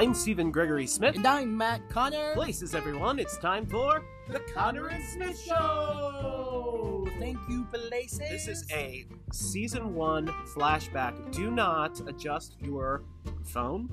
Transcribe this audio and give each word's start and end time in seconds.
I'm 0.00 0.14
Stephen 0.14 0.50
Gregory 0.50 0.86
Smith. 0.86 1.16
And 1.16 1.26
I'm 1.26 1.54
Matt 1.54 1.90
Connor. 1.90 2.32
Places, 2.32 2.74
everyone. 2.74 3.18
It's 3.18 3.36
time 3.36 3.66
for 3.66 4.02
the 4.30 4.40
Connor 4.54 4.88
and 4.88 5.04
Smith 5.04 5.38
Show. 5.38 7.06
Thank 7.18 7.36
you, 7.50 7.66
Places. 7.66 8.18
This 8.18 8.48
is 8.48 8.64
a 8.72 9.04
season 9.30 9.94
one 9.94 10.28
flashback. 10.54 11.30
Do 11.32 11.50
not 11.50 12.00
adjust 12.08 12.56
your 12.62 13.02
phone. 13.44 13.90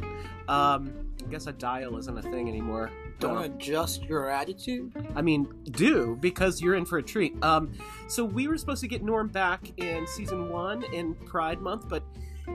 Um, 0.48 1.12
I 1.26 1.30
guess 1.30 1.48
a 1.48 1.52
dial 1.52 1.98
isn't 1.98 2.18
a 2.18 2.22
thing 2.22 2.48
anymore. 2.48 2.90
Don't 3.20 3.44
adjust 3.44 4.06
your 4.06 4.30
attitude. 4.30 4.94
I 5.14 5.22
mean, 5.22 5.54
do 5.72 6.16
because 6.22 6.62
you're 6.62 6.76
in 6.76 6.86
for 6.86 7.00
a 7.00 7.04
treat. 7.04 7.36
Um, 7.44 7.74
so 8.08 8.24
we 8.24 8.48
were 8.48 8.58
supposed 8.58 8.80
to 8.80 8.88
get 8.88 9.04
Norm 9.04 9.28
back 9.28 9.78
in 9.78 10.08
season 10.08 10.48
one 10.48 10.84
in 10.94 11.16
Pride 11.16 11.60
Month, 11.60 11.90
but 11.90 12.04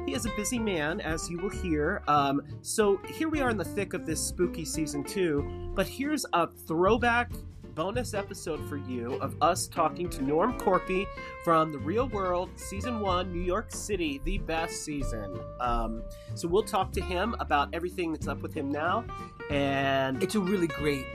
he 0.06 0.14
is 0.14 0.26
a 0.26 0.30
busy 0.30 0.58
man, 0.58 1.00
as 1.00 1.30
you 1.30 1.38
will 1.38 1.50
hear. 1.50 2.02
Um, 2.08 2.42
so 2.62 2.98
here 3.06 3.28
we 3.28 3.40
are 3.40 3.50
in 3.50 3.56
the 3.56 3.64
thick 3.64 3.94
of 3.94 4.06
this 4.06 4.20
spooky 4.20 4.64
season 4.64 5.04
two. 5.04 5.70
But 5.74 5.86
here's 5.86 6.26
a 6.32 6.48
throwback 6.48 7.30
bonus 7.74 8.12
episode 8.12 8.68
for 8.68 8.76
you 8.76 9.14
of 9.14 9.34
us 9.40 9.66
talking 9.66 10.08
to 10.10 10.22
Norm 10.22 10.58
Korpi 10.58 11.06
from 11.44 11.72
The 11.72 11.78
Real 11.78 12.08
World, 12.08 12.50
Season 12.56 13.00
1, 13.00 13.32
New 13.32 13.40
York 13.40 13.72
City, 13.72 14.20
the 14.24 14.38
best 14.38 14.84
season. 14.84 15.40
Um, 15.60 16.02
so 16.34 16.48
we'll 16.48 16.62
talk 16.62 16.92
to 16.92 17.00
him 17.00 17.34
about 17.40 17.70
everything 17.72 18.12
that's 18.12 18.28
up 18.28 18.42
with 18.42 18.54
him 18.54 18.70
now. 18.70 19.04
And 19.50 20.22
It's 20.22 20.34
a 20.34 20.40
really 20.40 20.66
great 20.66 21.06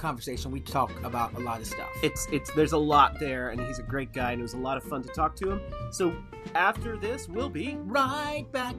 conversation. 0.00 0.50
We 0.50 0.60
talk 0.60 0.90
about 1.04 1.34
a 1.34 1.40
lot 1.40 1.60
of 1.60 1.66
stuff. 1.66 1.90
it's 2.02 2.26
it's 2.32 2.50
there's 2.52 2.72
a 2.72 2.78
lot 2.78 3.20
there 3.20 3.50
and 3.50 3.60
he's 3.60 3.78
a 3.78 3.82
great 3.82 4.12
guy 4.12 4.32
and 4.32 4.40
it 4.40 4.42
was 4.42 4.54
a 4.54 4.58
lot 4.58 4.76
of 4.76 4.82
fun 4.82 5.02
to 5.02 5.08
talk 5.10 5.36
to 5.36 5.52
him. 5.52 5.60
So 5.92 6.14
after 6.54 6.96
this 6.96 7.28
we'll 7.28 7.50
be 7.50 7.76
right 7.76 8.46
back. 8.50 8.74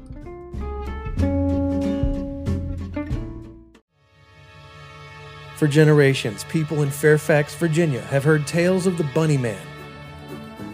For 5.55 5.68
generations, 5.68 6.43
people 6.46 6.81
in 6.81 6.90
Fairfax, 6.90 7.53
Virginia 7.53 8.01
have 8.01 8.24
heard 8.24 8.48
tales 8.48 8.87
of 8.87 8.98
the 8.98 9.03
Bunny 9.13 9.37
Man. 9.37 9.62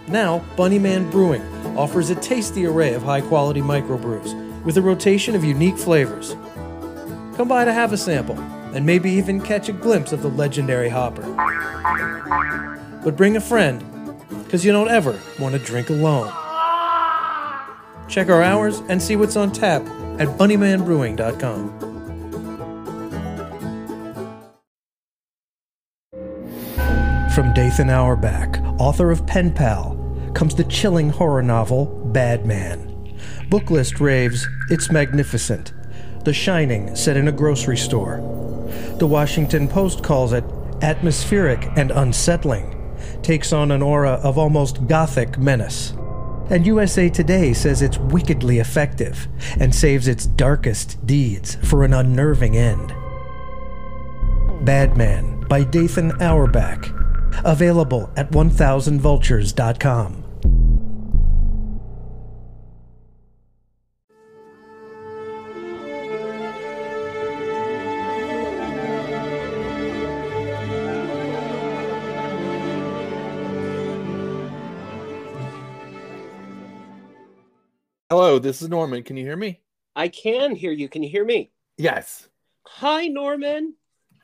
Now, 0.07 0.39
Bunny 0.55 0.79
Man 0.79 1.11
Brewing 1.11 1.41
offers 1.77 2.09
a 2.09 2.16
tasty 2.16 2.66
array 2.66 2.94
of 2.94 3.03
high 3.03 3.19
quality 3.19 3.59
microbrews 3.59 4.63
with 4.63 4.77
a 4.77 4.81
rotation 4.81 5.35
of 5.35 5.44
unique 5.44 5.77
flavors. 5.77 6.38
Come 7.35 7.50
by 7.50 7.66
to 7.66 7.73
have 7.73 7.91
a 7.91 7.97
sample 7.97 8.38
and 8.73 8.85
maybe 8.85 9.09
even 9.11 9.41
catch 9.41 9.69
a 9.69 9.73
glimpse 9.73 10.11
of 10.11 10.21
the 10.21 10.29
legendary 10.29 10.89
hopper. 10.89 11.23
But 13.03 13.15
bring 13.15 13.37
a 13.37 13.41
friend, 13.41 13.83
because 14.43 14.65
you 14.65 14.71
don't 14.71 14.89
ever 14.89 15.19
want 15.39 15.55
to 15.55 15.59
drink 15.59 15.89
alone. 15.89 16.31
Check 18.07 18.29
our 18.29 18.41
hours 18.41 18.81
and 18.89 19.01
see 19.01 19.15
what's 19.15 19.35
on 19.35 19.51
tap 19.51 19.81
at 20.19 20.27
bunnymanbrewing.com. 20.38 21.79
From 27.33 27.53
Dathan 27.53 27.89
Auerbach, 27.89 28.57
author 28.79 29.11
of 29.11 29.27
Pen 29.27 29.53
Pal, 29.53 29.95
comes 30.33 30.55
the 30.55 30.63
chilling 30.63 31.09
horror 31.09 31.43
novel 31.43 31.85
Bad 32.11 32.45
Man. 32.45 33.15
Booklist 33.49 33.99
raves, 33.99 34.47
it's 34.69 34.89
magnificent. 34.91 35.73
The 36.25 36.33
Shining 36.33 36.95
set 36.95 37.15
in 37.15 37.27
a 37.27 37.31
grocery 37.31 37.77
store. 37.77 38.17
The 38.97 39.08
Washington 39.08 39.67
Post 39.67 40.03
calls 40.03 40.33
it 40.33 40.44
atmospheric 40.81 41.70
and 41.75 41.92
unsettling, 41.92 42.75
takes 43.22 43.53
on 43.53 43.72
an 43.72 43.81
aura 43.81 44.19
of 44.23 44.38
almost 44.38 44.88
gothic 44.88 45.38
menace. 45.38 45.94
And 46.50 46.66
USA 46.66 47.09
Today 47.09 47.53
says 47.53 47.81
it's 47.81 47.97
wickedly 47.97 48.59
effective 48.59 49.28
and 49.59 49.75
saves 49.75 50.08
its 50.08 50.25
darkest 50.25 51.06
deeds 51.06 51.56
for 51.56 51.84
an 51.84 51.94
unnerving 51.94 52.56
end. 52.56 52.94
Bad 54.66 54.97
Man 54.97 55.46
by 55.47 55.63
Dathan 55.63 56.22
Auerbach. 56.22 56.90
Available 57.44 58.09
at 58.16 58.31
1000vultures.com. 58.31 60.26
Hello, 78.27 78.39
this 78.39 78.61
is 78.61 78.67
Norman. 78.67 79.03
Can 79.03 79.15
you 79.15 79.23
hear 79.23 79.38
me? 79.38 79.61
I 79.95 80.09
can 80.09 80.53
hear 80.53 80.73
you. 80.73 80.89
Can 80.89 81.01
you 81.01 81.07
hear 81.07 81.23
me? 81.23 81.49
Yes. 81.77 82.27
Hi 82.65 83.07
Norman. 83.07 83.75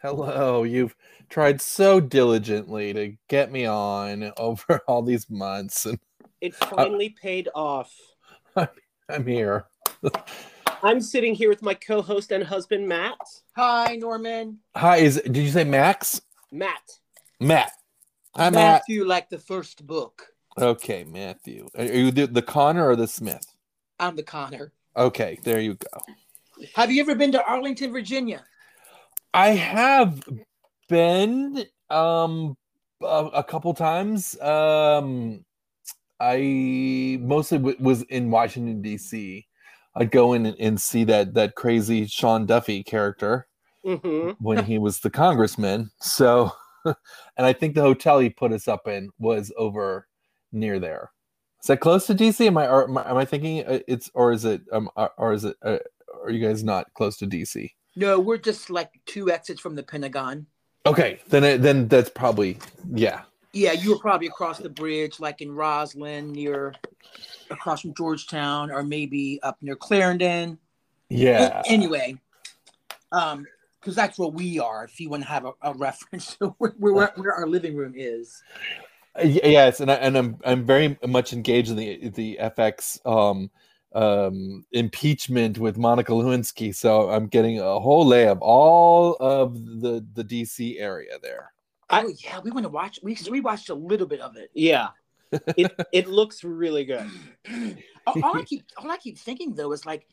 Hello. 0.02 0.64
You've 0.64 0.94
tried 1.30 1.62
so 1.62 2.02
diligently 2.02 2.92
to 2.92 3.16
get 3.30 3.50
me 3.50 3.66
on 3.66 4.34
over 4.38 4.82
all 4.90 5.04
these 5.04 5.30
months, 5.30 5.86
and 5.86 5.98
It 6.42 6.54
uh, 6.60 6.66
finally 6.66 7.12
paid 7.12 7.48
off. 7.56 7.96
I'm 8.58 9.26
here. 9.26 9.68
I'm 10.84 11.00
sitting 11.00 11.34
here 11.34 11.48
with 11.48 11.62
my 11.62 11.74
co-host 11.74 12.34
and 12.34 12.44
husband 12.44 12.86
Matt. 12.86 13.16
Hi, 13.56 13.96
Norman. 13.96 14.60
Hi. 14.76 14.98
Is 14.98 15.22
did 15.24 15.38
you 15.38 15.50
say 15.50 15.64
Max? 15.64 16.22
Matt. 16.52 17.00
Matt. 17.40 17.72
Hi, 18.36 18.50
Matt. 18.50 18.54
Matthew, 18.54 19.06
like 19.06 19.30
the 19.30 19.40
first 19.40 19.88
book. 19.88 20.28
Okay, 20.60 21.06
Matthew. 21.06 21.70
Are 21.78 21.86
you 21.86 22.12
the, 22.12 22.28
the 22.28 22.42
Connor 22.42 22.86
or 22.86 22.98
the 22.98 23.08
Smith? 23.08 23.53
I'm 24.04 24.18
the 24.18 24.24
Connor. 24.24 24.74
Okay, 24.98 25.40
there 25.44 25.62
you 25.62 25.76
go. 25.76 26.04
Have 26.76 26.92
you 26.92 27.02
ever 27.02 27.16
been 27.16 27.32
to 27.32 27.44
Arlington, 27.46 27.94
Virginia? 27.94 28.44
I 29.34 29.52
have 29.52 30.22
been 30.90 31.64
um 31.90 32.58
a, 33.02 33.30
a 33.36 33.44
couple 33.44 33.74
times. 33.74 34.40
Um 34.42 35.46
I 36.20 37.18
mostly 37.22 37.60
w- 37.60 37.78
was 37.80 38.02
in 38.04 38.30
Washington 38.30 38.82
D.C. 38.82 39.48
I'd 39.96 40.12
go 40.12 40.34
in 40.34 40.48
and, 40.48 40.58
and 40.60 40.82
see 40.82 41.06
that 41.06 41.34
that 41.36 41.56
crazy 41.56 42.06
Sean 42.06 42.46
Duffy 42.46 42.84
character 42.84 43.48
hmm 43.86 44.32
when 44.40 44.66
he 44.66 44.80
was 44.80 45.00
the 45.00 45.10
congressman. 45.10 45.92
So, 46.02 46.52
and 46.86 46.96
I 47.38 47.54
think 47.54 47.74
the 47.74 47.82
hotel 47.82 48.20
he 48.20 48.30
put 48.30 48.52
us 48.52 48.68
up 48.68 48.86
in 48.86 49.12
was 49.18 49.52
over 49.58 50.08
near 50.52 50.78
there. 50.80 51.12
Is 51.64 51.68
that 51.68 51.80
close 51.80 52.06
to 52.08 52.14
DC? 52.14 52.46
Am 52.46 52.58
I 52.58 52.66
am 52.66 52.98
I- 52.98 53.24
thinking 53.24 53.66
uh, 53.66 53.80
it's 53.88 54.12
or 54.14 54.34
is 54.34 54.44
it 54.44 54.64
um 54.74 54.90
or- 54.98 55.12
or 55.18 55.32
is 55.32 55.46
it 55.46 55.56
uh, 55.64 55.78
are 56.22 56.30
you 56.30 56.46
guys 56.46 56.62
not 56.62 56.94
close 56.94 57.16
to 57.20 57.26
DC? 57.26 57.72
No, 57.96 58.20
we're 58.20 58.38
just 58.38 58.70
like 58.70 58.92
two 59.06 59.32
exits 59.32 59.62
from 59.62 59.76
the 59.76 59.84
Pentagon. 59.84 60.46
Okay, 60.86 61.22
then 61.30 61.46
it, 61.46 61.62
then 61.62 61.88
that's 61.88 62.10
probably 62.10 62.58
yeah. 62.94 63.22
Yeah, 63.54 63.72
you 63.72 63.92
were 63.92 64.00
probably 64.00 64.28
across 64.28 64.58
the 64.58 64.68
bridge, 64.68 65.22
like 65.22 65.40
in 65.40 65.50
Rosslyn, 65.50 66.32
near 66.32 66.74
across 67.50 67.82
from 67.82 67.94
Georgetown, 67.94 68.70
or 68.70 68.84
maybe 68.84 69.40
up 69.44 69.58
near 69.62 69.76
Clarendon. 69.78 70.58
Yeah. 71.10 71.62
A- 71.62 71.72
anyway, 71.72 72.18
um, 73.14 73.46
because 73.80 73.96
that's 73.96 74.18
where 74.20 74.28
we 74.30 74.60
are. 74.60 74.84
If 74.84 75.00
you 75.00 75.10
want 75.10 75.24
to 75.24 75.30
have 75.30 75.46
a, 75.46 75.54
a 75.62 75.74
reference 75.76 76.36
to 76.42 76.48
where, 76.58 76.74
where, 76.78 77.14
where 77.16 77.34
our 77.34 77.48
living 77.48 77.78
room 77.78 77.94
is. 77.96 78.42
Uh, 79.16 79.22
y- 79.26 79.42
yes, 79.44 79.80
and 79.80 79.92
I, 79.92 79.96
and 79.96 80.18
I'm 80.18 80.38
I'm 80.44 80.66
very 80.66 80.98
much 81.06 81.34
engaged 81.34 81.70
in 81.70 81.76
the 81.76 82.10
the 82.10 82.40
FX 82.42 83.06
um 83.06 83.50
um 83.94 84.66
impeachment 84.72 85.58
with 85.60 85.78
Monica 85.78 86.12
Lewinsky, 86.12 86.74
so 86.74 87.10
I'm 87.10 87.28
getting 87.28 87.60
a 87.60 87.80
whole 87.80 88.06
lay 88.06 88.28
of 88.28 88.40
all 88.42 89.16
of 89.20 89.54
the 89.82 90.06
the 90.14 90.24
DC 90.24 90.80
area 90.80 91.18
there. 91.22 91.54
Oh 91.90 92.12
yeah, 92.24 92.40
we 92.40 92.52
want 92.52 92.64
to 92.64 92.70
watch. 92.70 93.00
We 93.04 93.18
we 93.30 93.42
watched 93.42 93.70
a 93.70 93.76
little 93.76 94.08
bit 94.08 94.20
of 94.20 94.36
it. 94.36 94.50
Yeah. 94.54 94.90
It 95.58 95.72
it 95.92 96.08
looks 96.08 96.44
really 96.44 96.86
good. 96.86 97.10
all, 98.06 98.16
all 98.24 98.38
I 98.38 98.44
keep 98.44 98.66
all 98.78 98.92
I 98.92 98.98
keep 98.98 99.18
thinking 99.18 99.56
though 99.56 99.72
is 99.72 99.84
like, 99.84 100.06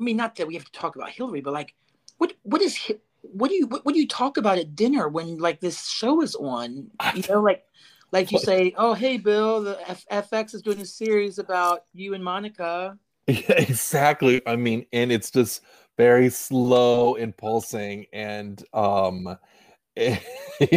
I 0.00 0.02
mean, 0.02 0.16
not 0.16 0.34
that 0.36 0.46
we 0.46 0.54
have 0.54 0.64
to 0.64 0.72
talk 0.72 0.96
about 0.96 1.10
Hillary, 1.10 1.42
but 1.42 1.52
like, 1.52 1.74
what 2.16 2.32
what 2.42 2.62
is 2.62 2.78
what 3.20 3.48
do 3.48 3.54
you 3.54 3.66
what, 3.66 3.84
what 3.84 3.94
do 3.94 4.00
you 4.00 4.08
talk 4.08 4.38
about 4.38 4.56
at 4.56 4.74
dinner 4.74 5.08
when 5.08 5.36
like 5.36 5.60
this 5.60 5.86
show 5.88 6.22
is 6.22 6.34
on? 6.36 6.90
You 7.14 7.22
know, 7.28 7.42
like 7.42 7.64
like 8.12 8.30
you 8.30 8.38
say, 8.38 8.74
oh 8.76 8.94
hey 8.94 9.16
Bill, 9.16 9.62
the 9.62 9.78
F- 9.88 10.30
FX 10.30 10.54
is 10.54 10.62
doing 10.62 10.80
a 10.80 10.86
series 10.86 11.38
about 11.38 11.84
you 11.92 12.14
and 12.14 12.22
Monica. 12.22 12.98
Yeah, 13.28 13.52
exactly. 13.52 14.42
I 14.48 14.56
mean, 14.56 14.84
and 14.92 15.12
it's 15.12 15.30
just 15.30 15.62
very 15.96 16.28
slow 16.28 17.14
and 17.14 17.36
pulsing, 17.36 18.06
and 18.12 18.62
um, 18.74 19.38
you 19.96 20.18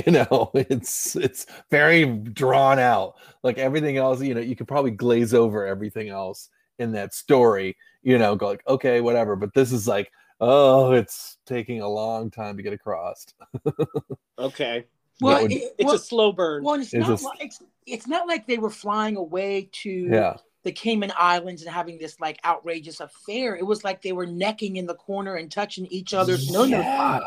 know, 0.07 0.51
it's 0.53 1.15
it's 1.15 1.47
very 1.71 2.05
drawn 2.05 2.77
out. 2.77 3.15
Like 3.41 3.57
everything 3.57 3.97
else, 3.97 4.21
you 4.21 4.35
know, 4.35 4.41
you 4.41 4.55
could 4.55 4.67
probably 4.67 4.91
glaze 4.91 5.33
over 5.33 5.65
everything 5.65 6.09
else 6.09 6.49
in 6.77 6.91
that 6.91 7.15
story. 7.15 7.75
You 8.03 8.19
know, 8.19 8.35
go 8.35 8.47
like, 8.47 8.63
okay, 8.67 9.01
whatever. 9.01 9.35
But 9.35 9.55
this 9.55 9.71
is 9.71 9.87
like, 9.87 10.11
oh, 10.39 10.91
it's 10.91 11.37
taking 11.47 11.81
a 11.81 11.89
long 11.89 12.29
time 12.29 12.57
to 12.57 12.63
get 12.63 12.73
across. 12.73 13.25
Okay. 14.37 14.85
Well, 15.21 15.41
would- 15.44 15.51
it- 15.51 15.75
It's 15.77 15.85
well, 15.85 15.95
a 15.95 16.00
slow 16.00 16.31
burn. 16.33 16.63
well, 16.63 16.75
it's 16.75 16.94
It's 16.94 16.94
not 16.95 17.07
just- 17.07 17.23
like 17.23 17.41
it's 17.41 17.59
it's 17.85 18.07
not 18.07 18.27
like 18.27 18.47
they 18.47 18.57
were 18.57 18.69
flying 18.69 19.15
away 19.15 19.69
to 19.83 19.89
Yeah, 19.89 20.38
the 20.63 20.71
Cayman 20.71 21.13
Islands 21.17 21.62
and 21.62 21.71
having 21.71 21.97
this 22.00 22.19
like 22.19 22.39
outrageous 22.44 23.00
affair. 23.00 23.56
It 23.56 23.65
was 23.65 23.83
like 23.83 24.01
they 24.01 24.12
were 24.12 24.25
necking 24.25 24.77
in 24.77 24.88
the 24.88 24.95
corner 24.95 25.35
and 25.35 25.51
touching 25.51 25.85
each 25.88 26.13
other's 26.13 26.51
no 26.51 26.65
no 26.65 26.79
Yeah. 26.79 27.19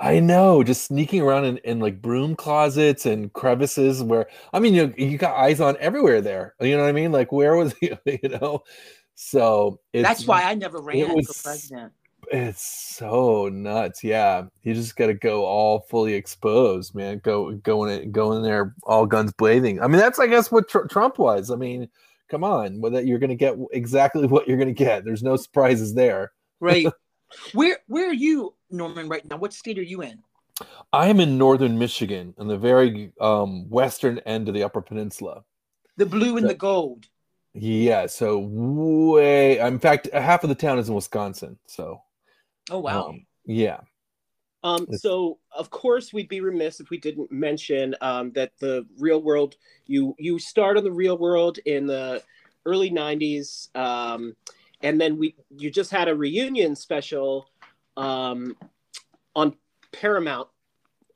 I 0.00 0.20
know, 0.20 0.62
just 0.62 0.84
sneaking 0.84 1.22
around 1.22 1.44
in, 1.44 1.58
in 1.58 1.80
like 1.80 2.00
broom 2.00 2.36
closets 2.36 3.04
and 3.04 3.32
crevices 3.32 4.00
where 4.00 4.28
I 4.52 4.60
mean 4.60 4.72
you 4.74 4.94
you 4.96 5.18
got 5.18 5.34
eyes 5.36 5.60
on 5.60 5.76
everywhere 5.80 6.20
there. 6.20 6.54
You 6.60 6.76
know 6.76 6.82
what 6.84 6.88
I 6.88 6.92
mean? 6.92 7.10
Like 7.10 7.32
where 7.32 7.56
was 7.56 7.74
he, 7.80 7.90
you 8.06 8.28
know? 8.28 8.62
So 9.16 9.80
it's 9.92 10.06
That's 10.06 10.24
why 10.28 10.44
I 10.44 10.54
never 10.54 10.80
ran 10.80 11.12
was- 11.16 11.26
for 11.26 11.42
president. 11.48 11.92
It's 12.30 12.62
so 12.96 13.48
nuts. 13.48 14.02
Yeah. 14.04 14.44
You 14.62 14.74
just 14.74 14.96
gotta 14.96 15.14
go 15.14 15.44
all 15.44 15.80
fully 15.80 16.14
exposed, 16.14 16.94
man. 16.94 17.20
Go 17.22 17.52
going 17.52 18.02
in 18.02 18.12
go 18.12 18.32
in 18.32 18.42
there 18.42 18.74
all 18.84 19.06
guns 19.06 19.32
blazing. 19.32 19.80
I 19.80 19.86
mean, 19.86 19.98
that's 19.98 20.18
I 20.18 20.26
guess 20.26 20.50
what 20.50 20.68
Tr- 20.68 20.86
Trump 20.86 21.18
was. 21.18 21.50
I 21.50 21.56
mean, 21.56 21.88
come 22.28 22.44
on, 22.44 22.80
that 22.92 23.06
you're 23.06 23.18
gonna 23.18 23.34
get 23.34 23.56
exactly 23.72 24.26
what 24.28 24.48
you're 24.48 24.58
gonna 24.58 24.72
get. 24.72 25.04
There's 25.04 25.22
no 25.22 25.36
surprises 25.36 25.94
there. 25.94 26.32
Right. 26.60 26.86
where 27.52 27.78
where 27.86 28.08
are 28.08 28.14
you, 28.14 28.54
Norman, 28.70 29.08
right 29.08 29.28
now? 29.28 29.36
What 29.36 29.52
state 29.52 29.78
are 29.78 29.82
you 29.82 30.02
in? 30.02 30.22
I 30.92 31.08
am 31.08 31.20
in 31.20 31.38
northern 31.38 31.78
Michigan, 31.78 32.34
on 32.36 32.48
the 32.48 32.58
very 32.58 33.12
um, 33.20 33.68
western 33.70 34.18
end 34.20 34.48
of 34.48 34.54
the 34.54 34.64
Upper 34.64 34.82
Peninsula. 34.82 35.44
The 35.96 36.06
blue 36.06 36.36
and 36.36 36.48
the 36.48 36.54
gold. 36.54 37.06
Yeah, 37.54 38.06
so 38.06 38.38
way. 38.38 39.58
In 39.58 39.78
fact, 39.78 40.08
half 40.12 40.42
of 40.42 40.48
the 40.48 40.54
town 40.54 40.78
is 40.78 40.88
in 40.88 40.94
Wisconsin. 40.94 41.58
So, 41.66 42.02
Oh 42.70 42.80
wow. 42.80 43.08
um, 43.08 43.26
yeah, 43.46 43.80
Um, 44.62 44.86
so 44.92 45.38
of 45.56 45.70
course 45.70 46.12
we'd 46.12 46.28
be 46.28 46.40
remiss 46.40 46.80
if 46.80 46.90
we 46.90 46.98
didn't 46.98 47.30
mention 47.32 47.94
um, 48.00 48.32
that 48.32 48.52
the 48.58 48.86
real 48.98 49.22
world 49.22 49.56
you 49.86 50.14
you 50.18 50.38
start 50.38 50.76
on 50.76 50.84
the 50.84 50.92
real 50.92 51.16
world 51.18 51.58
in 51.64 51.86
the 51.86 52.22
early 52.66 52.90
'90s, 52.90 53.74
um, 53.76 54.34
and 54.82 55.00
then 55.00 55.18
we 55.18 55.34
you 55.50 55.70
just 55.70 55.90
had 55.90 56.08
a 56.08 56.14
reunion 56.14 56.76
special 56.76 57.48
um, 57.96 58.56
on 59.34 59.54
Paramount 59.92 60.48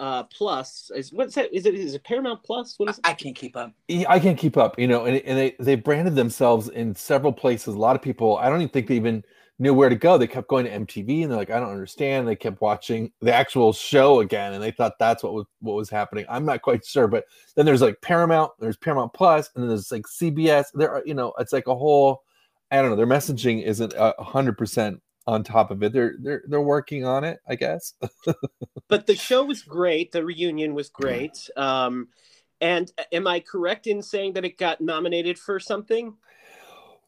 uh, 0.01 0.23
Plus. 0.25 0.91
Is 0.95 1.13
what's 1.13 1.35
that? 1.35 1.53
Is 1.55 1.67
it 1.67 1.75
is 1.75 1.95
it 1.95 2.05
Paramount 2.05 2.43
Plus? 2.43 2.79
What 2.79 2.89
is 2.89 2.99
it? 2.99 3.05
I 3.05 3.15
can't 3.15 3.37
keep 3.37 3.57
up. 3.57 3.73
Yeah, 3.89 4.07
I 4.09 4.19
can't 4.21 4.39
keep 4.39 4.57
up, 4.57 4.79
you 4.79 4.87
know, 4.87 5.05
and, 5.05 5.17
and 5.19 5.39
they, 5.39 5.57
they 5.59 5.75
branded 5.75 6.15
themselves 6.15 6.69
in 6.69 6.95
several 6.95 7.33
places. 7.33 7.75
A 7.75 7.79
lot 7.79 7.97
of 7.97 8.03
people, 8.03 8.39
I 8.39 8.49
don't 8.49 8.61
even 8.63 8.71
think 8.71 8.87
they 8.87 8.97
even 8.97 9.25
knew 9.63 9.73
where 9.73 9.89
to 9.89 9.95
go. 9.95 10.19
They 10.19 10.27
kept 10.27 10.49
going 10.49 10.65
to 10.65 10.71
MTV 10.71 11.23
and 11.23 11.31
they're 11.31 11.39
like, 11.39 11.51
I 11.51 11.61
don't 11.61 11.71
understand. 11.71 12.27
They 12.27 12.35
kept 12.35 12.61
watching 12.61 13.13
the 13.21 13.33
actual 13.33 13.73
show 13.73 14.19
again 14.19 14.55
and 14.55 14.63
they 14.63 14.73
thought 14.73 14.99
that's 14.99 15.23
what 15.23 15.35
was 15.35 15.47
what 15.61 15.77
was 15.77 15.89
happening. 15.89 16.27
I'm 16.29 16.45
not 16.45 16.63
quite 16.63 16.85
sure, 16.85 17.07
but 17.07 17.25
then 17.55 17.65
there's 17.65 17.81
like 17.81 18.01
Paramount, 18.03 18.51
there's 18.59 18.77
Paramount 18.77 19.13
Plus, 19.13 19.51
and 19.55 19.63
then 19.63 19.69
there's 19.69 19.93
like 19.93 20.03
CBS. 20.03 20.67
There 20.75 20.91
are, 20.91 21.03
you 21.07 21.15
know, 21.15 21.33
it's 21.39 21.53
like 21.53 21.69
a 21.69 21.77
whole 21.77 22.25
I 22.73 22.77
don't 22.77 22.91
know, 22.91 22.97
their 22.97 23.07
messaging 23.07 23.63
isn't 23.63 23.95
hundred 24.19 24.59
percent 24.59 25.01
on 25.29 25.45
top 25.45 25.71
of 25.71 25.81
it. 25.85 25.93
They're 25.93 26.17
they're 26.19 26.43
they're 26.49 26.61
working 26.61 27.05
on 27.07 27.23
it, 27.23 27.39
I 27.49 27.55
guess. 27.55 27.95
but 28.89 29.07
the 29.07 29.15
show 29.15 29.45
was 29.45 29.63
great. 29.63 30.11
The 30.11 30.25
reunion 30.25 30.75
was 30.75 30.89
great. 30.89 31.49
Um, 31.57 32.09
and 32.61 32.91
am 33.13 33.27
I 33.29 33.41
correct 33.41 33.87
in 33.87 34.03
saying 34.03 34.33
that 34.33 34.45
it 34.45 34.59
got 34.59 34.81
nominated 34.81 35.39
for 35.39 35.61
something? 35.61 36.15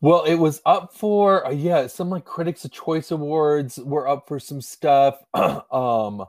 Well, 0.01 0.25
it 0.25 0.35
was 0.35 0.61
up 0.67 0.93
for 0.95 1.47
uh, 1.47 1.51
yeah, 1.51 1.87
some 1.87 2.11
like 2.11 2.25
Critics' 2.25 2.67
Choice 2.71 3.11
Awards 3.11 3.79
were 3.79 4.07
up 4.09 4.29
for 4.29 4.39
some 4.39 4.61
stuff. 4.61 5.23
um 5.71 6.25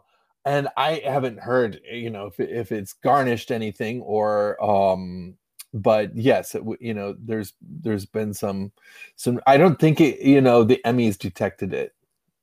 and 0.47 0.67
I 0.77 1.01
haven't 1.03 1.39
heard, 1.39 1.81
you 1.91 2.09
know, 2.11 2.27
if 2.27 2.39
if 2.39 2.71
it's 2.71 2.93
garnished 2.93 3.51
anything 3.51 4.01
or 4.01 4.61
um 4.63 5.35
but 5.73 6.15
yes, 6.15 6.55
it, 6.55 6.63
you 6.79 6.93
know, 6.93 7.15
there's 7.19 7.53
there's 7.61 8.05
been 8.05 8.33
some 8.33 8.71
some 9.15 9.41
I 9.47 9.57
don't 9.57 9.79
think 9.79 9.99
it, 10.01 10.19
you 10.21 10.41
know, 10.41 10.63
the 10.63 10.79
Emmys 10.85 11.17
detected 11.17 11.73
it. 11.73 11.93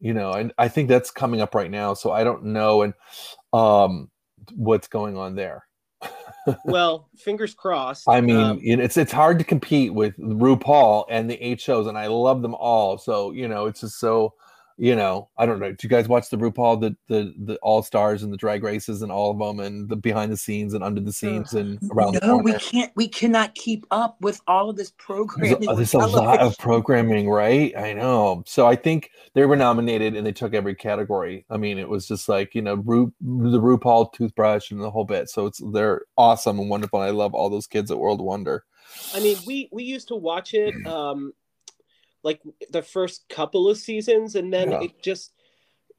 You 0.01 0.13
know, 0.15 0.33
and 0.33 0.53
I 0.59 0.67
think 0.69 0.89
that's 0.89 1.11
coming 1.13 1.41
up 1.41 1.55
right 1.55 1.71
now, 1.71 1.95
so 1.95 2.11
I 2.13 2.25
don't 2.25 2.45
know 2.47 2.83
and 2.83 2.95
um 3.53 4.11
what's 4.55 4.89
going 4.89 5.17
on 5.17 5.37
there. 5.37 5.67
Well, 6.65 7.09
fingers 7.17 7.55
crossed. 7.55 8.09
I 8.09 8.21
mean, 8.21 8.37
Um, 8.37 8.61
it's 8.63 8.97
it's 8.97 9.13
hard 9.13 9.39
to 9.39 9.45
compete 9.45 9.95
with 9.95 10.17
RuPaul 10.19 11.07
and 11.09 11.31
the 11.31 11.41
eight 11.45 11.61
shows, 11.61 11.87
and 11.87 11.97
I 11.97 12.09
love 12.09 12.43
them 12.43 12.55
all. 12.55 12.99
So 12.99 13.31
you 13.33 13.49
know, 13.49 13.67
it's 13.67 13.81
just 13.81 13.99
so 13.99 14.35
you 14.77 14.97
know, 14.97 15.29
I 15.37 15.47
don't 15.47 15.61
know. 15.61 15.71
Do 15.71 15.77
you 15.83 15.89
guys 15.89 16.09
watch 16.09 16.31
the 16.31 16.37
RuPaul, 16.37 16.81
the 16.81 16.97
the 17.09 17.35
the 17.39 17.59
All 17.63 17.83
Stars 17.83 18.23
and 18.23 18.33
the 18.33 18.37
Drag 18.37 18.63
Races 18.63 19.03
and 19.03 19.13
all 19.13 19.31
of 19.31 19.39
them, 19.39 19.65
and 19.65 19.89
the 19.89 19.97
behind 19.97 20.33
the 20.33 20.37
scenes 20.37 20.75
and 20.75 20.83
under 20.83 21.01
the 21.01 21.13
scenes 21.13 21.53
and 21.53 21.79
around 21.91 22.15
the 22.15 22.27
no, 22.27 22.37
we 22.39 22.55
can't. 22.55 22.93
We 22.97 23.09
cannot 23.09 23.55
keep 23.55 23.87
up 23.91 24.17
with 24.21 24.41
all 24.47 24.71
of 24.71 24.77
this 24.77 24.93
programming. 24.99 25.69
a, 25.69 25.75
there's 25.75 25.95
a 25.95 25.99
lot 25.99 26.41
of 26.41 26.57
programming, 26.59 27.29
right? 27.29 27.77
I 27.77 27.93
know. 27.93 28.43
So 28.47 28.67
I 28.67 28.77
think 28.77 29.11
they 29.35 29.45
were 29.45 29.57
nominated 29.57 30.17
and 30.17 30.27
they 30.27 30.33
took 30.33 30.55
every 30.55 30.75
category. 30.75 31.45
I 31.51 31.57
mean, 31.57 31.79
it 31.79 31.89
was 31.89 32.07
just 32.07 32.29
like 32.29 32.55
you 32.55 32.63
know, 32.63 32.75
Ru, 32.75 33.13
the 33.21 33.61
RuPaul 33.61 34.13
toothbrush 34.13 34.71
and 34.71 34.81
the 34.81 34.91
whole 34.91 35.05
bit. 35.05 35.29
So 35.31 35.47
it's 35.47 35.61
they're 35.73 36.03
awesome 36.17 36.59
and 36.59 36.71
wonderful. 36.71 37.01
And 37.01 37.09
I 37.09 37.13
love 37.13 37.35
all 37.35 37.51
those 37.51 37.67
kids 37.67 37.91
at 37.91 37.99
World 37.99 38.21
Wonder. 38.21 38.65
I 39.15 39.21
mean, 39.21 39.37
we 39.47 39.69
we 39.73 39.85
used 39.85 40.09
to 40.09 40.17
watch 40.17 40.55
it 40.55 40.75
um 40.87 41.33
like 42.23 42.41
the 42.71 42.83
first 42.83 43.29
couple 43.29 43.69
of 43.69 43.77
seasons 43.79 44.35
and 44.37 44.53
then 44.53 44.71
Yeah. 44.71 44.83
it 44.83 45.03
just 45.03 45.33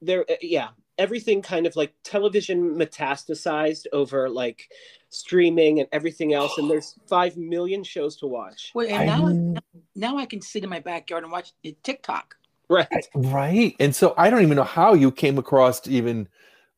there 0.01 0.25
uh, 0.29 0.35
yeah, 0.41 0.69
everything 0.97 1.41
kind 1.41 1.65
of 1.65 1.75
like 1.75 1.93
television 2.03 2.75
metastasized 2.75 3.85
over 3.93 4.29
like 4.29 4.67
streaming 5.09 5.79
and 5.79 5.87
everything 5.91 6.33
else 6.33 6.57
and 6.57 6.69
there's 6.69 6.95
5 7.07 7.37
million 7.37 7.83
shows 7.83 8.15
to 8.17 8.27
watch. 8.27 8.71
Well, 8.75 8.87
and 8.89 9.05
now, 9.07 9.27
know. 9.27 9.59
now 9.95 10.17
I 10.17 10.25
can 10.25 10.41
sit 10.41 10.63
in 10.63 10.69
my 10.69 10.79
backyard 10.79 11.23
and 11.23 11.31
watch 11.31 11.51
TikTok. 11.83 12.35
Right. 12.69 12.87
Right. 13.13 13.75
And 13.79 13.95
so 13.95 14.13
I 14.17 14.29
don't 14.29 14.41
even 14.41 14.55
know 14.55 14.63
how 14.63 14.93
you 14.93 15.11
came 15.11 15.37
across 15.37 15.87
even 15.87 16.27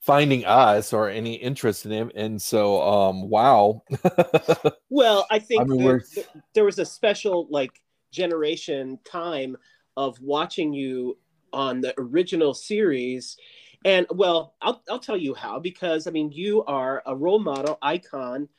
finding 0.02 0.46
us 0.46 0.94
or 0.94 1.10
any 1.10 1.34
interest 1.36 1.86
in 1.86 1.92
him. 1.92 2.12
And 2.16 2.42
so 2.42 2.82
um 2.82 3.30
wow. 3.30 3.84
Well, 4.90 5.26
I 5.32 5.40
think 5.40 5.62
I 5.62 5.66
mean, 5.66 5.78
there, 5.80 5.88
we're- 5.88 6.04
there- 6.16 6.42
there 6.54 6.64
was 6.66 6.80
a 6.80 6.86
special 6.86 7.48
like 7.50 7.72
generation 8.16 8.98
time 9.04 9.58
of 9.98 10.20
watching 10.22 10.74
you 10.74 11.18
on 11.54 11.82
the 11.82 11.94
original 12.00 12.54
series. 12.54 13.38
And 13.84 14.08
well, 14.10 14.56
I'll, 14.62 14.82
I'll 14.90 15.00
tell 15.00 15.18
you 15.18 15.36
how, 15.36 15.60
because 15.60 16.08
I 16.08 16.12
mean, 16.12 16.32
you 16.32 16.64
are 16.66 17.04
a 17.06 17.16
role 17.16 17.40
model 17.40 17.78
icon 17.82 18.50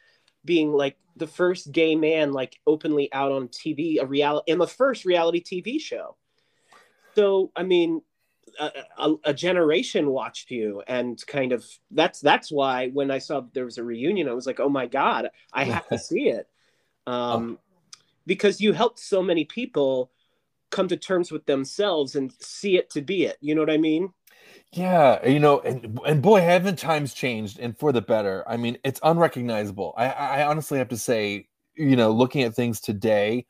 being 0.44 0.73
like 0.73 0.97
the 1.17 1.26
first 1.26 1.73
gay 1.73 1.97
man, 1.97 2.32
like 2.32 2.61
openly 2.67 3.12
out 3.12 3.32
on 3.32 3.49
TV, 3.49 4.00
a 4.00 4.06
reality, 4.06 4.53
and 4.53 4.61
the 4.61 4.67
first 4.67 5.05
reality 5.05 5.43
TV 5.43 5.80
show. 5.80 6.16
So, 7.14 7.50
I 7.57 7.62
mean, 7.62 8.02
a, 8.61 8.71
a, 8.99 9.14
a 9.25 9.35
generation 9.35 10.09
watched 10.11 10.50
you 10.50 10.83
and 10.87 11.21
kind 11.26 11.52
of 11.52 11.66
that's 11.90 12.21
that's 12.21 12.50
why 12.52 12.88
when 12.88 13.11
I 13.11 13.19
saw 13.19 13.42
there 13.52 13.64
was 13.64 13.78
a 13.78 13.85
reunion, 13.85 14.28
I 14.28 14.33
was 14.33 14.47
like, 14.47 14.61
oh 14.61 14.69
my 14.69 14.87
God, 14.87 15.30
I 15.52 15.64
have 15.64 15.88
to 15.88 15.99
see 16.11 16.28
it. 16.28 16.49
Um, 17.07 17.59
because 18.26 18.61
you 18.61 18.73
helped 18.73 18.99
so 18.99 19.23
many 19.23 19.45
people 19.45 20.11
come 20.71 20.88
to 20.88 20.97
terms 20.97 21.30
with 21.30 21.47
themselves 21.47 22.16
and 22.16 22.33
see 22.40 22.76
it 22.76 22.90
to 22.90 23.00
be 23.00 23.25
it. 23.25 23.37
You 23.40 23.54
know 23.54 23.62
what 23.62 23.71
I 23.71 23.78
mean? 23.78 24.12
Yeah, 24.73 25.26
you 25.26 25.38
know, 25.38 25.61
and 25.61 25.99
and 26.06 26.21
boy, 26.21 26.40
haven't 26.40 26.78
times 26.78 27.14
changed 27.14 27.59
and 27.59 27.78
for 27.78 27.92
the 27.92 28.02
better. 28.02 28.45
I 28.47 28.56
mean, 28.56 28.78
it's 28.85 29.00
unrecognizable. 29.02 29.95
I 29.97 30.09
I 30.09 30.47
honestly 30.47 30.78
have 30.78 30.88
to 30.88 30.99
say, 30.99 31.49
you 31.76 31.97
know, 31.97 32.11
looking 32.11 32.42
at 32.42 32.54
things 32.54 32.80
today 32.80 33.47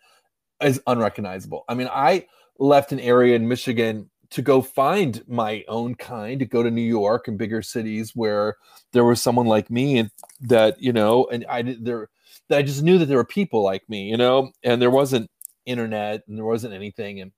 is 0.62 0.80
unrecognizable. 0.86 1.64
I 1.68 1.74
mean, 1.74 1.88
I 1.90 2.26
left 2.58 2.92
an 2.92 3.00
area 3.00 3.36
in 3.36 3.48
Michigan 3.48 4.10
to 4.30 4.42
go 4.42 4.60
find 4.60 5.22
my 5.28 5.64
own 5.68 5.94
kind, 5.94 6.40
to 6.40 6.46
go 6.46 6.62
to 6.62 6.70
New 6.70 6.82
York 6.82 7.28
and 7.28 7.38
bigger 7.38 7.62
cities 7.62 8.12
where 8.14 8.56
there 8.92 9.04
was 9.04 9.22
someone 9.22 9.46
like 9.46 9.70
me 9.70 9.98
and 9.98 10.10
that, 10.40 10.80
you 10.80 10.92
know, 10.92 11.26
and 11.26 11.46
I 11.48 11.62
there 11.80 12.08
that 12.48 12.58
I 12.58 12.62
just 12.62 12.82
knew 12.82 12.98
that 12.98 13.06
there 13.06 13.18
were 13.18 13.24
people 13.24 13.62
like 13.62 13.88
me, 13.88 14.08
you 14.08 14.16
know, 14.16 14.52
and 14.62 14.80
there 14.80 14.90
wasn't 14.90 15.30
internet 15.66 16.22
and 16.28 16.38
there 16.38 16.44
wasn't 16.44 16.74
anything. 16.74 17.20
And 17.20 17.32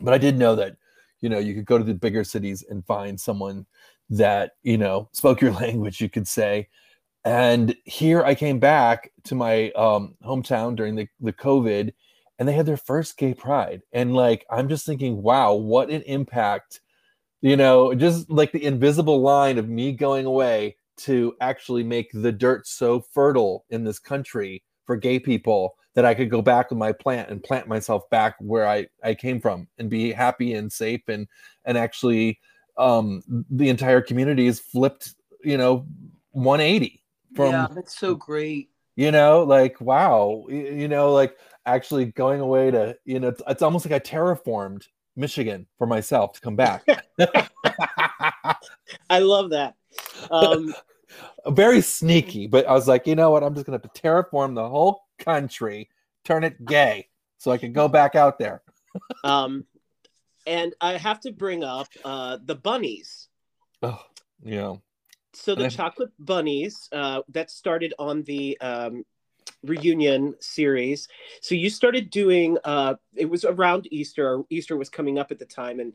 but 0.00 0.14
I 0.14 0.18
did 0.18 0.38
know 0.38 0.54
that 0.56 0.76
you 1.20 1.28
know 1.28 1.38
you 1.38 1.54
could 1.54 1.66
go 1.66 1.78
to 1.78 1.84
the 1.84 1.94
bigger 1.94 2.24
cities 2.24 2.64
and 2.68 2.84
find 2.86 3.20
someone 3.20 3.66
that 4.08 4.52
you 4.62 4.78
know 4.78 5.08
spoke 5.12 5.40
your 5.40 5.52
language 5.64 6.00
you 6.00 6.08
could 6.08 6.26
say. 6.28 6.68
And 7.24 7.76
here 7.84 8.24
i 8.24 8.34
came 8.34 8.58
back 8.58 9.12
to 9.24 9.34
my 9.34 9.70
um, 9.72 10.14
hometown 10.24 10.74
during 10.74 10.96
the, 10.96 11.06
the 11.20 11.34
covid 11.34 11.92
and 12.38 12.48
they 12.48 12.54
had 12.54 12.64
their 12.64 12.78
first 12.78 13.18
gay 13.18 13.34
pride. 13.34 13.82
And 13.92 14.14
like 14.14 14.46
i'm 14.50 14.68
just 14.68 14.86
thinking 14.86 15.22
wow 15.22 15.52
what 15.52 15.90
an 15.90 16.02
impact 16.02 16.80
you 17.42 17.56
know 17.56 17.94
just 17.94 18.30
like 18.30 18.52
the 18.52 18.64
invisible 18.64 19.20
line 19.20 19.58
of 19.58 19.68
me 19.68 19.92
going 19.92 20.26
away 20.26 20.76
to 21.04 21.34
actually 21.40 21.82
make 21.82 22.10
the 22.12 22.32
dirt 22.32 22.66
so 22.66 23.00
fertile 23.00 23.64
in 23.70 23.84
this 23.84 23.98
country 23.98 24.62
for 24.86 24.96
gay 24.96 25.18
people 25.18 25.76
that 25.94 26.04
I 26.04 26.14
could 26.14 26.30
go 26.30 26.42
back 26.42 26.70
with 26.70 26.78
my 26.78 26.92
plant 26.92 27.30
and 27.30 27.42
plant 27.42 27.68
myself 27.68 28.08
back 28.10 28.36
where 28.38 28.66
I, 28.66 28.86
I 29.02 29.14
came 29.14 29.40
from 29.40 29.68
and 29.78 29.90
be 29.90 30.12
happy 30.12 30.54
and 30.54 30.72
safe 30.72 31.02
and 31.08 31.26
and 31.64 31.76
actually 31.76 32.38
um 32.76 33.22
the 33.50 33.68
entire 33.68 34.00
community 34.00 34.46
is 34.46 34.60
flipped, 34.60 35.14
you 35.42 35.58
know, 35.58 35.86
180 36.32 37.02
from 37.34 37.52
yeah, 37.52 37.66
that's 37.74 37.98
so 37.98 38.14
great. 38.14 38.70
you 38.96 39.10
know 39.12 39.44
like 39.44 39.80
wow 39.80 40.44
you 40.48 40.88
know 40.88 41.12
like 41.12 41.36
actually 41.66 42.06
going 42.06 42.40
away 42.40 42.70
to 42.70 42.96
you 43.04 43.20
know 43.20 43.28
it's, 43.28 43.42
it's 43.46 43.62
almost 43.62 43.88
like 43.88 43.94
I 43.94 44.04
terraformed 44.04 44.86
Michigan 45.16 45.66
for 45.78 45.86
myself 45.86 46.32
to 46.34 46.40
come 46.40 46.56
back. 46.56 46.84
I 49.10 49.18
love 49.20 49.50
that. 49.50 49.74
Um, 50.30 50.74
Very 51.48 51.80
sneaky, 51.80 52.46
but 52.46 52.66
I 52.66 52.72
was 52.72 52.88
like, 52.88 53.06
you 53.06 53.14
know 53.14 53.30
what? 53.30 53.42
I'm 53.42 53.54
just 53.54 53.66
gonna 53.66 53.78
terraform 53.78 54.54
the 54.54 54.68
whole 54.68 55.02
country, 55.18 55.88
turn 56.24 56.44
it 56.44 56.64
gay, 56.64 57.08
so 57.38 57.50
I 57.50 57.58
can 57.58 57.72
go 57.72 57.88
back 57.88 58.14
out 58.14 58.38
there. 58.38 58.62
um, 59.24 59.64
and 60.46 60.74
I 60.80 60.96
have 60.96 61.20
to 61.20 61.32
bring 61.32 61.64
up 61.64 61.88
uh, 62.04 62.38
the 62.44 62.54
bunnies. 62.54 63.28
Oh, 63.82 64.02
yeah. 64.42 64.74
So 65.32 65.54
the 65.54 65.70
chocolate 65.70 66.10
bunnies 66.18 66.88
uh, 66.92 67.22
that 67.28 67.50
started 67.50 67.94
on 67.98 68.22
the 68.24 68.60
um, 68.60 69.04
reunion 69.62 70.34
series. 70.40 71.08
So 71.40 71.54
you 71.54 71.70
started 71.70 72.10
doing. 72.10 72.58
Uh, 72.64 72.96
it 73.14 73.26
was 73.28 73.44
around 73.44 73.88
Easter. 73.90 74.42
Easter 74.50 74.76
was 74.76 74.88
coming 74.88 75.18
up 75.18 75.30
at 75.30 75.38
the 75.38 75.44
time, 75.44 75.80
and 75.80 75.92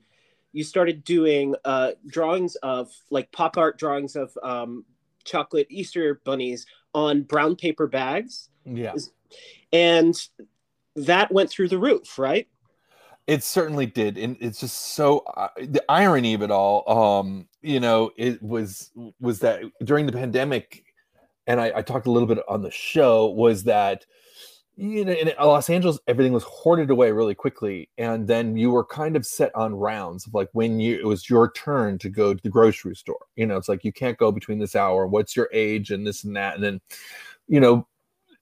you 0.54 0.64
started 0.64 1.04
doing 1.04 1.54
uh, 1.66 1.92
drawings 2.08 2.56
of 2.56 2.92
like 3.10 3.32
pop 3.32 3.58
art 3.58 3.78
drawings 3.78 4.16
of 4.16 4.38
um, 4.42 4.86
chocolate 5.26 5.68
Easter 5.70 6.22
bunnies 6.24 6.66
on 6.94 7.24
brown 7.24 7.56
paper 7.56 7.88
bags, 7.88 8.50
Yeah. 8.66 8.94
and 9.74 10.16
that 10.96 11.32
went 11.32 11.50
through 11.50 11.68
the 11.68 11.78
roof, 11.78 12.18
right? 12.18 12.48
It 13.28 13.44
certainly 13.44 13.88
did, 13.88 14.18
and 14.18 14.38
it's 14.40 14.60
just 14.60 14.94
so 14.94 15.20
uh, 15.36 15.48
the 15.58 15.84
irony 15.90 16.36
of 16.36 16.44
it 16.44 16.52
all. 16.52 16.88
Um, 16.88 17.48
you 17.62 17.80
know, 17.80 18.12
it 18.18 18.42
was 18.42 18.92
was 19.20 19.40
that 19.40 19.64
during 19.84 20.06
the 20.06 20.12
pandemic, 20.12 20.86
and 21.48 21.60
I, 21.60 21.72
I 21.78 21.82
talked 21.82 22.06
a 22.06 22.12
little 22.12 22.28
bit 22.28 22.40
on 22.48 22.62
the 22.62 22.70
show 22.70 23.26
was 23.32 23.64
that 23.64 24.06
you 24.78 25.06
know 25.06 25.14
in 25.14 25.32
Los 25.40 25.70
Angeles 25.70 26.00
everything 26.08 26.34
was 26.34 26.44
hoarded 26.44 26.90
away 26.90 27.12
really 27.12 27.36
quickly, 27.36 27.90
and 27.98 28.28
then 28.28 28.58
you 28.58 28.72
were 28.72 28.86
kind 28.86 29.16
of 29.16 29.26
set 29.26 29.54
on 29.56 29.76
rounds 29.76 30.28
of 30.28 30.34
like 30.34 30.50
when 30.54 30.80
you 30.80 31.00
it 31.00 31.06
was 31.06 31.30
your 31.30 31.52
turn 31.52 31.98
to 32.00 32.10
go 32.10 32.34
to 32.34 32.44
the 32.44 32.50
grocery 32.50 32.96
store. 32.96 33.26
You 33.36 33.46
know, 33.46 33.58
it's 33.58 33.70
like 33.70 33.84
you 33.84 33.94
can't 33.94 34.18
go 34.18 34.32
between 34.32 34.60
this 34.60 34.76
hour. 34.76 35.08
What's 35.08 35.36
your 35.36 35.50
age 35.54 35.92
and 35.92 36.06
this 36.06 36.24
and 36.24 36.36
that, 36.36 36.56
and 36.56 36.64
then 36.64 36.82
you 37.48 37.60
know 37.60 37.88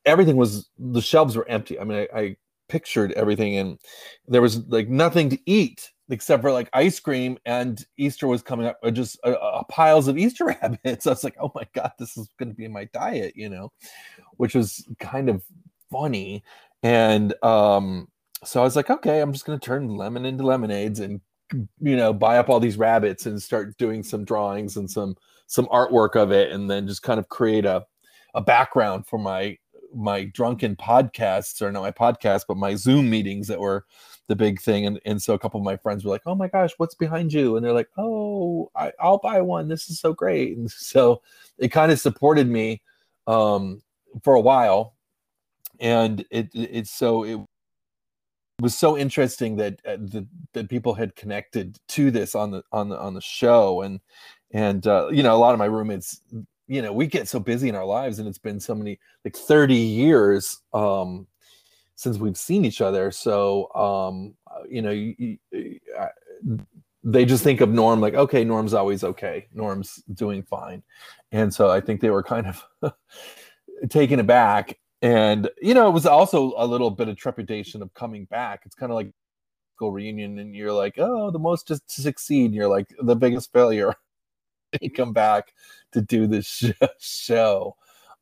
everything 0.05 0.35
was 0.35 0.69
the 0.77 1.01
shelves 1.01 1.35
were 1.35 1.47
empty. 1.47 1.79
I 1.79 1.83
mean, 1.83 2.07
I, 2.13 2.19
I 2.19 2.37
pictured 2.69 3.11
everything 3.13 3.57
and 3.57 3.77
there 4.27 4.41
was 4.41 4.65
like 4.67 4.89
nothing 4.89 5.29
to 5.29 5.37
eat 5.45 5.91
except 6.09 6.41
for 6.41 6.51
like 6.51 6.69
ice 6.73 6.99
cream 6.99 7.37
and 7.45 7.85
easter 7.97 8.25
was 8.25 8.41
coming 8.41 8.65
up 8.65 8.79
uh, 8.83 8.89
just 8.89 9.19
uh, 9.23 9.31
uh, 9.31 9.63
piles 9.65 10.07
of 10.07 10.17
easter 10.17 10.45
rabbits 10.61 11.05
i 11.05 11.11
was 11.11 11.23
like 11.23 11.35
oh 11.39 11.51
my 11.53 11.67
god 11.73 11.91
this 11.99 12.17
is 12.17 12.29
going 12.39 12.49
to 12.49 12.55
be 12.55 12.67
my 12.67 12.85
diet 12.85 13.33
you 13.35 13.49
know 13.49 13.71
which 14.37 14.55
was 14.55 14.87
kind 14.99 15.29
of 15.29 15.43
funny. 15.93 16.43
And 16.83 17.33
um 17.43 18.09
so 18.45 18.59
i 18.59 18.63
was 18.63 18.75
like 18.75 18.89
okay 18.89 19.21
i'm 19.21 19.31
just 19.31 19.45
going 19.45 19.57
to 19.57 19.65
turn 19.65 19.87
lemon 19.87 20.25
into 20.25 20.43
lemonades 20.43 20.99
and 20.99 21.21
you 21.79 21.95
know 21.95 22.11
buy 22.11 22.37
up 22.37 22.49
all 22.49 22.59
these 22.59 22.75
rabbits 22.75 23.25
and 23.25 23.41
start 23.41 23.77
doing 23.77 24.03
some 24.03 24.25
drawings 24.25 24.75
and 24.75 24.91
some 24.91 25.15
some 25.47 25.65
artwork 25.67 26.17
of 26.17 26.33
it 26.33 26.51
and 26.51 26.69
then 26.69 26.85
just 26.85 27.03
kind 27.03 27.21
of 27.21 27.29
create 27.29 27.63
a 27.63 27.85
a 28.35 28.41
background 28.41 29.07
for 29.07 29.17
my 29.17 29.57
my 29.95 30.25
drunken 30.25 30.75
podcasts 30.75 31.61
or 31.61 31.71
not 31.71 31.83
my 31.83 31.91
podcast 31.91 32.43
but 32.49 32.57
my 32.57 32.75
zoom 32.75 33.09
meetings 33.09 33.47
that 33.47 33.61
were 33.61 33.85
the 34.27 34.35
big 34.35 34.61
thing. 34.61 34.85
And, 34.85 34.99
and 35.05 35.21
so 35.21 35.33
a 35.33 35.39
couple 35.39 35.59
of 35.59 35.65
my 35.65 35.77
friends 35.77 36.03
were 36.03 36.11
like 36.11 36.23
oh 36.25 36.35
my 36.35 36.47
gosh 36.47 36.71
what's 36.77 36.95
behind 36.95 37.33
you? 37.33 37.55
And 37.55 37.65
they're 37.65 37.73
like 37.73 37.89
oh 37.97 38.71
I, 38.75 38.91
i'll 38.99 39.19
buy 39.19 39.41
one. 39.41 39.67
This 39.67 39.89
is 39.89 39.99
so 39.99 40.13
great. 40.13 40.57
And 40.57 40.69
so 40.71 41.21
it 41.57 41.69
kind 41.69 41.91
of 41.91 41.99
supported 41.99 42.47
me 42.47 42.81
um, 43.27 43.81
for 44.23 44.35
a 44.35 44.41
while 44.41 44.92
and 45.83 46.21
it, 46.31 46.49
it 46.55 46.69
it's 46.71 46.91
so 46.91 47.23
it 47.23 47.39
was 48.59 48.75
so 48.75 48.97
interesting 48.97 49.57
that 49.57 49.79
uh, 49.85 49.97
that, 49.99 50.25
that 50.53 50.69
people 50.69 50.93
had 50.93 51.15
connected 51.15 51.77
to 51.89 52.09
this 52.09 52.33
on 52.33 52.49
the 52.49 52.63
on 52.71 52.89
the 52.89 52.97
on 52.97 53.13
the 53.13 53.21
show. 53.21 53.81
And 53.81 53.99
and 54.51 54.87
uh, 54.87 55.09
you 55.11 55.21
know 55.21 55.35
a 55.35 55.37
lot 55.37 55.53
of 55.53 55.59
my 55.59 55.65
roommates 55.65 56.21
you 56.67 56.81
know 56.81 56.93
we 56.93 57.05
get 57.05 57.27
so 57.27 57.39
busy 57.39 57.67
in 57.67 57.75
our 57.75 57.85
lives 57.85 58.17
and 58.17 58.27
it's 58.27 58.37
been 58.37 58.59
so 58.59 58.73
many 58.73 58.97
like 59.25 59.35
30 59.35 59.75
years 59.75 60.61
um 60.73 61.27
since 61.95 62.17
we've 62.17 62.37
seen 62.37 62.65
each 62.65 62.81
other. 62.81 63.11
So 63.11 63.69
um 63.75 64.33
you 64.69 64.81
know 64.81 64.91
you, 64.91 65.37
you, 65.51 65.79
uh, 65.99 66.07
they 67.03 67.25
just 67.25 67.43
think 67.43 67.59
of 67.59 67.69
norm 67.69 67.99
like 67.99 68.13
okay 68.13 68.45
norm's 68.45 68.73
always 68.73 69.03
okay. 69.03 69.47
Norm's 69.53 70.01
doing 70.13 70.43
fine. 70.43 70.81
And 71.33 71.53
so 71.53 71.69
i 71.69 71.81
think 71.81 71.99
they 71.99 72.11
were 72.11 72.23
kind 72.23 72.47
of 72.47 72.93
taken 73.89 74.19
aback 74.21 74.77
and 75.03 75.49
you 75.61 75.73
know 75.73 75.87
it 75.87 75.91
was 75.91 76.05
also 76.07 76.53
a 76.57 76.65
little 76.65 76.89
bit 76.89 77.09
of 77.09 77.17
trepidation 77.17 77.83
of 77.83 77.93
coming 77.93 78.25
back. 78.25 78.61
It's 78.65 78.73
kind 78.73 78.91
of 78.91 78.95
like 78.95 79.11
school 79.75 79.91
reunion 79.91 80.39
and 80.39 80.55
you're 80.55 80.71
like 80.71 80.95
oh 80.97 81.29
the 81.29 81.39
most 81.39 81.67
to 81.67 81.79
succeed. 81.87 82.53
You're 82.53 82.69
like 82.69 82.87
the 83.01 83.15
biggest 83.15 83.51
failure 83.53 83.93
you 84.81 84.89
come 84.89 85.13
back 85.13 85.53
to 85.91 86.01
do 86.01 86.25
this 86.25 86.47
sh- 86.47 86.71
show. 86.99 87.75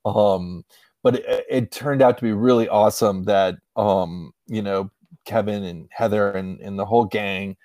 Um 0.06 0.66
but 1.04 1.16
it, 1.16 1.46
it 1.50 1.72
turned 1.72 2.02
out 2.02 2.18
to 2.18 2.24
be 2.24 2.34
really 2.34 2.68
awesome 2.68 3.24
that 3.26 3.56
um 3.76 4.34
you 4.48 4.62
know 4.64 4.90
kevin 5.26 5.64
and 5.64 5.88
heather 5.92 6.32
and, 6.32 6.60
and 6.62 6.80
the 6.80 6.86
whole 6.86 7.06
gang 7.06 7.56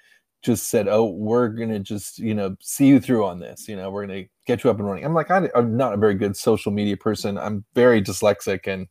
just 0.47 0.69
said 0.69 0.87
oh 0.87 1.07
we're 1.07 1.49
gonna 1.49 1.81
just 1.81 2.21
you 2.21 2.33
know 2.33 2.57
see 2.61 2.87
you 2.87 3.01
through 3.01 3.27
on 3.27 3.41
this 3.41 3.67
you 3.69 3.75
know 3.75 3.91
we're 3.91 4.07
gonna 4.07 4.23
get 4.47 4.63
you 4.63 4.71
up 4.71 4.79
and 4.79 4.87
running. 4.87 5.05
I'm 5.05 5.13
like 5.13 5.29
i'm 5.31 5.77
not 5.77 5.93
a 5.93 5.97
very 5.97 6.15
good 6.15 6.37
social 6.37 6.71
media 6.71 6.97
person. 6.97 7.37
I'm 7.37 7.65
very 7.75 8.01
dyslexic 8.01 8.69
and 8.69 8.87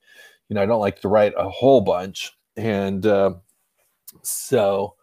you 0.49 0.53
know 0.53 0.61
i 0.61 0.65
don't 0.65 0.81
like 0.81 0.99
to 1.01 1.07
write 1.07 1.33
a 1.37 1.49
whole 1.49 1.81
bunch. 1.81 2.33
And 2.57 3.05
uh, 3.05 3.35
so 4.21 4.95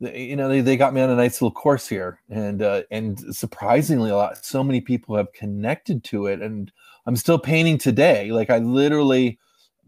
you 0.00 0.34
know 0.34 0.48
they, 0.48 0.60
they 0.60 0.76
got 0.76 0.92
me 0.92 1.00
on 1.00 1.10
a 1.10 1.14
nice 1.14 1.40
little 1.40 1.52
course 1.52 1.86
here. 1.86 2.20
And 2.28 2.62
uh, 2.62 2.82
and 2.90 3.20
surprisingly 3.34 4.10
a 4.10 4.16
lot 4.16 4.44
so 4.44 4.64
many 4.64 4.80
people 4.80 5.14
have 5.14 5.32
connected 5.32 6.02
to 6.04 6.26
it. 6.26 6.42
And 6.42 6.72
i'm 7.06 7.16
still 7.16 7.38
painting 7.38 7.78
today. 7.78 8.32
Like 8.32 8.50
i 8.50 8.58
literally 8.58 9.38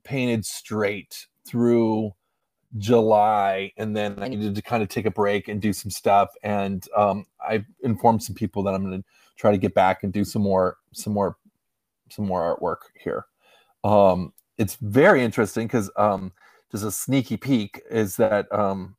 painted 0.04 0.46
straight 0.46 1.26
through 1.44 2.12
july 2.78 3.72
and 3.76 3.96
then 3.96 4.16
i 4.20 4.28
needed 4.28 4.54
to 4.54 4.62
kind 4.62 4.82
of 4.82 4.88
take 4.88 5.06
a 5.06 5.10
break 5.10 5.48
and 5.48 5.62
do 5.62 5.72
some 5.72 5.90
stuff 5.90 6.30
and 6.42 6.88
um, 6.96 7.24
i've 7.46 7.64
informed 7.82 8.22
some 8.22 8.34
people 8.34 8.62
that 8.62 8.74
i'm 8.74 8.84
going 8.84 9.00
to 9.00 9.08
try 9.36 9.50
to 9.50 9.58
get 9.58 9.74
back 9.74 10.02
and 10.02 10.12
do 10.12 10.24
some 10.24 10.42
more 10.42 10.78
some 10.92 11.12
more 11.12 11.36
some 12.10 12.26
more 12.26 12.56
artwork 12.56 12.90
here. 13.02 13.26
Um, 13.82 14.32
it's 14.58 14.76
very 14.76 15.22
interesting 15.22 15.66
because 15.66 15.90
um, 15.96 16.32
just 16.70 16.84
a 16.84 16.90
sneaky 16.90 17.36
peek 17.36 17.82
is 17.90 18.16
that 18.16 18.52
um, 18.52 18.96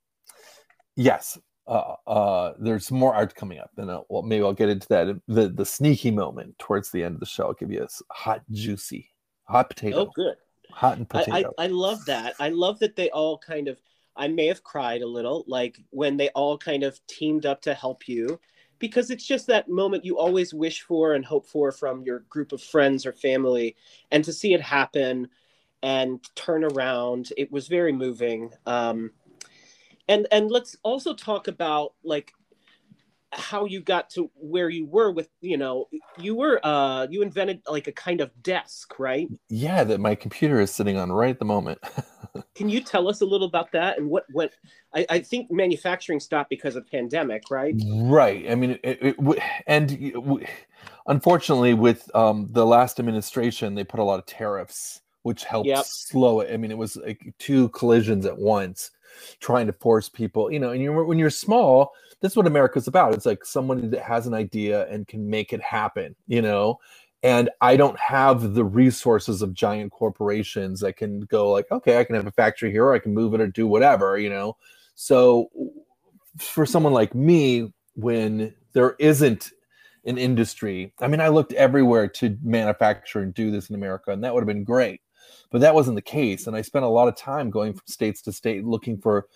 yes 0.96 1.38
uh, 1.67 1.96
uh, 2.05 2.53
there's 2.60 2.91
more 2.91 3.15
art 3.15 3.34
coming 3.34 3.58
up 3.58 3.72
and 3.77 3.88
well 4.10 4.22
maybe 4.22 4.44
i'll 4.44 4.53
get 4.53 4.70
into 4.70 4.88
that. 4.89 5.20
The 5.27 5.50
the 5.50 5.65
sneaky 5.65 6.12
moment 6.12 6.58
towards 6.60 6.91
the 6.91 7.03
end 7.03 7.15
of 7.15 7.20
the 7.20 7.25
show 7.25 7.48
i'll 7.48 7.53
give 7.53 7.72
you 7.72 7.82
a 7.82 7.86
s- 7.86 8.03
hot 8.12 8.44
juicy 8.51 9.10
hot 9.46 9.70
potato. 9.70 10.08
Oh, 10.08 10.12
good. 10.15 10.36
Hot 10.75 10.98
and 10.98 11.10
I, 11.13 11.39
I, 11.39 11.46
I 11.65 11.67
love 11.67 12.03
that. 12.05 12.36
I 12.39 12.50
love 12.50 12.79
that 12.79 12.96
they 12.96 13.10
all 13.10 13.38
kind 13.38 13.67
of. 13.67 13.79
I 14.17 14.27
may 14.27 14.48
have 14.48 14.63
cried 14.63 15.01
a 15.01 15.08
little, 15.08 15.44
like 15.48 15.77
when 15.89 16.15
they 16.17 16.29
all 16.29 16.58
kind 16.58 16.84
of 16.84 17.00
teamed 17.08 17.46
up 17.46 17.62
to 17.63 17.74
help 17.74 18.08
you, 18.08 18.39
because 18.79 19.10
it's 19.10 19.25
just 19.25 19.48
that 19.48 19.70
moment 19.70 20.05
you 20.05 20.17
always 20.17 20.53
wish 20.53 20.82
for 20.82 21.13
and 21.13 21.25
hope 21.25 21.48
for 21.48 21.72
from 21.72 22.03
your 22.03 22.20
group 22.29 22.51
of 22.51 22.62
friends 22.62 23.05
or 23.05 23.13
family, 23.13 23.75
and 24.12 24.24
to 24.24 24.34
see 24.34 24.53
it 24.53 24.62
happen 24.62 25.27
and 25.84 26.24
turn 26.36 26.63
around, 26.63 27.32
it 27.38 27.51
was 27.51 27.67
very 27.67 27.91
moving. 27.91 28.51
Um, 28.65 29.12
and 30.08 30.27
and 30.32 30.51
let's 30.51 30.75
also 30.84 31.13
talk 31.13 31.48
about 31.48 31.94
like 32.03 32.34
how 33.32 33.65
you 33.65 33.82
got 33.82 34.10
to 34.12 34.29
where 34.36 34.70
you 34.70 34.86
were 34.86 35.12
with 35.12 35.29
you 35.41 35.58
know 35.58 35.88
you 36.17 36.36
were 36.36 36.60
uh 36.63 37.05
you 37.10 37.22
invented 37.22 37.62
like 37.67 37.88
a 37.88 37.91
kind 37.91 38.22
of 38.22 38.32
desk 38.44 38.98
right? 39.00 39.27
Yeah 39.50 39.84
that 39.84 40.00
my 40.00 40.15
computer 40.15 40.60
is 40.60 40.72
sitting 40.72 40.98
on 40.98 41.12
right 41.12 41.32
at 41.32 41.39
the 41.39 41.46
moment. 41.46 41.79
Can 42.55 42.70
you 42.70 42.82
tell 42.82 43.08
us 43.08 43.22
a 43.22 43.25
little 43.25 43.48
about 43.48 43.72
that 43.74 43.98
and 43.98 44.10
what 44.10 44.25
what 44.32 44.51
I, 44.94 45.05
I 45.10 45.20
think 45.20 45.51
manufacturing 45.51 46.20
stopped 46.20 46.50
because 46.50 46.75
of 46.75 46.89
pandemic, 46.89 47.50
right? 47.50 47.75
right. 47.96 48.50
I 48.50 48.55
mean 48.55 48.79
it, 48.84 49.17
it, 49.17 49.39
and 49.67 50.48
unfortunately 51.08 51.74
with 51.74 52.13
um, 52.15 52.48
the 52.51 52.65
last 52.65 53.00
administration 53.00 53.75
they 53.75 53.84
put 53.84 54.00
a 54.00 54.03
lot 54.03 54.20
of 54.20 54.25
tariffs 54.25 55.01
which 55.24 55.44
helped 55.44 55.67
Yep. 55.67 55.86
slow 55.86 56.41
it. 56.41 56.53
I 56.53 56.58
mean 56.58 56.72
it 56.72 56.77
was 56.77 56.96
like 56.98 57.34
two 57.39 57.70
collisions 57.70 58.25
at 58.25 58.38
once 58.38 58.91
trying 59.39 59.67
to 59.67 59.74
force 59.74 60.10
people 60.10 60.51
you 60.51 60.60
know 60.60 60.72
and 60.72 60.81
you're, 60.81 61.03
when 61.05 61.19
you're 61.19 61.29
small 61.29 61.93
that's 62.22 62.36
what 62.36 62.48
america's 62.48 62.88
about. 62.88 63.13
It's 63.13 63.25
like 63.25 63.45
someone 63.45 63.89
that 63.91 64.01
has 64.01 64.25
an 64.25 64.34
idea 64.34 64.88
and 64.89 65.07
can 65.07 65.29
make 65.29 65.53
it 65.53 65.62
happen 65.62 66.15
you 66.27 66.41
know? 66.41 66.79
And 67.24 67.50
i 67.62 67.75
don't 67.75 68.00
have 68.00 68.53
the 68.53 68.63
resources 68.63 69.41
of 69.41 69.53
giant 69.53 69.91
corporations 69.91 70.79
that 70.81 70.98
can 70.98 71.22
go 71.22 71.51
like 71.51 71.69
okay 71.72 72.00
i 72.00 72.03
can 72.03 72.15
have 72.15 72.27
a 72.27 72.31
factory 72.31 72.72
here 72.72 72.86
or 72.86 72.93
i 72.93 73.00
can 73.00 73.13
move 73.13 73.34
it 73.34 73.41
or 73.41 73.48
do 73.48 73.67
whatever 73.67 74.17
you 74.17 74.29
know? 74.29 74.57
So 74.95 75.50
for 76.38 76.65
someone 76.65 76.93
like 76.93 77.15
me 77.15 77.74
when 77.95 78.53
there 78.74 78.95
isn't 79.00 79.51
an 80.05 80.17
industry 80.17 80.93
i 81.00 81.07
mean 81.07 81.19
i 81.22 81.27
looked 81.27 81.53
everywhere 81.53 82.07
to 82.07 82.38
manufacture 82.43 83.22
and 83.22 83.34
do 83.34 83.50
this 83.50 83.69
in 83.69 83.75
america 83.75 84.12
and 84.12 84.24
that 84.24 84.34
would 84.34 84.41
have 84.41 84.48
been 84.48 84.63
great 84.63 85.01
but 85.51 85.62
that 85.62 85.74
wasn't 85.74 85.96
the 85.96 86.01
case. 86.01 86.48
And 86.48 86.55
I 86.55 86.62
spent 86.62 86.86
a 86.86 86.89
lot 86.89 87.08
of 87.08 87.15
time 87.15 87.50
going 87.50 87.74
from 87.74 87.84
states 87.86 88.22
to 88.24 88.32
state 88.32 88.65
looking 88.65 88.98
for 88.98 89.27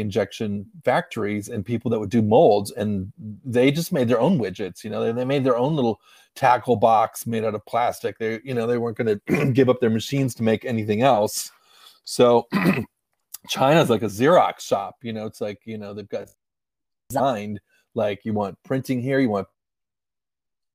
injection 0.00 0.66
factories 0.84 1.48
and 1.48 1.64
people 1.64 1.90
that 1.90 2.00
would 2.00 2.10
do 2.10 2.22
molds 2.22 2.70
and 2.72 3.12
they 3.44 3.70
just 3.70 3.92
made 3.92 4.08
their 4.08 4.20
own 4.20 4.38
widgets 4.38 4.82
you 4.82 4.90
know 4.90 5.02
they, 5.02 5.12
they 5.12 5.24
made 5.24 5.44
their 5.44 5.56
own 5.56 5.76
little 5.76 6.00
tackle 6.34 6.76
box 6.76 7.26
made 7.26 7.44
out 7.44 7.54
of 7.54 7.64
plastic 7.66 8.18
they 8.18 8.40
you 8.44 8.54
know 8.54 8.66
they 8.66 8.78
weren't 8.78 8.96
going 8.96 9.20
to 9.26 9.46
give 9.52 9.68
up 9.68 9.80
their 9.80 9.90
machines 9.90 10.34
to 10.34 10.42
make 10.42 10.64
anything 10.64 11.02
else 11.02 11.52
so 12.04 12.46
china's 13.48 13.90
like 13.90 14.02
a 14.02 14.06
xerox 14.06 14.60
shop 14.60 14.96
you 15.02 15.12
know 15.12 15.26
it's 15.26 15.40
like 15.40 15.60
you 15.64 15.78
know 15.78 15.94
they've 15.94 16.08
got 16.08 16.28
designed 17.08 17.60
like 17.94 18.24
you 18.24 18.32
want 18.32 18.56
printing 18.64 19.00
here 19.00 19.18
you 19.18 19.28
want 19.28 19.46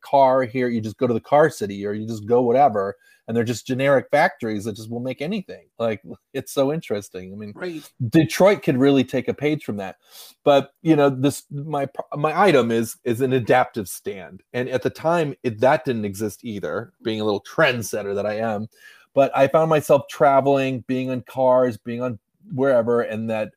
car 0.05 0.43
here 0.43 0.67
you 0.67 0.81
just 0.81 0.97
go 0.97 1.07
to 1.07 1.13
the 1.13 1.19
car 1.19 1.49
city 1.49 1.85
or 1.85 1.93
you 1.93 2.07
just 2.07 2.25
go 2.25 2.41
whatever 2.41 2.95
and 3.27 3.35
they're 3.35 3.43
just 3.43 3.65
generic 3.65 4.07
factories 4.11 4.65
that 4.65 4.75
just 4.75 4.89
will 4.91 4.99
make 4.99 5.21
anything. 5.21 5.65
Like 5.79 6.01
it's 6.33 6.51
so 6.51 6.71
interesting. 6.71 7.33
I 7.33 7.35
mean 7.35 7.53
Right. 7.55 7.89
detroit 8.09 8.63
could 8.63 8.77
really 8.77 9.03
take 9.03 9.27
a 9.27 9.33
page 9.33 9.63
from 9.63 9.77
that. 9.77 9.97
But 10.43 10.71
you 10.81 10.95
know 10.95 11.09
this 11.09 11.43
my 11.51 11.87
my 12.15 12.39
item 12.39 12.71
is 12.71 12.97
is 13.03 13.21
an 13.21 13.33
adaptive 13.33 13.87
stand. 13.87 14.43
And 14.53 14.69
at 14.69 14.83
the 14.83 14.89
time 14.89 15.35
it, 15.43 15.59
that 15.61 15.85
didn't 15.85 16.05
exist 16.05 16.43
either 16.43 16.93
being 17.03 17.21
a 17.21 17.25
little 17.25 17.43
trendsetter 17.43 18.15
that 18.15 18.25
i 18.25 18.35
am. 18.35 18.67
But 19.13 19.35
i 19.35 19.47
found 19.47 19.69
myself 19.69 20.03
traveling 20.09 20.81
being 20.87 21.09
on 21.09 21.21
cars 21.21 21.77
being 21.77 22.01
on 22.01 22.19
wherever 22.53 23.01
and 23.01 23.29
that 23.29 23.51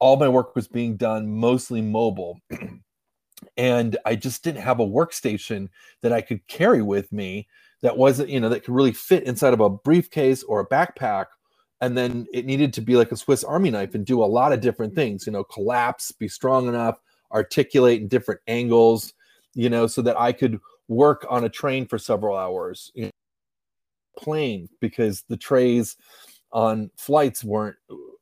all 0.00 0.16
my 0.16 0.28
work 0.28 0.56
was 0.56 0.66
being 0.66 0.96
done 0.96 1.30
mostly 1.30 1.80
mobile 1.80 2.40
and 3.56 3.96
I 4.04 4.16
just 4.16 4.42
didn't 4.42 4.62
have 4.62 4.80
a 4.80 4.86
workstation 4.86 5.68
that 6.02 6.12
I 6.12 6.20
could 6.20 6.46
carry 6.46 6.82
with 6.82 7.12
me 7.12 7.48
that 7.82 7.96
wasn't, 7.96 8.30
you 8.30 8.40
know, 8.40 8.48
that 8.48 8.64
could 8.64 8.74
really 8.74 8.92
fit 8.92 9.24
inside 9.24 9.52
of 9.52 9.60
a 9.60 9.70
briefcase 9.70 10.42
or 10.42 10.60
a 10.60 10.66
backpack. 10.66 11.26
And 11.80 11.96
then 11.96 12.26
it 12.32 12.46
needed 12.46 12.72
to 12.74 12.80
be 12.80 12.96
like 12.96 13.12
a 13.12 13.16
Swiss 13.16 13.44
Army 13.44 13.70
knife 13.70 13.94
and 13.94 14.06
do 14.06 14.22
a 14.22 14.26
lot 14.26 14.52
of 14.52 14.60
different 14.60 14.94
things, 14.94 15.26
you 15.26 15.32
know, 15.32 15.44
collapse, 15.44 16.10
be 16.12 16.28
strong 16.28 16.66
enough, 16.66 16.98
articulate 17.32 18.00
in 18.00 18.08
different 18.08 18.40
angles, 18.46 19.12
you 19.54 19.68
know, 19.68 19.86
so 19.86 20.00
that 20.02 20.18
I 20.18 20.32
could 20.32 20.58
work 20.88 21.26
on 21.28 21.44
a 21.44 21.48
train 21.48 21.86
for 21.86 21.98
several 21.98 22.36
hours, 22.36 22.90
you 22.94 23.04
know, 23.04 23.10
plane 24.18 24.68
because 24.80 25.24
the 25.28 25.36
trays 25.36 25.96
on 26.52 26.90
flights 26.96 27.44
weren't 27.44 27.76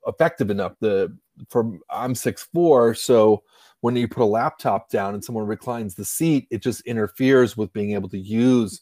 effective 0.07 0.51
enough. 0.51 0.75
The 0.81 1.17
for 1.49 1.79
I'm 1.91 2.15
six 2.15 2.49
four, 2.53 2.95
so 2.95 3.43
when 3.83 3.97
you 3.97 4.09
put 4.09 4.23
a 4.23 4.25
laptop 4.25 4.89
down 4.89 5.13
and 5.13 5.23
someone 5.25 5.47
reclines 5.47 5.95
the 5.95 6.05
seat, 6.05 6.47
it 6.51 6.63
just 6.63 6.81
interferes 6.83 7.57
with 7.57 7.73
being 7.73 7.93
able 7.93 8.09
to 8.09 8.19
use 8.19 8.81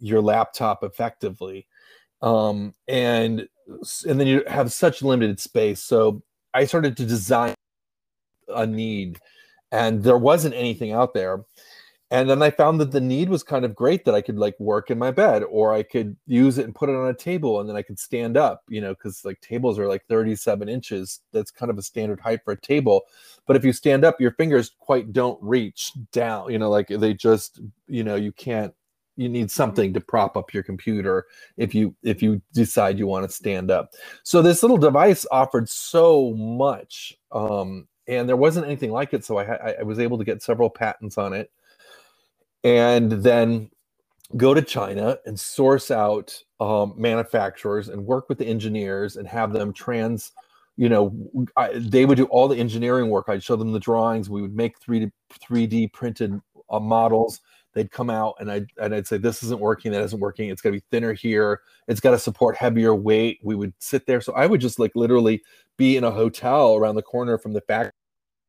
your 0.00 0.20
laptop 0.20 0.82
effectively. 0.82 1.66
Um, 2.20 2.74
and 2.88 3.48
and 4.06 4.20
then 4.20 4.26
you 4.26 4.42
have 4.48 4.72
such 4.72 5.00
limited 5.00 5.38
space. 5.38 5.80
So 5.80 6.22
I 6.52 6.64
started 6.64 6.96
to 6.96 7.06
design 7.06 7.54
a 8.48 8.66
need, 8.66 9.20
and 9.70 10.02
there 10.02 10.18
wasn't 10.18 10.54
anything 10.54 10.90
out 10.90 11.14
there. 11.14 11.44
And 12.12 12.28
then 12.28 12.42
I 12.42 12.50
found 12.50 12.78
that 12.78 12.90
the 12.90 13.00
need 13.00 13.30
was 13.30 13.42
kind 13.42 13.64
of 13.64 13.74
great 13.74 14.04
that 14.04 14.14
I 14.14 14.20
could 14.20 14.38
like 14.38 14.54
work 14.60 14.90
in 14.90 14.98
my 14.98 15.10
bed 15.10 15.44
or 15.44 15.72
I 15.72 15.82
could 15.82 16.14
use 16.26 16.58
it 16.58 16.66
and 16.66 16.74
put 16.74 16.90
it 16.90 16.94
on 16.94 17.08
a 17.08 17.14
table 17.14 17.58
and 17.58 17.66
then 17.66 17.74
I 17.74 17.80
could 17.80 17.98
stand 17.98 18.36
up, 18.36 18.64
you 18.68 18.82
know, 18.82 18.92
because 18.92 19.24
like 19.24 19.40
tables 19.40 19.78
are 19.78 19.88
like 19.88 20.04
37 20.10 20.68
inches. 20.68 21.20
That's 21.32 21.50
kind 21.50 21.70
of 21.70 21.78
a 21.78 21.82
standard 21.82 22.20
height 22.20 22.40
for 22.44 22.52
a 22.52 22.60
table. 22.60 23.04
But 23.46 23.56
if 23.56 23.64
you 23.64 23.72
stand 23.72 24.04
up, 24.04 24.20
your 24.20 24.32
fingers 24.32 24.72
quite 24.78 25.14
don't 25.14 25.42
reach 25.42 25.90
down, 26.12 26.52
you 26.52 26.58
know, 26.58 26.68
like 26.68 26.88
they 26.88 27.14
just, 27.14 27.60
you 27.88 28.04
know, 28.04 28.16
you 28.16 28.30
can't 28.30 28.74
you 29.16 29.30
need 29.30 29.50
something 29.50 29.94
to 29.94 30.00
prop 30.00 30.36
up 30.36 30.52
your 30.52 30.62
computer 30.62 31.24
if 31.56 31.74
you 31.74 31.94
if 32.02 32.22
you 32.22 32.42
decide 32.52 32.98
you 32.98 33.06
want 33.06 33.26
to 33.26 33.34
stand 33.34 33.70
up 33.70 33.92
so 34.22 34.40
this 34.40 34.62
little 34.62 34.78
device 34.78 35.26
offered 35.30 35.68
so 35.68 36.32
much 36.32 37.14
um 37.30 37.86
and 38.08 38.26
there 38.26 38.38
wasn't 38.38 38.64
anything 38.64 38.90
like 38.90 39.12
it 39.12 39.22
so 39.22 39.36
i 39.36 39.44
i 39.78 39.82
was 39.82 39.98
able 39.98 40.16
to 40.16 40.24
get 40.24 40.42
several 40.42 40.70
patents 40.70 41.18
on 41.18 41.34
it 41.34 41.50
and 42.64 43.10
then 43.12 43.70
go 44.36 44.54
to 44.54 44.62
China 44.62 45.18
and 45.26 45.38
source 45.38 45.90
out 45.90 46.42
um, 46.60 46.94
manufacturers 46.96 47.88
and 47.88 48.04
work 48.04 48.28
with 48.28 48.38
the 48.38 48.46
engineers 48.46 49.16
and 49.16 49.26
have 49.28 49.52
them 49.52 49.72
trans. 49.72 50.32
You 50.76 50.88
know, 50.88 51.46
I, 51.56 51.72
they 51.74 52.06
would 52.06 52.16
do 52.16 52.24
all 52.26 52.48
the 52.48 52.56
engineering 52.56 53.10
work. 53.10 53.26
I'd 53.28 53.42
show 53.42 53.56
them 53.56 53.72
the 53.72 53.80
drawings. 53.80 54.30
We 54.30 54.40
would 54.40 54.54
make 54.54 54.80
3D 54.80 55.10
3D 55.32 55.92
printed 55.92 56.40
uh, 56.70 56.80
models. 56.80 57.40
They'd 57.74 57.90
come 57.90 58.10
out 58.10 58.36
and 58.38 58.50
I'd 58.50 58.66
and 58.80 58.94
I'd 58.94 59.06
say 59.06 59.16
this 59.16 59.42
isn't 59.42 59.60
working. 59.60 59.92
That 59.92 60.02
isn't 60.04 60.20
working. 60.20 60.50
It's 60.50 60.62
got 60.62 60.70
to 60.70 60.76
be 60.76 60.84
thinner 60.90 61.12
here. 61.12 61.60
It's 61.88 62.00
got 62.00 62.10
to 62.12 62.18
support 62.18 62.56
heavier 62.56 62.94
weight. 62.94 63.38
We 63.42 63.54
would 63.54 63.74
sit 63.78 64.06
there. 64.06 64.20
So 64.20 64.32
I 64.34 64.46
would 64.46 64.60
just 64.60 64.78
like 64.78 64.92
literally 64.94 65.42
be 65.76 65.96
in 65.96 66.04
a 66.04 66.10
hotel 66.10 66.74
around 66.76 66.96
the 66.96 67.02
corner 67.02 67.38
from 67.38 67.52
the 67.52 67.62
factory 67.62 67.92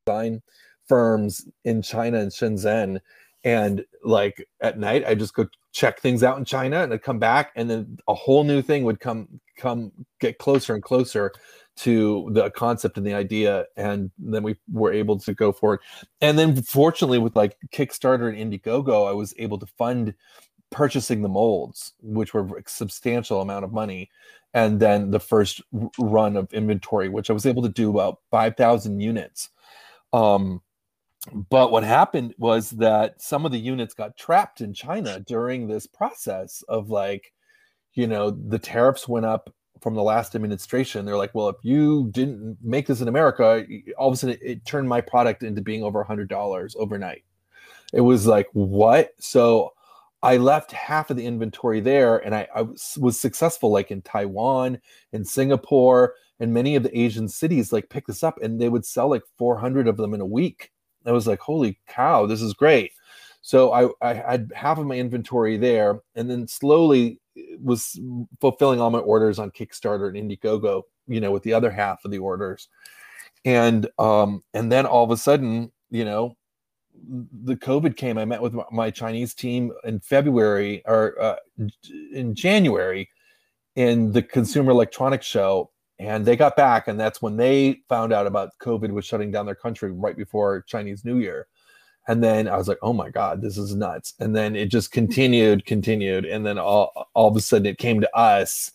design 0.06 0.42
firms 0.88 1.48
in 1.64 1.82
China 1.82 2.20
and 2.20 2.32
Shenzhen 2.32 3.00
and 3.44 3.86
like 4.04 4.48
at 4.62 4.80
night 4.80 5.04
i 5.06 5.14
just 5.16 5.34
go 5.34 5.48
check 5.72 6.00
things 6.00 6.24
out 6.24 6.38
in 6.38 6.46
china 6.46 6.84
and 6.84 6.94
i'd 6.94 7.02
come 7.02 7.20
back 7.20 7.52
and 7.56 7.70
then 7.70 7.98
a 8.08 8.14
whole 8.14 8.44
new 8.44 8.62
thing 8.62 8.84
would 8.84 9.00
come 9.00 9.28
come 9.58 9.92
get 10.20 10.38
closer 10.38 10.74
and 10.74 10.84
closer 10.84 11.32
to 11.76 12.30
the 12.32 12.52
concept 12.52 12.98
and 12.98 13.06
the 13.06 13.14
idea 13.14 13.66
and 13.78 14.12
then 14.18 14.44
we 14.44 14.56
were 14.72 14.94
able 14.94 15.18
to 15.18 15.34
go 15.34 15.52
forward. 15.52 15.80
And 16.22 16.38
then 16.38 16.62
fortunately 16.62 17.18
with 17.18 17.36
like 17.36 17.58
kickstarter 17.72 18.30
and 18.30 18.38
indiegogo 18.38 19.08
i 19.08 19.12
was 19.12 19.34
able 19.38 19.58
to 19.60 19.66
fund 19.66 20.14
purchasing 20.72 21.22
the 21.22 21.30
molds 21.30 21.94
which 22.02 22.34
were 22.34 22.58
a 22.58 22.64
substantial 22.68 23.42
amount 23.42 23.66
of 23.66 23.72
money 23.72 24.10
and 24.54 24.80
then 24.80 25.12
the 25.12 25.20
first 25.20 25.62
run 26.00 26.36
of 26.38 26.52
inventory 26.54 27.10
which 27.10 27.30
i 27.30 27.34
was 27.34 27.46
able 27.46 27.64
to 27.64 27.70
do 27.70 27.90
about 27.90 28.20
5000 28.32 29.00
units. 29.00 29.50
Um 30.12 30.62
but 31.32 31.72
what 31.72 31.84
happened 31.84 32.34
was 32.38 32.72
that 32.72 33.22
some 33.22 33.46
of 33.46 33.52
the 33.52 33.60
units 33.60 33.94
got 33.94 34.18
trapped 34.18 34.62
in 34.62 34.74
China 34.74 35.22
during 35.22 35.68
this 35.68 35.88
process 35.88 36.64
of 36.68 36.90
like, 36.90 37.32
you 37.94 38.08
know, 38.08 38.32
the 38.32 38.60
tariffs 38.60 39.08
went 39.08 39.26
up 39.26 39.54
from 39.82 39.96
the 39.96 40.04
last 40.04 40.36
administration. 40.36 41.06
They're 41.06 41.18
like, 41.18 41.34
well, 41.34 41.50
if 41.50 41.58
you 41.62 42.10
didn't 42.12 42.58
make 42.62 42.88
this 42.88 43.02
in 43.02 43.08
America, 43.08 43.66
all 43.98 44.10
of 44.10 44.14
a 44.14 44.18
sudden 44.18 44.36
it, 44.36 44.42
it 44.42 44.66
turned 44.66 44.90
my 44.90 45.02
product 45.02 45.44
into 45.44 45.62
being 45.62 45.84
over 45.84 46.02
a 46.02 46.08
hundred 46.08 46.28
dollars 46.28 46.76
overnight. 46.78 47.24
It 47.94 48.02
was 48.02 48.28
like, 48.28 48.48
what? 48.54 49.12
So 49.20 49.74
I 50.24 50.38
left 50.38 50.72
half 50.72 51.10
of 51.10 51.18
the 51.18 51.26
inventory 51.26 51.80
there 51.80 52.18
and 52.18 52.34
I, 52.36 52.48
I 52.56 52.66
was 52.98 53.20
successful 53.20 53.72
like 53.72 53.92
in 53.92 54.02
Taiwan 54.02 54.80
and 55.14 55.28
Singapore 55.28 56.16
and 56.40 56.54
many 56.54 56.76
of 56.76 56.84
the 56.84 56.98
Asian 56.98 57.28
cities 57.30 57.72
like 57.72 57.90
pick 57.90 58.08
this 58.08 58.24
up 58.24 58.42
and 58.42 58.60
they 58.60 58.70
would 58.70 58.86
sell 58.86 59.10
like 59.10 59.24
400 59.38 59.88
of 59.88 59.98
them 59.98 60.14
in 60.14 60.22
a 60.22 60.26
week 60.26 60.72
I 61.06 61.12
was 61.12 61.28
like, 61.28 61.40
holy 61.40 61.80
cow, 61.88 62.26
this 62.26 62.42
is 62.42 62.54
great. 62.54 62.92
So 63.42 63.74
I, 63.74 63.90
I 64.02 64.14
had 64.14 64.52
half 64.56 64.78
of 64.78 64.86
my 64.88 64.96
inventory 64.96 65.58
there 65.58 66.02
and 66.16 66.30
then 66.30 66.48
slowly 66.48 67.20
was 67.62 68.00
fulfilling 68.40 68.80
all 68.80 68.90
my 68.90 69.00
orders 69.00 69.40
on 69.40 69.52
Kickstarter 69.52 70.08
and 70.08 70.18
Indiegogo, 70.18 70.84
you 71.08 71.20
know, 71.20 71.32
with 71.32 71.44
the 71.44 71.54
other 71.54 71.70
half 71.70 72.06
of 72.06 72.12
the 72.12 72.20
orders. 72.20 72.70
And 73.46 73.90
um, 74.00 74.44
and 74.54 74.72
then 74.72 74.86
all 74.86 75.04
of 75.04 75.12
a 75.12 75.18
sudden, 75.18 75.72
you 75.92 76.06
know, 76.06 76.38
the 77.44 77.56
COVID 77.56 77.98
came. 77.98 78.18
I 78.18 78.24
met 78.24 78.42
with 78.42 78.56
my 78.72 78.90
Chinese 78.90 79.34
team 79.34 79.74
in 79.84 80.00
February 80.00 80.82
or 80.86 81.22
uh, 81.22 81.36
in 82.14 82.34
January 82.36 83.10
in 83.76 84.12
the 84.12 84.22
Consumer 84.22 84.72
Electronics 84.72 85.26
Show, 85.26 85.72
and 86.04 86.26
they 86.26 86.36
got 86.36 86.58
back 86.58 86.90
and 86.90 87.00
that's 87.00 87.22
when 87.22 87.38
they 87.38 87.80
found 87.88 88.12
out 88.12 88.28
about 88.28 88.58
covid 88.60 88.92
was 88.92 89.06
shutting 89.06 89.32
down 89.32 89.46
their 89.46 89.56
country 89.56 89.92
right 89.92 90.18
before 90.18 90.62
chinese 90.64 91.06
new 91.06 91.20
year. 91.20 91.48
And 92.08 92.22
then 92.22 92.50
i 92.50 92.58
was 92.58 92.68
like 92.68 92.80
oh 92.82 92.94
my 92.94 93.10
god 93.10 93.42
this 93.42 93.58
is 93.58 93.74
nuts. 93.74 94.14
And 94.20 94.36
then 94.36 94.56
it 94.56 94.68
just 94.68 94.92
continued 94.92 95.66
continued 95.66 96.26
and 96.26 96.46
then 96.46 96.58
all, 96.60 97.08
all 97.14 97.30
of 97.30 97.38
a 97.38 97.42
sudden 97.42 97.66
it 97.66 97.78
came 97.78 98.02
to 98.02 98.16
us. 98.16 98.72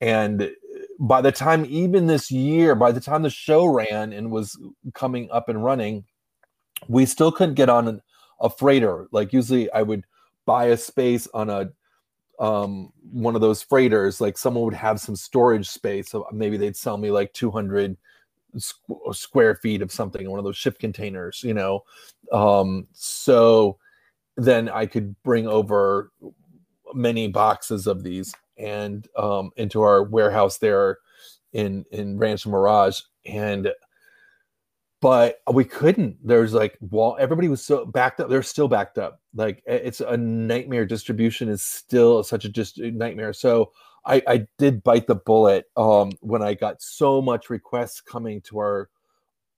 And 0.00 0.50
by 0.98 1.20
the 1.20 1.32
time 1.32 1.66
even 1.68 2.06
this 2.06 2.30
year 2.30 2.74
by 2.74 2.90
the 2.90 3.00
time 3.00 3.22
the 3.22 3.30
show 3.30 3.66
ran 3.66 4.14
and 4.14 4.30
was 4.30 4.58
coming 4.94 5.28
up 5.30 5.50
and 5.50 5.62
running 5.62 6.04
we 6.88 7.06
still 7.06 7.32
couldn't 7.32 7.54
get 7.54 7.68
on 7.68 8.00
a 8.40 8.48
freighter. 8.48 9.08
Like 9.12 9.34
usually 9.34 9.70
i 9.72 9.82
would 9.82 10.04
buy 10.46 10.66
a 10.66 10.76
space 10.78 11.28
on 11.34 11.50
a 11.50 11.70
um 12.38 12.92
one 13.12 13.34
of 13.34 13.40
those 13.40 13.62
freighters 13.62 14.20
like 14.20 14.36
someone 14.36 14.64
would 14.64 14.74
have 14.74 15.00
some 15.00 15.16
storage 15.16 15.68
space 15.68 16.10
so 16.10 16.26
maybe 16.32 16.56
they'd 16.56 16.76
sell 16.76 16.96
me 16.98 17.10
like 17.10 17.32
200 17.32 17.96
squ- 18.56 19.14
square 19.14 19.54
feet 19.56 19.82
of 19.82 19.92
something 19.92 20.22
in 20.22 20.30
one 20.30 20.38
of 20.38 20.44
those 20.44 20.56
ship 20.56 20.78
containers 20.78 21.42
you 21.42 21.54
know? 21.54 21.82
Um 22.32 22.86
so 22.92 23.78
then 24.36 24.68
i 24.68 24.84
could 24.84 25.14
bring 25.22 25.46
over 25.46 26.12
many 26.94 27.28
boxes 27.28 27.86
of 27.86 28.02
these 28.02 28.34
and 28.58 29.08
um 29.16 29.50
into 29.56 29.82
our 29.82 30.02
warehouse 30.02 30.58
there 30.58 30.98
in 31.52 31.84
in 31.90 32.18
rancho 32.18 32.50
mirage 32.50 33.00
and 33.24 33.72
but 35.00 35.40
we 35.52 35.64
couldn't. 35.64 36.16
There's 36.26 36.54
like 36.54 36.78
wall. 36.80 37.16
Everybody 37.20 37.48
was 37.48 37.62
so 37.62 37.84
backed 37.84 38.20
up. 38.20 38.28
They're 38.28 38.42
still 38.42 38.68
backed 38.68 38.98
up. 38.98 39.20
Like 39.34 39.62
it's 39.66 40.00
a 40.00 40.16
nightmare. 40.16 40.86
Distribution 40.86 41.48
is 41.48 41.62
still 41.62 42.22
such 42.22 42.44
a 42.44 42.48
just 42.48 42.78
nightmare. 42.78 43.32
So 43.32 43.72
I, 44.04 44.22
I 44.26 44.46
did 44.58 44.82
bite 44.82 45.06
the 45.06 45.16
bullet 45.16 45.66
um, 45.76 46.12
when 46.20 46.42
I 46.42 46.54
got 46.54 46.80
so 46.80 47.20
much 47.20 47.50
requests 47.50 48.00
coming 48.00 48.40
to 48.42 48.58
our 48.58 48.88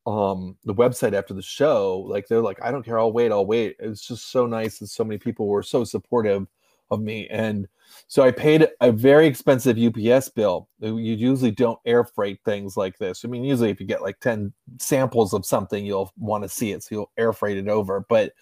um 0.06 0.56
the 0.64 0.74
website 0.74 1.12
after 1.12 1.34
the 1.34 1.42
show. 1.42 2.04
Like 2.08 2.26
they're 2.28 2.40
like, 2.42 2.62
I 2.62 2.70
don't 2.70 2.84
care. 2.84 2.98
I'll 2.98 3.12
wait. 3.12 3.30
I'll 3.30 3.46
wait. 3.46 3.76
It's 3.78 4.06
just 4.06 4.30
so 4.30 4.46
nice 4.46 4.80
and 4.80 4.88
so 4.88 5.04
many 5.04 5.18
people 5.18 5.46
were 5.46 5.62
so 5.62 5.84
supportive 5.84 6.46
of 6.90 7.00
me 7.00 7.26
and 7.28 7.68
so 8.06 8.22
I 8.22 8.30
paid 8.30 8.68
a 8.80 8.92
very 8.92 9.26
expensive 9.26 9.78
UPS 9.78 10.28
bill. 10.30 10.68
You 10.80 10.96
usually 10.96 11.50
don't 11.50 11.78
air 11.84 12.04
freight 12.04 12.40
things 12.44 12.76
like 12.76 12.98
this. 12.98 13.24
I 13.24 13.28
mean, 13.28 13.44
usually 13.44 13.70
if 13.70 13.80
you 13.80 13.86
get 13.86 14.02
like 14.02 14.20
10 14.20 14.52
samples 14.78 15.34
of 15.34 15.44
something, 15.44 15.84
you'll 15.84 16.12
want 16.16 16.42
to 16.44 16.48
see 16.48 16.72
it. 16.72 16.82
So 16.82 16.88
you'll 16.94 17.10
air 17.16 17.32
freight 17.32 17.58
it 17.58 17.68
over. 17.68 18.04
But 18.08 18.32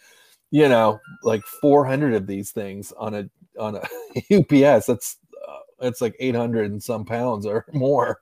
you 0.50 0.68
know, 0.68 1.00
like 1.22 1.42
400 1.42 2.14
of 2.14 2.26
these 2.26 2.52
things 2.52 2.92
on 2.96 3.14
a 3.14 3.30
on 3.58 3.76
a 3.76 3.80
UPS, 4.34 4.86
that's 4.86 5.16
uh, 5.48 5.58
it's 5.80 6.00
like 6.00 6.14
800 6.20 6.70
and 6.70 6.82
some 6.82 7.04
pounds 7.04 7.46
or 7.46 7.66
more. 7.72 8.20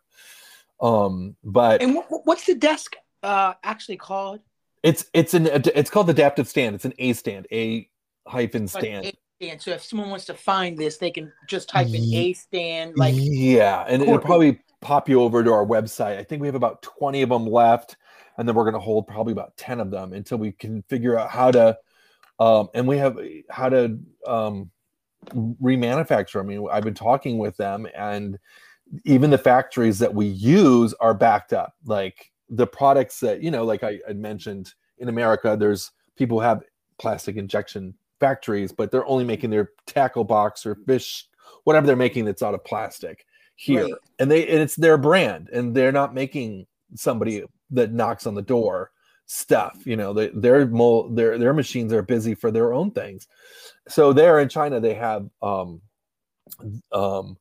Um, 0.81 1.37
but 1.45 1.83
and 1.83 1.99
what's 2.09 2.47
the 2.47 2.55
desk 2.55 2.97
uh 3.23 3.55
actually 3.63 3.97
called? 3.97 4.41
It's 4.83 5.07
it's 5.13 5.35
an 5.35 5.47
it's 5.75 5.91
called 5.91 6.11
adaptive 6.11 6.49
stand. 6.49 6.75
It's 6.75 6.85
an 6.85 6.95
A 6.99 7.13
stand, 7.13 7.47
A 7.53 7.89
hyphen 8.27 8.69
stand. 8.69 9.05
Like 9.07 9.19
stand. 9.37 9.61
So 9.61 9.71
if 9.73 9.83
someone 9.83 10.11
wants 10.11 10.25
to 10.27 10.35
find 10.35 10.77
this, 10.77 10.99
they 10.99 11.11
can 11.11 11.33
just 11.49 11.69
type 11.69 11.89
in 11.89 12.15
a 12.15 12.33
stand. 12.33 12.95
Like 12.97 13.15
yeah, 13.17 13.85
and 13.89 14.03
it'll 14.03 14.19
probably 14.19 14.61
pop 14.81 15.09
you 15.09 15.21
over 15.23 15.43
to 15.43 15.53
our 15.53 15.65
website. 15.65 16.19
I 16.19 16.23
think 16.23 16.41
we 16.41 16.49
have 16.49 16.55
about 16.55 16.83
twenty 16.83 17.23
of 17.23 17.31
them 17.31 17.47
left, 17.47 17.97
and 18.39 18.49
then 18.49 18.55
we're 18.55 18.65
going 18.65 18.75
to 18.75 18.81
hold 18.81 19.07
probably 19.07 19.33
about 19.33 19.57
ten 19.57 19.81
of 19.81 19.91
them 19.91 20.13
until 20.13 20.39
we 20.39 20.53
can 20.53 20.83
figure 20.83 21.19
out 21.19 21.31
how 21.31 21.51
to. 21.51 21.79
Um, 22.39 22.69
and 22.75 22.89
we 22.89 22.99
have 22.99 23.19
how 23.49 23.69
to 23.69 23.99
um, 24.27 24.71
remanufacture. 25.33 26.41
I 26.41 26.43
mean, 26.43 26.67
I've 26.71 26.85
been 26.85 26.95
talking 26.95 27.39
with 27.39 27.57
them, 27.57 27.87
and 27.97 28.39
even 29.05 29.31
the 29.31 29.39
factories 29.39 29.99
that 30.01 30.15
we 30.15 30.27
use 30.27 30.95
are 30.95 31.15
backed 31.15 31.53
up. 31.53 31.75
Like 31.85 32.33
the 32.49 32.67
products 32.67 33.21
that 33.21 33.43
you 33.43 33.51
know, 33.51 33.65
like 33.65 33.85
I, 33.85 34.01
I 34.09 34.13
mentioned 34.15 34.75
in 34.99 35.09
America, 35.09 35.57
there's 35.59 35.93
people 36.17 36.39
who 36.39 36.45
have 36.45 36.63
plastic 36.99 37.37
injection 37.37 37.95
factories, 38.21 38.73
but 38.73 38.91
they're 38.91 39.07
only 39.07 39.25
making 39.25 39.51
their 39.51 39.71
tackle 39.87 40.25
box 40.25 40.65
or 40.67 40.75
fish, 40.87 41.27
whatever 41.65 41.87
they're 41.87 41.97
making 41.97 42.25
that's 42.25 42.43
out 42.43 42.55
of 42.55 42.65
plastic 42.65 43.27
here. 43.57 43.85
Right. 43.85 43.95
And 44.19 44.31
they 44.31 44.47
and 44.49 44.61
it's 44.61 44.77
their 44.77 44.99
brand, 44.99 45.49
and 45.53 45.75
they're 45.75 45.93
not 45.93 46.15
making 46.15 46.67
somebody 46.95 47.45
that 47.71 47.93
knocks 47.93 48.27
on 48.27 48.35
the 48.35 48.43
door 48.43 48.91
stuff. 49.27 49.79
You 49.85 49.97
know, 49.97 50.13
they, 50.13 50.29
their 50.29 50.65
their 51.11 51.39
their 51.39 51.53
machines 51.53 51.93
are 51.93 52.03
busy 52.03 52.35
for 52.35 52.51
their 52.51 52.73
own 52.73 52.91
things. 52.91 53.27
So 53.89 54.13
there 54.13 54.41
in 54.41 54.49
China, 54.49 54.81
they 54.81 54.95
have 54.95 55.29
um 55.43 55.81
um 56.93 57.37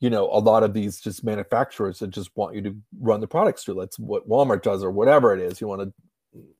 you 0.00 0.10
know 0.10 0.28
a 0.32 0.38
lot 0.38 0.62
of 0.62 0.74
these 0.74 1.00
just 1.00 1.24
manufacturers 1.24 1.98
that 2.00 2.10
just 2.10 2.36
want 2.36 2.54
you 2.54 2.62
to 2.62 2.76
run 3.00 3.20
the 3.20 3.26
products 3.28 3.64
through. 3.64 3.74
That's 3.74 3.98
what 3.98 4.28
Walmart 4.28 4.62
does 4.62 4.82
or 4.82 4.90
whatever 4.90 5.34
it 5.34 5.40
is. 5.40 5.60
You 5.60 5.68
want 5.68 5.82
to 5.82 5.92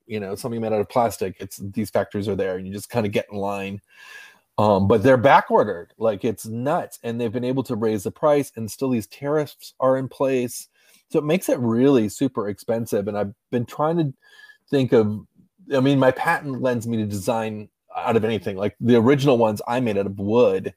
you 0.05 0.19
know 0.19 0.35
something 0.35 0.61
made 0.61 0.73
out 0.73 0.81
of 0.81 0.89
plastic 0.89 1.35
it's 1.39 1.57
these 1.57 1.89
factories 1.89 2.27
are 2.27 2.35
there 2.35 2.57
and 2.57 2.67
you 2.67 2.73
just 2.73 2.89
kind 2.89 3.05
of 3.05 3.11
get 3.11 3.27
in 3.31 3.37
line. 3.37 3.81
Um, 4.59 4.87
but 4.87 5.01
they're 5.01 5.17
back 5.17 5.49
ordered 5.49 5.93
like 5.97 6.23
it's 6.23 6.45
nuts 6.45 6.99
and 7.01 7.19
they've 7.19 7.31
been 7.31 7.43
able 7.43 7.63
to 7.63 7.75
raise 7.75 8.03
the 8.03 8.11
price 8.11 8.51
and 8.55 8.69
still 8.69 8.89
these 8.89 9.07
tariffs 9.07 9.73
are 9.79 9.97
in 9.97 10.07
place. 10.07 10.67
So 11.09 11.17
it 11.17 11.25
makes 11.25 11.49
it 11.49 11.57
really 11.57 12.09
super 12.09 12.49
expensive 12.49 13.07
and 13.07 13.17
i've 13.17 13.33
been 13.51 13.65
trying 13.65 13.97
to 13.97 14.13
think 14.69 14.93
of 14.93 15.25
i 15.75 15.79
mean 15.79 15.99
my 15.99 16.11
patent 16.11 16.61
lends 16.61 16.87
me 16.87 16.97
to 16.97 17.05
design 17.05 17.69
out 17.95 18.15
of 18.15 18.25
anything 18.25 18.57
like 18.57 18.75
the 18.79 18.95
original 18.95 19.37
ones 19.37 19.61
i 19.67 19.79
made 19.79 19.97
out 19.97 20.05
of 20.05 20.17
wood 20.17 20.73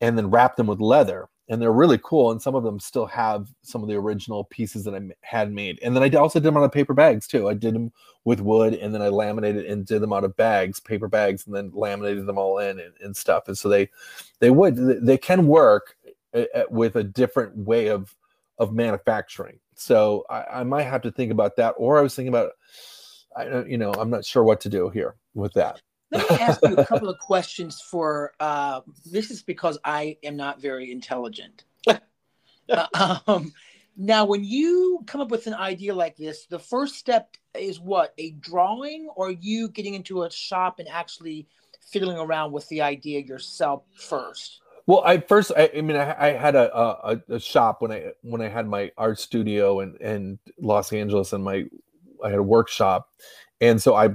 and 0.00 0.16
then 0.16 0.30
wrap 0.30 0.56
them 0.56 0.66
with 0.66 0.80
leather 0.80 1.28
and 1.48 1.60
they're 1.60 1.72
really 1.72 2.00
cool. 2.02 2.30
And 2.30 2.40
some 2.40 2.54
of 2.54 2.62
them 2.62 2.80
still 2.80 3.06
have 3.06 3.48
some 3.62 3.82
of 3.82 3.88
the 3.88 3.96
original 3.96 4.44
pieces 4.44 4.84
that 4.84 4.94
I 4.94 5.00
had 5.20 5.52
made. 5.52 5.78
And 5.82 5.94
then 5.94 6.02
I 6.02 6.08
also 6.16 6.40
did 6.40 6.46
them 6.46 6.56
out 6.56 6.64
of 6.64 6.72
paper 6.72 6.94
bags 6.94 7.26
too. 7.26 7.48
I 7.48 7.54
did 7.54 7.74
them 7.74 7.92
with 8.24 8.40
wood, 8.40 8.74
and 8.74 8.94
then 8.94 9.02
I 9.02 9.08
laminated 9.08 9.66
and 9.66 9.84
did 9.84 10.00
them 10.00 10.12
out 10.12 10.24
of 10.24 10.36
bags, 10.36 10.80
paper 10.80 11.08
bags, 11.08 11.46
and 11.46 11.54
then 11.54 11.70
laminated 11.74 12.26
them 12.26 12.38
all 12.38 12.58
in 12.58 12.80
and, 12.80 12.94
and 13.00 13.16
stuff. 13.16 13.48
And 13.48 13.58
so 13.58 13.68
they 13.68 13.90
they 14.40 14.50
would 14.50 14.76
they 15.04 15.18
can 15.18 15.46
work 15.46 15.96
uh, 16.34 16.44
uh, 16.54 16.64
with 16.70 16.96
a 16.96 17.04
different 17.04 17.56
way 17.56 17.88
of 17.88 18.14
of 18.58 18.72
manufacturing. 18.72 19.58
So 19.74 20.24
I, 20.30 20.44
I 20.60 20.64
might 20.64 20.84
have 20.84 21.02
to 21.02 21.10
think 21.10 21.32
about 21.32 21.56
that. 21.56 21.74
Or 21.76 21.98
I 21.98 22.02
was 22.02 22.14
thinking 22.14 22.32
about, 22.32 22.52
I 23.36 23.64
you 23.64 23.76
know, 23.76 23.92
I'm 23.92 24.10
not 24.10 24.24
sure 24.24 24.44
what 24.44 24.60
to 24.62 24.68
do 24.68 24.88
here 24.88 25.16
with 25.34 25.52
that. 25.54 25.82
Let 26.14 26.30
me 26.30 26.36
ask 26.38 26.60
you 26.62 26.76
a 26.76 26.86
couple 26.86 27.08
of 27.08 27.18
questions 27.18 27.80
for 27.90 28.32
uh, 28.40 28.80
this 29.10 29.30
is 29.30 29.42
because 29.42 29.78
I 29.84 30.16
am 30.22 30.36
not 30.36 30.60
very 30.60 30.90
intelligent. 30.92 31.64
uh, 32.68 33.18
um, 33.26 33.52
now, 33.96 34.24
when 34.24 34.44
you 34.44 35.02
come 35.06 35.20
up 35.20 35.30
with 35.30 35.46
an 35.46 35.54
idea 35.54 35.94
like 35.94 36.16
this, 36.16 36.46
the 36.46 36.58
first 36.58 36.96
step 36.96 37.36
is 37.56 37.80
what? 37.80 38.14
A 38.18 38.30
drawing, 38.32 39.08
or 39.16 39.30
you 39.30 39.68
getting 39.68 39.94
into 39.94 40.22
a 40.22 40.30
shop 40.30 40.78
and 40.78 40.88
actually 40.88 41.46
fiddling 41.80 42.18
around 42.18 42.52
with 42.52 42.68
the 42.68 42.80
idea 42.80 43.20
yourself 43.20 43.84
first? 43.94 44.60
Well, 44.86 45.02
I 45.04 45.18
first, 45.18 45.52
I, 45.56 45.70
I 45.76 45.80
mean, 45.80 45.96
I, 45.96 46.28
I 46.28 46.32
had 46.32 46.54
a, 46.54 46.76
a, 46.76 47.22
a 47.28 47.40
shop 47.40 47.82
when 47.82 47.92
I 47.92 48.12
when 48.22 48.40
I 48.40 48.48
had 48.48 48.68
my 48.68 48.90
art 48.98 49.18
studio 49.18 49.80
in 49.80 49.96
in 49.96 50.38
Los 50.60 50.92
Angeles, 50.92 51.32
and 51.32 51.42
my 51.42 51.64
I 52.22 52.30
had 52.30 52.38
a 52.38 52.42
workshop, 52.42 53.08
and 53.64 53.80
so 53.80 53.94
I 53.94 54.10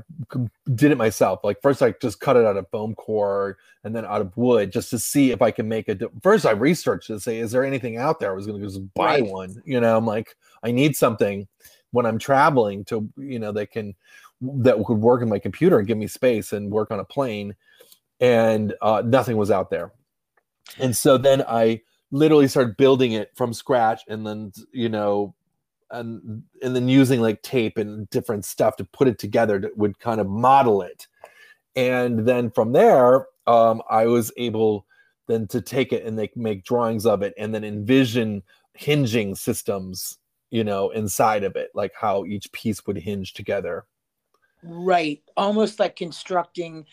did 0.76 0.92
it 0.92 0.98
myself. 0.98 1.40
Like 1.44 1.60
first, 1.62 1.82
I 1.82 1.96
just 2.00 2.20
cut 2.20 2.38
it 2.38 2.46
out 2.46 2.56
of 2.56 2.70
foam 2.70 2.94
core 2.94 3.58
and 3.84 3.96
then 3.96 4.06
out 4.06 4.22
of 4.22 4.36
wood 4.38 4.72
just 4.72 4.92
to 4.92 5.00
see 5.00 5.32
if 5.32 5.42
I 5.42 5.50
can 5.50 5.68
make 5.68 5.90
it. 5.90 6.04
First, 6.22 6.46
I 6.46 6.52
researched 6.52 7.08
to 7.08 7.20
say, 7.20 7.40
is 7.40 7.52
there 7.52 7.66
anything 7.66 7.98
out 7.98 8.20
there? 8.20 8.32
I 8.32 8.36
was 8.36 8.46
going 8.46 8.60
to 8.60 8.68
just 8.68 8.94
buy 8.94 9.22
right. 9.22 9.26
one. 9.26 9.62
You 9.66 9.82
know, 9.82 9.98
I'm 9.98 10.06
like, 10.06 10.36
I 10.62 10.72
need 10.72 10.96
something 10.96 11.48
when 11.92 12.06
I'm 12.06 12.20
traveling 12.20 12.86
to, 12.86 13.10
you 13.18 13.40
know, 13.40 13.52
that 13.54 13.72
can 13.72 13.96
that 14.42 14.84
could 14.86 15.00
work 15.00 15.24
in 15.24 15.30
my 15.30 15.40
computer 15.40 15.80
and 15.80 15.88
give 15.88 15.98
me 15.98 16.08
space 16.08 16.54
and 16.54 16.72
work 16.72 16.92
on 16.92 17.00
a 17.00 17.06
plane. 17.06 17.56
And 18.20 18.76
uh, 18.84 19.02
nothing 19.04 19.36
was 19.36 19.50
out 19.50 19.72
there. 19.72 19.92
And 20.78 20.96
so 20.96 21.18
then 21.18 21.44
I 21.48 21.82
literally 22.12 22.48
started 22.48 22.78
building 22.78 23.14
it 23.14 23.32
from 23.36 23.54
scratch 23.54 24.02
and 24.08 24.28
then, 24.28 24.52
you 24.72 24.90
know, 24.90 25.34
and 25.92 26.44
and 26.62 26.76
then 26.76 26.88
using 26.88 27.22
like 27.22 27.42
tape 27.42 27.78
and 27.78 28.10
different 28.10 28.46
stuff 28.46 28.76
to 28.78 28.84
put 28.86 29.08
it 29.08 29.20
together 29.20 29.60
to, 29.60 29.72
would 29.76 30.00
kind 30.00 30.22
of 30.22 30.28
model 30.28 30.82
it. 30.82 31.08
And 31.76 32.28
then 32.28 32.52
from 32.52 32.74
there 32.74 33.28
um, 33.50 33.82
i 33.90 34.06
was 34.06 34.32
able 34.38 34.86
then 35.28 35.48
to 35.48 35.62
take 35.62 35.92
it 35.92 36.06
and 36.06 36.18
they 36.18 36.30
make 36.36 36.64
drawings 36.64 37.06
of 37.06 37.22
it 37.22 37.34
and 37.38 37.54
then 37.54 37.64
envision 37.64 38.44
hinging 38.74 39.36
systems 39.36 40.18
you 40.52 40.64
know 40.64 40.90
inside 40.92 41.44
of 41.44 41.56
it 41.56 41.70
like 41.74 41.92
how 42.00 42.26
each 42.26 42.52
piece 42.52 42.86
would 42.86 42.98
hinge 42.98 43.34
together. 43.34 43.86
Right. 44.62 45.22
Almost 45.38 45.80
like 45.80 45.96
constructing 45.96 46.86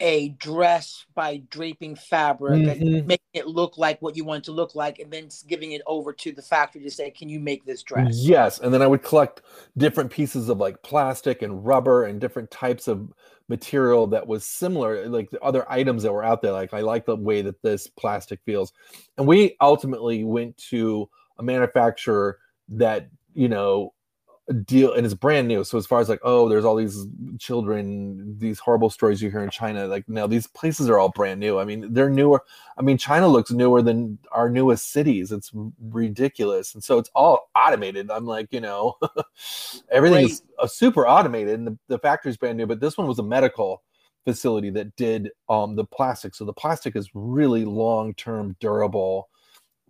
a 0.00 0.30
dress 0.30 1.04
by 1.14 1.42
draping 1.50 1.94
fabric 1.94 2.62
mm-hmm. 2.62 2.96
and 2.96 3.06
making 3.06 3.26
it 3.34 3.46
look 3.46 3.76
like 3.76 4.00
what 4.00 4.16
you 4.16 4.24
want 4.24 4.42
it 4.42 4.44
to 4.44 4.52
look 4.52 4.74
like 4.74 4.98
and 4.98 5.12
then 5.12 5.28
giving 5.46 5.72
it 5.72 5.82
over 5.86 6.12
to 6.12 6.32
the 6.32 6.42
factory 6.42 6.82
to 6.82 6.90
say 6.90 7.10
can 7.10 7.28
you 7.28 7.38
make 7.38 7.64
this 7.64 7.82
dress 7.82 8.16
yes 8.16 8.58
and 8.60 8.72
then 8.72 8.82
i 8.82 8.86
would 8.86 9.02
collect 9.02 9.42
different 9.76 10.10
pieces 10.10 10.48
of 10.48 10.58
like 10.58 10.82
plastic 10.82 11.42
and 11.42 11.64
rubber 11.64 12.04
and 12.04 12.20
different 12.20 12.50
types 12.50 12.88
of 12.88 13.12
material 13.48 14.06
that 14.06 14.26
was 14.26 14.44
similar 14.44 15.08
like 15.08 15.30
the 15.30 15.40
other 15.40 15.70
items 15.70 16.02
that 16.02 16.12
were 16.12 16.24
out 16.24 16.40
there 16.40 16.52
like 16.52 16.72
i 16.72 16.80
like 16.80 17.04
the 17.04 17.16
way 17.16 17.42
that 17.42 17.60
this 17.62 17.86
plastic 17.86 18.40
feels 18.44 18.72
and 19.18 19.26
we 19.26 19.56
ultimately 19.60 20.24
went 20.24 20.56
to 20.56 21.08
a 21.38 21.42
manufacturer 21.42 22.38
that 22.68 23.08
you 23.34 23.48
know 23.48 23.92
deal 24.52 24.92
and 24.92 25.04
it's 25.04 25.14
brand 25.14 25.48
new. 25.48 25.64
So 25.64 25.78
as 25.78 25.86
far 25.86 26.00
as 26.00 26.08
like 26.08 26.20
oh 26.22 26.48
there's 26.48 26.64
all 26.64 26.76
these 26.76 27.06
children 27.38 28.38
these 28.38 28.58
horrible 28.58 28.90
stories 28.90 29.22
you 29.22 29.30
hear 29.30 29.42
in 29.42 29.50
china 29.50 29.86
like 29.86 30.08
no 30.08 30.26
these 30.26 30.46
places 30.46 30.88
are 30.88 30.98
all 30.98 31.10
brand 31.10 31.40
new. 31.40 31.58
I 31.58 31.64
mean 31.64 31.92
they're 31.92 32.10
newer 32.10 32.42
i 32.78 32.82
mean 32.82 32.98
china 32.98 33.28
looks 33.28 33.50
newer 33.50 33.82
than 33.82 34.18
our 34.32 34.48
newest 34.48 34.90
cities. 34.90 35.32
It's 35.32 35.50
ridiculous. 35.80 36.74
And 36.74 36.82
so 36.82 36.98
it's 36.98 37.10
all 37.14 37.50
automated. 37.54 38.10
I'm 38.10 38.26
like 38.26 38.52
you 38.52 38.60
know 38.60 38.98
everything 39.90 40.24
is 40.26 40.42
uh, 40.58 40.66
super 40.66 41.06
automated 41.06 41.54
and 41.54 41.66
the, 41.66 41.78
the 41.88 41.98
factory's 41.98 42.36
brand 42.36 42.58
new. 42.58 42.66
But 42.66 42.80
this 42.80 42.98
one 42.98 43.06
was 43.06 43.18
a 43.18 43.24
medical 43.24 43.82
facility 44.24 44.70
that 44.70 44.94
did 44.96 45.30
um 45.48 45.76
the 45.76 45.84
plastic 45.84 46.34
so 46.34 46.44
the 46.44 46.52
plastic 46.52 46.94
is 46.94 47.08
really 47.14 47.64
long 47.64 48.12
term 48.14 48.54
durable 48.60 49.30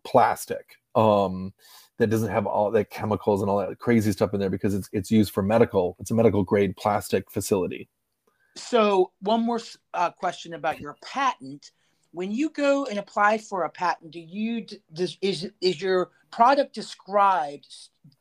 plastic 0.05 0.77
um 0.95 1.53
that 1.99 2.09
doesn't 2.09 2.31
have 2.31 2.47
all 2.47 2.71
that 2.71 2.91
chemicals 2.91 3.43
and 3.43 3.51
all 3.51 3.59
that 3.59 3.79
crazy 3.79 4.11
stuff 4.11 4.33
in 4.33 4.41
there 4.41 4.51
because 4.51 4.75
it's 4.75 4.89
it's 4.93 5.11
used 5.11 5.33
for 5.33 5.43
medical. 5.43 5.97
It's 6.01 6.11
a 6.11 6.15
medical 6.15 6.43
grade 6.43 6.77
plastic 6.77 7.31
facility. 7.31 7.89
So 8.57 9.13
one 9.21 9.43
more 9.43 9.61
uh, 9.95 10.11
question 10.11 10.55
about 10.55 10.81
your 10.81 10.97
patent. 11.05 11.71
When 12.13 12.33
you 12.33 12.51
go 12.51 12.87
and 12.87 12.99
apply 12.99 13.39
for 13.39 13.65
a 13.65 13.71
patent, 13.71 14.13
do 14.13 14.21
you 14.21 14.67
does 14.93 15.17
is 15.21 15.51
is 15.61 15.81
your 15.81 16.11
product 16.33 16.75
described 16.75 17.69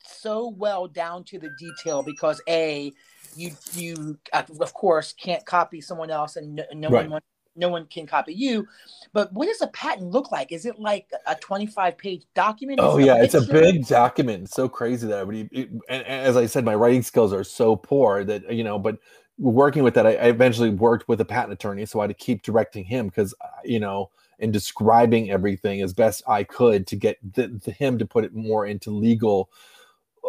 so 0.03 0.49
well 0.49 0.88
down 0.88 1.23
to 1.25 1.39
the 1.39 1.49
detail 1.58 2.03
because 2.03 2.41
a 2.47 2.91
you 3.36 3.51
you 3.73 4.19
of 4.34 4.73
course 4.73 5.13
can't 5.13 5.45
copy 5.45 5.82
someone 5.82 6.12
else, 6.12 6.36
and 6.36 6.55
no, 6.55 6.63
no 6.73 6.89
Right. 6.91 7.10
one 7.10 7.21
no 7.59 7.69
one 7.69 7.85
can 7.87 8.07
copy 8.07 8.33
you. 8.33 8.67
But 9.13 9.31
what 9.33 9.47
does 9.47 9.61
a 9.61 9.67
patent 9.67 10.11
look 10.11 10.31
like? 10.31 10.51
Is 10.51 10.65
it 10.65 10.79
like 10.79 11.11
a 11.27 11.35
25 11.35 11.97
page 11.97 12.25
document? 12.33 12.79
Oh 12.81 12.97
yeah, 12.97 13.21
it's 13.21 13.33
a 13.33 13.41
big 13.41 13.85
document. 13.87 14.43
It's 14.43 14.55
so 14.55 14.69
crazy 14.69 15.07
that 15.07 15.19
I 15.19 15.23
would. 15.23 15.49
It, 15.51 15.69
and, 15.89 16.05
as 16.05 16.37
I 16.37 16.45
said, 16.45 16.65
my 16.65 16.75
writing 16.75 17.03
skills 17.03 17.33
are 17.33 17.43
so 17.43 17.75
poor 17.75 18.23
that 18.23 18.51
you 18.51 18.63
know. 18.63 18.79
But 18.79 18.97
working 19.37 19.83
with 19.83 19.93
that, 19.95 20.05
I, 20.05 20.11
I 20.15 20.25
eventually 20.25 20.69
worked 20.69 21.07
with 21.07 21.21
a 21.21 21.25
patent 21.25 21.53
attorney, 21.53 21.85
so 21.85 21.99
I 21.99 22.03
had 22.03 22.09
to 22.09 22.13
keep 22.13 22.41
directing 22.41 22.85
him 22.85 23.07
because 23.07 23.33
you 23.63 23.79
know, 23.79 24.09
and 24.39 24.53
describing 24.53 25.29
everything 25.31 25.81
as 25.81 25.93
best 25.93 26.23
I 26.27 26.43
could 26.43 26.87
to 26.87 26.95
get 26.95 27.17
the, 27.33 27.59
the, 27.63 27.71
him 27.71 27.97
to 27.99 28.05
put 28.05 28.23
it 28.23 28.33
more 28.33 28.65
into 28.65 28.91
legal 28.91 29.49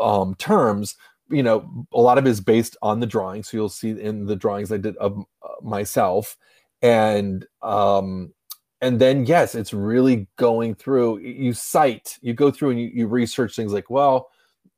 um, 0.00 0.34
terms. 0.36 0.96
You 1.28 1.42
know, 1.42 1.86
a 1.92 2.00
lot 2.00 2.18
of 2.18 2.26
it 2.26 2.30
is 2.30 2.40
based 2.40 2.76
on 2.82 3.00
the 3.00 3.06
drawings. 3.06 3.48
So 3.48 3.56
you'll 3.56 3.68
see 3.68 3.90
in 3.90 4.26
the 4.26 4.36
drawings 4.36 4.72
I 4.72 4.78
did 4.78 4.96
of 4.96 5.24
uh, 5.42 5.48
myself, 5.62 6.36
and 6.82 7.46
um, 7.62 8.32
and 8.80 9.00
then 9.00 9.26
yes 9.26 9.54
it's 9.54 9.72
really 9.72 10.26
going 10.36 10.74
through 10.74 11.18
you 11.18 11.52
cite 11.52 12.18
you 12.22 12.32
go 12.32 12.50
through 12.50 12.70
and 12.70 12.80
you, 12.80 12.90
you 12.92 13.06
research 13.06 13.54
things 13.54 13.72
like 13.72 13.90
well 13.90 14.28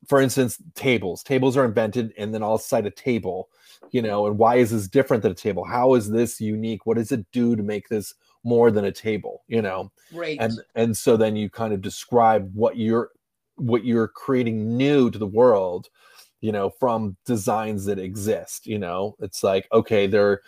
for 0.08 0.20
instance 0.20 0.60
tables. 0.74 1.22
Tables 1.22 1.56
are 1.56 1.64
invented 1.64 2.12
and 2.18 2.34
then 2.34 2.42
i'll 2.42 2.58
cite 2.58 2.86
a 2.86 2.90
table 2.90 3.48
you 3.90 4.02
know 4.02 4.26
and 4.26 4.38
why 4.38 4.56
is 4.56 4.70
this 4.70 4.88
different 4.88 5.22
than 5.22 5.32
a 5.32 5.36
table? 5.36 5.64
How 5.64 5.94
is 5.94 6.10
this 6.10 6.40
unique? 6.40 6.86
What 6.86 6.96
does 6.96 7.12
it 7.12 7.24
do 7.32 7.56
to 7.56 7.62
make 7.62 7.88
this 7.88 8.14
more 8.44 8.70
than 8.70 8.84
a 8.84 8.92
table 8.92 9.44
you 9.46 9.62
know? 9.62 9.92
Great. 10.12 10.40
and 10.40 10.60
and 10.74 10.96
so 10.96 11.16
then 11.16 11.36
you 11.36 11.48
kind 11.48 11.72
of 11.72 11.80
describe 11.80 12.50
what 12.54 12.76
you're 12.76 13.10
what 13.56 13.84
you're 13.84 14.08
creating 14.08 14.76
new 14.76 15.10
to 15.10 15.18
the 15.18 15.26
world 15.26 15.88
you 16.40 16.50
know 16.50 16.70
from 16.70 17.16
designs 17.24 17.84
that 17.84 18.00
exist 18.00 18.66
you 18.66 18.78
know? 18.78 19.14
It's 19.20 19.44
like 19.44 19.68
okay 19.72 20.08
there 20.08 20.40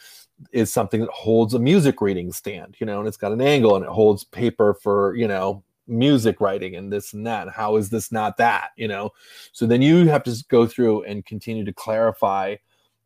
is 0.53 0.73
something 0.73 1.01
that 1.01 1.11
holds 1.11 1.55
a 1.55 1.59
music 1.59 2.01
reading 2.01 2.33
stand 2.33 2.77
you 2.81 2.87
know 2.87 2.99
and 2.99 3.09
it's 3.09 3.17
got 3.17 3.33
an 3.33 3.41
angle 3.41 3.77
and 3.77 3.85
it 3.85 3.91
holds 3.91 4.25
paper 4.25 4.75
for 4.75 5.15
you 5.15 5.29
know 5.29 5.63
music 5.87 6.41
writing 6.41 6.77
and 6.77 6.93
this 6.93 7.13
and 7.13 7.27
that. 7.27 7.49
How 7.51 7.77
is 7.77 7.91
this 7.91 8.11
not 8.11 8.37
that 8.39 8.71
you 8.77 8.89
know? 8.89 9.11
So 9.53 9.67
then 9.67 9.83
you 9.83 10.07
have 10.09 10.23
to 10.25 10.45
go 10.49 10.67
through 10.67 11.05
and 11.05 11.25
continue 11.25 11.65
to 11.65 11.73
clarify 11.73 12.57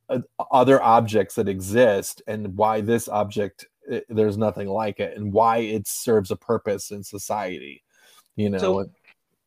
uh, 0.09 0.21
other 0.51 0.83
objects 0.83 1.35
that 1.35 1.49
exist 1.49 2.23
and 2.27 2.57
why 2.57 2.81
this 2.81 3.09
object 3.09 3.67
uh, 3.93 4.01
there's 4.09 4.38
nothing 4.38 4.69
like 4.69 5.01
it 5.01 5.17
and 5.17 5.33
why 5.33 5.59
it 5.59 5.87
serves 5.87 6.31
a 6.31 6.37
purpose 6.37 6.91
in 6.91 7.03
society 7.03 7.83
you 8.37 8.49
know? 8.49 8.59
So- 8.59 8.91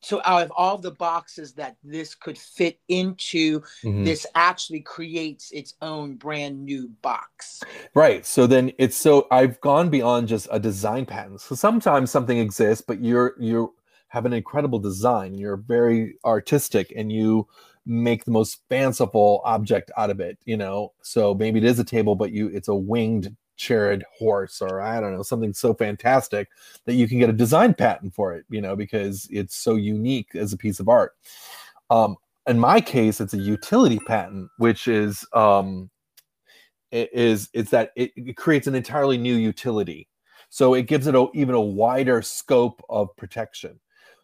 so 0.01 0.21
out 0.25 0.43
of 0.43 0.51
all 0.55 0.77
the 0.77 0.91
boxes 0.91 1.53
that 1.53 1.77
this 1.83 2.15
could 2.15 2.37
fit 2.37 2.79
into, 2.87 3.61
Mhm. 3.83 4.03
this 4.03 4.25
actually 4.35 4.81
creates 4.81 5.51
its 5.51 5.75
own 5.81 6.15
brand 6.15 6.65
new 6.65 6.89
box. 7.01 7.61
Right. 7.93 8.25
So 8.25 8.47
then 8.47 8.71
it's 8.77 8.97
so 8.97 9.27
I've 9.31 9.59
gone 9.61 9.89
beyond 9.89 10.27
just 10.27 10.47
a 10.51 10.59
design 10.59 11.05
patent. 11.05 11.41
So 11.41 11.55
sometimes 11.55 12.11
something 12.11 12.37
exists, 12.39 12.83
but 12.85 13.01
you're 13.03 13.35
you 13.39 13.73
have 14.07 14.25
an 14.25 14.33
incredible 14.33 14.79
design. 14.79 15.35
You're 15.35 15.57
very 15.57 16.17
artistic 16.25 16.91
and 16.95 17.11
you 17.11 17.47
make 17.85 18.25
the 18.25 18.31
most 18.31 18.61
fanciful 18.69 19.41
object 19.43 19.89
out 19.97 20.09
of 20.09 20.19
it, 20.19 20.37
you 20.45 20.57
know. 20.57 20.93
So 21.01 21.33
maybe 21.33 21.59
it 21.59 21.63
is 21.65 21.79
a 21.79 21.83
table, 21.83 22.15
but 22.15 22.31
you 22.31 22.47
it's 22.47 22.67
a 22.67 22.75
winged 22.75 23.35
chariot 23.62 24.04
horse 24.17 24.62
or 24.62 24.82
I 24.82 25.00
don't 25.00 25.15
know, 25.15 25.24
something 25.24 25.54
so 25.54 25.74
fantastic 25.74 26.50
that 26.86 26.95
you 26.95 27.08
can 27.08 27.19
get 27.19 27.30
a 27.30 27.34
design 27.34 27.74
patent 27.76 28.15
for 28.15 28.34
it, 28.34 28.45
you 28.50 28.62
know, 28.62 28.76
because 28.76 29.28
it's 29.32 29.56
so 29.56 29.76
unique 29.76 30.36
as 30.36 30.54
a 30.54 30.58
piece 30.58 30.80
of 30.80 30.89
art. 30.89 31.13
Um 31.91 32.17
in 32.47 32.60
my 32.60 32.82
case, 32.82 33.21
it's 33.21 33.36
a 33.36 33.38
utility 33.38 34.00
patent, 34.00 34.50
which 34.58 34.88
is 34.88 35.26
um 35.34 35.89
i- 36.93 37.10
is 37.13 37.50
is 37.54 37.69
that 37.71 37.91
it, 37.95 38.12
it 38.15 38.38
creates 38.38 38.67
an 38.67 38.76
entirely 38.76 39.17
new 39.17 39.36
utility. 39.36 40.08
So 40.50 40.74
it 40.74 40.84
gives 40.84 41.08
it 41.08 41.15
a, 41.15 41.28
even 41.34 41.56
a 41.56 41.62
wider 41.62 42.21
scope 42.21 42.84
of 42.89 43.15
protection. 43.17 43.80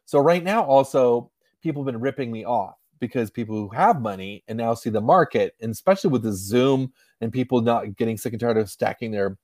So 0.06 0.20
right 0.20 0.44
now 0.44 0.64
also 0.64 1.32
people 1.64 1.82
have 1.84 1.92
been 1.94 2.02
ripping 2.02 2.32
me 2.32 2.46
off 2.46 2.77
because 3.00 3.30
people 3.32 3.56
who 3.56 3.70
have 3.70 4.02
money 4.02 4.44
and 4.48 4.58
now 4.58 4.74
see 4.74 4.90
the 4.90 5.02
market 5.02 5.56
and 5.62 5.72
especially 5.72 6.10
with 6.10 6.24
the 6.24 6.34
zoom 6.34 6.92
and 7.22 7.32
people 7.32 7.62
not 7.62 7.96
getting 7.96 8.18
sick 8.18 8.34
and 8.34 8.40
tired 8.40 8.58
of 8.58 8.70
stacking 8.70 9.12
their 9.12 9.38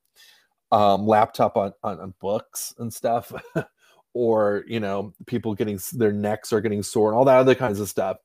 um, 0.71 1.05
laptop 1.05 1.55
on, 1.57 1.71
on, 1.83 1.99
on 1.99 2.13
books 2.19 2.73
and 2.79 2.93
stuff 2.93 3.31
or 4.13 4.63
you 4.67 4.79
know 4.79 5.13
people 5.27 5.53
getting 5.53 5.79
their 5.93 6.11
necks 6.11 6.51
are 6.51 6.61
getting 6.61 6.83
sore 6.83 7.09
and 7.09 7.17
all 7.17 7.25
that 7.25 7.37
other 7.37 7.55
kinds 7.55 7.79
of 7.79 7.89
stuff 7.89 8.17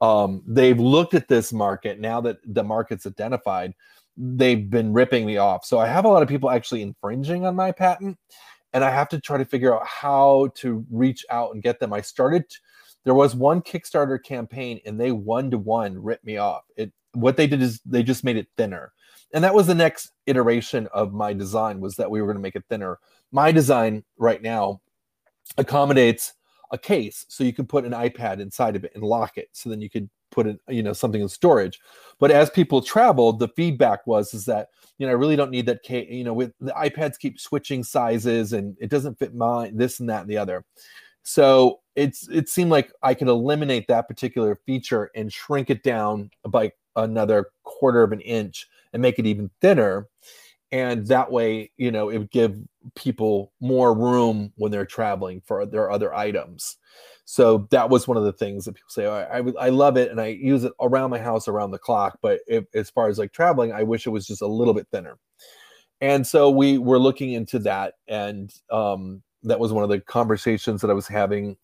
um, 0.00 0.42
they've 0.46 0.80
looked 0.80 1.14
at 1.14 1.28
this 1.28 1.52
market 1.52 1.98
now 1.98 2.20
that 2.20 2.38
the 2.44 2.64
market's 2.64 3.06
identified 3.06 3.72
they've 4.16 4.70
been 4.70 4.92
ripping 4.92 5.26
me 5.26 5.36
off. 5.36 5.64
So 5.64 5.78
I 5.78 5.86
have 5.86 6.04
a 6.04 6.08
lot 6.08 6.22
of 6.22 6.28
people 6.28 6.50
actually 6.50 6.82
infringing 6.82 7.46
on 7.46 7.56
my 7.56 7.72
patent, 7.72 8.18
and 8.72 8.84
I 8.84 8.90
have 8.90 9.08
to 9.10 9.20
try 9.20 9.38
to 9.38 9.44
figure 9.44 9.74
out 9.74 9.86
how 9.86 10.50
to 10.56 10.84
reach 10.90 11.24
out 11.30 11.54
and 11.54 11.62
get 11.62 11.80
them. 11.80 11.92
I 11.92 12.00
started. 12.00 12.44
There 13.04 13.14
was 13.14 13.34
one 13.34 13.62
Kickstarter 13.62 14.22
campaign, 14.22 14.80
and 14.86 15.00
they 15.00 15.12
one 15.12 15.50
to 15.50 15.58
one 15.58 16.02
ripped 16.02 16.24
me 16.24 16.38
off. 16.38 16.64
It 16.76 16.92
what 17.12 17.36
they 17.36 17.46
did 17.46 17.62
is 17.62 17.80
they 17.86 18.02
just 18.02 18.24
made 18.24 18.36
it 18.36 18.48
thinner, 18.56 18.92
and 19.32 19.44
that 19.44 19.54
was 19.54 19.66
the 19.66 19.74
next 19.74 20.12
iteration 20.26 20.88
of 20.92 21.12
my 21.12 21.32
design 21.32 21.80
was 21.80 21.96
that 21.96 22.10
we 22.10 22.20
were 22.20 22.26
going 22.26 22.36
to 22.36 22.42
make 22.42 22.56
it 22.56 22.64
thinner. 22.68 22.98
My 23.30 23.52
design 23.52 24.04
right 24.18 24.42
now 24.42 24.80
accommodates 25.58 26.32
a 26.72 26.78
case, 26.78 27.26
so 27.28 27.44
you 27.44 27.52
can 27.52 27.66
put 27.66 27.84
an 27.84 27.92
iPad 27.92 28.40
inside 28.40 28.74
of 28.74 28.84
it 28.84 28.92
and 28.94 29.04
lock 29.04 29.36
it, 29.36 29.48
so 29.52 29.70
then 29.70 29.80
you 29.80 29.90
could 29.90 30.08
put 30.34 30.46
in 30.48 30.58
you 30.68 30.82
know 30.82 30.92
something 30.92 31.22
in 31.22 31.28
storage 31.28 31.78
but 32.18 32.30
as 32.30 32.50
people 32.50 32.82
traveled 32.82 33.38
the 33.38 33.48
feedback 33.48 34.04
was 34.06 34.34
is 34.34 34.44
that 34.44 34.68
you 34.98 35.06
know 35.06 35.12
i 35.12 35.14
really 35.14 35.36
don't 35.36 35.50
need 35.50 35.64
that 35.64 35.82
case 35.82 36.08
you 36.10 36.24
know 36.24 36.34
with 36.34 36.52
the 36.60 36.72
ipads 36.72 37.18
keep 37.18 37.38
switching 37.38 37.84
sizes 37.84 38.52
and 38.52 38.76
it 38.80 38.90
doesn't 38.90 39.18
fit 39.18 39.34
mine 39.34 39.76
this 39.76 40.00
and 40.00 40.08
that 40.08 40.22
and 40.22 40.30
the 40.30 40.36
other 40.36 40.64
so 41.24 41.80
it's 41.96 42.28
it 42.28 42.48
seemed 42.48 42.70
like 42.70 42.92
i 43.02 43.12
could 43.12 43.28
eliminate 43.28 43.86
that 43.88 44.06
particular 44.06 44.58
feature 44.66 45.10
and 45.16 45.32
shrink 45.32 45.70
it 45.70 45.82
down 45.82 46.30
by 46.48 46.70
another 46.96 47.50
quarter 47.64 48.02
of 48.02 48.12
an 48.12 48.20
inch 48.20 48.68
and 48.92 49.02
make 49.02 49.18
it 49.18 49.26
even 49.26 49.50
thinner. 49.60 50.08
And 50.72 51.06
that 51.06 51.30
way 51.30 51.70
you 51.76 51.92
know 51.92 52.08
it 52.08 52.18
would 52.18 52.30
give 52.30 52.58
people 52.96 53.52
more 53.60 53.94
room 53.94 54.52
when 54.56 54.72
they're 54.72 54.86
traveling 54.86 55.40
for 55.44 55.66
their 55.66 55.90
other 55.90 56.14
items. 56.14 56.78
So 57.26 57.68
that 57.70 57.88
was 57.88 58.08
one 58.08 58.16
of 58.16 58.24
the 58.24 58.32
things 58.32 58.64
that 58.64 58.72
people 58.72 58.90
say 58.90 59.06
"Oh, 59.06 59.12
I, 59.14 59.66
I, 59.66 59.68
love 59.70 59.96
it 59.96 60.10
and 60.10 60.20
i 60.20 60.26
use 60.26 60.64
it 60.64 60.72
around 60.80 61.10
my 61.10 61.18
house 61.18 61.48
around 61.48 61.70
the 61.70 61.78
clock. 61.78 62.18
But 62.22 62.40
if, 62.46 62.64
as 62.74 62.90
far 62.90 63.08
as 63.08 63.18
like 63.18 63.32
traveling 63.32 63.72
i 63.72 63.82
wish 63.82 64.06
it 64.06 64.10
was 64.10 64.26
just 64.26 64.42
a 64.42 64.46
little 64.46 64.74
bit 64.74 64.88
thinner. 64.90 65.18
And 66.00 66.26
so 66.26 66.50
we 66.50 66.76
were 66.76 66.98
looking 66.98 67.32
into 67.32 67.60
that 67.60 67.94
and 68.08 68.52
um, 68.70 69.22
that 69.44 69.60
was 69.60 69.72
one 69.72 69.84
of 69.84 69.90
the 69.90 70.00
conversations 70.00 70.80
that 70.80 70.90
i 70.90 70.94
was 70.94 71.06
having 71.06 71.56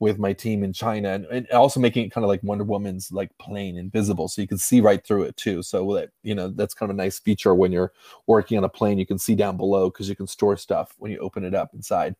with 0.00 0.18
my 0.18 0.32
team 0.32 0.64
in 0.64 0.72
china 0.72 1.10
and, 1.10 1.24
and 1.26 1.48
also 1.50 1.78
making 1.78 2.04
it 2.04 2.10
kind 2.10 2.24
of 2.24 2.28
like 2.28 2.42
wonder 2.42 2.64
woman's 2.64 3.12
like 3.12 3.30
plane 3.38 3.78
invisible 3.78 4.28
so 4.28 4.42
you 4.42 4.48
can 4.48 4.58
see 4.58 4.80
right 4.80 5.06
through 5.06 5.22
it 5.22 5.36
too 5.36 5.62
so 5.62 5.94
that 5.94 6.10
you 6.22 6.34
know 6.34 6.48
that's 6.48 6.74
kind 6.74 6.90
of 6.90 6.96
a 6.96 6.96
nice 6.96 7.18
feature 7.18 7.54
when 7.54 7.72
you're 7.72 7.92
working 8.26 8.58
on 8.58 8.64
a 8.64 8.68
plane 8.68 8.98
you 8.98 9.06
can 9.06 9.18
see 9.18 9.34
down 9.34 9.56
below 9.56 9.88
because 9.90 10.08
you 10.08 10.16
can 10.16 10.26
store 10.26 10.56
stuff 10.56 10.94
when 10.98 11.10
you 11.10 11.18
open 11.18 11.44
it 11.44 11.54
up 11.54 11.72
inside 11.74 12.16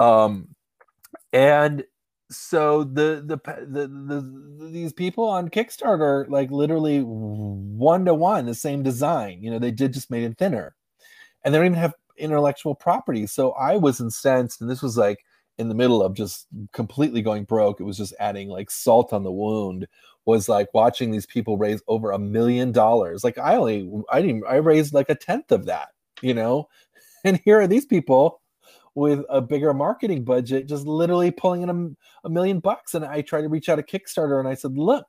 um, 0.00 0.48
and 1.32 1.84
so 2.32 2.84
the, 2.84 3.22
the 3.24 3.36
the 3.66 3.88
the 3.88 4.68
these 4.70 4.92
people 4.92 5.24
on 5.24 5.48
Kickstarter 5.48 6.28
like 6.28 6.50
literally 6.50 7.00
one 7.00 8.04
to 8.06 8.14
one 8.14 8.46
the 8.46 8.54
same 8.54 8.82
design. 8.82 9.42
You 9.42 9.50
know, 9.50 9.58
they 9.58 9.70
did 9.70 9.92
just 9.92 10.10
made 10.10 10.24
it 10.24 10.38
thinner, 10.38 10.74
and 11.44 11.52
they 11.52 11.58
don't 11.58 11.66
even 11.66 11.78
have 11.78 11.94
intellectual 12.22 12.74
property. 12.74 13.26
So 13.26 13.52
I 13.52 13.76
was 13.76 14.00
incensed, 14.00 14.60
and 14.60 14.70
this 14.70 14.82
was 14.82 14.96
like 14.96 15.24
in 15.58 15.68
the 15.68 15.74
middle 15.74 16.02
of 16.02 16.14
just 16.14 16.46
completely 16.72 17.22
going 17.22 17.44
broke. 17.44 17.80
It 17.80 17.84
was 17.84 17.98
just 17.98 18.14
adding 18.18 18.48
like 18.48 18.70
salt 18.70 19.12
on 19.12 19.22
the 19.22 19.32
wound. 19.32 19.86
Was 20.24 20.48
like 20.48 20.68
watching 20.72 21.10
these 21.10 21.26
people 21.26 21.58
raise 21.58 21.82
over 21.88 22.12
a 22.12 22.18
million 22.18 22.70
dollars. 22.70 23.24
Like 23.24 23.38
I 23.38 23.56
only 23.56 23.90
I 24.10 24.22
didn't 24.22 24.44
I 24.48 24.56
raised 24.56 24.94
like 24.94 25.10
a 25.10 25.16
tenth 25.16 25.50
of 25.50 25.66
that. 25.66 25.88
You 26.20 26.34
know, 26.34 26.68
and 27.24 27.40
here 27.44 27.60
are 27.60 27.66
these 27.66 27.86
people 27.86 28.40
with 28.94 29.24
a 29.28 29.40
bigger 29.40 29.72
marketing 29.72 30.24
budget, 30.24 30.68
just 30.68 30.86
literally 30.86 31.30
pulling 31.30 31.62
in 31.62 31.70
a, 31.70 32.26
a 32.26 32.30
million 32.30 32.60
bucks. 32.60 32.94
And 32.94 33.04
I 33.04 33.22
tried 33.22 33.42
to 33.42 33.48
reach 33.48 33.68
out 33.68 33.76
to 33.76 33.82
Kickstarter 33.82 34.38
and 34.38 34.48
I 34.48 34.54
said, 34.54 34.76
look, 34.76 35.06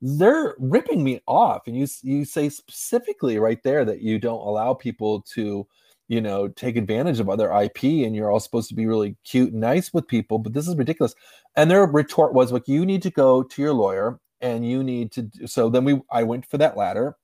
they're 0.00 0.54
ripping 0.58 1.02
me 1.02 1.20
off. 1.26 1.66
And 1.66 1.76
you 1.76 1.86
you 2.02 2.24
say 2.24 2.48
specifically 2.48 3.38
right 3.38 3.62
there 3.62 3.84
that 3.84 4.02
you 4.02 4.18
don't 4.18 4.46
allow 4.46 4.74
people 4.74 5.22
to, 5.34 5.66
you 6.08 6.20
know, 6.22 6.48
take 6.48 6.76
advantage 6.76 7.20
of 7.20 7.28
other 7.28 7.52
IP 7.52 7.84
and 7.84 8.16
you're 8.16 8.30
all 8.30 8.40
supposed 8.40 8.68
to 8.70 8.74
be 8.74 8.86
really 8.86 9.14
cute 9.24 9.52
and 9.52 9.60
nice 9.60 9.92
with 9.92 10.08
people, 10.08 10.38
but 10.38 10.54
this 10.54 10.66
is 10.66 10.74
ridiculous. 10.74 11.14
And 11.56 11.70
their 11.70 11.84
retort 11.86 12.32
was 12.32 12.50
like, 12.50 12.66
you 12.66 12.84
need 12.86 13.02
to 13.02 13.10
go 13.10 13.42
to 13.42 13.62
your 13.62 13.74
lawyer 13.74 14.18
and 14.40 14.68
you 14.68 14.82
need 14.82 15.12
to 15.12 15.22
do-" 15.22 15.46
so 15.46 15.68
then 15.68 15.84
we 15.84 16.00
I 16.10 16.22
went 16.24 16.46
for 16.46 16.58
that 16.58 16.76
ladder. 16.76 17.16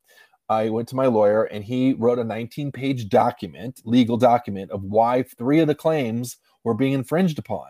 I 0.49 0.68
went 0.68 0.88
to 0.88 0.97
my 0.97 1.07
lawyer 1.07 1.44
and 1.44 1.64
he 1.64 1.94
wrote 1.94 2.18
a 2.18 2.25
19 2.25 2.70
page 2.73 3.09
document, 3.09 3.81
legal 3.85 4.18
document 4.18 4.70
of 4.70 4.83
why 4.83 5.23
three 5.23 5.61
of 5.61 5.68
the 5.68 5.75
claims 5.75 6.37
were 6.64 6.75
being 6.75 6.92
infringed 6.92 7.38
upon. 7.38 7.68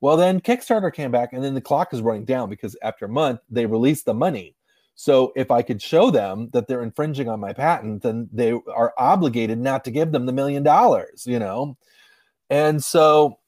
Well, 0.00 0.16
then 0.16 0.40
Kickstarter 0.40 0.92
came 0.92 1.10
back 1.10 1.34
and 1.34 1.44
then 1.44 1.52
the 1.52 1.60
clock 1.60 1.92
is 1.92 2.00
running 2.00 2.24
down 2.24 2.48
because 2.48 2.74
after 2.82 3.04
a 3.04 3.08
month 3.08 3.40
they 3.50 3.66
released 3.66 4.06
the 4.06 4.14
money. 4.14 4.54
So 5.00 5.32
if 5.34 5.50
I 5.50 5.62
could 5.62 5.80
show 5.80 6.10
them 6.10 6.50
that 6.52 6.68
they're 6.68 6.82
infringing 6.82 7.26
on 7.26 7.40
my 7.40 7.54
patent, 7.54 8.02
then 8.02 8.28
they 8.30 8.52
are 8.52 8.92
obligated 8.98 9.58
not 9.58 9.82
to 9.84 9.90
give 9.90 10.12
them 10.12 10.26
the 10.26 10.32
million 10.32 10.62
dollars, 10.62 11.24
you 11.26 11.38
know? 11.38 11.78
And 12.50 12.84
so 12.84 13.38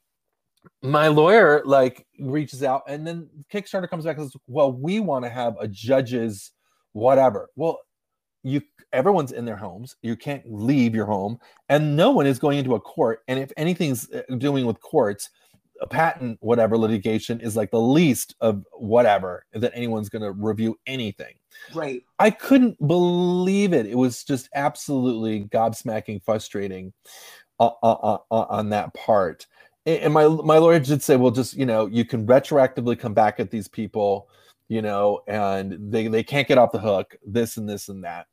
my 0.81 1.09
lawyer 1.09 1.61
like 1.63 2.07
reaches 2.19 2.63
out 2.63 2.81
and 2.87 3.05
then 3.05 3.29
Kickstarter 3.53 3.87
comes 3.87 4.03
back 4.03 4.17
and 4.17 4.25
says, 4.25 4.41
well, 4.47 4.73
we 4.73 4.99
want 4.99 5.25
to 5.25 5.29
have 5.29 5.55
a 5.59 5.67
judge's 5.67 6.53
whatever. 6.93 7.51
Well, 7.55 7.81
you 8.41 8.63
everyone's 8.91 9.31
in 9.31 9.45
their 9.45 9.55
homes. 9.55 9.95
You 10.01 10.15
can't 10.15 10.51
leave 10.51 10.95
your 10.95 11.05
home 11.05 11.37
and 11.69 11.95
no 11.95 12.09
one 12.09 12.25
is 12.25 12.39
going 12.39 12.57
into 12.57 12.73
a 12.73 12.81
court. 12.81 13.19
And 13.27 13.37
if 13.37 13.51
anything's 13.57 14.11
uh, 14.11 14.23
doing 14.39 14.65
with 14.65 14.81
courts, 14.81 15.29
a 15.81 15.87
patent 15.87 16.37
whatever 16.41 16.77
litigation 16.77 17.39
is 17.41 17.55
like 17.55 17.71
the 17.71 17.79
least 17.79 18.35
of 18.41 18.65
whatever 18.73 19.45
that 19.53 19.71
anyone's 19.75 20.09
going 20.09 20.21
to 20.21 20.31
review 20.31 20.77
anything. 20.87 21.33
Right. 21.73 22.03
i 22.19 22.29
couldn't 22.29 22.85
believe 22.87 23.73
it. 23.73 23.85
It 23.85 23.97
was 23.97 24.23
just 24.23 24.49
absolutely 24.55 25.45
gobsmacking 25.45 26.23
frustrating 26.23 26.93
uh, 27.59 27.71
uh, 27.83 27.91
uh, 27.91 28.17
uh, 28.31 28.45
on 28.49 28.69
that 28.69 28.93
part. 28.93 29.47
And 29.85 29.99
and 29.99 30.13
my 30.13 30.27
my 30.27 30.57
lawyer 30.57 30.79
did 30.79 31.03
say 31.03 31.15
well 31.15 31.31
just 31.31 31.53
you 31.55 31.65
know 31.65 31.85
you 31.87 32.05
can 32.05 32.25
retroactively 32.25 32.97
come 32.97 33.13
back 33.13 33.39
at 33.39 33.51
these 33.51 33.67
people 33.67 34.29
you 34.69 34.81
know 34.81 35.21
and 35.27 35.77
they 35.91 36.07
they 36.07 36.23
can't 36.23 36.47
get 36.47 36.57
off 36.57 36.71
the 36.71 36.79
hook 36.79 37.15
this 37.25 37.57
and 37.57 37.69
this 37.69 37.89
and 37.89 38.03
that. 38.03 38.27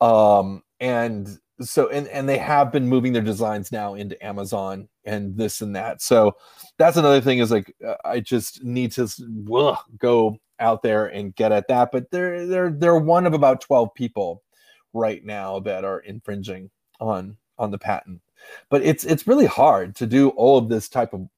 Um 0.00 0.62
and 0.80 1.38
so 1.60 1.88
and 1.88 2.06
and 2.08 2.28
they 2.28 2.38
have 2.38 2.70
been 2.70 2.88
moving 2.88 3.12
their 3.12 3.22
designs 3.22 3.72
now 3.72 3.94
into 3.94 4.22
amazon 4.24 4.88
and 5.04 5.36
this 5.36 5.60
and 5.60 5.74
that. 5.76 6.02
So 6.02 6.36
that's 6.78 6.96
another 6.96 7.20
thing 7.20 7.38
is 7.38 7.50
like 7.50 7.74
uh, 7.86 7.94
i 8.04 8.20
just 8.20 8.62
need 8.62 8.92
to 8.92 9.08
ugh, 9.54 9.78
go 9.98 10.38
out 10.58 10.82
there 10.82 11.06
and 11.06 11.34
get 11.34 11.52
at 11.52 11.68
that. 11.68 11.90
But 11.92 12.10
they're 12.10 12.46
they're 12.46 12.70
they're 12.70 12.98
one 12.98 13.26
of 13.26 13.34
about 13.34 13.60
12 13.60 13.94
people 13.94 14.42
right 14.92 15.24
now 15.24 15.60
that 15.60 15.84
are 15.84 16.00
infringing 16.00 16.70
on 17.00 17.36
on 17.58 17.70
the 17.70 17.78
patent. 17.78 18.20
But 18.70 18.82
it's 18.82 19.04
it's 19.04 19.26
really 19.26 19.46
hard 19.46 19.96
to 19.96 20.06
do 20.06 20.30
all 20.30 20.58
of 20.58 20.68
this 20.68 20.88
type 20.88 21.14
of 21.14 21.28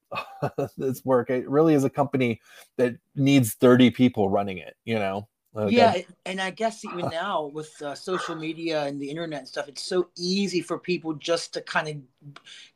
this 0.77 1.05
work. 1.05 1.31
It 1.31 1.49
really 1.49 1.75
is 1.75 1.85
a 1.85 1.91
company 1.91 2.41
that 2.77 2.97
needs 3.15 3.55
30 3.55 3.91
people 3.91 4.31
running 4.31 4.59
it 4.59 4.75
you 4.85 4.95
know 4.95 5.29
Like, 5.65 5.73
yeah, 5.73 5.97
and 6.25 6.41
I 6.41 6.51
guess 6.51 6.85
even 6.85 7.09
now 7.11 7.47
with 7.47 7.71
uh, 7.83 7.95
social 7.95 8.37
media 8.37 8.85
and 8.85 9.01
the 9.01 9.11
internet 9.11 9.41
and 9.41 9.49
stuff, 9.49 9.69
it's 9.69 9.83
so 9.83 10.09
easy 10.17 10.61
for 10.61 10.79
people 10.79 11.15
just 11.15 11.53
to 11.55 11.61
kind 11.61 11.89
of, 11.89 11.97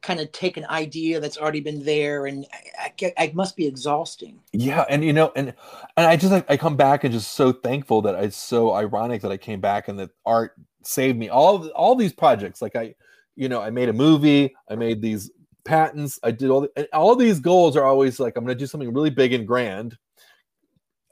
kind 0.03 0.21
of 0.21 0.33
take 0.33 0.57
an 0.57 0.67
idea 0.67 1.21
that's 1.21 1.39
already 1.39 1.61
been 1.61 1.85
there, 1.85 2.27
and 2.27 2.45
I, 2.53 2.87
I, 2.87 2.93
get- 2.97 3.15
it 3.17 3.35
must 3.35 3.57
be 3.57 3.67
exhausting. 3.67 4.41
yeah 4.53 4.85
and 4.89 5.05
you 5.05 5.13
know 5.13 5.33
and 5.37 5.55
and 5.97 6.07
i 6.07 6.17
just 6.17 6.33
like 6.33 6.45
i 6.51 6.57
come 6.57 6.77
back 6.77 7.05
and 7.05 7.13
just 7.13 7.33
so 7.33 7.53
thankful 7.53 8.03
that 8.03 8.15
it's 8.23 8.37
so 8.37 8.73
ironic 8.73 9.23
that 9.23 9.31
i 9.33 9.37
came 9.37 9.61
back 9.61 9.89
and 9.89 9.99
that 9.99 10.11
art 10.27 10.53
saved 10.83 11.19
me 11.19 11.29
all 11.29 11.69
all 11.71 11.95
these 11.95 12.13
projects. 12.13 12.61
Like 12.61 12.77
i 12.77 12.95
you 13.37 13.49
know 13.49 13.61
i 13.63 13.71
made 13.71 13.89
a 13.89 13.93
movie 13.93 14.55
i 14.69 14.75
made 14.75 15.01
these 15.01 15.31
patents 15.65 16.19
i 16.23 16.31
did 16.31 16.51
all 16.51 16.63
the, 16.63 16.71
and 16.77 16.89
all 16.93 17.15
these 17.15 17.39
goals 17.41 17.77
are 17.77 17.85
always 17.85 18.19
like 18.19 18.37
i'm 18.37 18.45
going 18.45 18.57
to 18.57 18.63
do 18.63 18.67
something 18.67 18.93
really 18.93 19.11
big 19.11 19.33
and 19.33 19.47
grand 19.47 19.97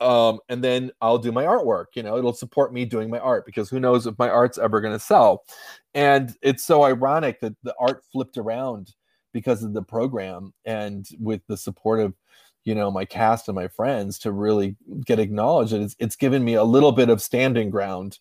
um 0.00 0.38
and 0.48 0.64
then 0.64 0.90
i'll 1.02 1.18
do 1.18 1.30
my 1.30 1.44
artwork 1.44 1.86
you 1.94 2.02
know 2.02 2.16
it'll 2.16 2.32
support 2.32 2.72
me 2.72 2.84
doing 2.84 3.10
my 3.10 3.18
art 3.18 3.44
because 3.44 3.68
who 3.68 3.80
knows 3.80 4.06
if 4.06 4.18
my 4.18 4.28
art's 4.28 4.58
ever 4.58 4.80
going 4.80 4.92
to 4.94 4.98
sell. 4.98 5.44
And 5.94 6.34
it's 6.42 6.64
so 6.64 6.84
ironic 6.84 7.40
that 7.40 7.54
the 7.62 7.74
art 7.78 8.04
flipped 8.12 8.36
around 8.36 8.94
because 9.32 9.62
of 9.62 9.72
the 9.72 9.82
program 9.82 10.52
and 10.64 11.06
with 11.18 11.40
the 11.46 11.56
support 11.56 12.00
of 12.00 12.14
you 12.64 12.74
know 12.74 12.90
my 12.90 13.04
cast 13.04 13.48
and 13.48 13.54
my 13.54 13.68
friends 13.68 14.18
to 14.20 14.32
really 14.32 14.76
get 15.04 15.18
acknowledged. 15.18 15.72
And 15.72 15.84
it's, 15.84 15.96
it's 15.98 16.16
given 16.16 16.44
me 16.44 16.54
a 16.54 16.64
little 16.64 16.92
bit 16.92 17.08
of 17.08 17.22
standing 17.22 17.70
ground 17.70 18.18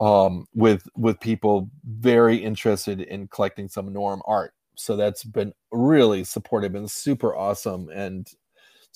um 0.00 0.46
with 0.54 0.88
with 0.96 1.18
people 1.18 1.70
very 1.84 2.36
interested 2.36 3.00
in 3.00 3.28
collecting 3.28 3.68
some 3.68 3.92
norm 3.92 4.22
art. 4.26 4.54
So 4.76 4.94
that's 4.96 5.24
been 5.24 5.52
really 5.72 6.22
supportive 6.22 6.76
and 6.76 6.88
super 6.88 7.34
awesome. 7.34 7.88
And 7.88 8.28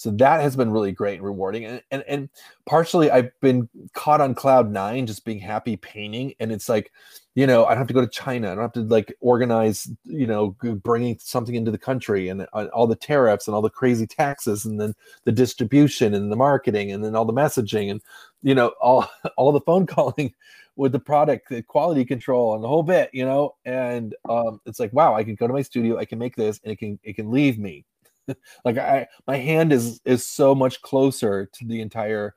so 0.03 0.11
that 0.11 0.41
has 0.41 0.57
been 0.57 0.73
really 0.73 0.91
great 0.91 1.15
and 1.15 1.25
rewarding. 1.25 1.65
And, 1.65 1.81
and 1.93 2.03
and 2.09 2.29
partially 2.67 3.11
i've 3.11 3.31
been 3.41 3.69
caught 3.93 4.21
on 4.21 4.35
cloud 4.35 4.71
nine 4.71 5.07
just 5.07 5.25
being 5.25 5.39
happy 5.39 5.77
painting. 5.77 6.35
And 6.41 6.51
it's 6.51 6.69
like 6.69 6.91
you 7.37 7.47
know 7.47 7.65
i 7.65 7.69
don't 7.69 7.79
have 7.79 7.87
to 7.87 7.95
go 7.95 8.01
to 8.01 8.09
china. 8.09 8.51
I 8.51 8.55
don't 8.57 8.63
have 8.63 8.73
to 8.73 8.81
like 8.81 9.15
organize 9.21 9.89
you 10.05 10.27
know 10.27 10.57
bringing 10.83 11.19
something 11.21 11.55
into 11.55 11.71
the 11.71 11.79
country 11.79 12.29
and 12.29 12.49
uh, 12.53 12.67
all 12.75 12.89
the 12.89 12.97
tariffs 12.97 13.47
and 13.47 13.55
all 13.55 13.63
the 13.63 13.71
crazy 13.71 14.07
taxes 14.07 14.65
and 14.65 14.81
then 14.81 14.93
the 15.25 15.31
distribution 15.31 16.15
and 16.15 16.33
the 16.33 16.37
marketing 16.37 16.91
and 16.91 17.05
then 17.05 17.15
all 17.15 17.25
the 17.25 17.33
messaging 17.33 17.89
and 17.91 18.03
you 18.43 18.55
know 18.57 18.73
all 18.81 19.09
all 19.37 19.53
the 19.53 19.61
phone 19.61 19.87
calling 19.87 20.35
with 20.77 20.91
the 20.91 20.99
product 20.99 21.49
the 21.49 21.63
quality 21.63 22.05
control 22.05 22.55
and 22.55 22.65
the 22.65 22.69
whole 22.69 22.83
bit 22.83 23.09
you 23.13 23.25
know? 23.25 23.55
And 23.65 24.17
um 24.29 24.61
it's 24.67 24.81
like 24.81 24.93
wow 24.93 25.15
i 25.15 25.23
can 25.23 25.37
go 25.37 25.47
to 25.47 25.53
my 25.53 25.63
studio 25.63 25.97
i 25.97 26.05
can 26.05 26.19
make 26.19 26.35
this 26.35 26.61
and 26.65 26.73
it 26.73 26.77
can 26.81 26.99
it 27.05 27.15
can 27.15 27.31
leave 27.31 27.57
me 27.57 27.85
like 28.65 28.79
i 28.79 29.07
my 29.27 29.37
hand 29.37 29.73
is 29.73 30.01
is 30.05 30.27
so 30.27 30.55
much 30.55 30.81
closer 30.83 31.47
to 31.47 31.65
the 31.67 31.81
entire 31.81 32.35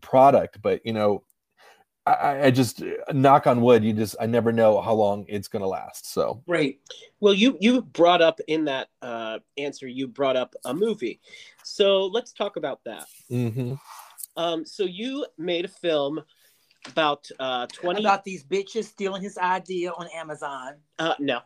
product 0.00 0.60
but 0.62 0.84
you 0.84 0.92
know 0.92 1.22
I, 2.08 2.46
I 2.46 2.50
just 2.50 2.82
knock 3.12 3.46
on 3.46 3.60
wood. 3.60 3.84
You 3.84 3.92
just 3.92 4.16
I 4.18 4.26
never 4.26 4.50
know 4.50 4.80
how 4.80 4.94
long 4.94 5.26
it's 5.28 5.48
gonna 5.48 5.66
last. 5.66 6.10
So 6.10 6.42
Right. 6.46 6.80
Well, 7.20 7.34
you 7.34 7.58
you 7.60 7.82
brought 7.82 8.22
up 8.22 8.40
in 8.48 8.64
that 8.64 8.88
uh, 9.02 9.40
answer, 9.58 9.86
you 9.86 10.08
brought 10.08 10.36
up 10.36 10.54
a 10.64 10.72
movie. 10.72 11.20
So 11.64 12.06
let's 12.06 12.32
talk 12.32 12.56
about 12.56 12.80
that. 12.84 13.06
mhm. 13.30 13.78
Um, 14.36 14.64
so 14.64 14.84
you 14.84 15.26
made 15.36 15.64
a 15.64 15.68
film 15.68 16.22
about 16.86 17.28
uh, 17.40 17.66
20 17.72 18.00
About 18.00 18.24
these 18.24 18.44
bitches 18.44 18.84
stealing 18.84 19.20
his 19.20 19.36
idea 19.36 19.90
on 19.90 20.06
Amazon. 20.14 20.74
uh, 20.98 21.14
no 21.18 21.40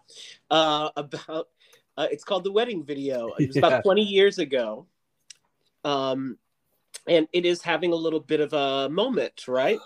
uh, 0.50 0.90
about 0.96 1.48
uh, 1.96 2.06
it's 2.10 2.24
called 2.24 2.44
the 2.44 2.52
wedding 2.52 2.84
video 2.84 3.28
it 3.38 3.48
was 3.48 3.56
Yeah. 3.56 3.66
about 3.66 3.82
20 3.84 4.02
years 4.02 4.38
ago 4.38 4.86
um, 5.84 6.38
and 7.08 7.26
it 7.32 7.44
is 7.44 7.62
having 7.62 7.92
a 7.92 7.96
little 7.96 8.20
bit 8.20 8.40
of 8.40 8.52
a 8.52 8.88
moment 8.88 9.46
right 9.48 9.78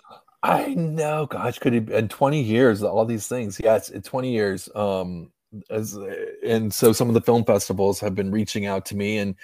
I 0.43 0.75
know. 0.75 1.27
Gosh, 1.27 1.59
could 1.59 1.75
it 1.75 1.87
been 1.87 2.07
20 2.09 2.41
years? 2.41 2.83
All 2.85 3.05
these 3.05 3.27
things. 3.27 3.59
Yes, 3.59 3.91
it's 3.91 4.09
20 4.09 4.31
years. 4.31 4.69
Um, 4.77 5.33
as 5.71 5.99
and 6.47 6.73
so 6.73 6.93
some 6.93 7.09
of 7.09 7.15
the 7.15 7.21
film 7.21 7.45
festivals 7.45 7.99
have 8.01 8.15
been 8.15 8.31
reaching 8.31 8.67
out 8.67 8.85
to 8.87 8.97
me 8.97 9.19
and 9.19 9.35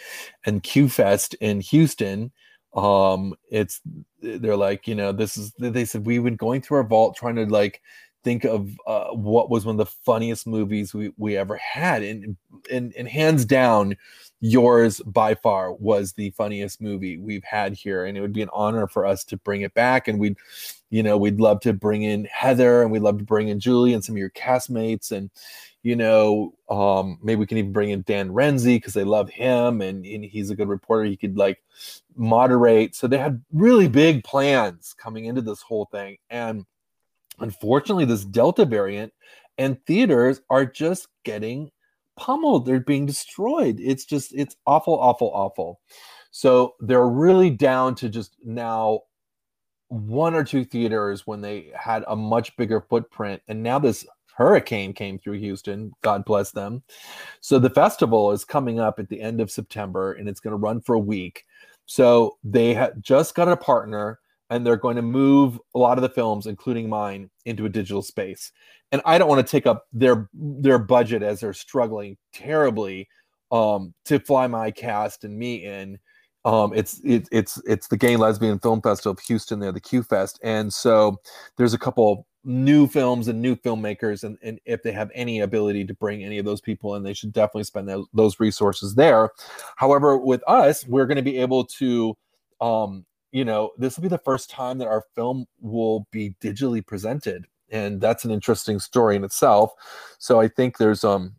and 0.46 0.62
Q 0.62 0.88
Fest 0.88 1.34
in 1.40 1.60
Houston. 1.60 2.30
Um, 2.74 3.34
it's 3.50 3.80
they're 4.20 4.56
like, 4.56 4.86
you 4.86 4.94
know, 4.94 5.10
this 5.12 5.36
is 5.36 5.52
they 5.58 5.84
said 5.84 6.06
we've 6.06 6.22
been 6.22 6.36
going 6.36 6.60
through 6.60 6.76
our 6.78 6.84
vault 6.84 7.16
trying 7.16 7.36
to 7.36 7.46
like 7.46 7.80
think 8.24 8.44
of 8.44 8.70
uh, 8.86 9.08
what 9.08 9.50
was 9.50 9.64
one 9.64 9.74
of 9.78 9.86
the 9.86 9.94
funniest 10.04 10.46
movies 10.46 10.94
we 10.94 11.12
we 11.16 11.36
ever 11.36 11.56
had, 11.56 12.02
and 12.02 12.36
and 12.70 12.94
and 12.94 13.08
hands 13.08 13.44
down, 13.44 13.96
yours 14.40 15.00
by 15.06 15.34
far 15.34 15.72
was 15.72 16.12
the 16.12 16.30
funniest 16.30 16.80
movie 16.80 17.18
we've 17.18 17.44
had 17.44 17.74
here, 17.74 18.04
and 18.04 18.16
it 18.16 18.20
would 18.20 18.32
be 18.32 18.42
an 18.42 18.50
honor 18.52 18.86
for 18.86 19.06
us 19.06 19.24
to 19.24 19.36
bring 19.38 19.62
it 19.62 19.74
back, 19.74 20.08
and 20.08 20.18
we'd 20.18 20.36
you 20.90 21.02
know 21.02 21.16
we'd 21.16 21.40
love 21.40 21.58
to 21.60 21.72
bring 21.72 22.02
in 22.02 22.26
heather 22.26 22.82
and 22.82 22.92
we'd 22.92 23.02
love 23.02 23.18
to 23.18 23.24
bring 23.24 23.48
in 23.48 23.58
julie 23.58 23.94
and 23.94 24.04
some 24.04 24.14
of 24.14 24.18
your 24.18 24.30
castmates. 24.30 25.10
And 25.10 25.30
you 25.82 25.96
know 25.96 26.54
um 26.68 27.18
maybe 27.22 27.40
we 27.40 27.46
can 27.46 27.58
even 27.58 27.72
bring 27.72 27.90
in 27.90 28.02
dan 28.02 28.28
renzi 28.28 28.76
because 28.76 28.94
they 28.94 29.02
love 29.02 29.28
him 29.30 29.80
and, 29.80 30.04
and 30.04 30.24
he's 30.24 30.50
a 30.50 30.54
good 30.54 30.68
reporter. 30.68 31.04
He 31.04 31.16
could 31.16 31.36
like 31.36 31.62
moderate. 32.14 32.94
So 32.94 33.08
they 33.08 33.18
had 33.18 33.42
really 33.52 33.88
big 33.88 34.22
plans 34.22 34.94
coming 34.96 35.24
into 35.24 35.40
this 35.40 35.62
whole 35.62 35.86
thing. 35.86 36.18
And 36.30 36.66
unfortunately 37.42 38.04
this 38.04 38.24
delta 38.24 38.64
variant 38.64 39.12
and 39.58 39.84
theaters 39.86 40.40
are 40.48 40.64
just 40.64 41.08
getting 41.24 41.70
pummeled. 42.16 42.66
They're 42.66 42.80
being 42.80 43.06
destroyed. 43.06 43.78
It's 43.80 44.04
just 44.04 44.34
it's 44.34 44.56
awful 44.66 44.98
awful 44.98 45.30
awful. 45.34 45.80
So 46.30 46.74
they're 46.80 47.08
really 47.08 47.50
down 47.50 47.94
to 47.96 48.08
just 48.08 48.36
now 48.44 49.00
one 49.88 50.34
or 50.34 50.44
two 50.44 50.64
theaters 50.64 51.26
when 51.26 51.42
they 51.42 51.70
had 51.74 52.04
a 52.08 52.16
much 52.16 52.56
bigger 52.56 52.80
footprint 52.88 53.42
and 53.48 53.62
now 53.62 53.78
this 53.78 54.06
hurricane 54.34 54.94
came 54.94 55.18
through 55.18 55.38
Houston 55.38 55.92
god 56.02 56.24
bless 56.24 56.50
them. 56.52 56.82
So 57.40 57.58
the 57.58 57.68
festival 57.68 58.32
is 58.32 58.44
coming 58.44 58.80
up 58.80 58.98
at 58.98 59.08
the 59.10 59.20
end 59.20 59.40
of 59.40 59.50
September 59.50 60.14
and 60.14 60.28
it's 60.28 60.40
going 60.40 60.52
to 60.52 60.56
run 60.56 60.80
for 60.80 60.94
a 60.94 61.00
week. 61.00 61.44
So 61.84 62.38
they 62.42 62.72
had 62.72 63.02
just 63.02 63.34
got 63.34 63.48
a 63.48 63.56
partner 63.56 64.20
and 64.52 64.66
they're 64.66 64.76
going 64.76 64.96
to 64.96 65.02
move 65.02 65.58
a 65.74 65.78
lot 65.78 65.96
of 65.98 66.02
the 66.02 66.08
films 66.08 66.46
including 66.46 66.88
mine 66.88 67.30
into 67.46 67.64
a 67.64 67.68
digital 67.68 68.02
space. 68.02 68.52
And 68.92 69.00
I 69.06 69.16
don't 69.16 69.28
want 69.28 69.44
to 69.44 69.50
take 69.50 69.66
up 69.66 69.86
their 69.92 70.28
their 70.34 70.78
budget 70.78 71.22
as 71.22 71.40
they're 71.40 71.54
struggling 71.54 72.16
terribly 72.32 73.08
um 73.50 73.94
to 74.04 74.18
fly 74.18 74.46
my 74.46 74.70
cast 74.70 75.24
and 75.24 75.36
me 75.38 75.64
in. 75.64 75.98
Um 76.44 76.72
it's 76.74 77.00
it, 77.02 77.28
it's 77.32 77.60
it's 77.66 77.88
the 77.88 77.96
gay 77.96 78.16
lesbian 78.16 78.58
film 78.58 78.82
festival 78.82 79.12
of 79.12 79.20
houston 79.20 79.58
there 79.58 79.72
the 79.72 79.80
q 79.80 80.02
fest. 80.02 80.38
And 80.42 80.72
so 80.72 81.18
there's 81.56 81.74
a 81.74 81.78
couple 81.78 82.12
of 82.12 82.18
new 82.44 82.88
films 82.88 83.28
and 83.28 83.40
new 83.40 83.54
filmmakers 83.54 84.24
and, 84.24 84.36
and 84.42 84.58
if 84.64 84.82
they 84.82 84.92
have 84.92 85.10
any 85.14 85.40
ability 85.40 85.84
to 85.84 85.94
bring 85.94 86.24
any 86.24 86.38
of 86.38 86.44
those 86.44 86.60
people 86.60 86.96
in 86.96 87.02
they 87.02 87.14
should 87.14 87.32
definitely 87.32 87.64
spend 87.64 87.88
those, 87.88 88.06
those 88.12 88.40
resources 88.40 88.94
there. 88.96 89.30
However 89.76 90.18
with 90.18 90.42
us 90.46 90.86
we're 90.86 91.06
going 91.06 91.16
to 91.16 91.22
be 91.22 91.38
able 91.38 91.64
to 91.64 92.16
um 92.60 93.06
you 93.32 93.44
know, 93.44 93.72
this 93.78 93.96
will 93.96 94.02
be 94.02 94.08
the 94.08 94.18
first 94.18 94.50
time 94.50 94.78
that 94.78 94.88
our 94.88 95.04
film 95.14 95.46
will 95.60 96.06
be 96.12 96.36
digitally 96.40 96.86
presented. 96.86 97.46
And 97.70 98.00
that's 98.00 98.24
an 98.24 98.30
interesting 98.30 98.78
story 98.78 99.16
in 99.16 99.24
itself. 99.24 99.72
So 100.18 100.38
I 100.38 100.48
think 100.48 100.76
there's 100.76 101.02
um 101.02 101.34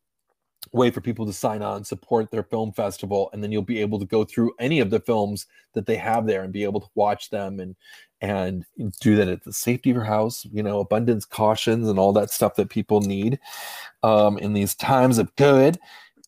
way 0.72 0.90
for 0.90 1.02
people 1.02 1.26
to 1.26 1.34
sign 1.34 1.62
on, 1.62 1.84
support 1.84 2.32
their 2.32 2.44
film 2.44 2.72
festival, 2.72 3.30
and 3.32 3.44
then 3.44 3.52
you'll 3.52 3.62
be 3.62 3.82
able 3.82 4.00
to 4.00 4.06
go 4.06 4.24
through 4.24 4.54
any 4.60 4.80
of 4.80 4.90
the 4.90 5.00
films 5.00 5.46
that 5.74 5.86
they 5.86 5.96
have 5.96 6.26
there 6.26 6.44
and 6.44 6.52
be 6.52 6.64
able 6.64 6.82
to 6.82 6.90
watch 6.96 7.30
them 7.30 7.60
and 7.60 7.76
and 8.22 8.66
do 9.02 9.18
that 9.18 9.28
at 9.28 9.44
the 9.44 9.52
safety 9.52 9.90
of 9.90 9.96
your 9.96 10.06
house, 10.06 10.46
you 10.52 10.64
know, 10.64 10.80
abundance 10.80 11.26
cautions 11.26 11.90
and 11.90 12.00
all 12.00 12.14
that 12.14 12.32
stuff 12.32 12.56
that 12.56 12.70
people 12.70 13.02
need 13.02 13.38
um, 14.02 14.38
in 14.38 14.54
these 14.54 14.76
times 14.76 15.18
of 15.18 15.36
good. 15.36 15.78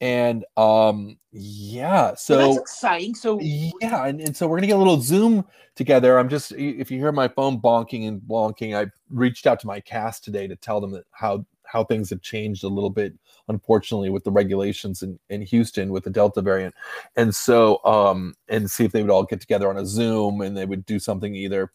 And 0.02 0.46
um, 0.58 1.18
yeah, 1.32 2.16
so 2.16 2.38
Well, 2.38 2.48
that's 2.48 2.62
exciting. 2.62 3.16
So 3.16 3.40
yeah, 3.40 4.08
and, 4.08 4.20
and 4.20 4.36
so 4.36 4.48
we're 4.48 4.58
gonna 4.58 4.68
get 4.68 4.76
a 4.76 4.80
little 4.80 5.02
Zoom 5.02 5.46
together. 5.76 6.20
I'm 6.20 6.30
just 6.30 6.52
if 6.52 6.92
you 6.92 7.00
hear 7.00 7.12
my 7.12 7.28
phone 7.28 7.60
bonking 7.62 8.08
and 8.08 8.22
bonking, 8.22 8.76
I 8.76 8.92
reached 9.10 9.48
out 9.48 9.60
to 9.62 9.68
my 9.68 9.80
cast 9.80 10.24
today 10.24 10.48
to 10.48 10.56
tell 10.56 10.82
them 10.82 10.92
that 10.92 11.06
how 11.12 11.46
how 11.64 11.84
things 11.84 12.10
have 12.10 12.22
changed 12.22 12.64
a 12.64 12.68
little 12.68 12.90
bit, 12.90 13.14
unfortunately, 13.48 14.10
with 14.10 14.24
the 14.24 14.32
regulations 14.32 15.02
in, 15.02 15.18
in 15.30 15.42
Houston 15.42 15.92
with 15.92 16.04
the 16.04 16.10
Delta 16.10 16.42
variant. 16.42 16.76
And 17.16 17.34
so 17.34 17.84
um 17.86 18.36
and 18.50 18.70
see 18.70 18.84
if 18.84 18.92
they 18.92 19.02
would 19.02 19.12
all 19.12 19.24
get 19.24 19.40
together 19.40 19.70
on 19.70 19.78
a 19.78 19.86
Zoom 19.86 20.42
and 20.42 20.58
they 20.58 20.66
would 20.66 20.86
do 20.86 21.00
something 21.00 21.34
either 21.34 21.72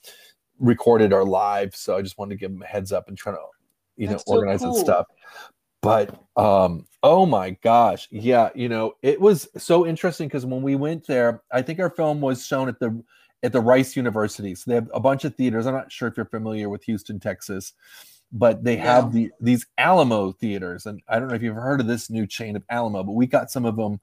recorded 0.58 1.12
or 1.12 1.24
live. 1.24 1.74
So 1.74 1.96
I 1.96 2.02
just 2.02 2.18
wanted 2.18 2.34
to 2.34 2.38
give 2.38 2.52
them 2.52 2.62
a 2.62 2.66
heads 2.66 2.92
up 2.92 3.08
and 3.08 3.16
try 3.16 3.32
to, 3.32 3.38
you 3.96 4.06
That's 4.06 4.26
know, 4.26 4.34
so 4.34 4.36
organize 4.36 4.62
and 4.62 4.76
stuff. 4.76 5.06
But 5.82 6.22
um, 6.36 6.86
oh 7.02 7.24
my 7.26 7.50
gosh, 7.62 8.08
yeah, 8.10 8.50
you 8.54 8.68
know, 8.68 8.94
it 9.02 9.20
was 9.20 9.48
so 9.56 9.86
interesting 9.86 10.28
because 10.28 10.44
when 10.44 10.62
we 10.62 10.76
went 10.76 11.06
there, 11.06 11.42
I 11.52 11.62
think 11.62 11.80
our 11.80 11.90
film 11.90 12.20
was 12.20 12.46
shown 12.46 12.68
at 12.68 12.78
the 12.78 13.02
at 13.42 13.52
the 13.52 13.60
Rice 13.60 13.96
University. 13.96 14.54
So 14.54 14.70
they 14.70 14.74
have 14.74 14.90
a 14.92 15.00
bunch 15.00 15.24
of 15.24 15.34
theaters. 15.34 15.66
I'm 15.66 15.74
not 15.74 15.90
sure 15.90 16.08
if 16.08 16.16
you're 16.16 16.26
familiar 16.26 16.68
with 16.68 16.84
Houston, 16.84 17.18
Texas, 17.18 17.72
but 18.32 18.62
they 18.62 18.76
have 18.76 19.12
the 19.12 19.30
these 19.40 19.66
Alamo 19.78 20.32
theaters, 20.32 20.86
and 20.86 21.00
I 21.08 21.18
don't 21.18 21.28
know 21.28 21.34
if 21.34 21.42
you've 21.42 21.56
heard 21.56 21.80
of 21.80 21.86
this 21.86 22.10
new 22.10 22.26
chain 22.26 22.56
of 22.56 22.64
Alamo, 22.68 23.02
but 23.02 23.12
we 23.12 23.26
got 23.26 23.50
some 23.50 23.64
of 23.64 23.76
them 23.76 24.00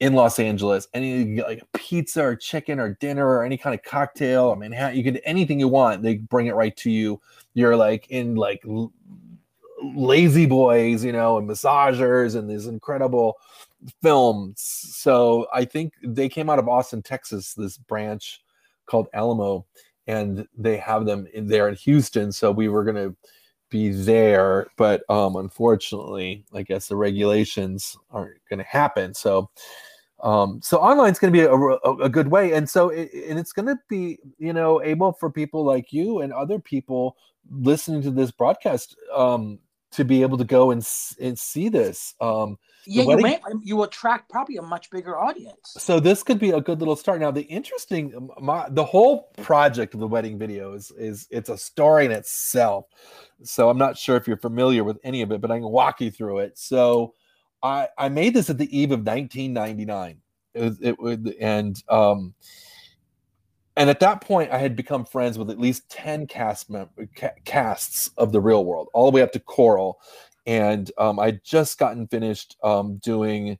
in 0.00 0.12
Los 0.14 0.38
Angeles. 0.38 0.88
And 0.92 1.04
you 1.04 1.36
get 1.36 1.46
like 1.46 1.62
pizza 1.72 2.22
or 2.22 2.36
chicken 2.36 2.80
or 2.80 2.94
dinner 3.00 3.26
or 3.26 3.44
any 3.44 3.56
kind 3.56 3.74
of 3.74 3.82
cocktail. 3.82 4.50
I 4.50 4.54
mean, 4.54 4.72
you 4.94 5.04
can 5.04 5.16
anything 5.18 5.60
you 5.60 5.68
want. 5.68 6.02
They 6.02 6.16
bring 6.16 6.46
it 6.46 6.54
right 6.54 6.76
to 6.78 6.90
you. 6.90 7.20
You're 7.54 7.76
like 7.76 8.08
in 8.10 8.34
like 8.34 8.62
lazy 9.94 10.46
boys, 10.46 11.04
you 11.04 11.12
know, 11.12 11.38
and 11.38 11.48
massagers 11.48 12.36
and 12.36 12.48
these 12.48 12.66
incredible 12.66 13.36
films. 14.02 14.60
So 14.60 15.46
I 15.52 15.64
think 15.64 15.94
they 16.02 16.28
came 16.28 16.48
out 16.48 16.58
of 16.58 16.68
Austin, 16.68 17.02
Texas, 17.02 17.54
this 17.54 17.76
branch 17.76 18.42
called 18.86 19.08
Alamo, 19.12 19.66
and 20.06 20.46
they 20.56 20.76
have 20.76 21.06
them 21.06 21.26
in 21.32 21.48
there 21.48 21.68
in 21.68 21.74
Houston. 21.76 22.32
So 22.32 22.50
we 22.50 22.68
were 22.68 22.84
gonna 22.84 23.14
be 23.70 23.90
there, 23.90 24.68
but 24.76 25.08
um 25.10 25.36
unfortunately, 25.36 26.44
I 26.54 26.62
guess 26.62 26.88
the 26.88 26.96
regulations 26.96 27.96
aren't 28.10 28.38
gonna 28.48 28.64
happen. 28.64 29.14
So 29.14 29.50
um 30.22 30.60
so 30.62 30.78
online's 30.78 31.18
going 31.18 31.32
to 31.32 31.38
be 31.38 31.44
a, 31.44 31.52
a, 31.52 32.04
a 32.04 32.08
good 32.08 32.28
way 32.28 32.52
and 32.52 32.70
so 32.70 32.88
it, 32.88 33.12
and 33.28 33.36
it's 33.38 33.52
going 33.52 33.66
to 33.66 33.76
be 33.88 34.16
you 34.38 34.52
know 34.52 34.80
able 34.80 35.12
for 35.12 35.28
people 35.28 35.64
like 35.64 35.92
you 35.92 36.20
and 36.20 36.32
other 36.32 36.58
people 36.60 37.16
listening 37.50 38.00
to 38.00 38.12
this 38.12 38.30
broadcast 38.30 38.96
um 39.12 39.58
to 39.94 40.04
be 40.04 40.22
able 40.22 40.38
to 40.38 40.44
go 40.44 40.70
and, 40.70 40.86
and 41.20 41.38
see 41.38 41.68
this 41.68 42.14
um 42.20 42.58
yeah, 42.86 43.04
you, 43.04 43.16
may, 43.16 43.40
you 43.62 43.82
attract 43.82 44.28
probably 44.28 44.56
a 44.56 44.62
much 44.62 44.90
bigger 44.90 45.18
audience. 45.18 45.74
so 45.78 46.00
this 46.00 46.22
could 46.22 46.38
be 46.38 46.50
a 46.50 46.60
good 46.60 46.80
little 46.80 46.96
start. 46.96 47.20
Now 47.20 47.30
the 47.30 47.42
interesting 47.42 48.28
my, 48.40 48.68
the 48.68 48.84
whole 48.84 49.30
project 49.42 49.94
of 49.94 50.00
the 50.00 50.06
wedding 50.06 50.38
video 50.38 50.74
is 50.74 50.90
is 50.98 51.26
it's 51.30 51.48
a 51.48 51.56
story 51.56 52.04
in 52.04 52.12
itself. 52.12 52.86
So 53.42 53.70
i'm 53.70 53.78
not 53.78 53.96
sure 53.96 54.16
if 54.16 54.26
you're 54.26 54.36
familiar 54.36 54.84
with 54.84 54.98
any 55.02 55.22
of 55.22 55.32
it 55.32 55.40
but 55.40 55.50
i 55.50 55.58
can 55.58 55.68
walk 55.68 56.00
you 56.00 56.10
through 56.10 56.40
it. 56.40 56.58
So 56.58 57.14
i 57.62 57.88
i 57.96 58.08
made 58.08 58.34
this 58.34 58.50
at 58.50 58.58
the 58.58 58.78
eve 58.78 58.90
of 58.90 59.00
1999 59.00 60.20
it 60.54 60.74
it 60.80 60.98
would 60.98 61.34
and 61.40 61.82
um 61.88 62.34
and 63.76 63.90
at 63.90 64.00
that 64.00 64.20
point 64.20 64.50
i 64.50 64.58
had 64.58 64.76
become 64.76 65.04
friends 65.04 65.38
with 65.38 65.50
at 65.50 65.58
least 65.58 65.88
10 65.90 66.26
cast 66.26 66.70
mem- 66.70 66.88
ca- 67.16 67.30
casts 67.44 68.10
of 68.16 68.32
the 68.32 68.40
real 68.40 68.64
world 68.64 68.88
all 68.94 69.10
the 69.10 69.14
way 69.14 69.22
up 69.22 69.32
to 69.32 69.40
coral 69.40 69.98
and 70.46 70.90
um, 70.98 71.18
i'd 71.20 71.42
just 71.44 71.78
gotten 71.78 72.06
finished 72.06 72.56
um, 72.62 72.96
doing 72.98 73.58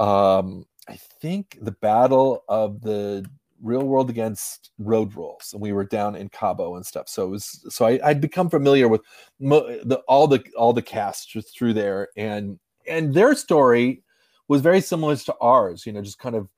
um, 0.00 0.66
I 0.88 0.96
think 1.20 1.58
the 1.62 1.72
battle 1.72 2.44
of 2.48 2.80
the 2.80 3.24
real 3.62 3.84
world 3.84 4.10
against 4.10 4.70
road 4.78 5.14
rules, 5.16 5.50
and 5.52 5.62
we 5.62 5.72
were 5.72 5.84
down 5.84 6.16
in 6.16 6.28
Cabo 6.28 6.76
and 6.76 6.84
stuff. 6.84 7.08
So 7.08 7.24
it 7.26 7.30
was 7.30 7.64
so 7.68 7.86
I, 7.86 7.98
I'd 8.04 8.20
become 8.20 8.50
familiar 8.50 8.88
with 8.88 9.02
mo- 9.40 9.78
the 9.84 9.98
all 10.08 10.26
the 10.26 10.44
all 10.56 10.72
the 10.72 10.82
casts 10.82 11.34
through 11.56 11.74
there, 11.74 12.08
and 12.16 12.58
and 12.86 13.14
their 13.14 13.34
story 13.34 14.02
was 14.48 14.60
very 14.60 14.80
similar 14.80 15.16
to 15.16 15.34
ours. 15.40 15.86
You 15.86 15.92
know, 15.92 16.02
just 16.02 16.18
kind 16.18 16.36
of 16.36 16.48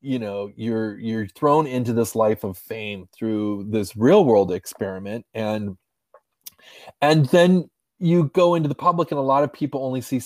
you 0.00 0.18
know 0.18 0.50
you're 0.56 0.98
you're 0.98 1.26
thrown 1.28 1.66
into 1.66 1.92
this 1.92 2.14
life 2.14 2.44
of 2.44 2.56
fame 2.56 3.08
through 3.12 3.66
this 3.68 3.96
real 3.96 4.24
world 4.24 4.52
experiment 4.52 5.24
and 5.34 5.76
and 7.00 7.26
then 7.26 7.68
you 7.98 8.30
go 8.34 8.54
into 8.54 8.68
the 8.68 8.74
public 8.74 9.10
and 9.10 9.18
a 9.18 9.22
lot 9.22 9.42
of 9.42 9.52
people 9.52 9.84
only 9.84 10.00
see 10.00 10.20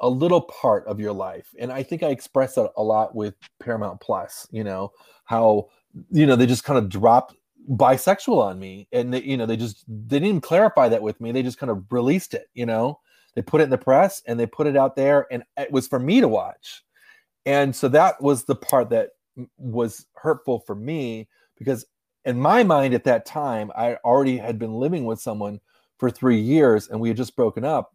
a 0.00 0.08
little 0.08 0.42
part 0.42 0.86
of 0.86 0.98
your 0.98 1.12
life 1.12 1.48
and 1.58 1.70
i 1.70 1.82
think 1.82 2.02
i 2.02 2.08
expressed 2.08 2.54
that 2.54 2.70
a 2.76 2.82
lot 2.82 3.14
with 3.14 3.34
paramount 3.60 4.00
plus 4.00 4.46
you 4.50 4.64
know 4.64 4.90
how 5.24 5.68
you 6.10 6.24
know 6.24 6.36
they 6.36 6.46
just 6.46 6.64
kind 6.64 6.78
of 6.78 6.88
dropped 6.88 7.34
bisexual 7.72 8.42
on 8.42 8.58
me 8.58 8.88
and 8.92 9.12
they, 9.12 9.22
you 9.22 9.36
know 9.36 9.44
they 9.44 9.56
just 9.56 9.84
they 9.88 10.18
didn't 10.18 10.42
clarify 10.42 10.88
that 10.88 11.02
with 11.02 11.20
me 11.20 11.32
they 11.32 11.42
just 11.42 11.58
kind 11.58 11.70
of 11.70 11.84
released 11.90 12.34
it 12.34 12.48
you 12.54 12.66
know? 12.66 12.98
They 13.34 13.42
put 13.42 13.60
it 13.60 13.64
in 13.64 13.70
the 13.70 13.78
press 13.78 14.20
and 14.26 14.40
they 14.40 14.46
put 14.46 14.66
it 14.66 14.76
out 14.76 14.96
there 14.96 15.26
and 15.30 15.44
it 15.56 15.70
was 15.70 15.86
for 15.86 16.00
me 16.00 16.20
to 16.20 16.26
watch 16.26 16.82
and 17.46 17.76
so 17.76 17.88
that 17.88 18.20
was 18.20 18.44
the 18.44 18.56
part 18.56 18.90
that 18.90 19.10
was 19.56 20.06
hurtful 20.14 20.60
for 20.60 20.74
me 20.74 21.28
because 21.56 21.86
in 22.24 22.38
my 22.38 22.62
mind 22.62 22.94
at 22.94 23.04
that 23.04 23.26
time 23.26 23.70
i 23.76 23.94
already 24.04 24.36
had 24.36 24.58
been 24.58 24.72
living 24.72 25.04
with 25.04 25.20
someone 25.20 25.60
for 25.98 26.10
three 26.10 26.38
years 26.38 26.88
and 26.88 27.00
we 27.00 27.08
had 27.08 27.16
just 27.16 27.36
broken 27.36 27.64
up 27.64 27.94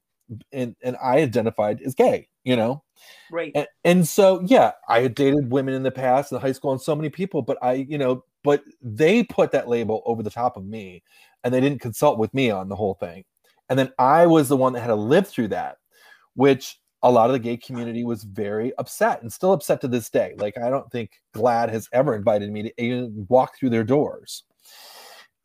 and 0.52 0.76
and 0.82 0.96
i 1.04 1.18
identified 1.18 1.82
as 1.82 1.94
gay 1.96 2.28
you 2.44 2.56
know 2.56 2.84
Right. 3.32 3.52
and, 3.56 3.68
and 3.84 4.08
so 4.08 4.42
yeah 4.46 4.72
i 4.88 5.02
had 5.02 5.16
dated 5.16 5.52
women 5.52 5.74
in 5.74 5.84
the 5.84 5.92
past 5.92 6.32
in 6.32 6.40
high 6.40 6.52
school 6.52 6.72
and 6.72 6.82
so 6.82 6.96
many 6.96 7.10
people 7.10 7.42
but 7.42 7.58
i 7.62 7.74
you 7.74 7.98
know 7.98 8.24
but 8.44 8.64
they 8.82 9.24
put 9.24 9.52
that 9.52 9.68
label 9.68 10.02
over 10.06 10.24
the 10.24 10.30
top 10.30 10.58
of 10.58 10.66
me 10.66 11.04
and 11.44 11.54
they 11.54 11.62
didn't 11.62 11.82
consult 11.82 12.18
with 12.18 12.34
me 12.34 12.50
on 12.50 12.70
the 12.70 12.76
whole 12.76 12.94
thing 12.96 13.24
and 13.70 13.78
then 13.78 13.92
i 14.00 14.26
was 14.26 14.48
the 14.48 14.58
one 14.58 14.74
that 14.74 14.82
had 14.82 14.88
to 14.88 14.96
live 14.96 15.28
through 15.28 15.50
that 15.50 15.78
which 16.36 16.80
a 17.04 17.12
lot 17.12 17.30
of 17.30 17.34
the 17.34 17.40
gay 17.40 17.58
community 17.58 18.04
was 18.04 18.24
very 18.24 18.74
upset 18.78 19.22
and 19.22 19.32
still 19.32 19.54
upset 19.54 19.80
to 19.82 19.88
this 19.88 20.10
day 20.10 20.34
like 20.38 20.58
i 20.58 20.70
don't 20.70 20.92
think 20.92 21.22
GLAAD 21.36 21.70
has 21.70 21.88
ever 21.94 22.16
invited 22.16 22.52
me 22.52 22.64
to 22.64 22.82
even 22.82 23.26
walk 23.30 23.58
through 23.58 23.70
their 23.70 23.84
doors 23.84 24.44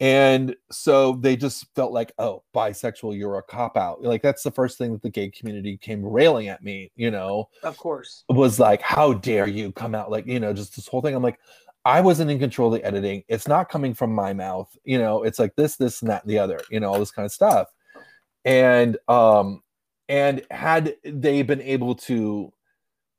and 0.01 0.55
so 0.71 1.15
they 1.15 1.37
just 1.37 1.67
felt 1.75 1.93
like 1.93 2.13
oh 2.19 2.43
bisexual 2.55 3.19
you're 3.19 3.39
a 3.39 3.43
cop 3.43 3.77
out 3.77 4.01
like 4.03 4.23
that's 4.23 4.45
the 4.45 4.51
first 4.51 4.79
thing 4.79 4.93
that 4.93 5.03
the 5.03 5.11
gay 5.11 5.29
community 5.29 5.77
came 5.77 6.05
railing 6.05 6.49
at 6.49 6.63
me 6.63 6.91
you 6.95 7.11
know 7.11 7.49
Of 7.65 7.77
course. 7.77 8.25
was 8.29 8.61
like, 8.61 8.81
how 8.81 9.13
dare 9.15 9.49
you 9.49 9.73
come 9.73 9.95
out 9.95 10.11
like, 10.11 10.27
you 10.27 10.39
know, 10.39 10.53
just 10.53 10.77
this 10.77 10.87
whole 10.87 11.01
thing. 11.03 11.15
I'm 11.15 11.23
like, 11.23 11.41
I 11.85 12.01
wasn't 12.01 12.31
in 12.31 12.39
control 12.39 12.73
of 12.73 12.81
the 12.81 12.87
editing. 12.87 13.25
It's 13.29 13.49
not 13.49 13.71
coming 13.71 13.95
from 13.95 14.15
my 14.15 14.33
mouth. 14.33 14.69
You 14.85 14.99
know, 14.99 15.23
it's 15.23 15.39
like 15.39 15.57
this, 15.57 15.77
this, 15.77 16.03
and 16.03 16.11
that, 16.11 16.23
and 16.23 16.31
the 16.31 16.39
other, 16.39 16.61
you 16.71 16.81
know, 16.81 16.93
all 16.93 16.99
this 16.99 17.11
kind 17.11 17.25
of 17.27 17.33
stuff. 17.33 17.69
And 18.45 18.99
um, 19.09 19.63
and 20.09 20.43
had 20.51 20.97
they 21.05 21.43
been 21.43 21.61
able 21.61 21.95
to, 21.95 22.53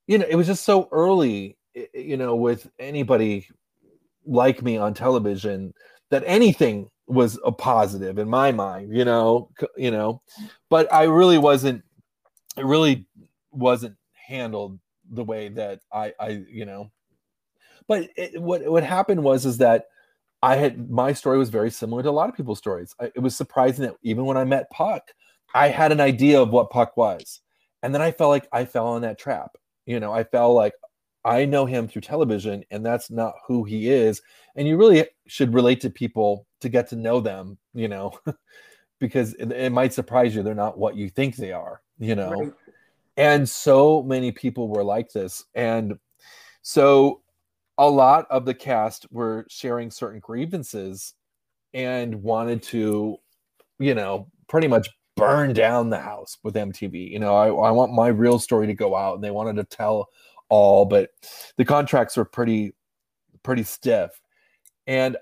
you 0.07 0.17
know, 0.17 0.25
it 0.27 0.35
was 0.35 0.47
just 0.47 0.65
so 0.65 0.87
early, 0.91 1.57
you 1.93 2.17
know, 2.17 2.35
with 2.35 2.69
anybody 2.79 3.47
like 4.25 4.61
me 4.61 4.77
on 4.77 4.93
television 4.93 5.73
that 6.09 6.23
anything 6.25 6.89
was 7.07 7.39
a 7.45 7.51
positive 7.51 8.17
in 8.17 8.29
my 8.29 8.51
mind, 8.51 8.95
you 8.95 9.05
know, 9.05 9.49
you 9.77 9.91
know, 9.91 10.21
but 10.69 10.91
I 10.93 11.03
really 11.03 11.37
wasn't, 11.37 11.83
it 12.57 12.65
really 12.65 13.07
wasn't 13.51 13.95
handled 14.13 14.79
the 15.11 15.23
way 15.23 15.49
that 15.49 15.81
I, 15.91 16.13
I, 16.19 16.43
you 16.49 16.65
know, 16.65 16.91
but 17.87 18.09
it, 18.15 18.39
what 18.41 18.69
what 18.69 18.83
happened 18.83 19.23
was 19.23 19.45
is 19.45 19.57
that 19.57 19.85
I 20.41 20.55
had 20.55 20.89
my 20.89 21.11
story 21.13 21.37
was 21.37 21.49
very 21.49 21.71
similar 21.71 22.03
to 22.03 22.09
a 22.09 22.11
lot 22.11 22.29
of 22.29 22.35
people's 22.35 22.59
stories. 22.59 22.95
I, 22.99 23.05
it 23.15 23.19
was 23.19 23.35
surprising 23.35 23.85
that 23.85 23.95
even 24.03 24.25
when 24.25 24.37
I 24.37 24.45
met 24.45 24.69
Puck, 24.69 25.11
I 25.53 25.69
had 25.69 25.91
an 25.91 26.01
idea 26.01 26.41
of 26.41 26.49
what 26.49 26.69
Puck 26.69 26.97
was, 26.97 27.41
and 27.83 27.93
then 27.93 28.01
I 28.01 28.11
felt 28.11 28.29
like 28.29 28.47
I 28.51 28.65
fell 28.65 28.95
in 28.95 29.01
that 29.03 29.19
trap. 29.19 29.51
You 29.85 29.99
know, 29.99 30.11
I 30.11 30.23
felt 30.23 30.55
like 30.55 30.73
I 31.25 31.45
know 31.45 31.65
him 31.65 31.87
through 31.87 32.01
television, 32.03 32.63
and 32.71 32.85
that's 32.85 33.09
not 33.11 33.33
who 33.47 33.63
he 33.63 33.89
is. 33.89 34.21
And 34.55 34.67
you 34.67 34.77
really 34.77 35.05
should 35.27 35.53
relate 35.53 35.81
to 35.81 35.89
people 35.89 36.45
to 36.61 36.69
get 36.69 36.89
to 36.89 36.95
know 36.95 37.19
them. 37.19 37.57
You 37.73 37.87
know, 37.87 38.11
because 38.99 39.33
it, 39.35 39.51
it 39.51 39.71
might 39.71 39.93
surprise 39.93 40.35
you; 40.35 40.43
they're 40.43 40.55
not 40.55 40.77
what 40.77 40.95
you 40.95 41.09
think 41.09 41.35
they 41.35 41.51
are. 41.51 41.81
You 41.99 42.15
know 42.15 42.29
Right. 42.29 42.53
and 43.17 43.49
so 43.49 44.01
many 44.03 44.31
people 44.31 44.69
were 44.69 44.85
like 44.85 45.11
this 45.11 45.43
and 45.53 45.95
so 46.61 47.21
a 47.79 47.89
lot 47.89 48.27
of 48.29 48.45
the 48.45 48.53
cast 48.53 49.07
were 49.09 49.45
sharing 49.49 49.89
certain 49.89 50.19
grievances 50.19 51.13
and 51.73 52.21
wanted 52.21 52.61
to, 52.61 53.17
you 53.79 53.95
know, 53.95 54.27
pretty 54.49 54.67
much 54.67 54.89
burn 55.19 55.53
down 55.53 55.89
the 55.89 55.99
house 55.99 56.37
with 56.43 56.55
MTV. 56.55 57.11
You 57.11 57.19
know, 57.19 57.35
I, 57.35 57.47
I 57.47 57.71
want 57.71 57.93
my 57.93 58.07
real 58.07 58.39
story 58.39 58.67
to 58.67 58.73
go 58.73 58.95
out 58.95 59.15
and 59.15 59.23
they 59.23 59.31
wanted 59.31 59.57
to 59.57 59.63
tell 59.63 60.09
all, 60.49 60.85
but 60.85 61.09
the 61.57 61.65
contracts 61.65 62.17
were 62.17 62.25
pretty, 62.25 62.73
pretty 63.43 63.63
stiff. 63.63 64.09
And 64.87 65.17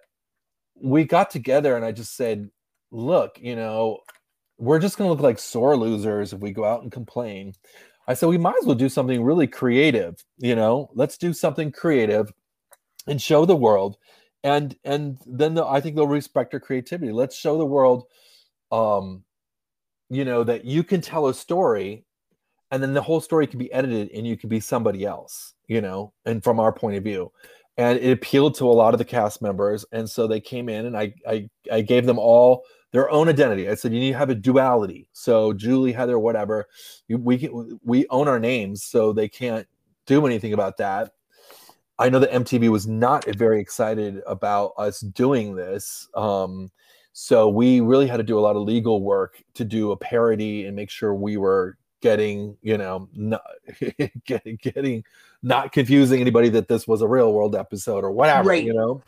we 0.75 1.03
got 1.03 1.31
together 1.31 1.75
and 1.75 1.83
I 1.83 1.91
just 1.91 2.15
said, 2.15 2.49
look, 2.91 3.37
you 3.41 3.55
know, 3.55 3.99
we're 4.57 4.79
just 4.79 4.97
going 4.97 5.07
to 5.07 5.11
look 5.11 5.21
like 5.21 5.39
sore 5.39 5.75
losers 5.75 6.33
if 6.33 6.39
we 6.39 6.51
go 6.51 6.63
out 6.63 6.83
and 6.83 6.91
complain. 6.91 7.53
I 8.07 8.13
said, 8.13 8.29
we 8.29 8.37
might 8.37 8.55
as 8.59 8.65
well 8.65 8.75
do 8.75 8.89
something 8.89 9.21
really 9.21 9.47
creative, 9.47 10.23
you 10.37 10.55
know, 10.55 10.89
let's 10.93 11.17
do 11.17 11.33
something 11.33 11.71
creative 11.71 12.31
and 13.05 13.21
show 13.21 13.45
the 13.45 13.55
world. 13.55 13.97
And, 14.43 14.77
and 14.85 15.17
then 15.25 15.55
the, 15.55 15.65
I 15.65 15.81
think 15.81 15.95
they'll 15.95 16.07
respect 16.07 16.53
our 16.53 16.59
creativity. 16.59 17.11
Let's 17.11 17.35
show 17.35 17.57
the 17.57 17.65
world, 17.65 18.05
um, 18.71 19.23
you 20.10 20.26
know, 20.26 20.43
that 20.43 20.66
you 20.66 20.84
can 20.84 21.01
tell 21.01 21.28
a 21.28 21.34
story 21.34 22.05
and 22.72 22.84
then 22.84 22.93
the 22.93 23.01
whole 23.01 23.22
story 23.22 23.47
can 23.47 23.60
be 23.60 23.72
edited 23.72 24.12
and 24.12 24.28
you 24.28 24.38
can 24.38 24.49
be 24.49 24.60
somebody 24.60 25.05
else, 25.05 25.53
you 25.68 25.82
know, 25.82 26.14
and 26.26 26.43
from 26.43 26.60
our 26.60 26.72
point 26.72 26.97
of 26.97 27.03
view. 27.03 27.32
And 27.78 27.99
it 27.99 28.12
appealed 28.12 28.55
to 28.55 28.66
a 28.66 28.74
lot 28.74 28.93
of 28.93 28.97
the 28.97 29.05
cast 29.05 29.41
members 29.41 29.86
and 29.91 30.10
so 30.10 30.28
they 30.28 30.39
came 30.39 30.68
in 30.68 30.86
and 30.88 30.97
i 30.97 31.14
i, 31.28 31.49
I 31.72 31.82
gave 31.82 32.05
them 32.05 32.20
all 32.20 32.64
their 32.91 33.10
own 33.12 33.30
identity. 33.30 33.70
I 33.70 33.76
said 33.76 33.93
you 33.93 33.99
need 33.99 34.14
to 34.14 34.18
have 34.18 34.30
a 34.30 34.36
duality. 34.36 35.10
So 35.14 35.53
julie 35.53 35.91
heather 35.91 36.18
whatever 36.18 36.68
we 37.10 37.38
can, 37.38 37.80
we 37.84 38.08
own 38.10 38.28
our 38.28 38.39
names 38.39 38.84
so 38.84 39.14
they 39.14 39.30
can't 39.30 39.68
do 40.05 40.26
anything 40.26 40.53
about 40.53 40.78
that. 40.78 41.12
I 41.99 42.10
know 42.10 42.20
that 42.20 42.32
mtv 42.32 42.70
was 42.70 42.88
not 42.88 43.26
very 43.36 43.60
excited 43.60 44.22
about 44.26 44.74
us 44.78 45.01
doing 45.01 45.55
this 45.55 46.08
um, 46.16 46.72
so 47.20 47.49
we 47.49 47.82
really 47.82 48.05
had 48.05 48.18
to 48.18 48.24
do 48.24 48.38
a 48.38 48.41
lot 48.41 48.55
of 48.55 48.61
legal 48.61 49.01
work 49.01 49.41
to 49.55 49.65
do 49.65 49.91
a 49.91 49.97
parody 49.97 50.65
and 50.65 50.76
make 50.76 50.91
sure 50.91 51.15
we 51.15 51.36
were 51.36 51.76
getting 51.99 52.55
you 52.61 52.78
know 52.78 53.09
not, 53.15 53.41
getting 54.28 54.55
getting 54.61 55.03
not 55.41 55.72
confusing 55.72 56.22
anybody 56.22 56.47
that 56.49 56.68
this 56.68 56.88
was 56.88 57.01
a 57.01 57.07
real 57.07 57.34
world 57.34 57.55
episode 57.55 58.03
or 58.03 58.11
whatever 58.11 58.49
right. 58.49 58.63
you 58.63 58.72
know? 58.72 59.01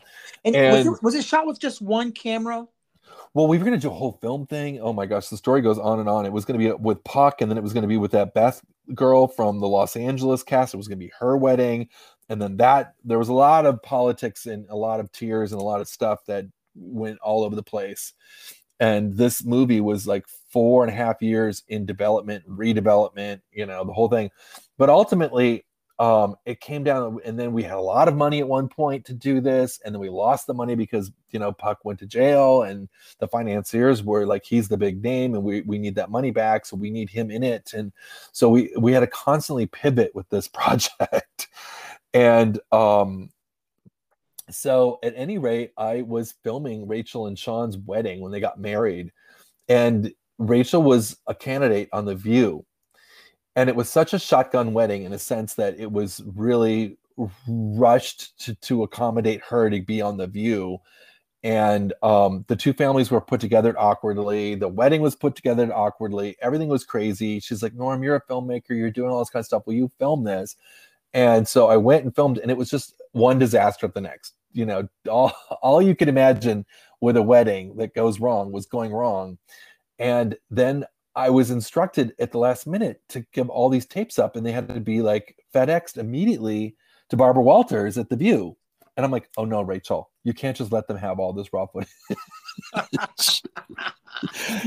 And, 0.44 0.56
and 0.56 0.76
was, 0.76 0.86
it, 0.98 1.02
was, 1.04 1.14
it, 1.14 1.24
shot 1.24 1.46
with 1.46 1.60
just 1.60 1.80
one 1.80 2.10
camera? 2.10 2.66
Well 3.32 3.46
we 3.46 3.58
were 3.58 3.64
going 3.64 3.78
to 3.78 3.80
do 3.80 3.92
a 3.92 3.96
whole 3.96 4.18
film 4.20 4.44
thing. 4.44 4.80
Oh 4.80 4.92
my 4.92 5.06
gosh 5.06 5.28
the 5.28 5.36
story 5.36 5.60
goes 5.60 5.78
on 5.78 6.00
and 6.00 6.08
on. 6.08 6.26
It 6.26 6.32
was 6.32 6.44
going 6.44 6.58
to 6.58 6.66
be 6.66 6.72
with 6.82 7.04
puck 7.04 7.40
and 7.40 7.48
then 7.48 7.58
it 7.58 7.62
was 7.62 7.72
going 7.72 7.82
to 7.82 7.88
be 7.88 7.96
with 7.96 8.10
that 8.10 8.34
beth 8.34 8.60
girl 8.92 9.28
from 9.28 9.60
the 9.60 9.68
los 9.68 9.94
angeles 9.94 10.42
cast. 10.42 10.74
It 10.74 10.78
was 10.78 10.88
going 10.88 10.98
to 10.98 11.06
be 11.06 11.12
her 11.20 11.36
wedding. 11.36 11.88
And 12.28 12.42
then 12.42 12.56
that 12.56 12.94
there 13.04 13.20
was 13.20 13.28
a 13.28 13.34
lot 13.34 13.66
of 13.66 13.80
politics 13.84 14.46
and 14.46 14.68
a 14.68 14.76
lot 14.76 14.98
of 14.98 15.12
tears 15.12 15.52
and 15.52 15.60
a 15.60 15.64
lot 15.64 15.80
of 15.80 15.86
stuff 15.86 16.26
that 16.26 16.46
went 16.74 17.18
all 17.20 17.44
over 17.44 17.56
the 17.56 17.62
place. 17.62 18.12
And 18.78 19.14
this 19.14 19.44
movie 19.44 19.80
was 19.80 20.06
like 20.06 20.26
four 20.50 20.82
and 20.82 20.92
a 20.92 20.96
half 20.96 21.20
years 21.20 21.62
in 21.68 21.84
development 21.84 22.48
redevelopment 22.48 23.40
you 23.52 23.66
know 23.66 23.84
the 23.84 23.92
whole 23.92 24.08
thing. 24.08 24.30
But 24.78 24.88
ultimately 24.88 25.64
um, 26.00 26.36
it 26.46 26.62
came 26.62 26.82
down 26.82 27.18
and 27.26 27.38
then 27.38 27.52
we 27.52 27.62
had 27.62 27.74
a 27.74 27.80
lot 27.80 28.08
of 28.08 28.16
money 28.16 28.40
at 28.40 28.48
one 28.48 28.68
point 28.68 29.04
to 29.04 29.12
do 29.12 29.38
this 29.42 29.78
and 29.84 29.94
then 29.94 30.00
we 30.00 30.08
lost 30.08 30.46
the 30.46 30.54
money 30.54 30.74
because 30.74 31.12
you 31.30 31.38
know 31.38 31.52
puck 31.52 31.84
went 31.84 31.98
to 31.98 32.06
jail 32.06 32.62
and 32.62 32.88
the 33.18 33.28
financiers 33.28 34.02
were 34.02 34.24
like 34.24 34.42
he's 34.42 34.66
the 34.66 34.78
big 34.78 35.02
name 35.02 35.34
and 35.34 35.44
we, 35.44 35.60
we 35.60 35.76
need 35.78 35.94
that 35.94 36.10
money 36.10 36.30
back 36.30 36.64
so 36.64 36.74
we 36.74 36.90
need 36.90 37.10
him 37.10 37.30
in 37.30 37.42
it. 37.42 37.74
And 37.74 37.92
so 38.32 38.48
we 38.48 38.72
we 38.78 38.94
had 38.94 39.00
to 39.00 39.06
constantly 39.06 39.66
pivot 39.66 40.14
with 40.14 40.26
this 40.30 40.48
project. 40.58 41.48
And 42.14 42.58
um 42.72 43.28
so 44.54 44.98
at 45.02 45.12
any 45.16 45.38
rate 45.38 45.72
i 45.76 46.02
was 46.02 46.34
filming 46.42 46.86
rachel 46.86 47.26
and 47.26 47.38
sean's 47.38 47.78
wedding 47.78 48.20
when 48.20 48.32
they 48.32 48.40
got 48.40 48.60
married 48.60 49.10
and 49.68 50.12
rachel 50.40 50.82
was 50.82 51.18
a 51.26 51.34
candidate 51.34 51.88
on 51.92 52.06
the 52.06 52.14
view. 52.14 52.64
And 53.54 53.68
it 53.68 53.76
was 53.76 53.88
such 53.88 54.14
a 54.14 54.18
shotgun 54.18 54.72
wedding 54.72 55.04
in 55.04 55.12
a 55.12 55.18
sense 55.18 55.54
that 55.54 55.78
it 55.78 55.92
was 55.92 56.22
really 56.34 56.96
rushed 57.46 58.38
to, 58.44 58.54
to 58.54 58.82
accommodate 58.82 59.42
her 59.44 59.68
to 59.68 59.82
be 59.82 60.00
on 60.00 60.16
the 60.16 60.26
view. 60.26 60.78
And 61.42 61.92
um, 62.02 62.44
the 62.48 62.56
two 62.56 62.72
families 62.72 63.10
were 63.10 63.20
put 63.20 63.40
together 63.40 63.78
awkwardly. 63.78 64.54
The 64.54 64.68
wedding 64.68 65.02
was 65.02 65.14
put 65.14 65.36
together 65.36 65.72
awkwardly. 65.74 66.36
Everything 66.40 66.68
was 66.68 66.84
crazy. 66.84 67.40
She's 67.40 67.62
like 67.62 67.74
norm 67.74 68.02
you're 68.02 68.16
a 68.16 68.22
filmmaker. 68.22 68.70
You're 68.70 68.90
doing 68.90 69.10
all 69.10 69.18
this 69.18 69.30
kind 69.30 69.40
of 69.40 69.46
stuff. 69.46 69.66
Will 69.66 69.74
you 69.74 69.90
film 69.98 70.24
this? 70.24 70.56
And 71.12 71.46
so 71.46 71.66
i 71.68 71.76
went 71.76 72.04
and 72.04 72.14
filmed 72.14 72.38
and 72.38 72.52
it 72.52 72.56
was 72.56 72.70
just 72.70 72.94
one 73.12 73.38
disaster 73.38 73.84
at 73.84 73.94
the 73.94 74.00
next 74.00 74.34
you 74.52 74.66
know 74.66 74.88
all 75.08 75.32
all 75.62 75.82
you 75.82 75.94
can 75.94 76.08
imagine 76.08 76.64
with 77.00 77.16
a 77.16 77.22
wedding 77.22 77.76
that 77.76 77.94
goes 77.94 78.20
wrong 78.20 78.52
was 78.52 78.66
going 78.66 78.92
wrong 78.92 79.38
and 79.98 80.36
then 80.50 80.84
I 81.14 81.30
was 81.30 81.50
instructed 81.50 82.14
at 82.18 82.32
the 82.32 82.38
last 82.38 82.66
minute 82.66 83.02
to 83.10 83.20
give 83.32 83.50
all 83.50 83.68
these 83.68 83.86
tapes 83.86 84.18
up, 84.18 84.36
and 84.36 84.46
they 84.46 84.52
had 84.52 84.68
to 84.68 84.80
be 84.80 85.02
like 85.02 85.36
FedExed 85.54 85.98
immediately 85.98 86.76
to 87.08 87.16
Barbara 87.16 87.42
Walters 87.42 87.98
at 87.98 88.08
the 88.08 88.16
View. 88.16 88.56
And 88.96 89.04
I'm 89.04 89.10
like, 89.10 89.28
oh 89.36 89.44
no, 89.44 89.62
Rachel, 89.62 90.10
you 90.24 90.32
can't 90.32 90.56
just 90.56 90.72
let 90.72 90.86
them 90.86 90.96
have 90.96 91.18
all 91.18 91.32
this 91.32 91.52
raw 91.52 91.66
footage. 91.66 91.88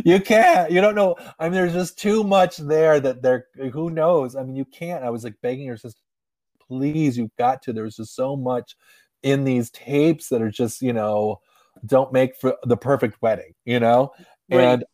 you 0.06 0.20
can't. 0.20 0.72
You 0.72 0.82
don't 0.82 0.96
know. 0.96 1.16
I 1.40 1.46
mean, 1.46 1.54
there's 1.54 1.74
just 1.74 1.98
too 1.98 2.24
much 2.24 2.58
there 2.58 3.00
that 3.00 3.22
they're. 3.22 3.48
Who 3.72 3.90
knows? 3.90 4.36
I 4.36 4.44
mean, 4.44 4.56
you 4.56 4.66
can't. 4.66 5.04
I 5.04 5.10
was 5.10 5.24
like 5.24 5.36
begging 5.42 5.68
her 5.68 5.78
sister, 5.78 6.02
please, 6.68 7.18
you've 7.18 7.36
got 7.38 7.62
to. 7.64 7.74
There's 7.74 7.98
just 7.98 8.16
so 8.16 8.36
much 8.36 8.76
in 9.24 9.44
these 9.46 9.72
tapes 9.72 10.30
that 10.30 10.42
are 10.42 10.52
just, 10.52 10.82
you 10.82 10.94
know, 10.94 11.40
don't 11.86 12.14
make 12.14 12.36
for 12.36 12.56
the 12.64 12.78
perfect 12.78 13.22
wedding, 13.22 13.54
you 13.66 13.80
know. 13.80 14.12
Right. 14.52 14.62
And 14.62 14.86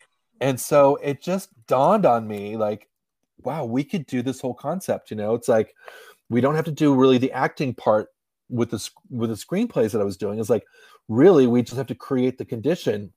and 0.41 0.59
so 0.59 0.95
it 0.97 1.21
just 1.21 1.49
dawned 1.67 2.05
on 2.05 2.27
me 2.27 2.55
like, 2.55 2.87
wow, 3.43 3.65
we 3.65 3.83
could 3.83 4.05
do 4.05 4.21
this 4.21 4.39
whole 4.39 4.53
concept. 4.53 5.11
You 5.11 5.17
know, 5.17 5.33
it's 5.33 5.47
like 5.47 5.73
we 6.29 6.41
don't 6.41 6.55
have 6.55 6.65
to 6.65 6.71
do 6.71 6.95
really 6.95 7.17
the 7.17 7.31
acting 7.31 7.73
part 7.73 8.07
with 8.49 8.69
the 8.71 8.89
with 9.09 9.29
the 9.29 9.35
screenplays 9.35 9.91
that 9.91 10.01
I 10.01 10.05
was 10.05 10.17
doing. 10.17 10.39
It's 10.39 10.49
like 10.49 10.65
really 11.07 11.47
we 11.47 11.61
just 11.61 11.77
have 11.77 11.87
to 11.87 11.95
create 11.95 12.37
the 12.37 12.45
condition, 12.45 13.13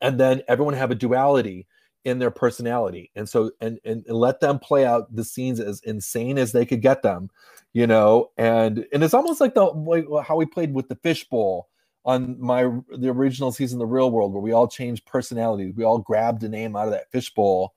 and 0.00 0.20
then 0.20 0.42
everyone 0.48 0.74
have 0.74 0.90
a 0.90 0.94
duality 0.96 1.66
in 2.06 2.20
their 2.20 2.30
personality, 2.30 3.10
and 3.16 3.28
so 3.28 3.50
and 3.60 3.80
and, 3.84 4.04
let 4.08 4.38
them 4.38 4.60
play 4.60 4.86
out 4.86 5.14
the 5.14 5.24
scenes 5.24 5.58
as 5.58 5.80
insane 5.80 6.38
as 6.38 6.52
they 6.52 6.64
could 6.64 6.80
get 6.80 7.02
them, 7.02 7.28
you 7.72 7.84
know. 7.84 8.30
And 8.38 8.86
and 8.92 9.02
it's 9.02 9.12
almost 9.12 9.40
like 9.40 9.54
the 9.54 9.64
like 9.64 10.06
how 10.24 10.36
we 10.36 10.46
played 10.46 10.72
with 10.72 10.88
the 10.88 10.94
fishbowl 10.94 11.68
on 12.04 12.40
my 12.40 12.70
the 12.96 13.08
original 13.08 13.50
season, 13.50 13.80
The 13.80 13.86
Real 13.86 14.12
World, 14.12 14.32
where 14.32 14.40
we 14.40 14.52
all 14.52 14.68
changed 14.68 15.04
personalities. 15.04 15.74
We 15.76 15.82
all 15.82 15.98
grabbed 15.98 16.44
a 16.44 16.48
name 16.48 16.76
out 16.76 16.86
of 16.86 16.92
that 16.92 17.10
fishbowl, 17.10 17.74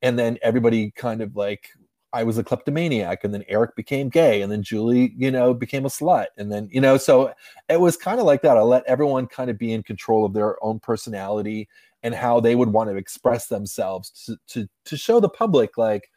and 0.00 0.18
then 0.18 0.38
everybody 0.42 0.90
kind 0.92 1.20
of 1.20 1.36
like 1.36 1.68
I 2.14 2.24
was 2.24 2.38
a 2.38 2.44
kleptomaniac, 2.44 3.22
and 3.22 3.34
then 3.34 3.44
Eric 3.48 3.76
became 3.76 4.08
gay, 4.08 4.40
and 4.40 4.50
then 4.50 4.62
Julie, 4.62 5.12
you 5.14 5.30
know, 5.30 5.52
became 5.52 5.84
a 5.84 5.90
slut, 5.90 6.28
and 6.38 6.50
then 6.50 6.70
you 6.72 6.80
know, 6.80 6.96
so 6.96 7.34
it 7.68 7.80
was 7.80 7.98
kind 7.98 8.18
of 8.18 8.24
like 8.24 8.40
that. 8.42 8.56
I 8.56 8.62
let 8.62 8.86
everyone 8.86 9.26
kind 9.26 9.50
of 9.50 9.58
be 9.58 9.74
in 9.74 9.82
control 9.82 10.24
of 10.24 10.32
their 10.32 10.56
own 10.64 10.80
personality 10.80 11.68
and 12.02 12.14
how 12.14 12.40
they 12.40 12.54
would 12.54 12.68
want 12.68 12.90
to 12.90 12.96
express 12.96 13.46
themselves 13.46 14.10
to 14.26 14.36
to 14.48 14.68
to 14.84 14.96
show 14.96 15.20
the 15.20 15.28
public 15.28 15.76
like, 15.76 16.08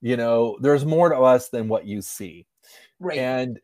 you 0.00 0.16
know, 0.16 0.58
there's 0.60 0.84
more 0.84 1.08
to 1.08 1.16
us 1.16 1.48
than 1.48 1.68
what 1.68 1.86
you 1.86 2.02
see. 2.02 2.46
Right. 2.98 3.18
And 3.18 3.60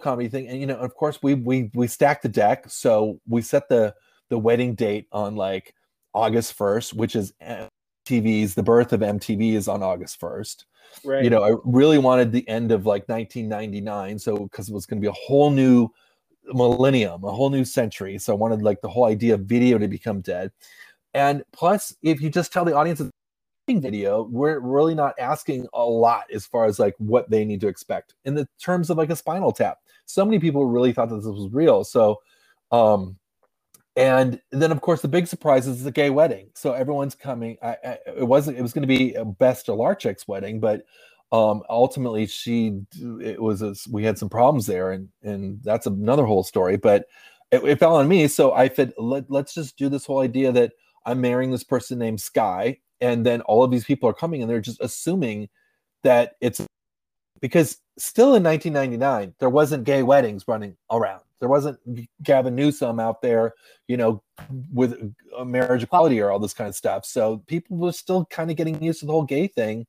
comedy 0.00 0.28
thing 0.28 0.48
and 0.48 0.60
you 0.60 0.66
know 0.66 0.76
of 0.76 0.94
course 0.94 1.18
we 1.22 1.34
we 1.34 1.70
we 1.74 1.86
stacked 1.86 2.22
the 2.22 2.28
deck 2.28 2.64
so 2.68 3.20
we 3.26 3.42
set 3.42 3.68
the 3.68 3.94
the 4.28 4.38
wedding 4.38 4.74
date 4.74 5.06
on 5.12 5.34
like 5.36 5.74
august 6.14 6.56
1st 6.56 6.94
which 6.94 7.16
is 7.16 7.32
tv's 8.06 8.54
the 8.54 8.62
birth 8.62 8.92
of 8.92 9.00
mtv 9.00 9.54
is 9.54 9.68
on 9.68 9.82
august 9.82 10.20
1st 10.20 10.64
right 11.04 11.24
you 11.24 11.30
know 11.30 11.42
i 11.42 11.54
really 11.64 11.98
wanted 11.98 12.32
the 12.32 12.48
end 12.48 12.72
of 12.72 12.86
like 12.86 13.08
1999 13.08 14.18
so 14.18 14.36
because 14.36 14.68
it 14.68 14.74
was 14.74 14.86
going 14.86 15.00
to 15.00 15.04
be 15.04 15.10
a 15.10 15.26
whole 15.26 15.50
new 15.50 15.88
millennium 16.52 17.22
a 17.24 17.30
whole 17.30 17.50
new 17.50 17.64
century 17.64 18.18
so 18.18 18.32
i 18.32 18.36
wanted 18.36 18.62
like 18.62 18.80
the 18.80 18.88
whole 18.88 19.04
idea 19.04 19.34
of 19.34 19.40
video 19.40 19.78
to 19.78 19.88
become 19.88 20.20
dead 20.20 20.50
and 21.14 21.42
plus 21.52 21.94
if 22.02 22.20
you 22.20 22.30
just 22.30 22.52
tell 22.52 22.64
the 22.64 22.74
audience 22.74 23.00
video, 23.76 24.22
we're 24.30 24.60
really 24.60 24.94
not 24.94 25.14
asking 25.18 25.66
a 25.74 25.84
lot 25.84 26.24
as 26.32 26.46
far 26.46 26.64
as 26.64 26.78
like 26.78 26.94
what 26.98 27.30
they 27.30 27.44
need 27.44 27.60
to 27.60 27.68
expect 27.68 28.14
in 28.24 28.34
the 28.34 28.48
terms 28.58 28.88
of 28.88 28.96
like 28.96 29.10
a 29.10 29.16
spinal 29.16 29.52
tap. 29.52 29.78
So 30.06 30.24
many 30.24 30.38
people 30.38 30.64
really 30.64 30.92
thought 30.92 31.10
that 31.10 31.16
this 31.16 31.26
was 31.26 31.52
real. 31.52 31.84
So, 31.84 32.20
um, 32.72 33.18
and 33.96 34.40
then 34.50 34.72
of 34.72 34.80
course 34.80 35.02
the 35.02 35.08
big 35.08 35.26
surprise 35.26 35.66
is 35.66 35.84
the 35.84 35.90
gay 35.90 36.08
wedding. 36.08 36.48
So 36.54 36.72
everyone's 36.72 37.14
coming. 37.14 37.58
I, 37.62 37.76
I 37.84 37.98
it 38.16 38.26
wasn't. 38.26 38.56
It 38.56 38.62
was 38.62 38.72
going 38.72 38.88
to 38.88 38.88
be 38.88 39.14
a 39.14 39.24
Beth 39.24 39.64
Larchik's 39.66 40.26
wedding, 40.26 40.60
but 40.60 40.84
um, 41.32 41.62
ultimately 41.68 42.26
she 42.26 42.80
it 43.20 43.40
was 43.40 43.62
a, 43.62 43.74
we 43.90 44.04
had 44.04 44.18
some 44.18 44.28
problems 44.28 44.66
there, 44.66 44.92
and 44.92 45.08
and 45.22 45.60
that's 45.62 45.86
another 45.86 46.24
whole 46.24 46.42
story. 46.42 46.76
But 46.76 47.06
it, 47.50 47.62
it 47.64 47.78
fell 47.78 47.96
on 47.96 48.08
me, 48.08 48.28
so 48.28 48.52
I 48.52 48.68
said 48.68 48.92
let, 48.98 49.30
let's 49.30 49.54
just 49.54 49.76
do 49.76 49.88
this 49.88 50.06
whole 50.06 50.20
idea 50.20 50.52
that 50.52 50.72
I'm 51.04 51.20
marrying 51.20 51.50
this 51.50 51.64
person 51.64 51.98
named 51.98 52.20
Sky 52.20 52.78
and 53.00 53.24
then 53.24 53.40
all 53.42 53.62
of 53.62 53.70
these 53.70 53.84
people 53.84 54.08
are 54.08 54.14
coming 54.14 54.42
and 54.42 54.50
they're 54.50 54.60
just 54.60 54.80
assuming 54.80 55.48
that 56.02 56.36
it's 56.40 56.60
because 57.40 57.78
still 57.98 58.34
in 58.34 58.42
1999 58.42 59.34
there 59.38 59.50
wasn't 59.50 59.84
gay 59.84 60.02
weddings 60.02 60.44
running 60.48 60.76
around 60.90 61.22
there 61.40 61.48
wasn't 61.48 61.78
gavin 62.22 62.54
newsom 62.54 62.98
out 63.00 63.22
there 63.22 63.54
you 63.86 63.96
know 63.96 64.22
with 64.72 65.14
marriage 65.44 65.82
equality 65.82 66.20
or 66.20 66.30
all 66.30 66.38
this 66.38 66.54
kind 66.54 66.68
of 66.68 66.76
stuff. 66.76 67.04
So 67.04 67.38
people 67.46 67.76
were 67.76 67.92
still 67.92 68.24
kind 68.26 68.50
of 68.50 68.56
getting 68.56 68.82
used 68.82 69.00
to 69.00 69.06
the 69.06 69.12
whole 69.12 69.24
gay 69.24 69.46
thing. 69.46 69.86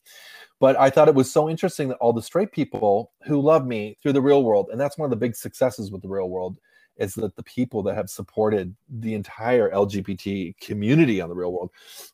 But 0.59 0.77
i 0.77 0.89
thought 0.89 1.07
it 1.07 1.15
was 1.15 1.31
so 1.31 1.49
interesting 1.49 1.87
that 1.89 1.97
all 1.97 2.13
the 2.13 2.21
straight 2.21 2.51
people 2.51 3.11
who 3.23 3.39
love 3.39 3.65
me 3.65 3.97
through 4.01 4.13
the 4.13 4.21
real 4.21 4.43
world 4.43 4.69
and 4.71 4.79
that's 4.79 4.97
one 4.97 5.05
of 5.05 5.11
the 5.11 5.25
big 5.25 5.35
successes 5.35 5.91
with 5.91 6.01
the 6.01 6.09
real 6.09 6.29
world 6.29 6.57
is 6.97 7.13
that 7.15 7.35
the 7.37 7.43
people 7.43 7.81
that 7.83 7.95
have 7.95 8.09
supported 8.09 8.75
the 8.89 9.13
entire 9.13 9.71
lgbt 9.71 10.57
community 10.59 11.21
on 11.21 11.29
the 11.29 11.35
real 11.35 11.53
world 11.53 11.71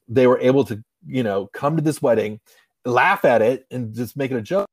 they 0.08 0.28
were 0.28 0.40
able 0.40 0.64
to 0.64 0.84
you 1.08 1.24
know 1.24 1.48
come 1.54 1.76
to 1.76 1.82
this 1.82 2.04
wedding 2.04 2.40
laugh 2.86 3.26
at 3.26 3.42
it 3.42 3.66
and 3.72 3.94
just 3.94 4.16
make 4.16 4.32
it 4.32 4.38
a 4.38 4.42
joke. 4.42 4.68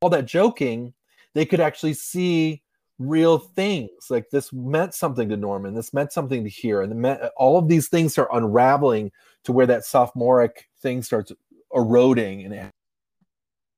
All 0.00 0.10
that 0.10 0.26
joking, 0.26 0.92
they 1.34 1.46
could 1.46 1.60
actually 1.60 1.94
see 1.94 2.62
real 2.98 3.38
things. 3.38 3.90
Like 4.10 4.30
this 4.30 4.52
meant 4.52 4.94
something 4.94 5.28
to 5.28 5.36
Norman. 5.36 5.74
This 5.74 5.94
meant 5.94 6.12
something 6.12 6.44
to 6.44 6.50
hear, 6.50 6.82
and 6.82 6.94
meant, 6.94 7.20
all 7.36 7.58
of 7.58 7.68
these 7.68 7.88
things 7.88 8.18
are 8.18 8.34
unraveling 8.34 9.12
to 9.44 9.52
where 9.52 9.66
that 9.66 9.84
sophomoric 9.84 10.68
thing 10.80 11.02
starts 11.02 11.32
eroding 11.74 12.44
and 12.44 12.70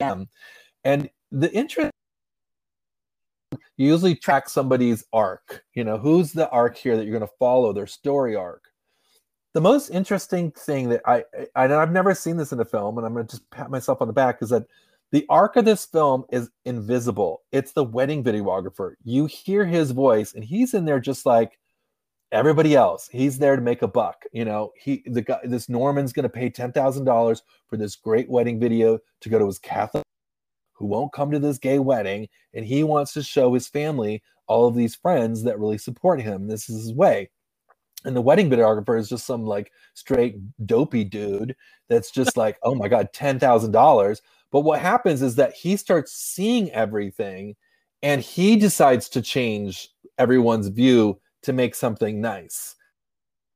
um, 0.00 0.28
and 0.84 1.10
the 1.32 1.52
interest 1.52 1.92
you 3.76 3.86
usually 3.86 4.14
track 4.14 4.48
somebody's 4.48 5.04
arc. 5.12 5.64
You 5.74 5.84
know, 5.84 5.98
who's 5.98 6.32
the 6.32 6.50
arc 6.50 6.76
here 6.76 6.96
that 6.96 7.04
you're 7.04 7.16
going 7.16 7.28
to 7.28 7.36
follow 7.38 7.72
their 7.72 7.86
story 7.86 8.34
arc. 8.34 8.64
The 9.54 9.60
most 9.60 9.90
interesting 9.90 10.50
thing 10.52 10.90
that 10.90 11.00
I, 11.06 11.24
I 11.54 11.72
I've 11.74 11.92
never 11.92 12.14
seen 12.14 12.36
this 12.36 12.52
in 12.52 12.60
a 12.60 12.64
film, 12.64 12.98
and 12.98 13.06
I'm 13.06 13.14
going 13.14 13.26
to 13.26 13.30
just 13.30 13.48
pat 13.50 13.70
myself 13.70 14.02
on 14.02 14.08
the 14.08 14.12
back, 14.12 14.42
is 14.42 14.50
that 14.50 14.66
the 15.12 15.26
arc 15.28 15.56
of 15.56 15.64
this 15.64 15.86
film 15.86 16.24
is 16.30 16.50
invisible. 16.64 17.42
It's 17.52 17.72
the 17.72 17.84
wedding 17.84 18.22
videographer. 18.22 18.94
You 19.04 19.26
hear 19.26 19.64
his 19.64 19.90
voice, 19.90 20.34
and 20.34 20.44
he's 20.44 20.74
in 20.74 20.84
there 20.84 21.00
just 21.00 21.24
like 21.24 21.58
everybody 22.30 22.76
else. 22.76 23.08
He's 23.10 23.38
there 23.38 23.56
to 23.56 23.62
make 23.62 23.82
a 23.82 23.88
buck. 23.88 24.24
You 24.32 24.44
know, 24.44 24.72
he 24.76 25.02
the 25.06 25.22
guy 25.22 25.40
this 25.44 25.68
Norman's 25.68 26.12
gonna 26.12 26.28
pay 26.28 26.50
ten 26.50 26.72
thousand 26.72 27.04
dollars 27.04 27.42
for 27.68 27.76
this 27.76 27.96
great 27.96 28.28
wedding 28.28 28.60
video 28.60 28.98
to 29.20 29.28
go 29.28 29.38
to 29.38 29.46
his 29.46 29.58
Catholic 29.58 30.04
who 30.78 30.86
won't 30.86 31.12
come 31.12 31.30
to 31.32 31.38
this 31.40 31.58
gay 31.58 31.78
wedding, 31.78 32.28
and 32.54 32.64
he 32.64 32.84
wants 32.84 33.12
to 33.12 33.22
show 33.22 33.52
his 33.54 33.66
family 33.66 34.22
all 34.46 34.66
of 34.66 34.76
these 34.76 34.94
friends 34.94 35.42
that 35.42 35.58
really 35.58 35.78
support 35.78 36.20
him. 36.20 36.46
This 36.46 36.68
is 36.68 36.82
his 36.82 36.94
way. 36.94 37.30
And 38.04 38.14
the 38.14 38.22
wedding 38.22 38.48
videographer 38.48 38.98
is 38.98 39.08
just 39.08 39.26
some 39.26 39.44
like 39.44 39.72
straight 39.94 40.36
dopey 40.64 41.02
dude 41.02 41.56
that's 41.88 42.12
just 42.12 42.36
like, 42.36 42.56
oh 42.62 42.74
my 42.76 42.86
God, 42.86 43.08
ten 43.12 43.40
thousand 43.40 43.72
dollars 43.72 44.22
but 44.50 44.60
what 44.60 44.80
happens 44.80 45.22
is 45.22 45.34
that 45.36 45.52
he 45.52 45.76
starts 45.76 46.12
seeing 46.12 46.70
everything 46.70 47.56
and 48.02 48.20
he 48.20 48.56
decides 48.56 49.08
to 49.10 49.22
change 49.22 49.90
everyone's 50.18 50.68
view 50.68 51.20
to 51.42 51.52
make 51.52 51.74
something 51.74 52.20
nice. 52.20 52.74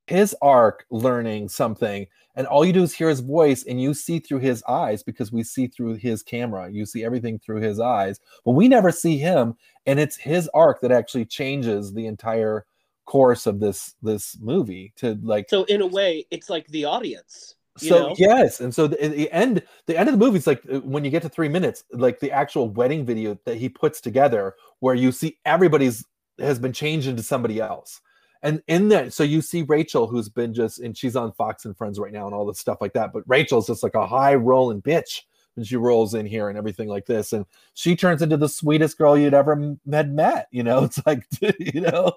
His 0.06 0.34
arc 0.42 0.84
learning 0.90 1.48
something, 1.48 2.06
and 2.34 2.46
all 2.46 2.64
you 2.64 2.72
do 2.72 2.82
is 2.82 2.92
hear 2.92 3.08
his 3.08 3.20
voice 3.20 3.64
and 3.64 3.80
you 3.80 3.94
see 3.94 4.18
through 4.18 4.40
his 4.40 4.62
eyes 4.68 5.02
because 5.02 5.30
we 5.30 5.42
see 5.42 5.68
through 5.68 5.94
his 5.94 6.22
camera. 6.22 6.70
You 6.70 6.86
see 6.86 7.04
everything 7.04 7.38
through 7.38 7.60
his 7.60 7.78
eyes, 7.78 8.18
but 8.44 8.52
we 8.52 8.68
never 8.68 8.90
see 8.90 9.18
him. 9.18 9.54
And 9.86 10.00
it's 10.00 10.16
his 10.16 10.50
arc 10.54 10.80
that 10.80 10.92
actually 10.92 11.26
changes 11.26 11.92
the 11.92 12.06
entire 12.06 12.66
course 13.04 13.46
of 13.46 13.60
this 13.60 13.94
this 14.02 14.38
movie 14.40 14.92
to 14.96 15.18
like 15.22 15.50
so 15.50 15.64
in 15.64 15.80
a 15.80 15.86
way 15.86 16.24
it's 16.30 16.48
like 16.48 16.66
the 16.68 16.84
audience 16.84 17.56
so 17.78 18.08
know? 18.08 18.14
yes 18.18 18.60
and 18.60 18.74
so 18.74 18.86
the, 18.86 18.96
the, 19.08 19.30
end 19.32 19.62
the 19.86 19.96
end 19.96 20.08
of 20.08 20.12
the 20.12 20.22
movie 20.22 20.36
is 20.36 20.46
like 20.46 20.62
uh, 20.70 20.80
when 20.80 21.04
you 21.04 21.10
get 21.10 21.22
to 21.22 21.28
three 21.28 21.48
minutes 21.48 21.84
like 21.92 22.20
the 22.20 22.30
actual 22.30 22.68
wedding 22.68 23.04
video 23.04 23.38
that 23.46 23.56
he 23.56 23.68
puts 23.68 24.00
together 24.00 24.54
where 24.80 24.94
you 24.94 25.10
see 25.10 25.38
everybody's 25.46 26.04
has 26.38 26.58
been 26.58 26.72
changed 26.72 27.08
into 27.08 27.22
somebody 27.22 27.60
else. 27.60 28.00
And 28.42 28.62
in 28.66 28.88
that 28.88 29.12
so 29.12 29.22
you 29.22 29.40
see 29.40 29.62
rachel 29.62 30.08
who's 30.08 30.28
been 30.28 30.52
just 30.52 30.80
and 30.80 30.96
she's 30.96 31.14
on 31.14 31.32
fox 31.32 31.64
and 31.64 31.76
friends 31.76 32.00
right 32.00 32.12
now 32.12 32.26
and 32.26 32.34
all 32.34 32.44
this 32.44 32.58
stuff 32.58 32.78
like 32.80 32.92
that 32.94 33.12
but 33.12 33.22
rachel's 33.28 33.68
just 33.68 33.84
like 33.84 33.94
a 33.94 34.06
high 34.06 34.34
rolling 34.34 34.82
bitch 34.82 35.20
and 35.56 35.64
she 35.64 35.76
rolls 35.76 36.14
in 36.14 36.26
here 36.26 36.48
and 36.48 36.58
everything 36.58 36.88
like 36.88 37.06
this 37.06 37.32
and 37.32 37.46
she 37.74 37.94
turns 37.94 38.20
into 38.20 38.36
the 38.36 38.48
sweetest 38.48 38.98
girl 38.98 39.16
you'd 39.16 39.32
ever 39.32 39.76
had 39.92 40.12
met 40.12 40.48
you 40.50 40.64
know? 40.64 40.82
It's 40.84 41.00
like 41.06 41.24
you 41.60 41.82
know 41.82 42.14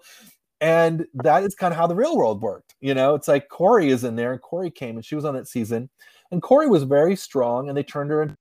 and 0.62 1.06
that 1.16 1.44
is 1.44 1.56
kind 1.56 1.74
of 1.74 1.78
how 1.78 1.88
the 1.88 1.96
real 1.96 2.18
world 2.18 2.42
worked. 2.42 2.76
You 2.80 2.94
know, 2.94 3.16
it's 3.16 3.28
like 3.28 3.50
Cory 3.50 3.90
is 3.90 4.04
in 4.04 4.16
there, 4.16 4.32
and 4.32 4.42
Cory 4.42 4.72
came 4.72 4.96
and 4.96 5.06
she 5.06 5.16
was 5.16 5.26
on 5.26 5.36
that 5.36 5.48
season, 5.48 5.90
and 6.32 6.42
Cory 6.42 6.68
was 6.68 6.84
very 6.84 7.16
strong, 7.16 7.70
and 7.70 7.78
they 7.78 7.84
turned 7.84 8.12
her 8.12 8.22
into 8.22 8.36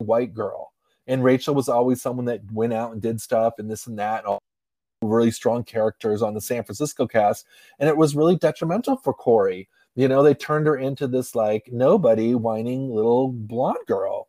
a 0.00 0.04
white 0.04 0.34
girl. 0.34 0.72
And 1.06 1.24
Rachel 1.24 1.54
was 1.54 1.68
always 1.68 2.00
someone 2.00 2.26
that 2.26 2.40
went 2.52 2.72
out 2.72 2.92
and 2.92 3.02
did 3.02 3.20
stuff 3.20 3.54
and 3.58 3.70
this 3.70 3.86
and 3.86 3.98
that, 3.98 4.20
and 4.20 4.28
all 4.28 4.38
really 5.02 5.30
strong 5.30 5.64
characters 5.64 6.22
on 6.22 6.34
the 6.34 6.40
San 6.40 6.62
Francisco 6.62 7.06
cast. 7.06 7.46
And 7.78 7.88
it 7.88 7.96
was 7.96 8.14
really 8.14 8.36
detrimental 8.36 8.96
for 8.96 9.14
Cory. 9.14 9.68
You 9.96 10.08
know, 10.08 10.22
they 10.22 10.34
turned 10.34 10.66
her 10.66 10.76
into 10.76 11.08
this 11.08 11.34
like 11.34 11.68
nobody 11.72 12.34
whining 12.34 12.94
little 12.94 13.28
blonde 13.32 13.78
girl. 13.86 14.28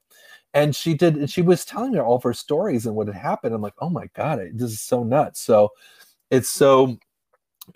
And 0.54 0.76
she 0.76 0.94
did, 0.94 1.16
and 1.16 1.30
she 1.30 1.42
was 1.42 1.64
telling 1.64 1.92
me 1.92 2.00
all 2.00 2.16
of 2.16 2.24
her 2.24 2.34
stories 2.34 2.86
and 2.86 2.96
what 2.96 3.08
had 3.08 3.16
happened. 3.16 3.54
I'm 3.54 3.62
like, 3.62 3.76
oh 3.80 3.90
my 3.90 4.08
God, 4.16 4.40
this 4.54 4.72
is 4.72 4.82
so 4.82 5.04
nuts. 5.04 5.40
So 5.40 5.70
it's 6.30 6.50
so 6.50 6.98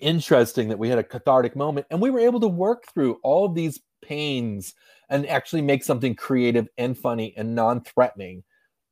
interesting 0.00 0.68
that 0.68 0.78
we 0.78 0.88
had 0.88 0.98
a 0.98 1.04
cathartic 1.04 1.56
moment 1.56 1.86
and 1.90 2.00
we 2.00 2.10
were 2.10 2.20
able 2.20 2.40
to 2.40 2.48
work 2.48 2.86
through 2.92 3.18
all 3.22 3.46
of 3.46 3.54
these 3.54 3.80
pains 4.02 4.74
and 5.08 5.26
actually 5.28 5.62
make 5.62 5.84
something 5.84 6.14
creative 6.14 6.68
and 6.78 6.98
funny 6.98 7.32
and 7.36 7.54
non-threatening 7.54 8.42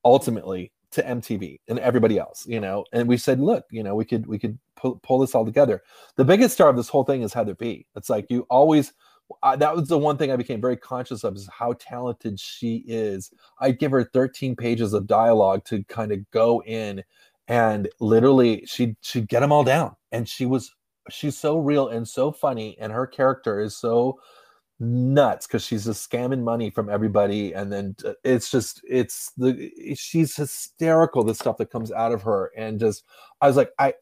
ultimately 0.04 0.72
to 0.92 1.02
MTV 1.02 1.58
and 1.68 1.78
everybody 1.80 2.18
else, 2.18 2.46
you 2.46 2.60
know. 2.60 2.84
And 2.92 3.08
we 3.08 3.16
said, 3.16 3.40
look, 3.40 3.64
you 3.70 3.82
know, 3.82 3.96
we 3.96 4.04
could 4.04 4.26
we 4.26 4.38
could 4.38 4.58
pull, 4.76 5.00
pull 5.02 5.18
this 5.18 5.34
all 5.34 5.44
together. 5.44 5.82
The 6.16 6.24
biggest 6.24 6.54
star 6.54 6.68
of 6.68 6.76
this 6.76 6.88
whole 6.88 7.04
thing 7.04 7.22
is 7.22 7.32
Heather 7.32 7.54
B. 7.54 7.86
It's 7.96 8.08
like 8.10 8.26
you 8.30 8.46
always 8.48 8.92
uh, 9.42 9.56
that 9.56 9.74
was 9.74 9.88
the 9.88 9.98
one 9.98 10.16
thing 10.16 10.30
I 10.30 10.36
became 10.36 10.60
very 10.60 10.76
conscious 10.76 11.24
of 11.24 11.34
is 11.34 11.48
how 11.52 11.74
talented 11.74 12.38
she 12.38 12.84
is. 12.86 13.32
I'd 13.60 13.78
give 13.78 13.90
her 13.90 14.04
13 14.04 14.54
pages 14.54 14.92
of 14.92 15.06
dialogue 15.06 15.64
to 15.66 15.82
kind 15.84 16.12
of 16.12 16.30
go 16.30 16.62
in 16.62 17.02
and 17.48 17.88
literally 18.00 18.64
she 18.66 18.96
she'd 19.00 19.28
get 19.28 19.40
them 19.40 19.52
all 19.52 19.64
down 19.64 19.96
and 20.12 20.28
she 20.28 20.46
was 20.46 20.74
she's 21.10 21.36
so 21.36 21.58
real 21.58 21.88
and 21.88 22.06
so 22.08 22.32
funny 22.32 22.76
and 22.80 22.92
her 22.92 23.06
character 23.06 23.60
is 23.60 23.76
so 23.76 24.18
nuts 24.80 25.46
because 25.46 25.64
she's 25.64 25.84
just 25.84 26.10
scamming 26.10 26.42
money 26.42 26.68
from 26.68 26.88
everybody 26.88 27.52
and 27.52 27.72
then 27.72 27.94
uh, 28.04 28.12
it's 28.24 28.50
just 28.50 28.80
it's 28.88 29.30
the 29.36 29.70
she's 29.96 30.34
hysterical 30.34 31.22
the 31.22 31.34
stuff 31.34 31.56
that 31.56 31.70
comes 31.70 31.92
out 31.92 32.12
of 32.12 32.22
her 32.22 32.50
and 32.56 32.80
just 32.80 33.04
i 33.40 33.46
was 33.46 33.56
like 33.56 33.70
i 33.78 33.94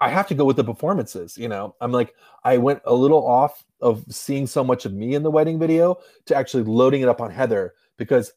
i 0.00 0.08
have 0.08 0.26
to 0.26 0.34
go 0.34 0.44
with 0.44 0.56
the 0.56 0.64
performances 0.64 1.38
you 1.38 1.48
know? 1.48 1.74
I'm 1.80 1.92
like 1.92 2.14
i 2.44 2.58
went 2.58 2.80
a 2.84 2.94
little 2.94 3.24
off 3.24 3.64
of 3.80 4.04
seeing 4.08 4.46
so 4.46 4.64
much 4.64 4.84
of 4.84 4.92
me 4.92 5.14
in 5.14 5.22
the 5.22 5.30
wedding 5.30 5.58
video 5.58 5.96
to 6.26 6.34
actually 6.34 6.64
loading 6.64 7.02
it 7.02 7.08
up 7.08 7.20
on 7.20 7.30
heather 7.30 7.74
because 7.96 8.32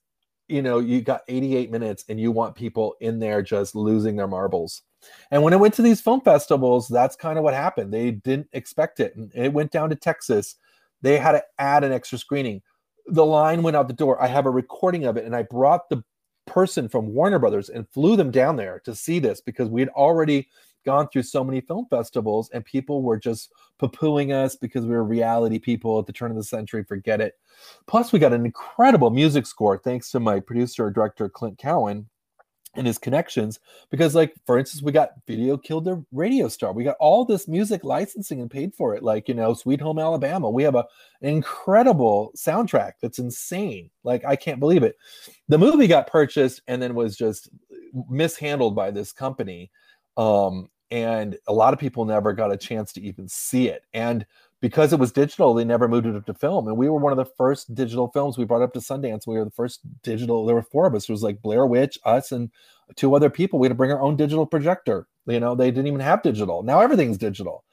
you 0.47 0.61
know 0.61 0.77
you 0.77 1.01
got 1.01 1.21
88 1.27 1.71
minutes 1.71 2.05
and 2.09 2.19
you 2.19 2.31
want 2.31 2.55
people 2.55 2.95
in 3.01 3.17
there 3.17 3.41
just 3.41 3.73
losing 3.73 4.17
their 4.17 4.27
marbles 4.27 4.83
and 5.31 5.41
when 5.43 5.53
it 5.53 5.59
went 5.59 5.73
to 5.75 5.81
these 5.81 6.01
film 6.01 6.21
festivals, 6.21 6.87
that's 6.87 7.15
kind 7.15 7.37
of 7.37 7.43
what 7.43 7.53
happened. 7.53 7.93
They 7.93 8.11
didn't 8.11 8.49
expect 8.53 8.99
it. 8.99 9.15
And 9.15 9.31
it 9.33 9.53
went 9.53 9.71
down 9.71 9.89
to 9.89 9.95
Texas. 9.95 10.55
They 11.01 11.17
had 11.17 11.33
to 11.33 11.43
add 11.57 11.83
an 11.83 11.91
extra 11.91 12.17
screening. 12.17 12.61
The 13.07 13.25
line 13.25 13.63
went 13.63 13.75
out 13.75 13.87
the 13.87 13.93
door. 13.93 14.21
I 14.21 14.27
have 14.27 14.45
a 14.45 14.51
recording 14.51 15.05
of 15.05 15.17
it, 15.17 15.25
and 15.25 15.35
I 15.35 15.43
brought 15.43 15.89
the 15.89 16.03
person 16.45 16.89
from 16.89 17.13
Warner 17.13 17.39
Brothers 17.39 17.69
and 17.69 17.87
flew 17.89 18.15
them 18.15 18.31
down 18.31 18.55
there 18.55 18.81
to 18.85 18.95
see 18.95 19.19
this 19.19 19.41
because 19.41 19.69
we 19.69 19.81
had 19.81 19.89
already 19.89 20.47
gone 20.85 21.07
through 21.07 21.23
so 21.23 21.43
many 21.43 21.61
film 21.61 21.85
festivals 21.89 22.49
and 22.49 22.65
people 22.65 23.01
were 23.01 23.17
just 23.17 23.51
poo-pooing 23.77 24.31
us 24.33 24.55
because 24.55 24.85
we 24.85 24.91
were 24.91 25.03
reality 25.03 25.59
people 25.59 25.99
at 25.99 26.07
the 26.07 26.13
turn 26.13 26.31
of 26.31 26.37
the 26.37 26.43
century 26.43 26.83
forget 26.83 27.21
it 27.21 27.35
plus 27.85 28.11
we 28.11 28.19
got 28.19 28.33
an 28.33 28.45
incredible 28.45 29.09
music 29.09 29.45
score 29.45 29.77
thanks 29.77 30.09
to 30.11 30.19
my 30.19 30.39
producer 30.39 30.89
director 30.89 31.29
clint 31.29 31.57
cowan 31.57 32.07
and 32.75 32.87
his 32.87 32.97
connections 32.97 33.59
because 33.89 34.15
like 34.15 34.33
for 34.45 34.57
instance 34.57 34.81
we 34.81 34.91
got 34.91 35.11
video 35.27 35.57
killed 35.57 35.85
the 35.85 36.03
radio 36.11 36.47
star. 36.47 36.71
We 36.71 36.83
got 36.83 36.95
all 36.99 37.25
this 37.25 37.47
music 37.47 37.83
licensing 37.83 38.39
and 38.41 38.49
paid 38.49 38.73
for 38.73 38.95
it 38.95 39.03
like 39.03 39.27
you 39.27 39.33
know 39.33 39.53
sweet 39.53 39.81
home 39.81 39.99
alabama. 39.99 40.49
We 40.49 40.63
have 40.63 40.75
a 40.75 40.85
an 41.21 41.29
incredible 41.29 42.31
soundtrack 42.35 42.93
that's 43.01 43.19
insane. 43.19 43.89
Like 44.03 44.23
i 44.25 44.35
can't 44.35 44.59
believe 44.59 44.83
it. 44.83 44.97
The 45.49 45.57
movie 45.57 45.87
got 45.87 46.07
purchased 46.07 46.61
and 46.67 46.81
then 46.81 46.95
was 46.95 47.17
just 47.17 47.49
mishandled 48.09 48.75
by 48.75 48.91
this 48.91 49.11
company 49.11 49.69
um 50.15 50.69
and 50.91 51.37
a 51.47 51.53
lot 51.53 51.73
of 51.73 51.79
people 51.79 52.03
never 52.05 52.33
got 52.33 52.51
a 52.51 52.57
chance 52.57 52.91
to 52.93 53.01
even 53.01 53.27
see 53.27 53.69
it. 53.69 53.83
And 53.93 54.25
because 54.61 54.93
it 54.93 54.99
was 54.99 55.11
digital, 55.11 55.53
they 55.53 55.65
never 55.65 55.87
moved 55.87 56.05
it 56.05 56.15
up 56.15 56.25
to 56.27 56.33
film. 56.33 56.67
And 56.67 56.77
we 56.77 56.87
were 56.89 56.99
one 56.99 57.11
of 57.11 57.17
the 57.17 57.31
first 57.37 57.73
digital 57.73 58.07
films 58.09 58.37
we 58.37 58.45
brought 58.45 58.61
up 58.61 58.73
to 58.73 58.79
Sundance. 58.79 59.27
We 59.27 59.37
were 59.37 59.45
the 59.45 59.51
first 59.51 59.81
digital. 60.03 60.45
There 60.45 60.55
were 60.55 60.61
four 60.61 60.85
of 60.87 60.95
us. 60.95 61.09
It 61.09 61.11
was 61.11 61.23
like 61.23 61.41
Blair 61.41 61.65
Witch, 61.65 61.97
us, 62.05 62.31
and 62.31 62.51
two 62.95 63.15
other 63.15 63.29
people. 63.29 63.59
We 63.59 63.65
had 63.65 63.71
to 63.71 63.75
bring 63.75 63.91
our 63.91 64.01
own 64.01 64.15
digital 64.15 64.45
projector. 64.45 65.07
You 65.25 65.39
know, 65.39 65.55
they 65.55 65.71
didn't 65.71 65.87
even 65.87 65.99
have 65.99 66.21
digital. 66.23 66.63
Now 66.63 66.79
everything's 66.79 67.17
digital. 67.17 67.63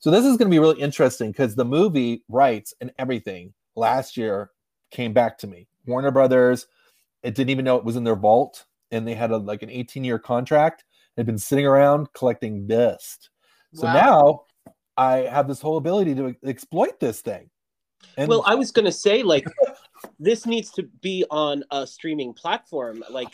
So 0.00 0.10
this 0.10 0.24
is 0.24 0.36
going 0.36 0.50
to 0.50 0.54
be 0.54 0.58
really 0.58 0.80
interesting 0.80 1.32
because 1.32 1.54
the 1.54 1.64
movie 1.64 2.24
rights 2.28 2.72
and 2.80 2.92
everything 2.98 3.52
last 3.76 4.16
year 4.16 4.50
came 4.90 5.12
back 5.12 5.38
to 5.38 5.46
me. 5.46 5.68
Warner 5.86 6.10
Brothers, 6.10 6.66
it 7.22 7.34
didn't 7.34 7.50
even 7.50 7.64
know 7.64 7.76
it 7.76 7.84
was 7.84 7.96
in 7.96 8.04
their 8.04 8.16
vault. 8.16 8.64
and 8.90 9.06
they 9.06 9.14
had 9.14 9.30
a 9.30 9.36
like 9.36 9.62
an 9.62 9.68
18 9.70 10.02
year 10.04 10.18
contract. 10.18 10.84
They've 11.14 11.26
been 11.26 11.36
sitting 11.36 11.66
around 11.66 12.12
collecting 12.14 12.66
dust. 12.66 13.28
So 13.74 13.86
Wow. 13.86 13.92
now 13.92 14.40
I 14.98 15.18
have 15.18 15.48
this 15.48 15.60
whole 15.60 15.78
ability 15.78 16.14
to 16.16 16.34
exploit 16.44 17.00
this 17.00 17.20
thing. 17.20 17.48
And 18.16 18.28
well, 18.28 18.42
I 18.46 18.54
was 18.54 18.70
gonna 18.72 18.92
say 18.92 19.22
like 19.22 19.46
this 20.18 20.44
needs 20.44 20.70
to 20.72 20.82
be 21.00 21.24
on 21.30 21.64
a 21.70 21.86
streaming 21.86 22.34
platform. 22.34 23.02
Like 23.08 23.28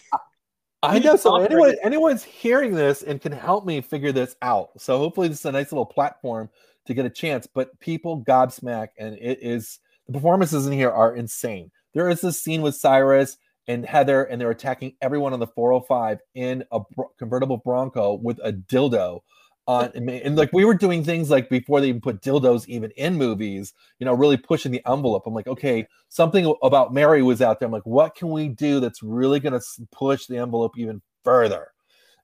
I 0.82 0.98
know. 0.98 1.16
So 1.16 1.36
anyone, 1.36 1.70
it? 1.70 1.78
anyone's 1.82 2.22
hearing 2.22 2.74
this 2.74 3.02
and 3.02 3.20
can 3.20 3.32
help 3.32 3.64
me 3.64 3.80
figure 3.80 4.12
this 4.12 4.36
out. 4.42 4.70
So 4.78 4.98
hopefully 4.98 5.28
this 5.28 5.40
is 5.40 5.46
a 5.46 5.52
nice 5.52 5.72
little 5.72 5.86
platform 5.86 6.50
to 6.86 6.94
get 6.94 7.06
a 7.06 7.10
chance. 7.10 7.46
But 7.46 7.78
people 7.80 8.22
gobsmack, 8.22 8.88
and 8.98 9.16
it 9.18 9.38
is 9.40 9.80
the 10.06 10.12
performances 10.12 10.66
in 10.66 10.72
here 10.72 10.90
are 10.90 11.16
insane. 11.16 11.70
There 11.94 12.10
is 12.10 12.20
this 12.20 12.42
scene 12.42 12.60
with 12.60 12.74
Syrus 12.74 13.38
and 13.66 13.86
Heather, 13.86 14.24
and 14.24 14.38
they're 14.38 14.50
attacking 14.50 14.96
everyone 15.00 15.32
on 15.32 15.40
the 15.40 15.46
405 15.46 16.18
in 16.34 16.64
a 16.70 16.80
convertible 17.18 17.56
Bronco 17.56 18.14
with 18.14 18.38
a 18.42 18.52
dildo. 18.52 19.20
On 19.66 19.90
and, 19.94 20.10
and 20.10 20.36
like 20.36 20.52
we 20.52 20.66
were 20.66 20.74
doing 20.74 21.02
things 21.02 21.30
like 21.30 21.48
before 21.48 21.80
they 21.80 21.88
even 21.88 22.00
put 22.00 22.20
dildos 22.20 22.66
even 22.68 22.90
in 22.92 23.16
movies, 23.16 23.72
you 23.98 24.04
know, 24.04 24.12
really 24.12 24.36
pushing 24.36 24.70
the 24.70 24.82
envelope. 24.86 25.26
I'm 25.26 25.32
like, 25.32 25.46
okay, 25.46 25.86
something 26.10 26.54
about 26.62 26.92
Mary 26.92 27.22
was 27.22 27.40
out 27.40 27.58
there. 27.58 27.66
I'm 27.66 27.72
like, 27.72 27.86
what 27.86 28.14
can 28.14 28.28
we 28.28 28.48
do 28.48 28.78
that's 28.78 29.02
really 29.02 29.40
going 29.40 29.58
to 29.58 29.64
push 29.90 30.26
the 30.26 30.36
envelope 30.36 30.76
even 30.76 31.00
further 31.24 31.68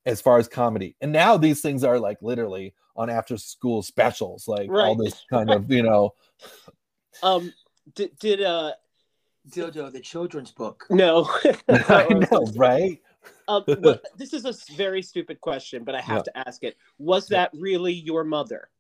as 0.05 0.21
far 0.21 0.37
as 0.37 0.49
comedy? 0.49 0.97
And 1.01 1.13
now 1.13 1.39
these 1.39 1.63
things 1.63 1.83
are 1.83 1.99
like 1.99 2.19
literally 2.21 2.75
on 2.95 3.09
after 3.09 3.39
school 3.39 3.83
specials, 3.83 4.47
like 4.47 4.69
all 4.71 4.95
this 4.95 5.25
kind 5.31 5.51
of, 5.51 5.71
you 5.71 5.83
know, 5.83 6.15
um 7.23 7.53
did, 7.95 8.17
did 8.19 8.43
uh 8.43 8.73
Dildo, 9.49 9.91
the 9.91 10.01
children's 10.01 10.51
book. 10.51 10.85
no 10.91 11.25
I 11.69 12.07
know, 12.31 12.47
right? 12.55 13.01
um, 13.49 13.65
but 13.81 14.03
this 14.17 14.33
is 14.33 14.45
a 14.45 14.55
very 14.77 15.03
stupid 15.03 15.41
question, 15.41 15.85
but 15.85 15.95
I 15.95 16.01
have 16.01 16.23
to 16.25 16.49
ask 16.49 16.63
it. 16.65 16.77
Was 16.99 17.29
that 17.29 17.51
really 17.55 17.93
your 17.93 18.25
mother? 18.25 18.71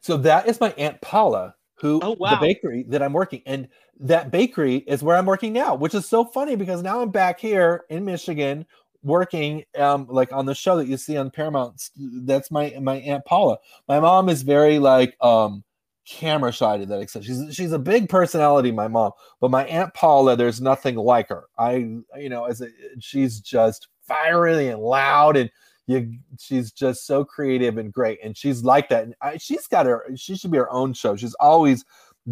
So 0.00 0.16
that 0.18 0.48
is 0.48 0.60
my 0.60 0.70
aunt 0.72 1.00
Paula, 1.00 1.54
who 1.74 2.00
Oh, 2.02 2.14
the 2.14 2.38
bakery 2.40 2.84
that 2.88 3.02
I'm 3.02 3.12
working, 3.12 3.42
and 3.46 3.68
that 4.00 4.30
bakery 4.30 4.76
is 4.76 5.02
where 5.02 5.16
I'm 5.16 5.26
working 5.26 5.52
now, 5.52 5.74
which 5.74 5.94
is 5.94 6.08
so 6.08 6.24
funny 6.24 6.56
because 6.56 6.82
now 6.82 7.00
I'm 7.00 7.10
back 7.10 7.38
here 7.38 7.84
in 7.88 8.04
Michigan 8.04 8.66
working, 9.02 9.64
um, 9.78 10.06
like 10.08 10.32
on 10.32 10.46
the 10.46 10.54
show 10.54 10.76
that 10.76 10.86
you 10.86 10.96
see 10.96 11.16
on 11.16 11.30
Paramount. 11.30 11.90
That's 11.96 12.50
my 12.50 12.76
my 12.80 12.96
aunt 12.96 13.24
Paula. 13.24 13.58
My 13.88 14.00
mom 14.00 14.28
is 14.28 14.42
very 14.42 14.78
like 14.78 15.16
um 15.20 15.64
camera 16.06 16.52
shy 16.52 16.78
to 16.78 16.86
that 16.86 17.00
extent. 17.00 17.24
She's 17.24 17.54
she's 17.54 17.72
a 17.72 17.78
big 17.78 18.08
personality, 18.08 18.72
my 18.72 18.88
mom, 18.88 19.12
but 19.40 19.50
my 19.50 19.64
aunt 19.66 19.94
Paula, 19.94 20.36
there's 20.36 20.60
nothing 20.60 20.96
like 20.96 21.28
her. 21.28 21.44
I 21.58 21.74
you 22.18 22.28
know, 22.28 22.44
as 22.44 22.60
a, 22.60 22.68
she's 23.00 23.40
just 23.40 23.88
fiery 24.06 24.68
and 24.68 24.80
loud 24.80 25.36
and 25.36 25.50
you 25.86 26.18
she's 26.38 26.72
just 26.72 27.06
so 27.06 27.24
creative 27.24 27.78
and 27.78 27.92
great 27.92 28.18
and 28.22 28.36
she's 28.36 28.62
like 28.64 28.88
that 28.88 29.04
and 29.04 29.14
I, 29.20 29.36
she's 29.36 29.66
got 29.66 29.86
her 29.86 30.06
she 30.16 30.36
should 30.36 30.50
be 30.50 30.58
her 30.58 30.70
own 30.72 30.92
show 30.92 31.16
she's 31.16 31.34
always 31.34 31.84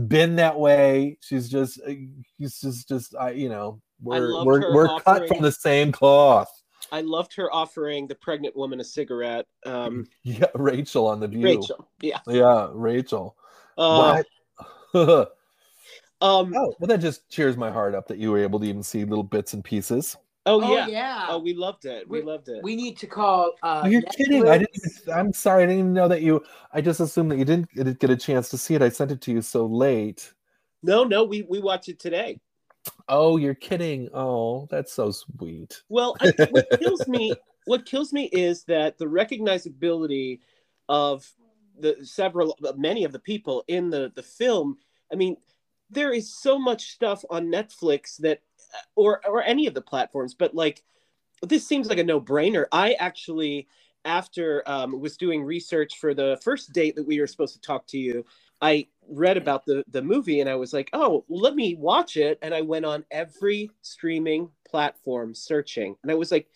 been 0.06 0.36
that 0.36 0.58
way 0.58 1.18
she's 1.20 1.48
just 1.48 1.80
uh, 1.86 1.92
she's 2.38 2.60
just 2.60 2.88
just 2.88 3.14
I 3.16 3.30
you 3.30 3.48
know 3.48 3.80
we're 4.00 4.44
we're, 4.44 4.74
we're 4.74 5.00
cut 5.00 5.26
from 5.28 5.42
the 5.42 5.52
same 5.52 5.90
cloth 5.90 6.50
I 6.92 7.02
loved 7.02 7.34
her 7.36 7.52
offering 7.52 8.08
the 8.08 8.16
pregnant 8.16 8.56
woman 8.56 8.80
a 8.80 8.84
cigarette. 8.84 9.46
Um, 9.64 10.08
yeah 10.22 10.46
rachel 10.54 11.06
on 11.06 11.20
the 11.20 11.28
view 11.28 11.44
Rachel, 11.44 11.88
yeah. 12.00 12.18
yeah 12.26 12.68
rachel 12.72 13.36
Uh, 13.80 14.22
what 14.92 15.06
um, 16.20 16.52
oh 16.54 16.74
well 16.78 16.86
that 16.88 16.98
just 17.00 17.28
cheers 17.30 17.56
my 17.56 17.70
heart 17.70 17.94
up 17.94 18.06
that 18.08 18.18
you 18.18 18.30
were 18.30 18.38
able 18.38 18.60
to 18.60 18.66
even 18.66 18.82
see 18.82 19.04
little 19.04 19.22
bits 19.24 19.54
and 19.54 19.64
pieces 19.64 20.16
oh 20.46 20.60
Oh 20.62 20.74
yeah. 20.74 20.86
yeah. 20.86 21.26
Oh, 21.30 21.38
we 21.38 21.54
loved 21.54 21.84
it. 21.86 22.08
We 22.08 22.20
We- 22.20 22.26
loved 22.26 22.48
it. 22.48 22.62
we 22.62 22.76
need 22.76 22.96
to 22.98 23.06
call. 23.06 23.52
Uh, 23.62 23.82
Oh, 23.84 23.88
you're 23.88 24.02
kidding 24.02 24.46
i 24.48 24.58
didn't 24.58 24.70
even, 24.74 25.14
i'm 25.14 25.32
sorry 25.32 25.62
i 25.62 25.66
didn't 25.66 25.80
even 25.80 25.92
know 25.94 26.08
that 26.08 26.20
you 26.22 26.42
i 26.72 26.80
just 26.80 27.00
assumed 27.00 27.30
that 27.30 27.38
you 27.38 27.44
didn't 27.44 27.72
get- 27.74 27.98
get 27.98 28.10
a 28.10 28.16
chance 28.16 28.48
to 28.50 28.58
see 28.58 28.74
it 28.74 28.82
i 28.82 28.88
sent 28.90 29.10
it 29.12 29.20
to 29.22 29.32
you 29.32 29.40
so 29.42 29.64
late 29.66 30.32
No, 30.82 31.04
no, 31.04 31.24
we 31.24 31.42
we 31.42 31.60
watched 31.60 31.88
it 31.88 31.98
today. 32.00 32.40
Oh, 33.08 33.36
you're 33.36 33.54
kidding. 33.68 34.08
Oh, 34.14 34.66
that's 34.70 34.92
so 34.94 35.10
sweet. 35.12 35.82
Well, 35.90 36.16
I, 36.20 36.32
what 36.50 36.66
kills 36.80 37.06
me, 37.06 37.34
what 37.66 37.84
kills 37.84 38.10
me 38.14 38.24
is 38.32 38.64
that 38.64 38.96
the 38.96 39.04
recognizability 39.04 40.40
of 40.88 41.30
the 41.80 42.04
several, 42.04 42.56
many 42.76 43.04
of 43.04 43.12
the 43.12 43.18
people 43.18 43.64
in 43.68 43.90
the 43.90 44.12
the 44.14 44.22
film. 44.22 44.78
I 45.12 45.16
mean, 45.16 45.36
there 45.90 46.12
is 46.12 46.32
so 46.32 46.58
much 46.58 46.92
stuff 46.92 47.24
on 47.30 47.46
Netflix 47.46 48.16
that, 48.18 48.40
or 48.94 49.20
or 49.26 49.42
any 49.42 49.66
of 49.66 49.74
the 49.74 49.80
platforms, 49.80 50.34
but 50.34 50.54
like, 50.54 50.82
this 51.42 51.66
seems 51.66 51.88
like 51.88 51.98
a 51.98 52.04
no 52.04 52.20
brainer. 52.20 52.66
I 52.70 52.92
actually, 52.94 53.66
after 54.04 54.62
um, 54.66 55.00
was 55.00 55.16
doing 55.16 55.42
research 55.42 55.98
for 55.98 56.14
the 56.14 56.38
first 56.42 56.72
date 56.72 56.94
that 56.96 57.06
we 57.06 57.20
were 57.20 57.26
supposed 57.26 57.54
to 57.54 57.60
talk 57.60 57.86
to 57.88 57.98
you, 57.98 58.24
I 58.60 58.86
read 59.08 59.36
about 59.36 59.64
the 59.64 59.84
the 59.90 60.02
movie 60.02 60.40
and 60.40 60.48
I 60.48 60.54
was 60.54 60.72
like, 60.72 60.90
oh, 60.92 61.24
let 61.28 61.54
me 61.54 61.74
watch 61.74 62.16
it. 62.16 62.38
And 62.42 62.54
I 62.54 62.60
went 62.60 62.84
on 62.84 63.04
every 63.10 63.70
streaming 63.82 64.50
platform 64.68 65.34
searching, 65.34 65.96
and 66.02 66.12
I 66.12 66.14
was 66.14 66.30
like, 66.30 66.48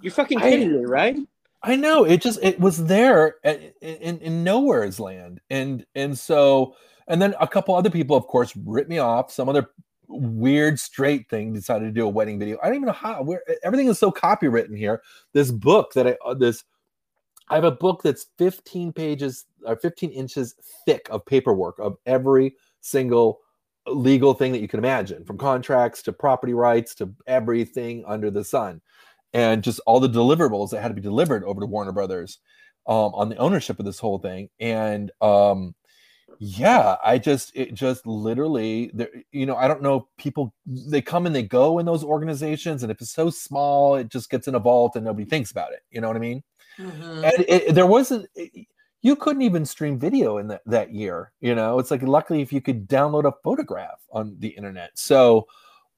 you're 0.00 0.12
fucking 0.12 0.38
I- 0.38 0.50
kidding 0.50 0.72
me, 0.72 0.84
right? 0.84 1.16
I 1.62 1.76
know 1.76 2.04
it 2.04 2.20
just 2.20 2.38
it 2.42 2.60
was 2.60 2.84
there 2.84 3.36
at, 3.44 3.60
in 3.80 4.18
in 4.18 4.44
nowhere's 4.44 5.00
land, 5.00 5.40
and 5.50 5.84
and 5.94 6.18
so 6.18 6.76
and 7.08 7.20
then 7.20 7.34
a 7.40 7.48
couple 7.48 7.74
other 7.74 7.90
people, 7.90 8.16
of 8.16 8.26
course, 8.26 8.52
ripped 8.64 8.90
me 8.90 8.98
off. 8.98 9.32
Some 9.32 9.48
other 9.48 9.70
weird 10.08 10.78
straight 10.78 11.28
thing 11.28 11.52
decided 11.52 11.86
to 11.86 11.90
do 11.90 12.06
a 12.06 12.10
wedding 12.10 12.38
video. 12.38 12.58
I 12.62 12.66
don't 12.66 12.76
even 12.76 12.86
know 12.86 12.92
how. 12.92 13.22
Where 13.22 13.42
everything 13.64 13.88
is 13.88 13.98
so 13.98 14.10
copywritten 14.10 14.76
here. 14.76 15.02
This 15.32 15.50
book 15.50 15.92
that 15.94 16.06
I 16.06 16.16
uh, 16.24 16.34
this 16.34 16.64
I 17.48 17.54
have 17.54 17.64
a 17.64 17.70
book 17.70 18.02
that's 18.02 18.26
15 18.38 18.92
pages 18.92 19.44
or 19.64 19.76
15 19.76 20.10
inches 20.10 20.54
thick 20.84 21.06
of 21.10 21.24
paperwork 21.26 21.78
of 21.78 21.96
every 22.06 22.56
single 22.80 23.40
legal 23.86 24.34
thing 24.34 24.50
that 24.52 24.60
you 24.60 24.68
can 24.68 24.80
imagine, 24.80 25.24
from 25.24 25.38
contracts 25.38 26.02
to 26.02 26.12
property 26.12 26.54
rights 26.54 26.94
to 26.96 27.12
everything 27.28 28.04
under 28.06 28.30
the 28.30 28.42
sun, 28.42 28.80
and 29.36 29.62
just 29.62 29.80
all 29.86 30.00
the 30.00 30.08
deliverables 30.08 30.70
that 30.70 30.80
had 30.80 30.88
to 30.88 30.94
be 30.94 31.00
delivered 31.00 31.44
over 31.44 31.60
to 31.60 31.66
Warner 31.66 31.92
Brothers 31.92 32.38
um, 32.86 33.12
on 33.14 33.28
the 33.28 33.36
ownership 33.36 33.78
of 33.78 33.84
this 33.84 33.98
whole 33.98 34.18
thing. 34.18 34.48
And 34.60 35.10
um, 35.20 35.74
yeah, 36.38 36.96
I 37.04 37.18
just 37.18 37.52
it 37.54 37.74
just 37.74 38.06
literally, 38.06 38.90
there- 38.94 39.10
you 39.32 39.46
know, 39.46 39.56
I 39.56 39.68
don't 39.68 39.82
know. 39.82 40.08
People 40.16 40.54
they 40.66 41.02
come 41.02 41.26
and 41.26 41.34
they 41.34 41.42
go 41.42 41.78
in 41.78 41.86
those 41.86 42.02
organizations, 42.04 42.82
and 42.82 42.90
if 42.90 43.00
it's 43.00 43.10
so 43.12 43.30
small, 43.30 43.96
it 43.96 44.08
just 44.08 44.30
gets 44.30 44.48
in 44.48 44.54
a 44.54 44.58
vault 44.58 44.96
and 44.96 45.04
nobody 45.04 45.24
thinks 45.28 45.50
about 45.50 45.72
it. 45.72 45.80
You 45.90 46.00
know 46.00 46.08
what 46.08 46.16
I 46.16 46.20
mean? 46.20 46.42
Mhm. 46.78 47.24
and 47.24 47.44
it, 47.48 47.74
there 47.74 47.86
wasn't 47.86 48.28
it- 48.34 48.66
you 49.02 49.14
couldn't 49.16 49.42
even 49.42 49.64
stream 49.64 49.98
video 49.98 50.38
in 50.38 50.48
that, 50.48 50.62
that 50.66 50.92
year 50.92 51.30
you 51.40 51.54
know 51.54 51.78
it's 51.78 51.90
like 51.90 52.02
luckily 52.02 52.42
if 52.42 52.52
you 52.52 52.60
could 52.60 52.88
download 52.88 53.24
a 53.24 53.32
photograph 53.44 54.00
on 54.10 54.34
the 54.40 54.48
internet 54.48 54.90
so 54.98 55.46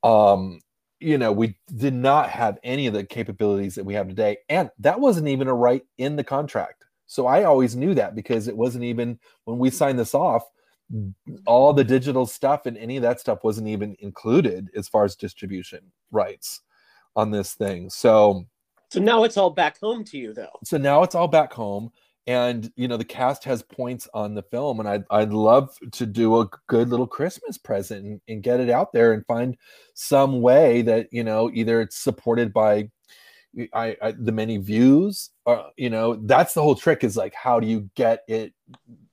um 0.05 0.61
you 1.01 1.19
know 1.19 1.33
we 1.33 1.57
did 1.77 1.95
not 1.95 2.31
have 2.31 2.59
any 2.63 2.87
of 2.87 2.95
the 2.95 3.05
capabilities 3.05 3.75
that 3.75 3.85
we 3.85 3.95
have 3.95 4.09
today. 4.09 4.39
And 4.49 4.71
that 4.79 5.01
wasn't 5.01 5.29
even 5.29 5.49
a 5.49 5.55
right 5.55 5.83
in 5.99 6.17
the 6.17 6.25
contract. 6.25 6.85
So 7.07 7.27
i 7.27 7.45
always 7.45 7.75
knew 7.75 7.95
that 7.95 8.15
because 8.15 8.49
it 8.49 8.57
wasn't 8.57 8.85
even 8.85 9.19
when 9.45 9.59
we 9.59 9.71
signed 9.71 9.99
this 9.99 10.15
off 10.15 10.45
all 11.47 11.73
the 11.73 11.85
digital 11.85 12.27
stuff 12.27 12.67
and 12.67 12.77
any 12.79 12.97
of 12.97 13.03
that 13.03 13.21
stuff 13.21 13.45
wasn't 13.45 13.69
even 13.69 13.95
included 14.01 14.71
as 14.75 14.89
far 14.89 15.05
as 15.05 15.15
distribution 15.17 15.81
rights 16.11 16.63
on 17.17 17.31
this 17.31 17.55
thing. 17.55 17.91
So 17.91 18.47
So 18.91 19.01
now 19.01 19.25
it's 19.25 19.37
all 19.37 19.51
back 19.51 19.79
home 19.81 20.05
to 20.05 20.19
you, 20.19 20.33
though. 20.33 20.59
so 20.65 20.79
now 20.79 21.03
it's 21.03 21.15
all 21.15 21.29
back 21.29 21.53
home 21.53 21.91
and 22.29 22.71
you 22.77 22.87
know 22.87 22.99
the 22.99 23.05
cast 23.05 23.43
has 23.43 23.63
points 23.63 24.07
on 24.15 24.35
the 24.35 24.43
film 24.43 24.79
and 24.79 24.89
i'd, 24.89 25.05
I'd 25.11 25.33
love 25.33 25.77
to 25.93 26.07
do 26.07 26.41
a 26.41 26.49
good 26.69 26.91
little 26.91 27.07
christmas 27.07 27.59
present 27.59 28.05
and, 28.05 28.21
and 28.29 28.43
get 28.43 28.61
it 28.61 28.71
out 28.71 28.93
there 28.93 29.15
and 29.15 29.27
find 29.27 29.57
some 29.95 30.41
way 30.43 30.83
that 30.83 31.09
you 31.11 31.25
know 31.25 31.51
either 31.53 31.81
it's 31.81 31.97
supported 31.97 32.53
by 32.53 32.91
I, 33.73 33.97
I 34.01 34.13
the 34.13 34.31
many 34.31 34.59
views 34.59 35.31
or 35.47 35.71
you 35.77 35.91
know 35.91 36.17
that's 36.27 36.53
the 36.53 36.63
whole 36.63 36.77
trick 36.77 37.03
is 37.03 37.17
like 37.17 37.35
how 37.35 37.59
do 37.59 37.67
you 37.67 37.89
get 37.97 38.21
it 38.29 38.53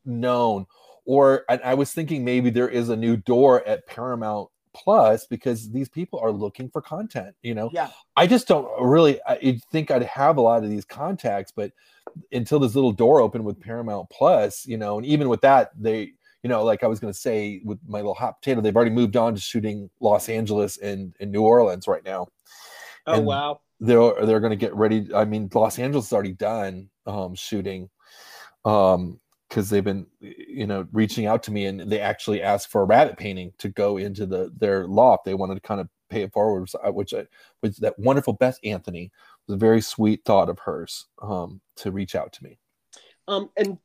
known 0.04 0.66
or 1.06 1.46
and 1.50 1.62
i 1.64 1.74
was 1.74 1.94
thinking 1.94 2.26
maybe 2.26 2.50
there 2.50 2.70
is 2.70 2.90
a 2.90 2.98
new 2.98 3.16
door 3.16 3.66
at 3.66 3.88
paramount 3.88 4.50
plus 4.74 5.26
because 5.26 5.72
these 5.72 5.88
people 5.88 6.20
are 6.20 6.34
looking 6.34 6.70
for 6.70 6.82
content 6.82 7.34
you 7.44 7.56
know 7.56 7.70
Yeah. 7.74 7.90
I 8.18 8.28
just 8.28 8.48
don't 8.48 8.68
really. 8.82 9.20
I 9.28 9.60
think 9.72 9.92
I'd 9.92 10.04
have 10.04 10.38
a 10.38 10.42
lot 10.42 10.64
of 10.64 10.70
these 10.70 10.86
contacts, 10.86 11.52
but 11.54 11.72
until 12.32 12.60
this 12.60 12.76
little 12.76 12.92
door 12.92 13.20
opened 13.22 13.46
with 13.46 13.60
Paramount 13.60 14.10
Plus, 14.10 14.66
you 14.66 14.78
know, 14.78 14.98
and 14.98 15.06
even 15.06 15.30
with 15.30 15.42
that, 15.42 15.72
they, 15.80 16.14
you 16.44 16.50
know, 16.50 16.64
like 16.64 16.84
I 16.84 16.88
was 16.88 17.00
going 17.00 17.12
to 17.14 17.20
say 17.20 17.62
with 17.66 17.80
my 17.88 18.00
little 18.00 18.14
hot 18.14 18.42
potato, 18.42 18.62
they've 18.62 18.76
already 18.76 18.92
moved 18.92 19.16
on 19.18 19.34
to 19.36 19.42
shooting 19.42 19.90
Los 20.00 20.30
Angeles 20.30 20.78
and, 20.78 21.16
and 21.20 21.32
New 21.32 21.42
Orleans 21.42 21.88
right 21.88 22.04
now. 22.06 22.28
Oh 23.08 23.14
And- 23.14 23.26
wow. 23.26 23.60
They're 23.82 24.26
they're 24.26 24.40
going 24.40 24.52
to 24.52 24.56
get 24.56 24.74
ready. 24.74 25.10
I 25.14 25.26
mean, 25.26 25.50
Los 25.54 25.80
Angeles 25.80 26.06
is 26.06 26.14
already 26.14 26.32
done 26.32 26.90
um, 27.06 27.36
shooting, 27.36 27.90
um, 28.64 29.20
because 29.50 29.70
they've 29.70 29.84
been, 29.84 30.08
you 30.22 30.66
know, 30.66 30.88
reaching 30.94 31.26
out 31.26 31.44
to 31.44 31.52
me 31.52 31.66
and 31.66 31.82
they 31.82 32.00
actually 32.00 32.42
asked 32.42 32.72
for 32.72 32.82
a 32.82 32.86
rabbit 32.86 33.18
painting 33.18 33.52
to 33.58 33.68
go 33.68 33.98
into 33.98 34.26
the 34.26 34.50
their 34.58 34.88
loft. 34.88 35.26
They 35.26 35.34
wanted 35.34 35.56
to 35.56 35.60
kind 35.60 35.82
of 35.82 35.90
pay 36.10 36.22
it 36.22 36.32
forward, 36.32 36.70
which 36.94 37.14
I, 37.14 37.26
which 37.60 37.78
that 37.80 38.00
wonderful 38.00 38.32
Beth 38.32 38.58
Anthony 38.64 39.12
was 39.48 39.56
a 39.56 39.58
very 39.58 39.82
sweet 39.82 40.24
thought 40.26 40.50
of 40.50 40.60
hers 40.60 41.06
um, 41.22 41.62
to 41.78 41.92
reach 41.92 42.16
out 42.16 42.34
to 42.34 42.44
me. 42.44 42.58
Um, 43.28 43.50
and 43.58 43.78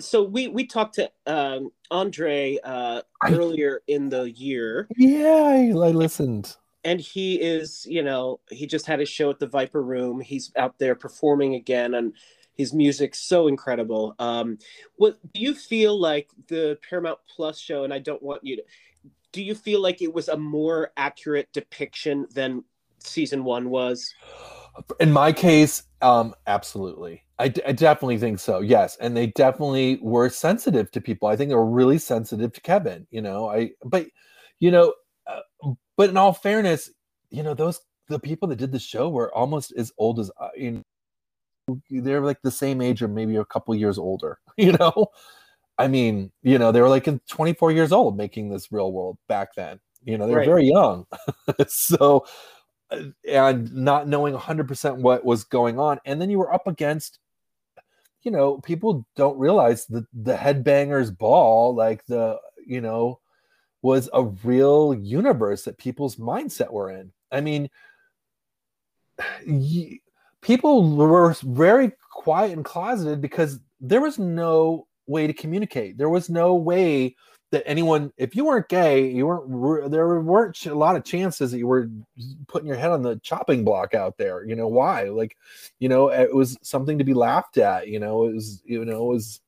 so 0.00 0.22
we 0.22 0.48
we 0.48 0.66
talked 0.66 0.94
to 0.96 1.10
um, 1.26 1.70
Andre 1.90 2.58
uh, 2.64 3.02
I- 3.22 3.32
earlier 3.32 3.82
in 3.86 4.08
the 4.08 4.30
year, 4.30 4.88
Yeah, 4.96 5.44
I, 5.44 5.68
I 5.70 5.90
listened. 5.90 6.56
and 6.84 7.00
he 7.00 7.40
is 7.40 7.86
you 7.88 8.02
know 8.02 8.40
he 8.50 8.66
just 8.66 8.86
had 8.86 9.00
a 9.00 9.06
show 9.06 9.30
at 9.30 9.38
the 9.38 9.46
Viper 9.46 9.82
Room. 9.82 10.20
He's 10.20 10.52
out 10.56 10.78
there 10.78 10.94
performing 10.94 11.54
again, 11.54 11.94
and 11.94 12.14
his 12.54 12.74
music's 12.74 13.20
so 13.20 13.48
incredible. 13.48 14.14
Um, 14.18 14.58
what 14.96 15.16
do 15.32 15.40
you 15.40 15.54
feel 15.54 15.98
like 15.98 16.30
the 16.48 16.78
Paramount 16.88 17.18
Plus 17.34 17.58
show? 17.58 17.84
And 17.84 17.94
I 17.94 17.98
don't 17.98 18.22
want 18.22 18.44
you 18.44 18.56
to. 18.56 18.62
Do 19.32 19.42
you 19.42 19.54
feel 19.54 19.80
like 19.80 20.02
it 20.02 20.12
was 20.12 20.28
a 20.28 20.36
more 20.36 20.92
accurate 20.98 21.48
depiction 21.54 22.26
than 22.34 22.64
season 22.98 23.44
one 23.44 23.70
was? 23.70 24.12
In 25.00 25.12
my 25.12 25.32
case, 25.32 25.82
um, 26.00 26.34
absolutely. 26.46 27.22
I, 27.38 27.48
d- 27.48 27.62
I 27.66 27.72
definitely 27.72 28.18
think 28.18 28.38
so. 28.38 28.60
Yes, 28.60 28.96
and 29.00 29.16
they 29.16 29.28
definitely 29.28 29.98
were 30.02 30.28
sensitive 30.28 30.90
to 30.92 31.00
people. 31.00 31.28
I 31.28 31.36
think 31.36 31.48
they 31.50 31.54
were 31.54 31.66
really 31.66 31.98
sensitive 31.98 32.52
to 32.52 32.60
Kevin. 32.60 33.06
You 33.10 33.22
know, 33.22 33.50
I 33.50 33.72
but 33.84 34.06
you 34.60 34.70
know, 34.70 34.94
uh, 35.26 35.40
but 35.96 36.10
in 36.10 36.16
all 36.16 36.32
fairness, 36.32 36.90
you 37.30 37.42
know, 37.42 37.54
those 37.54 37.80
the 38.08 38.18
people 38.18 38.48
that 38.48 38.56
did 38.56 38.72
the 38.72 38.78
show 38.78 39.08
were 39.08 39.34
almost 39.34 39.72
as 39.76 39.92
old 39.98 40.20
as 40.20 40.30
I. 40.40 40.48
You 40.56 40.70
know, 41.68 41.80
they're 41.90 42.20
like 42.20 42.42
the 42.42 42.50
same 42.50 42.80
age 42.80 43.02
or 43.02 43.08
maybe 43.08 43.36
a 43.36 43.44
couple 43.44 43.74
years 43.74 43.98
older. 43.98 44.38
You 44.58 44.72
know, 44.72 45.08
I 45.78 45.88
mean, 45.88 46.30
you 46.42 46.58
know, 46.58 46.72
they 46.72 46.80
were 46.80 46.88
like 46.88 47.08
in 47.08 47.20
24 47.28 47.72
years 47.72 47.92
old 47.92 48.16
making 48.16 48.50
this 48.50 48.70
real 48.72 48.92
world 48.92 49.18
back 49.28 49.54
then. 49.56 49.80
You 50.04 50.18
know, 50.18 50.26
they 50.26 50.34
were 50.34 50.40
Right. 50.40 50.46
very 50.46 50.66
young. 50.68 51.06
so, 51.68 52.18
uh, 52.18 52.61
and 53.28 53.72
not 53.72 54.08
knowing 54.08 54.34
100% 54.34 54.96
what 54.98 55.24
was 55.24 55.44
going 55.44 55.78
on. 55.78 56.00
And 56.04 56.20
then 56.20 56.30
you 56.30 56.38
were 56.38 56.52
up 56.52 56.66
against, 56.66 57.18
you 58.22 58.30
know, 58.30 58.58
people 58.58 59.06
don't 59.16 59.38
realize 59.38 59.86
that 59.86 60.06
the 60.12 60.34
headbangers 60.34 61.16
ball, 61.16 61.74
like 61.74 62.04
the, 62.06 62.38
you 62.66 62.80
know, 62.80 63.18
was 63.82 64.08
a 64.12 64.22
real 64.22 64.94
universe 64.94 65.64
that 65.64 65.78
people's 65.78 66.16
mindset 66.16 66.70
were 66.70 66.90
in. 66.90 67.12
I 67.30 67.40
mean, 67.40 67.68
people 70.40 70.96
were 70.96 71.34
very 71.42 71.92
quiet 72.10 72.52
and 72.52 72.64
closeted 72.64 73.20
because 73.20 73.58
there 73.80 74.00
was 74.00 74.18
no 74.18 74.86
way 75.06 75.26
to 75.26 75.32
communicate. 75.32 75.98
There 75.98 76.08
was 76.08 76.30
no 76.30 76.54
way 76.54 77.16
that 77.52 77.62
anyone, 77.66 78.12
if 78.16 78.34
you 78.34 78.44
weren't 78.44 78.68
gay, 78.68 79.08
you 79.08 79.26
weren't. 79.26 79.90
There 79.92 80.20
weren't 80.20 80.66
a 80.66 80.74
lot 80.74 80.96
of 80.96 81.04
chances 81.04 81.52
that 81.52 81.58
you 81.58 81.68
were 81.68 81.88
putting 82.48 82.66
your 82.66 82.76
head 82.76 82.90
on 82.90 83.02
the 83.02 83.20
chopping 83.20 83.64
block 83.64 83.94
out 83.94 84.18
there. 84.18 84.44
You 84.44 84.56
know 84.56 84.68
why? 84.68 85.04
Like, 85.04 85.36
you 85.78 85.88
know, 85.88 86.08
it 86.08 86.34
was 86.34 86.58
something 86.62 86.98
to 86.98 87.04
be 87.04 87.14
laughed 87.14 87.58
at. 87.58 87.88
You 87.88 88.00
know, 88.00 88.26
it 88.26 88.34
was. 88.34 88.62
You 88.64 88.84
know, 88.84 89.12
it 89.12 89.14
was. 89.14 89.40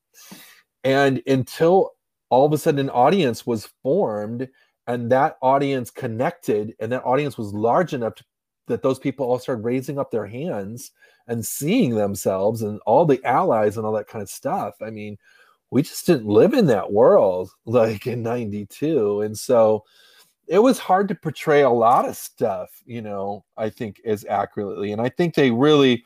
And 0.83 1.21
until 1.27 1.91
all 2.29 2.45
of 2.45 2.53
a 2.53 2.57
sudden 2.57 2.79
an 2.79 2.89
audience 2.91 3.45
was 3.45 3.69
formed, 3.83 4.47
and 4.87 5.11
that 5.11 5.37
audience 5.41 5.89
connected, 5.89 6.75
and 6.79 6.91
that 6.91 7.03
audience 7.03 7.37
was 7.37 7.53
large 7.53 7.93
enough 7.93 8.15
to, 8.15 8.23
that 8.67 8.83
those 8.83 8.99
people 8.99 9.25
all 9.25 9.39
started 9.39 9.63
raising 9.63 9.97
up 9.99 10.11
their 10.11 10.27
hands 10.27 10.91
and 11.27 11.45
seeing 11.45 11.95
themselves 11.95 12.61
and 12.61 12.79
all 12.85 13.05
the 13.05 13.23
allies 13.25 13.77
and 13.77 13.85
all 13.85 13.93
that 13.93 14.07
kind 14.07 14.21
of 14.21 14.29
stuff. 14.29 14.75
I 14.81 14.91
mean, 14.91 15.17
we 15.75 15.81
just 15.81 16.05
didn't 16.05 16.25
live 16.25 16.53
in 16.53 16.67
that 16.67 16.93
world 16.93 17.51
like 17.65 18.07
in 18.07 18.23
92. 18.23 19.19
And 19.19 19.37
so 19.37 19.83
it 20.47 20.59
was 20.59 20.79
hard 20.79 21.09
to 21.09 21.15
portray 21.15 21.63
a 21.63 21.69
lot 21.69 22.07
of 22.07 22.15
stuff, 22.15 22.81
you 22.85 23.01
know, 23.01 23.43
I 23.57 23.69
think 23.69 23.99
as 24.05 24.23
accurately. 24.23 24.93
And 24.93 25.01
I 25.01 25.09
think 25.09 25.35
they 25.35 25.51
really 25.51 26.05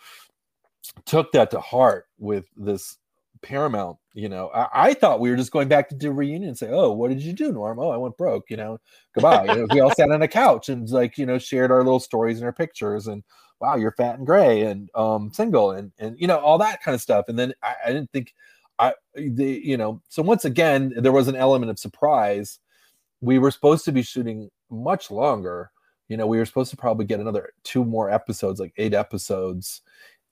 took 1.06 1.32
that 1.34 1.52
to 1.52 1.60
heart 1.60 2.08
with 2.18 2.46
this 2.58 2.98
Paramount. 3.44 4.00
You 4.16 4.30
know, 4.30 4.50
I, 4.56 4.70
I 4.74 4.94
thought 4.96 5.20
we 5.20 5.30
were 5.30 5.38
just 5.38 5.52
going 5.52 5.68
back 5.68 5.88
to 5.90 5.96
do 5.96 6.12
reunion 6.12 6.50
and 6.50 6.58
say, 6.58 6.70
"Oh, 6.72 6.92
what 6.92 7.10
did 7.10 7.22
you 7.22 7.32
do, 7.32 7.54
Norm? 7.54 7.78
Oh, 7.80 7.92
I 7.92 7.96
went 7.96 8.18
broke." 8.18 8.50
You 8.50 8.58
know, 8.58 8.80
goodbye. 9.14 9.46
You 9.46 9.56
know, 9.56 9.68
we 9.72 9.80
all 9.82 9.94
sat 9.94 10.10
on 10.10 10.24
a 10.24 10.28
couch 10.28 10.68
and 10.70 10.90
like 10.90 11.18
you 11.18 11.28
know 11.28 11.38
shared 11.38 11.72
our 11.72 11.84
little 11.84 12.02
stories 12.02 12.38
and 12.38 12.46
our 12.46 12.52
pictures 12.52 13.08
and 13.08 13.24
wow, 13.62 13.76
you're 13.76 13.94
fat 13.94 14.18
and 14.18 14.26
gray 14.26 14.64
and 14.64 14.90
um 14.96 15.32
single 15.32 15.72
and 15.72 15.92
and 16.00 16.20
you 16.20 16.28
know 16.28 16.40
all 16.40 16.58
that 16.58 16.82
kind 16.82 16.96
of 16.96 17.02
stuff. 17.02 17.26
And 17.30 17.40
then 17.40 17.54
I, 17.64 17.76
I 17.86 17.88
didn't 17.94 18.12
think 18.12 18.34
I 18.80 18.94
the 19.16 19.62
you 19.64 19.78
know 19.78 20.02
so 20.10 20.24
once 20.24 20.46
again 20.46 20.94
there 20.98 21.12
was 21.12 21.28
an 21.28 21.36
element 21.36 21.70
of 21.70 21.80
surprise. 21.80 22.60
We 23.22 23.38
were 23.40 23.52
supposed 23.52 23.86
to 23.86 23.92
be 23.92 24.02
shooting 24.02 24.50
much 24.70 25.12
longer. 25.12 25.72
You 26.08 26.18
know, 26.18 26.26
we 26.26 26.40
were 26.40 26.46
supposed 26.46 26.72
to 26.72 26.78
probably 26.78 27.06
get 27.06 27.20
another 27.20 27.52
two 27.64 27.86
more 27.86 28.10
episodes, 28.10 28.60
like 28.60 28.74
eight 28.78 28.94
episodes 28.94 29.82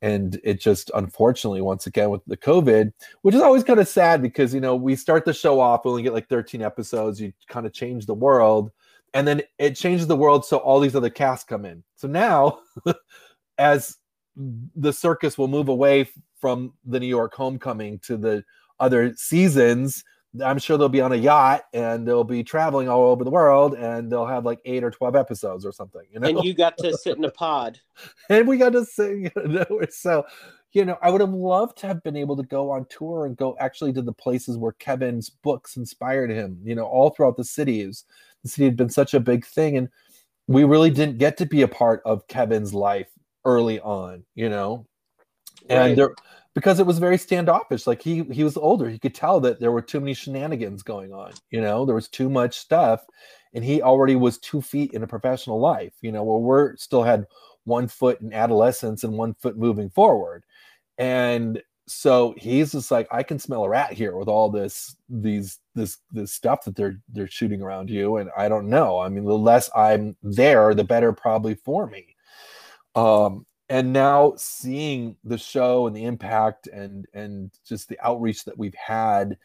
and 0.02 0.39
it 0.43 0.60
just 0.60 0.91
unfortunately 0.93 1.62
once 1.62 1.88
again 1.88 2.10
with 2.10 2.22
the 2.28 2.38
covid 2.38 2.91
which 3.24 3.34
is 3.34 3.41
always 3.41 3.64
kind 3.64 3.80
of 3.80 3.88
sad 3.88 4.22
because 4.22 4.54
you 4.54 4.62
know 4.62 4.76
we 4.76 4.95
start 4.95 5.26
the 5.26 5.34
show 5.34 5.60
off 5.60 5.86
we 5.86 5.91
only 5.91 6.04
get 6.04 6.14
like 6.14 6.30
13 6.30 6.62
episodes 6.62 7.20
you 7.20 7.34
kind 7.48 7.66
of 7.66 7.74
change 7.74 8.06
the 8.06 8.14
world 8.14 8.72
and 9.14 9.28
then 9.28 9.41
it 9.58 9.76
changes 9.76 10.08
the 10.08 10.16
world 10.16 10.45
so 10.45 10.58
all 10.58 10.80
these 10.80 10.95
other 10.95 11.10
casts 11.10 11.45
come 11.45 11.66
in 11.66 11.84
so 11.95 12.08
now 12.08 12.60
as 13.58 13.98
the 14.76 14.93
circus 14.93 15.38
will 15.38 15.48
move 15.48 15.70
away 15.70 16.08
from 16.40 16.74
the 16.86 17.00
new 17.00 17.08
york 17.08 17.34
homecoming 17.34 18.00
to 18.00 18.18
the 18.18 18.44
other 18.80 19.14
seasons 19.16 20.04
i'm 20.44 20.60
sure 20.60 20.78
they'll 20.78 20.90
be 20.90 21.02
on 21.02 21.12
a 21.14 21.16
yacht 21.16 21.64
and 21.74 22.08
they'll 22.08 22.24
be 22.24 22.44
traveling 22.44 22.88
all 22.88 23.10
over 23.10 23.24
the 23.24 23.30
world 23.32 23.74
and 23.76 24.12
they'll 24.12 24.26
have 24.26 24.46
like 24.46 24.60
eight 24.66 24.84
or 24.84 24.92
12 24.92 25.16
episodes 25.16 25.66
or 25.66 25.72
something 25.72 26.04
you 26.12 26.20
know 26.20 26.28
And 26.28 26.44
you 26.44 26.54
got 26.54 26.78
to 26.80 26.96
sit 26.98 27.18
in 27.18 27.24
a 27.26 27.32
pod. 27.46 27.80
and 28.30 28.48
we 28.48 28.58
got 28.58 28.74
to 28.74 28.86
sing. 28.86 29.32
You 29.36 29.48
know, 29.48 29.80
so, 29.90 30.26
you 30.74 30.86
know, 30.86 30.98
I 31.02 31.10
would 31.10 31.22
have 31.22 31.34
loved 31.34 31.78
to 31.80 31.88
have 31.88 32.04
been 32.04 32.16
able 32.18 32.36
to 32.38 32.44
go 32.44 32.70
on 32.70 32.86
tour 32.90 33.26
and 33.26 33.36
go 33.38 33.56
actually 33.60 33.94
to 33.94 34.02
the 34.02 34.14
places 34.14 34.58
where 34.58 34.74
Kevin's 34.74 35.30
books 35.30 35.78
inspired 35.78 36.30
him. 36.30 36.60
You 36.64 36.76
know, 36.76 36.86
all 36.86 37.10
throughout 37.12 37.38
the 37.38 37.44
cities. 37.46 38.04
The 38.44 38.50
city 38.50 38.66
had 38.66 38.76
been 38.76 38.90
such 38.90 39.14
a 39.14 39.20
big 39.20 39.46
thing, 39.46 39.78
and 39.78 39.90
we 40.48 40.66
really 40.66 40.90
didn't 40.92 41.18
get 41.18 41.38
to 41.38 41.46
be 41.46 41.62
a 41.64 41.68
part 41.68 42.02
of 42.06 42.28
Kevin's 42.28 42.74
life 42.74 43.08
early 43.46 43.80
on. 43.80 44.24
You 44.36 44.50
know, 44.50 44.86
and 45.70 45.80
Right. 45.80 45.95
there 45.97 46.15
because 46.53 46.80
it 46.80 46.86
was 46.86 46.99
very 46.99 47.18
standoffish. 47.18 47.86
Like 47.88 48.01
he 48.01 48.24
he 48.32 48.43
was 48.43 48.57
older, 48.57 48.89
he 48.89 48.99
could 48.99 49.15
tell 49.15 49.39
that 49.41 49.59
there 49.59 49.72
were 49.72 49.82
too 49.82 49.99
many 49.99 50.13
shenanigans 50.13 50.84
going 50.84 51.13
on. 51.13 51.34
You 51.51 51.61
know, 51.61 51.86
there 51.86 51.95
was 51.95 52.07
too 52.07 52.30
much 52.30 52.57
stuff, 52.57 53.05
and 53.53 53.63
he 53.63 53.82
already 53.82 54.15
was 54.15 54.38
two 54.39 54.61
feet 54.61 54.93
in 54.93 55.03
a 55.03 55.07
professional 55.07 55.59
life. 55.59 55.93
You 56.01 56.11
know, 56.11 56.24
where 56.24 56.39
we're 56.39 56.76
still 56.78 57.03
had 57.03 57.28
one 57.65 57.88
foot 57.88 58.22
in 58.22 58.34
adolescence 58.34 59.03
and 59.03 59.13
one 59.13 59.34
foot 59.36 59.57
moving 59.57 59.89
forward, 59.89 60.43
and 60.97 61.61
so 61.88 62.36
he's 62.38 62.74
just 62.74 62.91
like, 62.91 63.07
I 63.11 63.24
can 63.24 63.39
smell 63.39 63.63
a 63.63 63.70
rat 63.70 63.93
here 63.93 64.18
with 64.18 64.28
all 64.28 64.49
this 64.49 64.95
these 65.09 65.59
this 65.74 65.99
this 66.11 66.34
stuff 66.34 66.65
that 66.65 66.76
they're 66.76 66.99
they're 67.09 67.28
shooting 67.28 67.61
around 67.61 67.89
you, 67.89 68.18
and 68.18 68.30
I 68.38 68.49
don't 68.49 68.70
know. 68.70 68.99
I 68.99 69.09
mean, 69.09 69.24
the 69.26 69.38
less 69.38 69.70
I'm 69.76 70.15
there, 70.22 70.74
the 70.74 70.84
better 70.84 71.13
probably 71.13 71.55
for 71.55 71.88
me. 71.88 72.15
Um, 72.95 73.45
and 73.70 73.91
now 73.91 74.34
seeing 74.38 75.15
the 75.24 75.38
show 75.38 75.88
and 75.88 75.95
the 75.95 76.05
impact 76.05 76.68
and 76.68 77.05
and 77.13 77.51
just 77.65 77.89
the 77.89 77.99
outreach 78.05 78.45
that 78.45 78.57
we've 78.57 78.76
had 78.76 79.38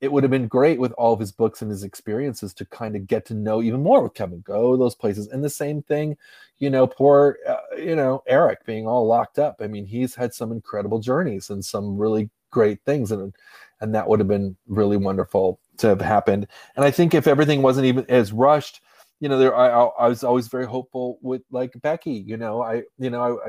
it 0.00 0.12
would 0.12 0.22
have 0.22 0.30
been 0.30 0.46
great 0.46 0.78
with 0.78 0.92
all 0.92 1.12
of 1.12 1.18
his 1.18 1.32
books 1.32 1.60
and 1.60 1.72
his 1.72 1.82
experiences 1.82 2.54
to 2.54 2.64
kind 2.66 2.94
of 2.94 3.08
get 3.08 3.26
to 3.26 3.34
know 3.34 3.60
even 3.62 3.82
more 3.82 4.02
with 4.02 4.14
kevin. 4.14 4.40
Go 4.40 4.76
those 4.76 4.94
places. 4.94 5.28
And 5.28 5.42
the 5.42 5.50
same 5.50 5.82
thing 5.82 6.16
you 6.58 6.70
know 6.70 6.86
poor 6.86 7.38
uh, 7.46 7.76
you 7.76 7.94
know 7.96 8.22
eric 8.26 8.64
being 8.64 8.86
all 8.86 9.06
locked 9.06 9.38
up. 9.38 9.56
I 9.60 9.66
mean 9.66 9.86
he's 9.86 10.14
had 10.14 10.34
some 10.34 10.52
incredible 10.52 11.00
journeys 11.00 11.50
and 11.50 11.64
some 11.64 11.98
really 11.98 12.30
great 12.50 12.80
things 12.84 13.12
and 13.12 13.34
and 13.80 13.94
that 13.94 14.08
would 14.08 14.18
have 14.18 14.28
been 14.28 14.56
really 14.66 14.96
wonderful 14.96 15.60
to 15.78 15.88
have 15.88 16.00
happened. 16.00 16.46
And 16.76 16.84
i 16.84 16.90
think 16.90 17.14
if 17.14 17.26
everything 17.26 17.62
wasn't 17.62 17.86
even 17.86 18.06
as 18.08 18.32
rushed 18.32 18.80
you 19.20 19.28
know 19.28 19.38
there 19.38 19.56
I, 19.56 19.68
I 19.68 20.08
was 20.08 20.24
always 20.24 20.48
very 20.48 20.66
hopeful 20.66 21.18
with 21.22 21.42
like 21.50 21.72
becky 21.82 22.12
you 22.12 22.36
know 22.36 22.62
i 22.62 22.82
you 22.98 23.10
know 23.10 23.40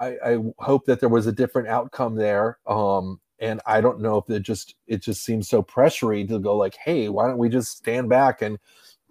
i 0.00 0.06
i 0.06 0.32
i 0.32 0.38
hope 0.58 0.86
that 0.86 1.00
there 1.00 1.08
was 1.08 1.26
a 1.26 1.32
different 1.32 1.68
outcome 1.68 2.14
there 2.14 2.58
um 2.66 3.20
and 3.38 3.60
i 3.66 3.80
don't 3.80 4.00
know 4.00 4.18
if 4.18 4.30
it 4.30 4.42
just 4.42 4.74
it 4.86 5.02
just 5.02 5.24
seems 5.24 5.48
so 5.48 5.62
pressury 5.62 6.26
to 6.26 6.38
go 6.38 6.56
like 6.56 6.76
hey 6.76 7.08
why 7.08 7.26
don't 7.26 7.38
we 7.38 7.48
just 7.48 7.76
stand 7.76 8.08
back 8.08 8.42
and 8.42 8.58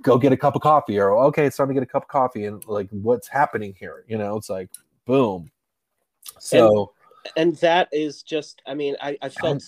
go 0.02 0.18
get 0.18 0.32
a 0.32 0.38
cup 0.38 0.56
of 0.56 0.62
coffee? 0.62 0.98
or 0.98 1.18
okay 1.18 1.46
it's 1.46 1.58
time 1.58 1.68
to 1.68 1.74
get 1.74 1.84
a 1.84 1.86
cup 1.86 2.04
of 2.04 2.10
coffee 2.10 2.46
and 2.46 2.66
like 2.68 2.90
what's 2.92 3.28
happening 3.28 3.76
here 3.78 4.06
you 4.08 4.18
know 4.18 4.38
it's 4.38 4.50
like 4.50 4.70
boom. 5.06 5.52
So 6.40 6.94
and 7.36 7.56
that 7.58 7.90
is 7.92 8.24
just 8.24 8.62
i 8.66 8.74
mean 8.74 8.96
i, 9.02 9.18
I 9.22 9.30
felt 9.30 9.64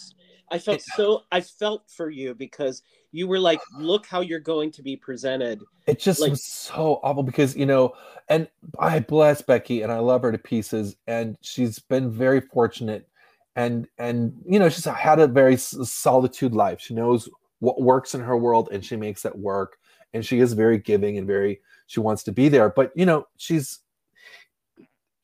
i 0.51 0.57
felt 0.57 0.81
so 0.81 1.23
i 1.31 1.41
felt 1.41 1.89
for 1.89 2.09
you 2.09 2.33
because 2.33 2.81
you 3.11 3.27
were 3.27 3.39
like 3.39 3.59
look 3.77 4.05
how 4.05 4.21
you're 4.21 4.39
going 4.39 4.71
to 4.71 4.81
be 4.81 4.95
presented. 4.95 5.61
It 5.87 5.99
just 5.99 6.19
like- 6.19 6.31
was 6.31 6.43
so 6.43 6.99
awful 7.03 7.23
because 7.23 7.55
you 7.55 7.65
know 7.65 7.93
and 8.29 8.47
i 8.79 8.99
bless 8.99 9.41
becky 9.41 9.81
and 9.81 9.91
i 9.91 9.99
love 9.99 10.21
her 10.21 10.31
to 10.31 10.37
pieces 10.37 10.95
and 11.07 11.37
she's 11.41 11.79
been 11.79 12.09
very 12.11 12.41
fortunate. 12.41 13.07
And 13.55 13.87
and 13.97 14.33
you 14.45 14.59
know 14.59 14.69
she's 14.69 14.85
had 14.85 15.19
a 15.19 15.27
very 15.27 15.57
solitude 15.57 16.53
life. 16.53 16.79
She 16.79 16.93
knows 16.93 17.29
what 17.59 17.81
works 17.81 18.15
in 18.15 18.21
her 18.21 18.37
world 18.37 18.69
and 18.71 18.83
she 18.83 18.95
makes 18.95 19.25
it 19.25 19.37
work. 19.37 19.77
And 20.13 20.25
she 20.25 20.39
is 20.39 20.53
very 20.53 20.77
giving 20.77 21.17
and 21.17 21.27
very 21.27 21.61
she 21.87 21.99
wants 21.99 22.23
to 22.23 22.31
be 22.31 22.47
there. 22.47 22.69
But 22.69 22.93
you 22.95 23.05
know 23.05 23.27
she's 23.35 23.79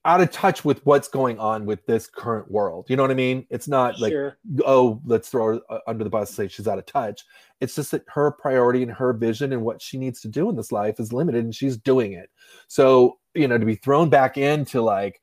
out 0.07 0.21
of 0.21 0.31
touch 0.31 0.65
with 0.65 0.83
what's 0.85 1.07
going 1.07 1.37
on 1.37 1.65
with 1.65 1.85
this 1.85 2.07
current 2.07 2.49
world. 2.49 2.85
You 2.89 2.95
know 2.95 3.03
what 3.03 3.11
i 3.11 3.15
mean? 3.15 3.45
It's 3.51 3.67
not 3.67 3.99
like 3.99 4.11
Sure. 4.13 4.37
oh 4.65 4.99
let's 5.05 5.29
throw 5.29 5.55
her 5.55 5.61
uh, 5.69 5.79
under 5.85 6.03
the 6.03 6.09
bus 6.09 6.29
and 6.29 6.35
say 6.35 6.47
she's 6.47 6.67
out 6.67 6.79
of 6.79 6.85
touch. 6.87 7.25
It's 7.61 7.75
just 7.75 7.91
that 7.91 8.03
her 8.07 8.31
priority 8.31 8.81
and 8.81 8.91
her 8.91 9.13
vision 9.13 9.53
and 9.53 9.61
what 9.61 9.81
she 9.81 9.97
needs 9.97 10.21
to 10.21 10.27
do 10.27 10.49
in 10.49 10.55
this 10.55 10.71
life 10.71 10.99
is 10.99 11.13
limited 11.13 11.43
and 11.43 11.53
she's 11.53 11.77
doing 11.77 12.13
it. 12.13 12.31
So 12.67 13.19
you 13.37 13.47
know 13.47 13.57
to 13.57 13.65
be 13.65 13.75
thrown 13.75 14.09
back 14.09 14.37
into 14.37 14.81
like 14.81 15.21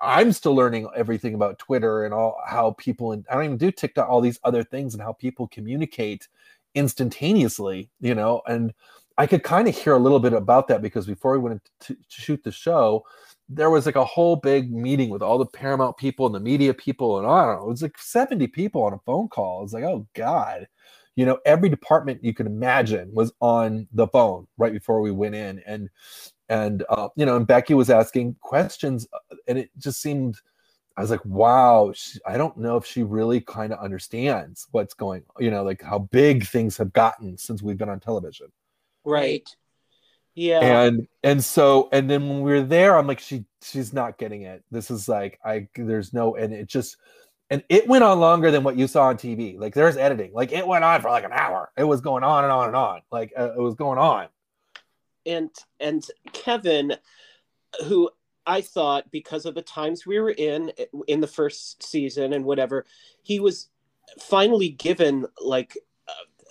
i'm 0.00 0.32
still 0.32 0.54
learning 0.54 0.88
everything 0.96 1.34
about 1.34 1.58
twitter 1.58 2.04
and 2.04 2.14
all 2.14 2.40
how 2.46 2.72
people 2.72 3.12
and 3.12 3.24
i 3.30 3.34
don't 3.34 3.44
even 3.44 3.56
do 3.56 3.70
tiktok 3.70 4.08
all 4.08 4.20
these 4.20 4.40
other 4.44 4.64
things 4.64 4.94
and 4.94 5.02
how 5.02 5.12
people 5.12 5.46
communicate 5.48 6.26
instantaneously 6.74 7.90
you 8.00 8.14
know 8.14 8.40
and 8.46 8.72
i 9.18 9.26
could 9.26 9.42
kind 9.42 9.68
of 9.68 9.76
hear 9.76 9.92
a 9.92 9.98
little 9.98 10.18
bit 10.18 10.32
about 10.32 10.66
that 10.68 10.80
because 10.80 11.06
before 11.06 11.32
we 11.32 11.38
went 11.38 11.62
to, 11.80 11.94
to 11.94 12.00
shoot 12.08 12.42
the 12.42 12.50
show 12.50 13.04
there 13.54 13.70
was 13.70 13.86
like 13.86 13.96
a 13.96 14.04
whole 14.04 14.36
big 14.36 14.72
meeting 14.72 15.10
with 15.10 15.22
all 15.22 15.38
the 15.38 15.46
paramount 15.46 15.96
people 15.96 16.26
and 16.26 16.34
the 16.34 16.40
media 16.40 16.72
people 16.72 17.18
and 17.18 17.26
i 17.26 17.44
don't 17.44 17.56
know 17.56 17.66
it 17.66 17.70
was 17.70 17.82
like 17.82 17.98
70 17.98 18.46
people 18.48 18.84
on 18.84 18.92
a 18.92 18.98
phone 19.06 19.28
call. 19.28 19.60
I 19.60 19.62
was 19.62 19.72
like 19.72 19.84
oh 19.84 20.06
god. 20.14 20.68
You 21.14 21.26
know 21.26 21.38
every 21.44 21.68
department 21.68 22.24
you 22.24 22.32
could 22.32 22.46
imagine 22.46 23.12
was 23.12 23.32
on 23.40 23.86
the 23.92 24.06
phone 24.08 24.46
right 24.56 24.72
before 24.72 25.00
we 25.02 25.10
went 25.10 25.34
in 25.34 25.62
and 25.66 25.90
and 26.48 26.84
uh, 26.88 27.08
you 27.16 27.26
know 27.26 27.36
and 27.36 27.46
becky 27.46 27.74
was 27.74 27.90
asking 27.90 28.36
questions 28.40 29.06
uh, 29.12 29.36
and 29.46 29.58
it 29.58 29.70
just 29.78 30.00
seemed 30.00 30.36
i 30.96 31.02
was 31.02 31.10
like 31.10 31.24
wow 31.26 31.92
she, 31.94 32.18
i 32.26 32.38
don't 32.38 32.56
know 32.56 32.76
if 32.76 32.86
she 32.86 33.02
really 33.02 33.40
kind 33.42 33.74
of 33.74 33.78
understands 33.78 34.66
what's 34.70 34.94
going 34.94 35.22
you 35.38 35.50
know 35.50 35.62
like 35.62 35.82
how 35.82 35.98
big 35.98 36.46
things 36.46 36.78
have 36.78 36.92
gotten 36.94 37.36
since 37.36 37.62
we've 37.62 37.78
been 37.78 37.90
on 37.90 38.00
television. 38.00 38.46
Right. 39.04 39.48
Yeah. 40.34 40.60
and 40.60 41.08
and 41.22 41.44
so 41.44 41.88
and 41.92 42.08
then 42.08 42.28
when 42.28 42.40
we 42.40 42.52
were 42.52 42.62
there 42.62 42.96
i'm 42.96 43.06
like 43.06 43.20
she 43.20 43.44
she's 43.62 43.92
not 43.92 44.18
getting 44.18 44.42
it. 44.42 44.62
This 44.70 44.90
is 44.90 45.08
like 45.08 45.38
i 45.44 45.68
there's 45.76 46.12
no 46.12 46.36
and 46.36 46.52
it 46.52 46.66
just 46.66 46.96
and 47.50 47.62
it 47.68 47.86
went 47.86 48.02
on 48.02 48.18
longer 48.18 48.50
than 48.50 48.64
what 48.64 48.76
you 48.76 48.86
saw 48.86 49.04
on 49.08 49.16
tv 49.16 49.58
like 49.58 49.74
there's 49.74 49.96
editing. 49.96 50.32
Like 50.32 50.52
it 50.52 50.66
went 50.66 50.84
on 50.84 51.00
for 51.00 51.10
like 51.10 51.24
an 51.24 51.32
hour. 51.32 51.70
It 51.76 51.84
was 51.84 52.00
going 52.00 52.24
on 52.24 52.44
and 52.44 52.52
on 52.52 52.68
and 52.68 52.76
on. 52.76 53.02
Like 53.10 53.32
uh, 53.38 53.52
it 53.56 53.60
was 53.60 53.74
going 53.74 53.98
on. 53.98 54.28
And 55.26 55.50
and 55.78 56.02
Kevin, 56.32 56.94
who 57.84 58.10
I 58.46 58.60
thought 58.60 59.10
because 59.10 59.46
of 59.46 59.54
the 59.54 59.62
times 59.62 60.06
we 60.06 60.18
were 60.18 60.30
in 60.30 60.72
in 61.06 61.20
the 61.20 61.26
first 61.26 61.82
season 61.82 62.32
and 62.32 62.44
whatever, 62.44 62.86
he 63.22 63.38
was 63.38 63.68
finally 64.18 64.70
given 64.70 65.26
like 65.40 65.76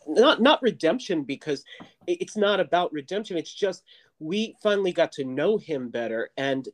not 0.07 0.41
not 0.41 0.61
redemption 0.61 1.23
because 1.23 1.63
it's 2.07 2.37
not 2.37 2.59
about 2.59 2.93
redemption. 2.93 3.37
It's 3.37 3.53
just 3.53 3.83
we 4.19 4.55
finally 4.61 4.91
got 4.91 5.11
to 5.13 5.23
know 5.23 5.57
him 5.57 5.89
better, 5.89 6.29
and 6.37 6.67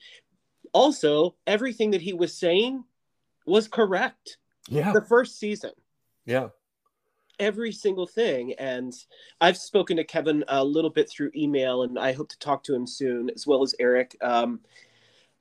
also 0.74 1.36
everything 1.46 1.92
that 1.92 2.02
he 2.02 2.14
was 2.14 2.34
saying 2.34 2.84
was 3.46 3.68
correct. 3.68 4.38
yeah 4.70 4.92
The 4.92 5.02
first 5.02 5.40
season 5.40 5.72
yeah 6.26 6.50
every 7.40 7.72
single 7.72 8.08
thing. 8.08 8.54
And 8.54 8.94
I've 9.42 9.58
spoken 9.58 9.98
to 9.98 10.04
Kevin 10.04 10.44
a 10.48 10.64
little 10.64 10.90
bit 10.90 11.10
through 11.10 11.32
email, 11.36 11.84
and 11.84 11.98
I 11.98 12.14
hope 12.14 12.30
to 12.30 12.40
talk 12.40 12.64
to 12.64 12.76
him 12.76 12.88
soon, 12.88 13.30
as 13.30 13.46
well 13.46 13.64
as 13.64 13.76
Eric. 13.80 14.16
Um, 14.22 14.62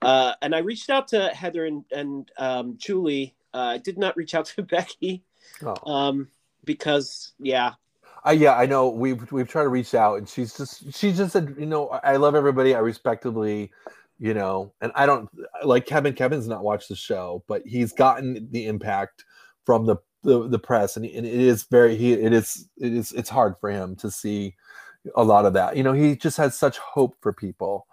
uh, 0.02 0.34
and 0.42 0.54
I 0.54 0.58
reached 0.58 0.90
out 0.90 1.08
to 1.08 1.28
Heather 1.28 1.64
and, 1.64 1.84
and 1.90 2.30
um, 2.38 2.74
Julie. 2.76 3.34
Uh, 3.54 3.58
I 3.74 3.78
did 3.78 3.98
not 3.98 4.16
reach 4.16 4.34
out 4.34 4.46
to 4.46 4.62
Becky 4.62 5.24
oh. 5.62 5.90
um, 5.90 6.28
because, 6.66 7.32
yeah, 7.38 7.72
I, 8.24 8.32
yeah, 8.32 8.56
I 8.56 8.66
know. 8.66 8.88
We've 8.88 9.30
we've 9.32 9.48
tried 9.48 9.62
to 9.62 9.68
reach 9.68 9.94
out, 9.94 10.18
and 10.18 10.28
she's 10.28 10.56
just 10.56 10.92
she 10.92 11.12
just 11.12 11.32
said, 11.32 11.54
you 11.58 11.66
know, 11.66 11.88
I 11.88 12.14
I 12.14 12.16
love 12.16 12.34
everybody. 12.34 12.74
I 12.74 12.80
respectably, 12.80 13.70
you 14.18 14.34
know, 14.34 14.72
and 14.80 14.92
I 14.94 15.06
don't 15.06 15.30
like 15.64 15.86
Kevin. 15.86 16.12
Kevin's 16.12 16.48
not 16.48 16.64
watched 16.64 16.88
the 16.88 16.96
show, 16.96 17.44
but 17.46 17.62
he's 17.64 17.92
gotten 17.92 18.48
the 18.50 18.66
impact 18.66 19.24
from 19.64 19.86
the 19.86 19.96
the, 20.24 20.48
the 20.48 20.58
press, 20.58 20.96
and, 20.96 21.06
and 21.06 21.24
it 21.24 21.32
is 21.32 21.62
very 21.64 21.96
he 21.96 22.12
it 22.12 22.32
is 22.32 22.68
it 22.76 22.92
is 22.92 23.12
it's 23.12 23.30
hard 23.30 23.54
for 23.60 23.70
him 23.70 23.94
to 23.96 24.10
see 24.10 24.56
a 25.14 25.22
lot 25.22 25.46
of 25.46 25.52
that. 25.54 25.76
You 25.76 25.84
know, 25.84 25.92
he 25.92 26.16
just 26.16 26.36
has 26.36 26.58
such 26.58 26.78
hope 26.78 27.16
for 27.20 27.32
people. 27.32 27.86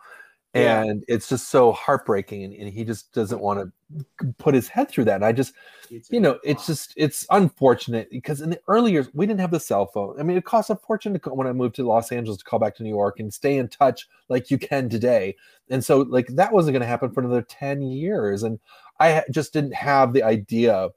Yeah. 0.54 0.84
And 0.84 1.04
it's 1.08 1.30
just 1.30 1.50
so 1.50 1.72
heartbreaking, 1.72 2.44
and, 2.44 2.54
and 2.54 2.70
he 2.70 2.84
just 2.84 3.12
doesn't 3.12 3.40
want 3.42 3.72
to 4.20 4.34
put 4.38 4.54
his 4.54 4.68
head 4.68 4.90
through 4.90 5.06
that. 5.06 5.16
And 5.16 5.26
I 5.26 5.32
just, 5.32 5.54
you 5.90 6.20
know, 6.20 6.40
it's 6.44 6.68
just 6.68 6.94
it's 6.96 7.26
unfortunate 7.32 8.10
because 8.12 8.40
in 8.40 8.52
the 8.52 8.62
early 8.68 8.92
years 8.92 9.08
we 9.14 9.26
didn't 9.26 9.40
have 9.40 9.52
the 9.52 9.60
cell 9.60 9.88
phone. 9.88 10.20
I 10.20 10.24
mean, 10.24 10.38
it 10.38 10.46
cost 10.46 10.70
a 10.70 10.76
fortune 10.76 11.14
to 11.14 11.20
call, 11.20 11.36
when 11.36 11.48
I 11.48 11.54
moved 11.54 11.76
to 11.76 11.88
Los 11.88 12.12
Angeles 12.12 12.38
to 12.38 12.44
call 12.46 12.60
back 12.60 12.76
to 12.76 12.84
New 12.84 12.90
York 12.90 13.20
and 13.20 13.34
stay 13.34 13.58
in 13.58 13.68
touch 13.68 14.08
like 14.30 14.52
you 14.52 14.60
can 14.60 14.90
today. 14.90 15.36
And 15.70 15.84
so, 15.84 16.02
like 16.02 16.28
that 16.28 16.54
wasn't 16.54 16.74
going 16.74 16.82
to 16.82 16.88
happen 16.88 17.12
for 17.12 17.22
another 17.22 17.42
ten 17.42 17.82
years. 17.82 18.44
And 18.44 18.60
I 19.00 19.24
just 19.32 19.54
didn't 19.54 19.74
have 19.74 20.14
the 20.14 20.24
idea 20.24 20.90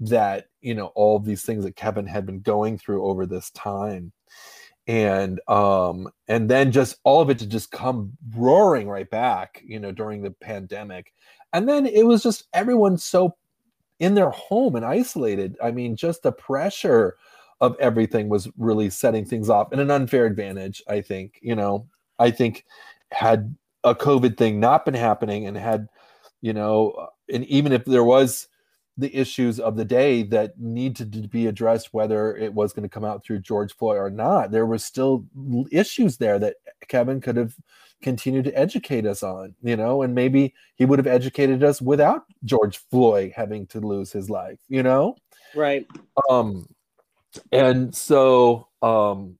that 0.00 0.46
you 0.60 0.74
know 0.74 0.86
all 0.94 1.16
of 1.16 1.24
these 1.24 1.42
things 1.42 1.64
that 1.64 1.76
Kevin 1.76 2.06
had 2.06 2.24
been 2.24 2.40
going 2.40 2.78
through 2.78 3.04
over 3.04 3.26
this 3.26 3.50
time. 3.50 4.12
And 4.88 5.40
um 5.48 6.08
and 6.26 6.50
then 6.50 6.72
just 6.72 6.96
all 7.04 7.20
of 7.20 7.30
it 7.30 7.38
to 7.38 7.46
just 7.46 7.70
come 7.70 8.12
roaring 8.36 8.88
right 8.88 9.08
back, 9.08 9.62
you 9.64 9.78
know, 9.78 9.92
during 9.92 10.22
the 10.22 10.30
pandemic. 10.30 11.12
And 11.52 11.68
then 11.68 11.86
it 11.86 12.06
was 12.06 12.22
just 12.22 12.48
everyone 12.52 12.98
so 12.98 13.36
in 14.00 14.14
their 14.14 14.30
home 14.30 14.74
and 14.74 14.84
isolated. 14.84 15.56
I 15.62 15.70
mean, 15.70 15.94
just 15.94 16.22
the 16.22 16.32
pressure 16.32 17.16
of 17.60 17.76
everything 17.78 18.28
was 18.28 18.48
really 18.58 18.90
setting 18.90 19.24
things 19.24 19.48
off 19.48 19.72
in 19.72 19.78
an 19.78 19.90
unfair 19.90 20.26
advantage. 20.26 20.82
I 20.88 21.00
think, 21.00 21.38
you 21.40 21.54
know, 21.54 21.86
I 22.18 22.32
think 22.32 22.64
had 23.12 23.54
a 23.84 23.94
COVID 23.94 24.36
thing 24.36 24.58
not 24.58 24.84
been 24.84 24.94
happening 24.94 25.46
and 25.46 25.56
had, 25.56 25.88
you 26.40 26.52
know, 26.52 27.08
and 27.32 27.44
even 27.44 27.72
if 27.72 27.84
there 27.84 28.02
was 28.02 28.48
the 28.98 29.14
issues 29.16 29.58
of 29.58 29.76
the 29.76 29.84
day 29.84 30.22
that 30.22 30.58
needed 30.58 31.12
to 31.12 31.28
be 31.28 31.46
addressed, 31.46 31.94
whether 31.94 32.36
it 32.36 32.52
was 32.52 32.72
going 32.72 32.82
to 32.82 32.88
come 32.88 33.04
out 33.04 33.24
through 33.24 33.40
George 33.40 33.74
Floyd 33.74 33.96
or 33.96 34.10
not, 34.10 34.50
there 34.50 34.66
were 34.66 34.78
still 34.78 35.24
issues 35.70 36.18
there 36.18 36.38
that 36.38 36.56
Kevin 36.88 37.20
could 37.20 37.36
have 37.36 37.54
continued 38.02 38.44
to 38.44 38.58
educate 38.58 39.06
us 39.06 39.22
on, 39.22 39.54
you 39.62 39.76
know, 39.76 40.02
and 40.02 40.14
maybe 40.14 40.54
he 40.74 40.84
would 40.84 40.98
have 40.98 41.06
educated 41.06 41.62
us 41.64 41.80
without 41.80 42.24
George 42.44 42.78
Floyd 42.90 43.32
having 43.34 43.66
to 43.68 43.80
lose 43.80 44.12
his 44.12 44.28
life, 44.28 44.58
you 44.68 44.82
know? 44.82 45.16
right. 45.54 45.86
Um, 46.28 46.68
and 47.50 47.94
so, 47.94 48.68
um, 48.82 49.38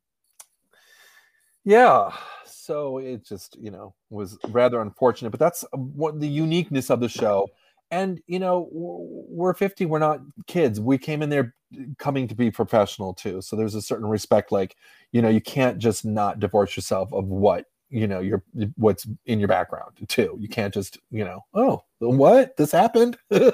yeah, 1.64 2.10
so 2.44 2.98
it 2.98 3.24
just, 3.24 3.56
you 3.60 3.70
know, 3.70 3.94
was 4.10 4.38
rather 4.48 4.80
unfortunate, 4.80 5.30
but 5.30 5.40
that's 5.40 5.64
what 5.72 6.20
the 6.20 6.28
uniqueness 6.28 6.90
of 6.90 7.00
the 7.00 7.08
show. 7.08 7.48
And, 7.92 8.20
you 8.26 8.40
know, 8.40 8.68
we're 8.72 9.54
50, 9.54 9.86
we're 9.86 10.00
not 10.00 10.20
kids. 10.48 10.80
We 10.80 10.98
came 10.98 11.22
in 11.22 11.30
there 11.30 11.54
coming 11.98 12.26
to 12.26 12.34
be 12.34 12.50
professional 12.50 13.14
too. 13.14 13.40
So 13.40 13.54
there's 13.54 13.76
a 13.76 13.82
certain 13.82 14.06
respect, 14.06 14.50
like, 14.50 14.74
you 15.12 15.22
know, 15.22 15.28
you 15.28 15.40
can't 15.40 15.78
just 15.78 16.04
not 16.04 16.40
divorce 16.40 16.76
yourself 16.76 17.12
of 17.12 17.26
what 17.26 17.66
you 17.94 18.06
know 18.06 18.20
your 18.20 18.42
what's 18.76 19.06
in 19.26 19.38
your 19.38 19.48
background 19.48 19.92
too 20.08 20.34
you 20.40 20.48
can't 20.48 20.72
just 20.72 20.98
you 21.10 21.22
know 21.22 21.44
oh 21.52 21.84
what 21.98 22.56
this 22.56 22.72
happened 22.72 23.18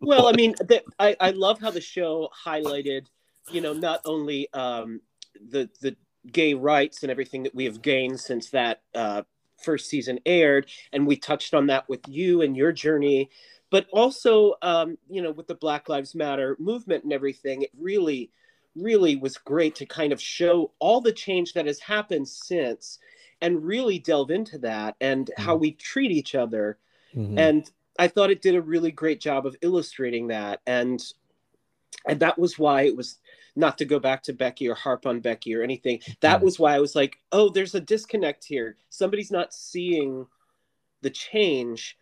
well, 0.00 0.26
I 0.26 0.32
mean, 0.32 0.54
the, 0.60 0.82
I 0.98 1.16
I 1.20 1.30
love 1.30 1.60
how 1.60 1.70
the 1.70 1.80
show 1.80 2.28
highlighted, 2.44 3.06
you 3.50 3.60
know, 3.60 3.72
not 3.72 4.00
only 4.04 4.52
um, 4.52 5.00
the 5.50 5.68
the 5.80 5.96
gay 6.32 6.54
rights 6.54 7.02
and 7.02 7.10
everything 7.10 7.42
that 7.42 7.54
we 7.54 7.64
have 7.66 7.82
gained 7.82 8.18
since 8.18 8.50
that 8.50 8.82
uh, 8.94 9.22
first 9.64 9.88
season 9.88 10.20
aired, 10.26 10.70
and 10.92 11.06
we 11.06 11.16
touched 11.16 11.54
on 11.54 11.66
that 11.68 11.88
with 11.88 12.06
you 12.08 12.42
and 12.42 12.56
your 12.56 12.72
journey, 12.72 13.30
but 13.70 13.86
also, 13.92 14.54
um, 14.62 14.96
you 15.08 15.22
know, 15.22 15.32
with 15.32 15.46
the 15.48 15.54
Black 15.56 15.88
Lives 15.88 16.14
Matter 16.14 16.56
movement 16.60 17.04
and 17.04 17.12
everything. 17.12 17.62
It 17.62 17.70
really, 17.78 18.30
really 18.76 19.16
was 19.16 19.36
great 19.38 19.74
to 19.76 19.86
kind 19.86 20.12
of 20.12 20.20
show 20.20 20.72
all 20.78 21.00
the 21.00 21.12
change 21.12 21.52
that 21.54 21.66
has 21.66 21.80
happened 21.80 22.28
since, 22.28 22.98
and 23.40 23.64
really 23.64 23.98
delve 23.98 24.30
into 24.30 24.58
that 24.58 24.94
and 25.00 25.30
how 25.36 25.56
we 25.56 25.72
treat 25.72 26.10
each 26.12 26.34
other 26.34 26.78
Mhm. 27.14 27.38
and 27.38 27.70
I 27.98 28.08
thought 28.08 28.30
it 28.30 28.42
did 28.42 28.56
a 28.56 28.62
really 28.62 28.90
great 28.90 29.20
job 29.20 29.46
of 29.46 29.56
illustrating 29.62 30.28
that, 30.28 30.60
and 30.66 31.00
and 32.06 32.20
that 32.20 32.38
was 32.38 32.58
why 32.58 32.82
it 32.82 32.96
was 32.96 33.18
not 33.56 33.78
to 33.78 33.84
go 33.84 33.98
back 33.98 34.22
to 34.24 34.32
Becky 34.32 34.68
or 34.68 34.74
harp 34.74 35.06
on 35.06 35.20
Becky 35.20 35.54
or 35.54 35.62
anything. 35.62 36.00
That 36.20 36.40
Mhm. 36.40 36.44
was 36.44 36.58
why 36.58 36.74
I 36.74 36.80
was 36.80 36.94
like, 36.94 37.16
oh, 37.32 37.48
there's 37.48 37.74
a 37.74 37.80
disconnect 37.80 38.44
here. 38.44 38.76
Somebody's 38.88 39.30
not 39.30 39.54
seeing 39.54 40.26
the 41.02 41.10
change, 41.10 41.96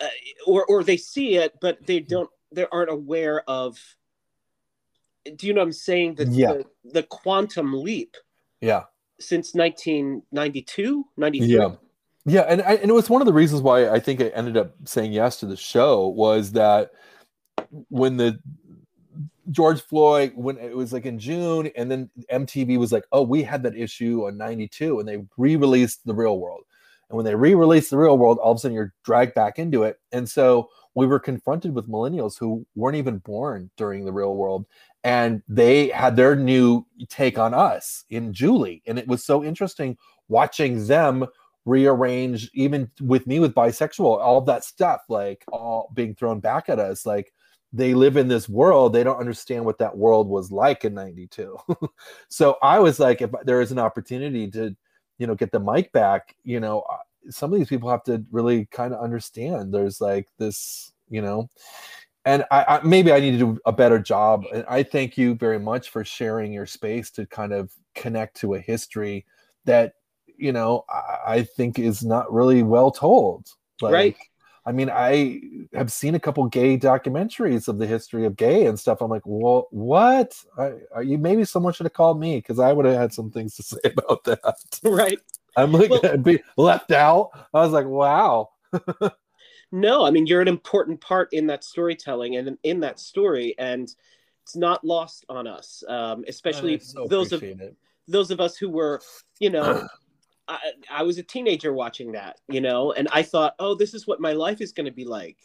uh, 0.00 0.08
or 0.46 0.64
or 0.66 0.82
they 0.84 0.96
see 0.96 1.36
it, 1.36 1.54
but 1.60 1.84
they 1.86 2.00
don't. 2.00 2.30
They 2.52 2.66
aren't 2.72 2.90
aware 2.90 3.42
of. 3.48 3.78
Do 5.36 5.46
you 5.46 5.52
know 5.52 5.60
what 5.60 5.66
I'm 5.66 5.72
saying? 5.72 6.14
The, 6.14 6.26
Yeah. 6.26 6.52
the, 6.52 6.64
the 6.84 7.02
quantum 7.02 7.74
leap 7.82 8.16
yeah 8.60 8.84
since 9.20 9.54
1992, 9.54 11.04
93. 11.16 11.48
Yeah. 11.48 11.74
Yeah, 12.24 12.42
and 12.42 12.60
I, 12.62 12.74
and 12.74 12.90
it 12.90 12.94
was 12.94 13.08
one 13.08 13.22
of 13.22 13.26
the 13.26 13.32
reasons 13.32 13.62
why 13.62 13.88
I 13.88 14.00
think 14.00 14.20
I 14.20 14.26
ended 14.28 14.56
up 14.56 14.74
saying 14.84 15.12
yes 15.12 15.40
to 15.40 15.46
the 15.46 15.56
show 15.56 16.08
was 16.08 16.52
that 16.52 16.90
when 17.88 18.16
the 18.18 18.38
George 19.50 19.80
Floyd 19.80 20.32
when 20.34 20.58
it 20.58 20.76
was 20.76 20.92
like 20.92 21.06
in 21.06 21.18
June, 21.18 21.70
and 21.76 21.90
then 21.90 22.10
MTV 22.30 22.78
was 22.78 22.92
like, 22.92 23.04
"Oh, 23.12 23.22
we 23.22 23.42
had 23.42 23.62
that 23.62 23.76
issue 23.76 24.26
on 24.26 24.36
'92," 24.36 24.98
and 25.00 25.08
they 25.08 25.24
re-released 25.36 26.04
The 26.04 26.14
Real 26.14 26.38
World. 26.38 26.64
And 27.08 27.16
when 27.16 27.24
they 27.24 27.34
re-released 27.34 27.90
The 27.90 27.98
Real 27.98 28.18
World, 28.18 28.38
all 28.38 28.52
of 28.52 28.56
a 28.56 28.60
sudden 28.60 28.74
you're 28.74 28.94
dragged 29.04 29.34
back 29.34 29.58
into 29.58 29.84
it, 29.84 29.98
and 30.12 30.28
so 30.28 30.68
we 30.94 31.06
were 31.06 31.20
confronted 31.20 31.74
with 31.74 31.88
millennials 31.88 32.38
who 32.38 32.66
weren't 32.74 32.96
even 32.96 33.18
born 33.18 33.70
during 33.76 34.04
The 34.04 34.12
Real 34.12 34.34
World, 34.34 34.66
and 35.04 35.42
they 35.48 35.88
had 35.88 36.16
their 36.16 36.36
new 36.36 36.86
take 37.08 37.38
on 37.38 37.54
us 37.54 38.04
in 38.10 38.32
Julie, 38.32 38.82
and 38.86 38.98
it 38.98 39.08
was 39.08 39.24
so 39.24 39.44
interesting 39.44 39.96
watching 40.28 40.86
them 40.86 41.26
rearrange 41.64 42.50
even 42.54 42.90
with 43.00 43.26
me 43.26 43.38
with 43.38 43.54
bisexual 43.54 44.18
all 44.18 44.40
that 44.40 44.64
stuff 44.64 45.02
like 45.10 45.44
all 45.52 45.90
being 45.92 46.14
thrown 46.14 46.40
back 46.40 46.70
at 46.70 46.78
us 46.78 47.04
like 47.04 47.30
they 47.72 47.94
live 47.94 48.16
in 48.16 48.28
this 48.28 48.48
world 48.48 48.92
they 48.92 49.04
don't 49.04 49.18
understand 49.18 49.64
what 49.64 49.78
that 49.78 49.96
world 49.96 50.28
was 50.28 50.50
like 50.50 50.84
in 50.84 50.94
92 50.94 51.56
so 52.28 52.56
i 52.62 52.78
was 52.78 52.98
like 52.98 53.20
if 53.20 53.30
there 53.44 53.60
is 53.60 53.72
an 53.72 53.78
opportunity 53.78 54.50
to 54.50 54.74
you 55.18 55.26
know 55.26 55.34
get 55.34 55.52
the 55.52 55.60
mic 55.60 55.92
back 55.92 56.34
you 56.44 56.60
know 56.60 56.80
uh, 56.90 56.96
some 57.30 57.52
of 57.52 57.58
these 57.58 57.68
people 57.68 57.90
have 57.90 58.04
to 58.04 58.24
really 58.30 58.66
kind 58.66 58.94
of 58.94 59.02
understand 59.02 59.72
there's 59.72 60.00
like 60.00 60.28
this 60.38 60.92
you 61.10 61.20
know 61.20 61.48
and 62.24 62.44
I, 62.50 62.64
I, 62.64 62.80
maybe 62.82 63.12
i 63.12 63.20
need 63.20 63.32
to 63.32 63.38
do 63.38 63.58
a 63.66 63.72
better 63.72 63.98
job 63.98 64.44
and 64.52 64.64
i 64.68 64.82
thank 64.82 65.18
you 65.18 65.34
very 65.34 65.58
much 65.58 65.90
for 65.90 66.04
sharing 66.04 66.52
your 66.52 66.66
space 66.66 67.10
to 67.12 67.26
kind 67.26 67.52
of 67.52 67.72
connect 67.94 68.36
to 68.38 68.54
a 68.54 68.60
history 68.60 69.26
that 69.64 69.94
you 70.38 70.52
know 70.52 70.84
i, 70.88 71.34
I 71.34 71.42
think 71.42 71.78
is 71.78 72.02
not 72.02 72.32
really 72.32 72.62
well 72.62 72.90
told 72.90 73.48
like, 73.80 73.92
right 73.92 74.16
I 74.68 74.72
mean, 74.72 74.90
I 74.90 75.40
have 75.72 75.90
seen 75.90 76.14
a 76.14 76.20
couple 76.20 76.44
gay 76.46 76.76
documentaries 76.76 77.68
of 77.68 77.78
the 77.78 77.86
history 77.86 78.26
of 78.26 78.36
gay 78.36 78.66
and 78.66 78.78
stuff. 78.78 79.00
I'm 79.00 79.08
like, 79.08 79.22
well, 79.24 79.66
what? 79.70 80.36
I, 80.58 81.00
you 81.00 81.16
maybe 81.16 81.46
someone 81.46 81.72
should 81.72 81.86
have 81.86 81.94
called 81.94 82.20
me 82.20 82.36
because 82.36 82.58
I 82.58 82.74
would 82.74 82.84
have 82.84 82.94
had 82.94 83.14
some 83.14 83.30
things 83.30 83.56
to 83.56 83.62
say 83.62 83.80
about 83.84 84.24
that. 84.24 84.56
Right. 84.84 85.18
I'm 85.56 85.72
like 85.72 85.88
well, 85.88 86.16
be 86.22 86.42
left 86.58 86.92
out. 86.92 87.30
I 87.54 87.60
was 87.60 87.72
like, 87.72 87.86
wow. 87.86 88.50
no, 89.72 90.04
I 90.04 90.10
mean, 90.10 90.26
you're 90.26 90.42
an 90.42 90.48
important 90.48 91.00
part 91.00 91.32
in 91.32 91.46
that 91.46 91.64
storytelling 91.64 92.36
and 92.36 92.58
in 92.62 92.80
that 92.80 93.00
story, 93.00 93.54
and 93.58 93.90
it's 94.42 94.54
not 94.54 94.84
lost 94.84 95.24
on 95.30 95.46
us, 95.46 95.82
um, 95.88 96.26
especially 96.28 96.78
so 96.78 97.06
those 97.08 97.32
of 97.32 97.42
it. 97.42 97.74
those 98.06 98.30
of 98.30 98.38
us 98.38 98.58
who 98.58 98.68
were, 98.68 99.00
you 99.40 99.48
know. 99.48 99.88
I, 100.48 100.58
I 100.90 101.02
was 101.02 101.18
a 101.18 101.22
teenager 101.22 101.72
watching 101.72 102.12
that, 102.12 102.40
you 102.48 102.60
know, 102.60 102.92
and 102.92 103.08
I 103.12 103.22
thought, 103.22 103.54
oh, 103.58 103.74
this 103.74 103.94
is 103.94 104.06
what 104.06 104.20
my 104.20 104.32
life 104.32 104.60
is 104.60 104.72
going 104.72 104.86
to 104.86 104.92
be 104.92 105.04
like 105.04 105.36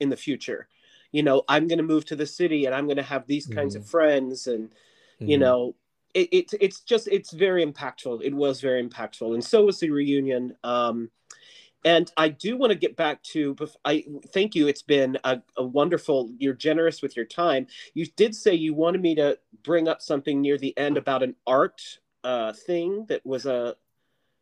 in 0.00 0.08
the 0.08 0.16
future. 0.16 0.68
You 1.12 1.22
know, 1.22 1.44
I'm 1.48 1.68
going 1.68 1.78
to 1.78 1.84
move 1.84 2.04
to 2.06 2.16
the 2.16 2.26
city 2.26 2.66
and 2.66 2.74
I'm 2.74 2.86
going 2.86 2.96
to 2.96 3.02
have 3.02 3.26
these 3.26 3.46
kinds 3.46 3.74
mm-hmm. 3.74 3.82
of 3.82 3.90
friends, 3.90 4.46
and 4.46 4.70
mm-hmm. 4.70 5.28
you 5.28 5.38
know, 5.38 5.74
it, 6.14 6.28
it, 6.32 6.50
it's 6.60 6.80
just 6.80 7.08
it's 7.08 7.32
very 7.32 7.64
impactful. 7.64 8.22
It 8.22 8.34
was 8.34 8.60
very 8.60 8.86
impactful, 8.86 9.34
and 9.34 9.44
so 9.44 9.64
was 9.64 9.80
the 9.80 9.90
reunion. 9.90 10.56
Um, 10.62 11.10
and 11.84 12.12
I 12.16 12.28
do 12.28 12.56
want 12.56 12.72
to 12.72 12.78
get 12.78 12.96
back 12.96 13.22
to. 13.24 13.56
I 13.84 14.04
thank 14.32 14.54
you. 14.54 14.68
It's 14.68 14.82
been 14.82 15.18
a, 15.24 15.40
a, 15.56 15.64
wonderful. 15.64 16.30
You're 16.38 16.54
generous 16.54 17.00
with 17.00 17.16
your 17.16 17.24
time. 17.24 17.66
You 17.94 18.06
did 18.16 18.34
say 18.34 18.54
you 18.54 18.74
wanted 18.74 19.00
me 19.00 19.14
to 19.14 19.38
bring 19.62 19.88
up 19.88 20.02
something 20.02 20.40
near 20.40 20.58
the 20.58 20.76
end 20.76 20.98
about 20.98 21.22
an 21.22 21.36
art 21.46 21.80
uh, 22.22 22.52
thing 22.52 23.06
that 23.08 23.24
was 23.24 23.46
a 23.46 23.76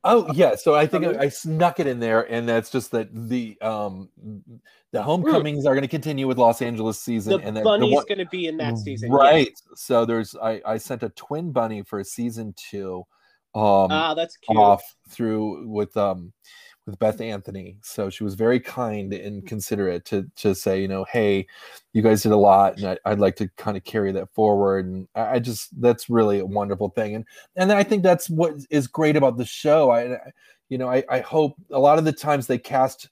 Oh 0.05 0.33
yeah, 0.33 0.55
so 0.55 0.75
I 0.75 0.87
think 0.87 1.05
I, 1.05 1.25
I, 1.25 1.29
snuck 1.29 1.81
it 1.81 1.89
in 1.89 1.99
there, 1.99 2.23
and 2.31 2.49
that's 2.49 2.71
just 2.71 2.93
that 2.93 3.09
the 3.13 3.61
um 3.61 4.09
the 4.93 5.03
homecomings 5.03 5.67
are 5.67 5.75
going 5.75 5.83
to 5.83 5.89
continue 5.89 6.29
with 6.29 6.39
Los 6.39 6.63
Angeles 6.63 7.01
season, 7.01 7.41
the 7.41 7.47
and 7.47 7.57
then 7.57 7.65
bunny's 7.65 7.99
the 7.99 8.15
going 8.15 8.25
to 8.25 8.31
be 8.31 8.47
in 8.47 8.57
that 8.59 8.79
season, 8.79 9.11
right? 9.11 9.49
Yeah. 9.49 9.73
So 9.75 10.05
there's 10.05 10.37
I 10.37 10.63
I 10.65 10.79
sent 10.79 11.03
a 11.03 11.09
twin 11.11 11.51
bunny 11.51 11.83
for 11.83 12.03
season 12.05 12.55
two, 12.57 12.99
um, 13.57 13.91
ah 13.91 14.15
that's 14.15 14.37
cute. 14.37 14.57
off 14.57 14.83
through 15.09 15.69
with 15.69 15.97
um 15.97 16.33
with 16.89 16.99
Beth 16.99 17.21
Anthony. 17.21 17.77
So 17.83 18.09
she 18.09 18.25
was 18.25 18.35
very 18.35 18.59
kind 18.59 19.13
and 19.13 19.43
mm. 19.43 19.47
considerate 19.47 20.07
to 20.07 20.27
to 20.37 20.55
say, 20.55 20.81
you 20.81 20.89
know, 20.89 21.05
hey, 21.05 21.47
you 21.93 22.01
guys 22.01 22.23
did 22.23 22.33
a 22.33 22.37
lot, 22.37 22.79
and 22.79 22.99
I, 23.05 23.11
would 23.11 23.21
like 23.21 23.37
to 23.37 23.49
kind 23.59 23.77
of 23.77 23.85
carry 23.85 24.11
that 24.13 24.33
forward. 24.33 24.87
And 24.87 25.07
I, 25.15 25.35
I, 25.35 25.39
just 25.39 25.81
that's 25.83 26.09
really 26.09 26.39
a 26.39 26.47
wonderful 26.47 26.89
thing. 26.89 27.15
And 27.15 27.27
and 27.57 27.71
I 27.71 27.83
think 27.83 28.03
that's 28.03 28.31
what 28.31 28.55
is 28.71 28.87
great 28.87 29.17
about 29.17 29.37
the 29.37 29.45
show. 29.45 29.91
I, 29.91 30.19
you 30.71 30.79
know, 30.79 30.89
I, 30.89 31.05
I 31.11 31.21
hope 31.21 31.57
a 31.71 31.79
lot 31.79 31.99
of 31.99 32.07
the 32.07 32.13
times 32.13 32.47
they 32.47 32.59
cast 32.59 33.11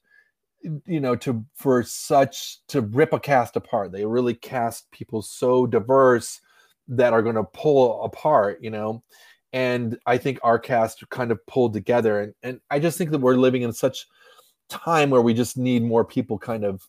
you 0.86 0.98
know 0.98 1.14
to 1.14 1.44
for 1.54 1.82
such 1.82 2.66
to 2.66 2.80
rip 2.80 3.12
a 3.12 3.20
cast 3.20 3.54
apart 3.54 3.92
they 3.92 4.04
really 4.04 4.34
cast 4.34 4.90
people 4.90 5.22
so 5.22 5.64
diverse 5.64 6.40
that 6.88 7.12
are 7.12 7.22
going 7.22 7.36
to 7.36 7.44
pull 7.44 8.02
apart 8.02 8.58
you 8.60 8.70
know 8.70 9.00
and 9.56 9.98
I 10.04 10.18
think 10.18 10.38
our 10.42 10.58
cast 10.58 11.02
kind 11.08 11.32
of 11.32 11.44
pulled 11.46 11.72
together. 11.72 12.20
And 12.20 12.34
and 12.42 12.60
I 12.70 12.78
just 12.78 12.98
think 12.98 13.10
that 13.10 13.20
we're 13.20 13.36
living 13.36 13.62
in 13.62 13.72
such 13.72 14.06
time 14.68 15.08
where 15.08 15.22
we 15.22 15.32
just 15.32 15.56
need 15.56 15.82
more 15.82 16.04
people 16.04 16.38
kind 16.38 16.62
of 16.62 16.86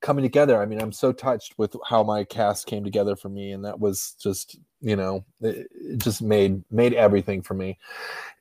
coming 0.00 0.22
together. 0.22 0.62
I 0.62 0.64
mean, 0.64 0.80
I'm 0.80 0.92
so 0.92 1.12
touched 1.12 1.58
with 1.58 1.76
how 1.86 2.02
my 2.02 2.24
cast 2.24 2.66
came 2.66 2.84
together 2.84 3.16
for 3.16 3.28
me, 3.28 3.52
and 3.52 3.62
that 3.66 3.78
was 3.78 4.16
just 4.18 4.56
you 4.80 4.96
know 4.96 5.26
it, 5.42 5.68
just 5.98 6.22
made 6.22 6.64
made 6.70 6.94
everything 6.94 7.42
for 7.42 7.52
me. 7.52 7.78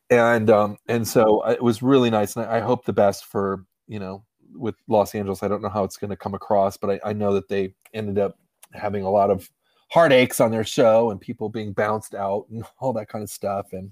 And 0.09 0.49
um 0.49 0.77
and 0.87 1.05
so 1.05 1.39
uh, 1.39 1.51
it 1.51 1.61
was 1.61 1.83
really 1.83 2.09
nice, 2.09 2.37
and 2.37 2.45
I, 2.45 2.57
I 2.57 2.59
hope 2.61 2.85
the 2.85 2.93
best 2.93 3.25
for 3.25 3.65
you 3.89 3.99
know 3.99 4.23
with 4.53 4.75
Los 4.87 5.13
Angeles. 5.15 5.43
I 5.43 5.49
don't 5.49 5.61
know 5.61 5.67
how 5.67 5.83
it's 5.83 5.97
going 5.97 6.11
to 6.11 6.15
come 6.15 6.33
across, 6.33 6.77
but 6.77 6.91
I, 6.91 7.09
I 7.09 7.11
know 7.13 7.33
that 7.33 7.49
they 7.49 7.73
ended 7.93 8.19
up 8.19 8.39
having 8.71 9.03
a 9.03 9.11
lot 9.11 9.31
of 9.31 9.49
heartaches 9.89 10.39
on 10.39 10.51
their 10.51 10.63
show 10.63 11.11
and 11.11 11.21
people 11.21 11.49
being 11.49 11.73
bounced 11.73 12.15
out 12.15 12.45
and 12.49 12.63
all 12.79 12.93
that 12.93 13.09
kind 13.09 13.23
of 13.23 13.29
stuff. 13.29 13.73
And 13.73 13.91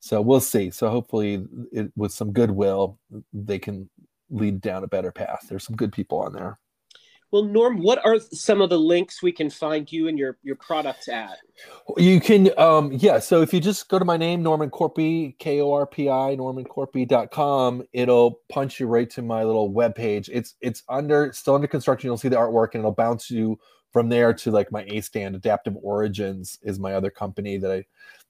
so 0.00 0.20
we'll 0.20 0.40
see. 0.40 0.70
So 0.70 0.88
hopefully, 0.90 1.46
it, 1.70 1.92
with 1.96 2.12
some 2.12 2.32
goodwill, 2.32 2.98
they 3.32 3.58
can 3.58 3.88
lead 4.30 4.60
down 4.60 4.82
a 4.82 4.88
better 4.88 5.12
path. 5.12 5.46
There's 5.48 5.64
some 5.64 5.76
good 5.76 5.92
people 5.92 6.18
on 6.18 6.32
there. 6.32 6.58
Well, 7.32 7.44
Norm, 7.44 7.78
what 7.78 8.04
are 8.04 8.18
some 8.18 8.60
of 8.60 8.68
the 8.68 8.78
links 8.78 9.22
we 9.22 9.32
can 9.32 9.48
find 9.48 9.90
you 9.90 10.08
and 10.08 10.18
your 10.18 10.36
your 10.42 10.56
products 10.56 11.08
at? 11.08 11.38
You 11.96 12.20
can, 12.20 12.50
um, 12.58 12.92
yeah. 12.92 13.20
So 13.20 13.40
if 13.40 13.54
you 13.54 13.60
just 13.60 13.88
go 13.88 13.98
to 13.98 14.04
my 14.04 14.18
name, 14.18 14.42
Norman 14.42 14.68
Korpi, 14.68 15.38
K 15.38 15.62
O 15.62 15.72
R 15.72 15.86
P 15.86 16.10
I, 16.10 16.36
normankorpi.com, 16.36 17.84
it'll 17.94 18.40
punch 18.50 18.78
you 18.78 18.86
right 18.86 19.08
to 19.10 19.22
my 19.22 19.44
little 19.44 19.70
web 19.70 19.94
page. 19.94 20.28
It's 20.30 20.56
it's 20.60 20.82
under 20.90 21.32
still 21.32 21.54
under 21.54 21.66
construction. 21.66 22.08
You'll 22.08 22.18
see 22.18 22.28
the 22.28 22.36
artwork, 22.36 22.74
and 22.74 22.80
it'll 22.82 22.92
bounce 22.92 23.30
you 23.30 23.58
from 23.92 24.08
there 24.08 24.32
to 24.34 24.50
like 24.50 24.72
my 24.72 24.84
A 24.88 25.00
stand, 25.00 25.36
Adaptive 25.36 25.76
Origins 25.82 26.58
is 26.62 26.78
my 26.78 26.94
other 26.94 27.10
company 27.10 27.58
that 27.58 27.70
I 27.70 27.84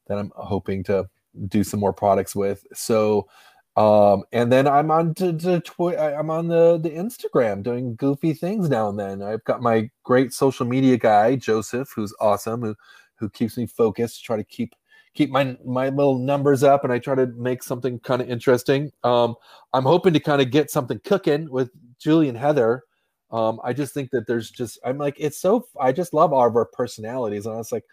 that 0.07 0.19
I'm 0.19 0.33
hoping 0.37 0.83
to 0.85 1.09
do 1.49 1.65
some 1.65 1.81
more 1.81 1.93
products 1.93 2.35
with. 2.35 2.67
So 2.75 3.29
um 3.77 4.23
and 4.33 4.53
then 4.53 4.67
i'm 4.69 4.91
on 4.91 5.15
to, 5.15 5.33
to 5.33 5.59
twi- 5.61 5.97
i'm 5.97 6.29
on 6.29 6.47
the 6.47 6.79
the 6.79 6.91
instagram 6.91 7.63
doing 7.63 7.97
goofy 7.97 8.35
things 8.35 8.69
now 8.69 8.89
and 8.91 8.99
then. 8.99 9.23
I've 9.23 9.43
got 9.45 9.63
my 9.63 9.89
great 10.03 10.35
social 10.35 10.67
media 10.67 10.99
guy 10.99 11.37
joseph 11.37 11.91
who's 11.95 12.15
awesome 12.21 12.61
who 12.61 12.75
who 13.15 13.31
keeps 13.31 13.57
me 13.57 13.67
focused 13.67 14.25
try 14.25 14.37
to 14.37 14.45
keep 14.45 14.75
keep 15.15 15.31
my 15.31 15.57
my 15.65 15.89
little 15.89 16.19
numbers 16.19 16.63
up 16.63 16.85
and 16.85 16.93
i 16.93 16.99
try 16.99 17.15
to 17.15 17.27
make 17.29 17.63
something 17.63 17.99
kind 18.01 18.21
of 18.21 18.29
interesting. 18.29 18.93
Um 19.05 19.37
i'm 19.73 19.85
hoping 19.85 20.13
to 20.13 20.21
kind 20.21 20.43
of 20.43 20.51
get 20.51 20.71
something 20.71 21.01
cooking 21.05 21.51
with 21.51 21.71
julie 21.99 22.29
and 22.29 22.37
heather 22.37 22.85
um, 23.33 23.61
I 23.65 23.73
just 23.73 23.95
think 23.95 24.11
that 24.11 24.27
there's 24.27 24.51
just 24.51 24.79
I'm 24.85 24.99
like 24.99 25.17
it's 25.19 25.39
so 25.39 25.67
I 25.81 25.91
just 25.91 26.13
love 26.13 26.33
all 26.33 26.47
of 26.47 26.55
our 26.55 26.67
personalities, 26.67 27.47
and 27.47 27.55
I 27.55 27.59
was 27.59 27.73
like, 27.73 27.85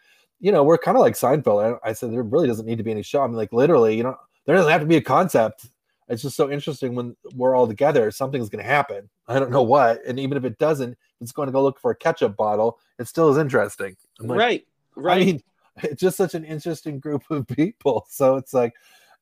you 0.41 0.51
know, 0.51 0.63
we're 0.63 0.77
kind 0.77 0.97
of 0.97 1.01
like 1.01 1.13
Seinfeld. 1.13 1.79
I, 1.83 1.89
I, 1.89 1.93
said 1.93 2.11
there 2.11 2.23
really 2.23 2.47
doesn't 2.47 2.65
need 2.65 2.77
to 2.77 2.83
be 2.83 2.91
any 2.91 3.03
show. 3.03 3.21
I'm 3.21 3.33
like 3.33 3.53
literally, 3.53 3.95
you 3.95 4.03
know, 4.03 4.17
there 4.45 4.55
doesn't 4.55 4.71
have 4.71 4.81
to 4.81 4.87
be 4.87 4.97
a 4.97 5.01
concept. 5.01 5.67
It's 6.09 6.23
just 6.23 6.35
so 6.35 6.51
interesting 6.51 6.93
when 6.93 7.15
we're 7.35 7.55
all 7.55 7.67
together. 7.67 8.11
Something's 8.11 8.49
going 8.49 8.63
to 8.63 8.69
happen. 8.69 9.09
I 9.27 9.39
don't 9.39 9.51
know 9.51 9.63
what, 9.63 10.01
and 10.05 10.19
even 10.19 10.37
if 10.37 10.43
it 10.43 10.57
doesn't, 10.57 10.97
it's 11.21 11.31
going 11.31 11.47
to 11.47 11.53
go 11.53 11.63
look 11.63 11.79
for 11.79 11.91
a 11.91 11.95
ketchup 11.95 12.35
bottle. 12.35 12.79
It 12.97 13.07
still 13.07 13.29
is 13.29 13.37
interesting. 13.37 13.95
Like, 14.19 14.39
right, 14.39 14.67
right. 14.95 15.21
I 15.21 15.25
mean, 15.25 15.43
it's 15.83 16.01
just 16.01 16.17
such 16.17 16.33
an 16.33 16.43
interesting 16.43 16.99
group 16.99 17.23
of 17.29 17.47
people. 17.47 18.05
So 18.09 18.35
it's 18.35 18.53
like, 18.53 18.73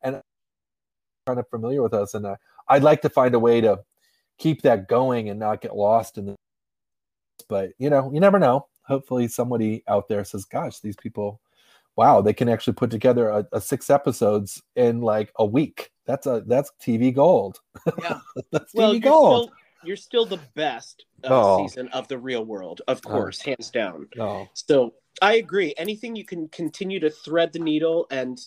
and 0.02 0.22
kind 1.28 1.40
of 1.40 1.48
familiar 1.50 1.84
with 1.84 1.94
us, 1.94 2.16
and 2.16 2.26
uh, 2.26 2.38
I'd 2.70 2.84
like 2.84 3.02
to 3.02 3.10
find 3.10 3.36
a 3.36 3.40
way 3.40 3.62
to 3.62 3.80
keep 4.38 4.62
that 4.62 4.88
going 4.88 5.30
and 5.30 5.40
not 5.40 5.62
get 5.62 5.76
lost 5.76 6.18
in 6.18 6.26
the 6.26 6.36
but 7.50 7.72
you 7.78 7.90
know 7.90 8.12
you 8.14 8.20
never 8.20 8.40
know 8.40 8.68
hopefully 8.84 9.28
somebody 9.28 9.84
out 9.88 10.08
there 10.08 10.24
says 10.24 10.46
gosh 10.46 10.80
these 10.80 10.96
people 10.96 11.40
wow 11.96 12.22
they 12.22 12.34
can 12.34 12.50
actually 12.50 12.74
put 12.74 12.90
together 12.90 13.30
a, 13.30 13.48
a 13.52 13.62
six 13.62 13.90
episodes 13.90 14.62
in 14.76 15.02
like 15.02 15.32
a 15.38 15.46
week 15.46 15.92
that's 16.06 16.26
a 16.26 16.44
that's 16.48 16.72
tv 16.82 17.14
gold 17.14 17.60
yeah 18.02 18.20
that's 18.52 18.74
well, 18.74 18.94
tv 18.94 19.04
gold 19.04 19.44
still, 19.46 19.56
you're 19.84 19.96
still 19.96 20.26
the 20.26 20.40
best 20.56 21.06
uh, 21.24 21.28
oh. 21.30 21.66
season 21.66 21.88
of 21.90 22.08
the 22.08 22.18
real 22.18 22.46
world 22.46 22.82
of 22.88 23.02
oh. 23.06 23.10
course 23.10 23.42
oh. 23.46 23.50
hands 23.50 23.70
down 23.70 24.08
oh. 24.20 24.48
so 24.54 24.94
i 25.22 25.36
agree 25.36 25.74
anything 25.78 26.16
you 26.16 26.26
can 26.26 26.48
continue 26.50 27.00
to 27.00 27.10
thread 27.10 27.52
the 27.54 27.60
needle 27.60 28.06
and 28.12 28.40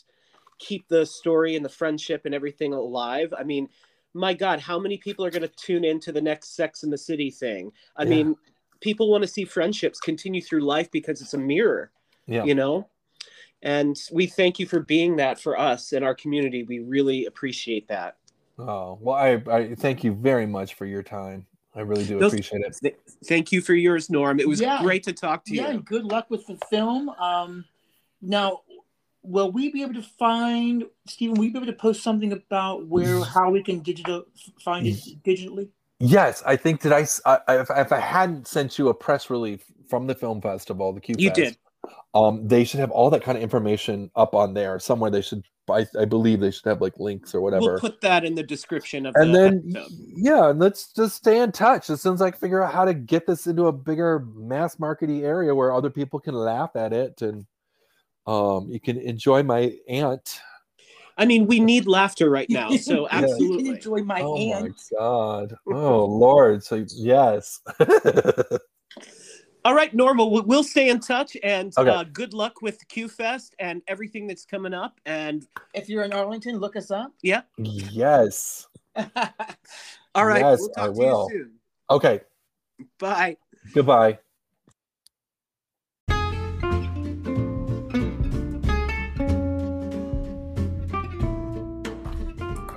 keep 0.58 0.86
the 0.88 1.06
story 1.06 1.56
and 1.56 1.64
the 1.64 1.70
friendship 1.70 2.22
and 2.26 2.34
everything 2.34 2.72
alive 2.72 3.32
i 3.38 3.42
mean 3.42 3.68
my 4.14 4.34
God, 4.34 4.60
how 4.60 4.78
many 4.78 4.96
people 4.96 5.24
are 5.24 5.30
going 5.30 5.42
to 5.42 5.48
tune 5.48 5.84
into 5.84 6.12
the 6.12 6.20
next 6.20 6.56
Sex 6.56 6.82
in 6.82 6.90
the 6.90 6.98
City 6.98 7.30
thing? 7.30 7.72
I 7.96 8.02
yeah. 8.04 8.08
mean, 8.10 8.36
people 8.80 9.10
want 9.10 9.22
to 9.22 9.28
see 9.28 9.44
friendships 9.44 10.00
continue 10.00 10.40
through 10.42 10.62
life 10.62 10.90
because 10.90 11.20
it's 11.20 11.34
a 11.34 11.38
mirror, 11.38 11.90
Yeah. 12.26 12.44
you 12.44 12.54
know? 12.54 12.88
And 13.62 14.00
we 14.10 14.26
thank 14.26 14.58
you 14.58 14.66
for 14.66 14.80
being 14.80 15.16
that 15.16 15.38
for 15.38 15.58
us 15.58 15.92
and 15.92 16.04
our 16.04 16.14
community. 16.14 16.62
We 16.62 16.78
really 16.80 17.26
appreciate 17.26 17.86
that. 17.88 18.16
Oh 18.58 18.98
well, 19.00 19.16
I, 19.16 19.42
I 19.50 19.74
thank 19.74 20.02
you 20.04 20.12
very 20.14 20.46
much 20.46 20.74
for 20.74 20.86
your 20.86 21.02
time. 21.02 21.46
I 21.74 21.80
really 21.80 22.04
do 22.06 22.18
Those- 22.18 22.32
appreciate 22.32 22.62
it. 22.62 22.76
Th- 22.82 22.96
Thank 23.26 23.52
you 23.52 23.60
for 23.60 23.74
yours, 23.74 24.10
Norm. 24.10 24.40
It 24.40 24.48
was 24.48 24.60
Yeah. 24.60 24.82
great 24.82 25.02
to 25.04 25.12
talk 25.12 25.44
to 25.44 25.54
yeah, 25.54 25.62
you. 25.62 25.68
and 25.68 25.84
good 25.84 26.04
luck 26.04 26.30
with 26.30 26.46
the 26.46 26.56
film. 26.68 27.10
Um, 27.10 27.64
now, 28.22 28.62
will 29.22 29.52
we 29.52 29.70
be 29.70 29.82
able 29.82 29.94
to 29.94 30.02
find 30.02 30.84
Stephen? 31.06 31.36
Will 31.36 31.44
you 31.44 31.52
be 31.52 31.58
able 31.58 31.66
to 31.66 31.72
post 31.72 32.02
something 32.02 32.32
about 32.32 32.86
where 32.86 33.22
how 33.22 33.50
we 33.50 33.62
can 33.62 33.80
digital 33.80 34.24
find 34.60 34.86
it 34.86 34.96
digitally? 35.24 35.68
Yes, 35.98 36.42
I 36.46 36.56
think 36.56 36.80
that 36.82 36.92
I 36.92 37.02
if, 37.52 37.68
if 37.70 37.92
I 37.92 38.00
hadn't 38.00 38.48
sent 38.48 38.78
you 38.78 38.88
a 38.88 38.94
press 38.94 39.28
release 39.28 39.60
from 39.88 40.06
the 40.06 40.14
film 40.14 40.40
festival, 40.40 40.92
the 40.92 41.00
Q 41.00 41.14
You 41.18 41.30
did. 41.30 41.56
Um, 42.14 42.46
they 42.46 42.64
should 42.64 42.80
have 42.80 42.90
all 42.90 43.10
that 43.10 43.22
kind 43.22 43.36
of 43.38 43.42
information 43.42 44.10
up 44.16 44.34
on 44.34 44.54
there 44.54 44.78
somewhere. 44.78 45.10
They 45.10 45.22
should, 45.22 45.44
I, 45.70 45.86
I 45.98 46.04
believe, 46.04 46.40
they 46.40 46.50
should 46.50 46.66
have 46.66 46.80
like 46.80 46.98
links 46.98 47.34
or 47.34 47.40
whatever. 47.40 47.72
We'll 47.72 47.80
put 47.80 48.00
that 48.00 48.24
in 48.24 48.34
the 48.34 48.42
description 48.42 49.06
of 49.06 49.14
and 49.14 49.32
the 49.32 49.38
then 49.38 49.72
episode. 49.76 49.92
yeah, 50.16 50.50
and 50.50 50.58
let's 50.58 50.92
just 50.92 51.16
stay 51.16 51.40
in 51.40 51.52
touch. 51.52 51.88
As 51.88 52.02
soon 52.02 52.14
as 52.14 52.22
I 52.22 52.32
can 52.32 52.40
figure 52.40 52.62
out 52.62 52.74
how 52.74 52.84
to 52.84 52.94
get 52.94 53.26
this 53.26 53.46
into 53.46 53.66
a 53.66 53.72
bigger 53.72 54.26
mass 54.34 54.76
markety 54.76 55.22
area 55.22 55.54
where 55.54 55.72
other 55.72 55.90
people 55.90 56.18
can 56.18 56.34
laugh 56.34 56.74
at 56.74 56.92
it 56.92 57.22
and 57.22 57.46
um, 58.26 58.68
you 58.70 58.80
can 58.80 58.98
enjoy 58.98 59.42
my 59.42 59.74
aunt. 59.88 60.40
I 61.16 61.26
mean, 61.26 61.46
we 61.46 61.60
need 61.60 61.86
laughter 61.86 62.30
right 62.30 62.48
now, 62.48 62.70
so 62.76 63.02
you 63.02 63.06
absolutely. 63.10 63.64
can 63.64 63.74
enjoy 63.76 64.02
my 64.02 64.22
oh 64.22 64.36
my 64.36 64.56
aunt. 64.56 64.82
god! 64.98 65.54
Oh 65.66 66.04
lord! 66.06 66.64
So 66.64 66.84
yes. 66.88 67.60
All 69.62 69.74
right, 69.74 69.92
Norman. 69.92 70.30
We'll, 70.30 70.44
we'll 70.44 70.64
stay 70.64 70.88
in 70.88 71.00
touch, 71.00 71.36
and 71.42 71.72
Okay. 71.76 71.90
uh, 71.90 72.04
good 72.04 72.32
luck 72.32 72.62
with 72.62 72.86
Q 72.88 73.08
Fest 73.08 73.54
and 73.58 73.82
everything 73.88 74.26
that's 74.26 74.46
coming 74.46 74.72
up. 74.72 74.98
And 75.04 75.46
If 75.74 75.90
you're 75.90 76.04
in 76.04 76.14
Arlington, 76.14 76.58
look 76.58 76.76
us 76.76 76.90
up. 76.90 77.12
Yeah. 77.22 77.42
Yes. 77.58 78.66
all 80.14 80.24
right, 80.24 80.40
Yes, 80.40 80.60
we'll 80.60 80.70
I 80.78 80.86
to 80.86 80.92
will. 80.92 81.28
you 81.30 81.38
soon. 81.38 81.52
Okay. 81.90 82.20
Bye. 82.98 83.36
Goodbye. 83.74 84.18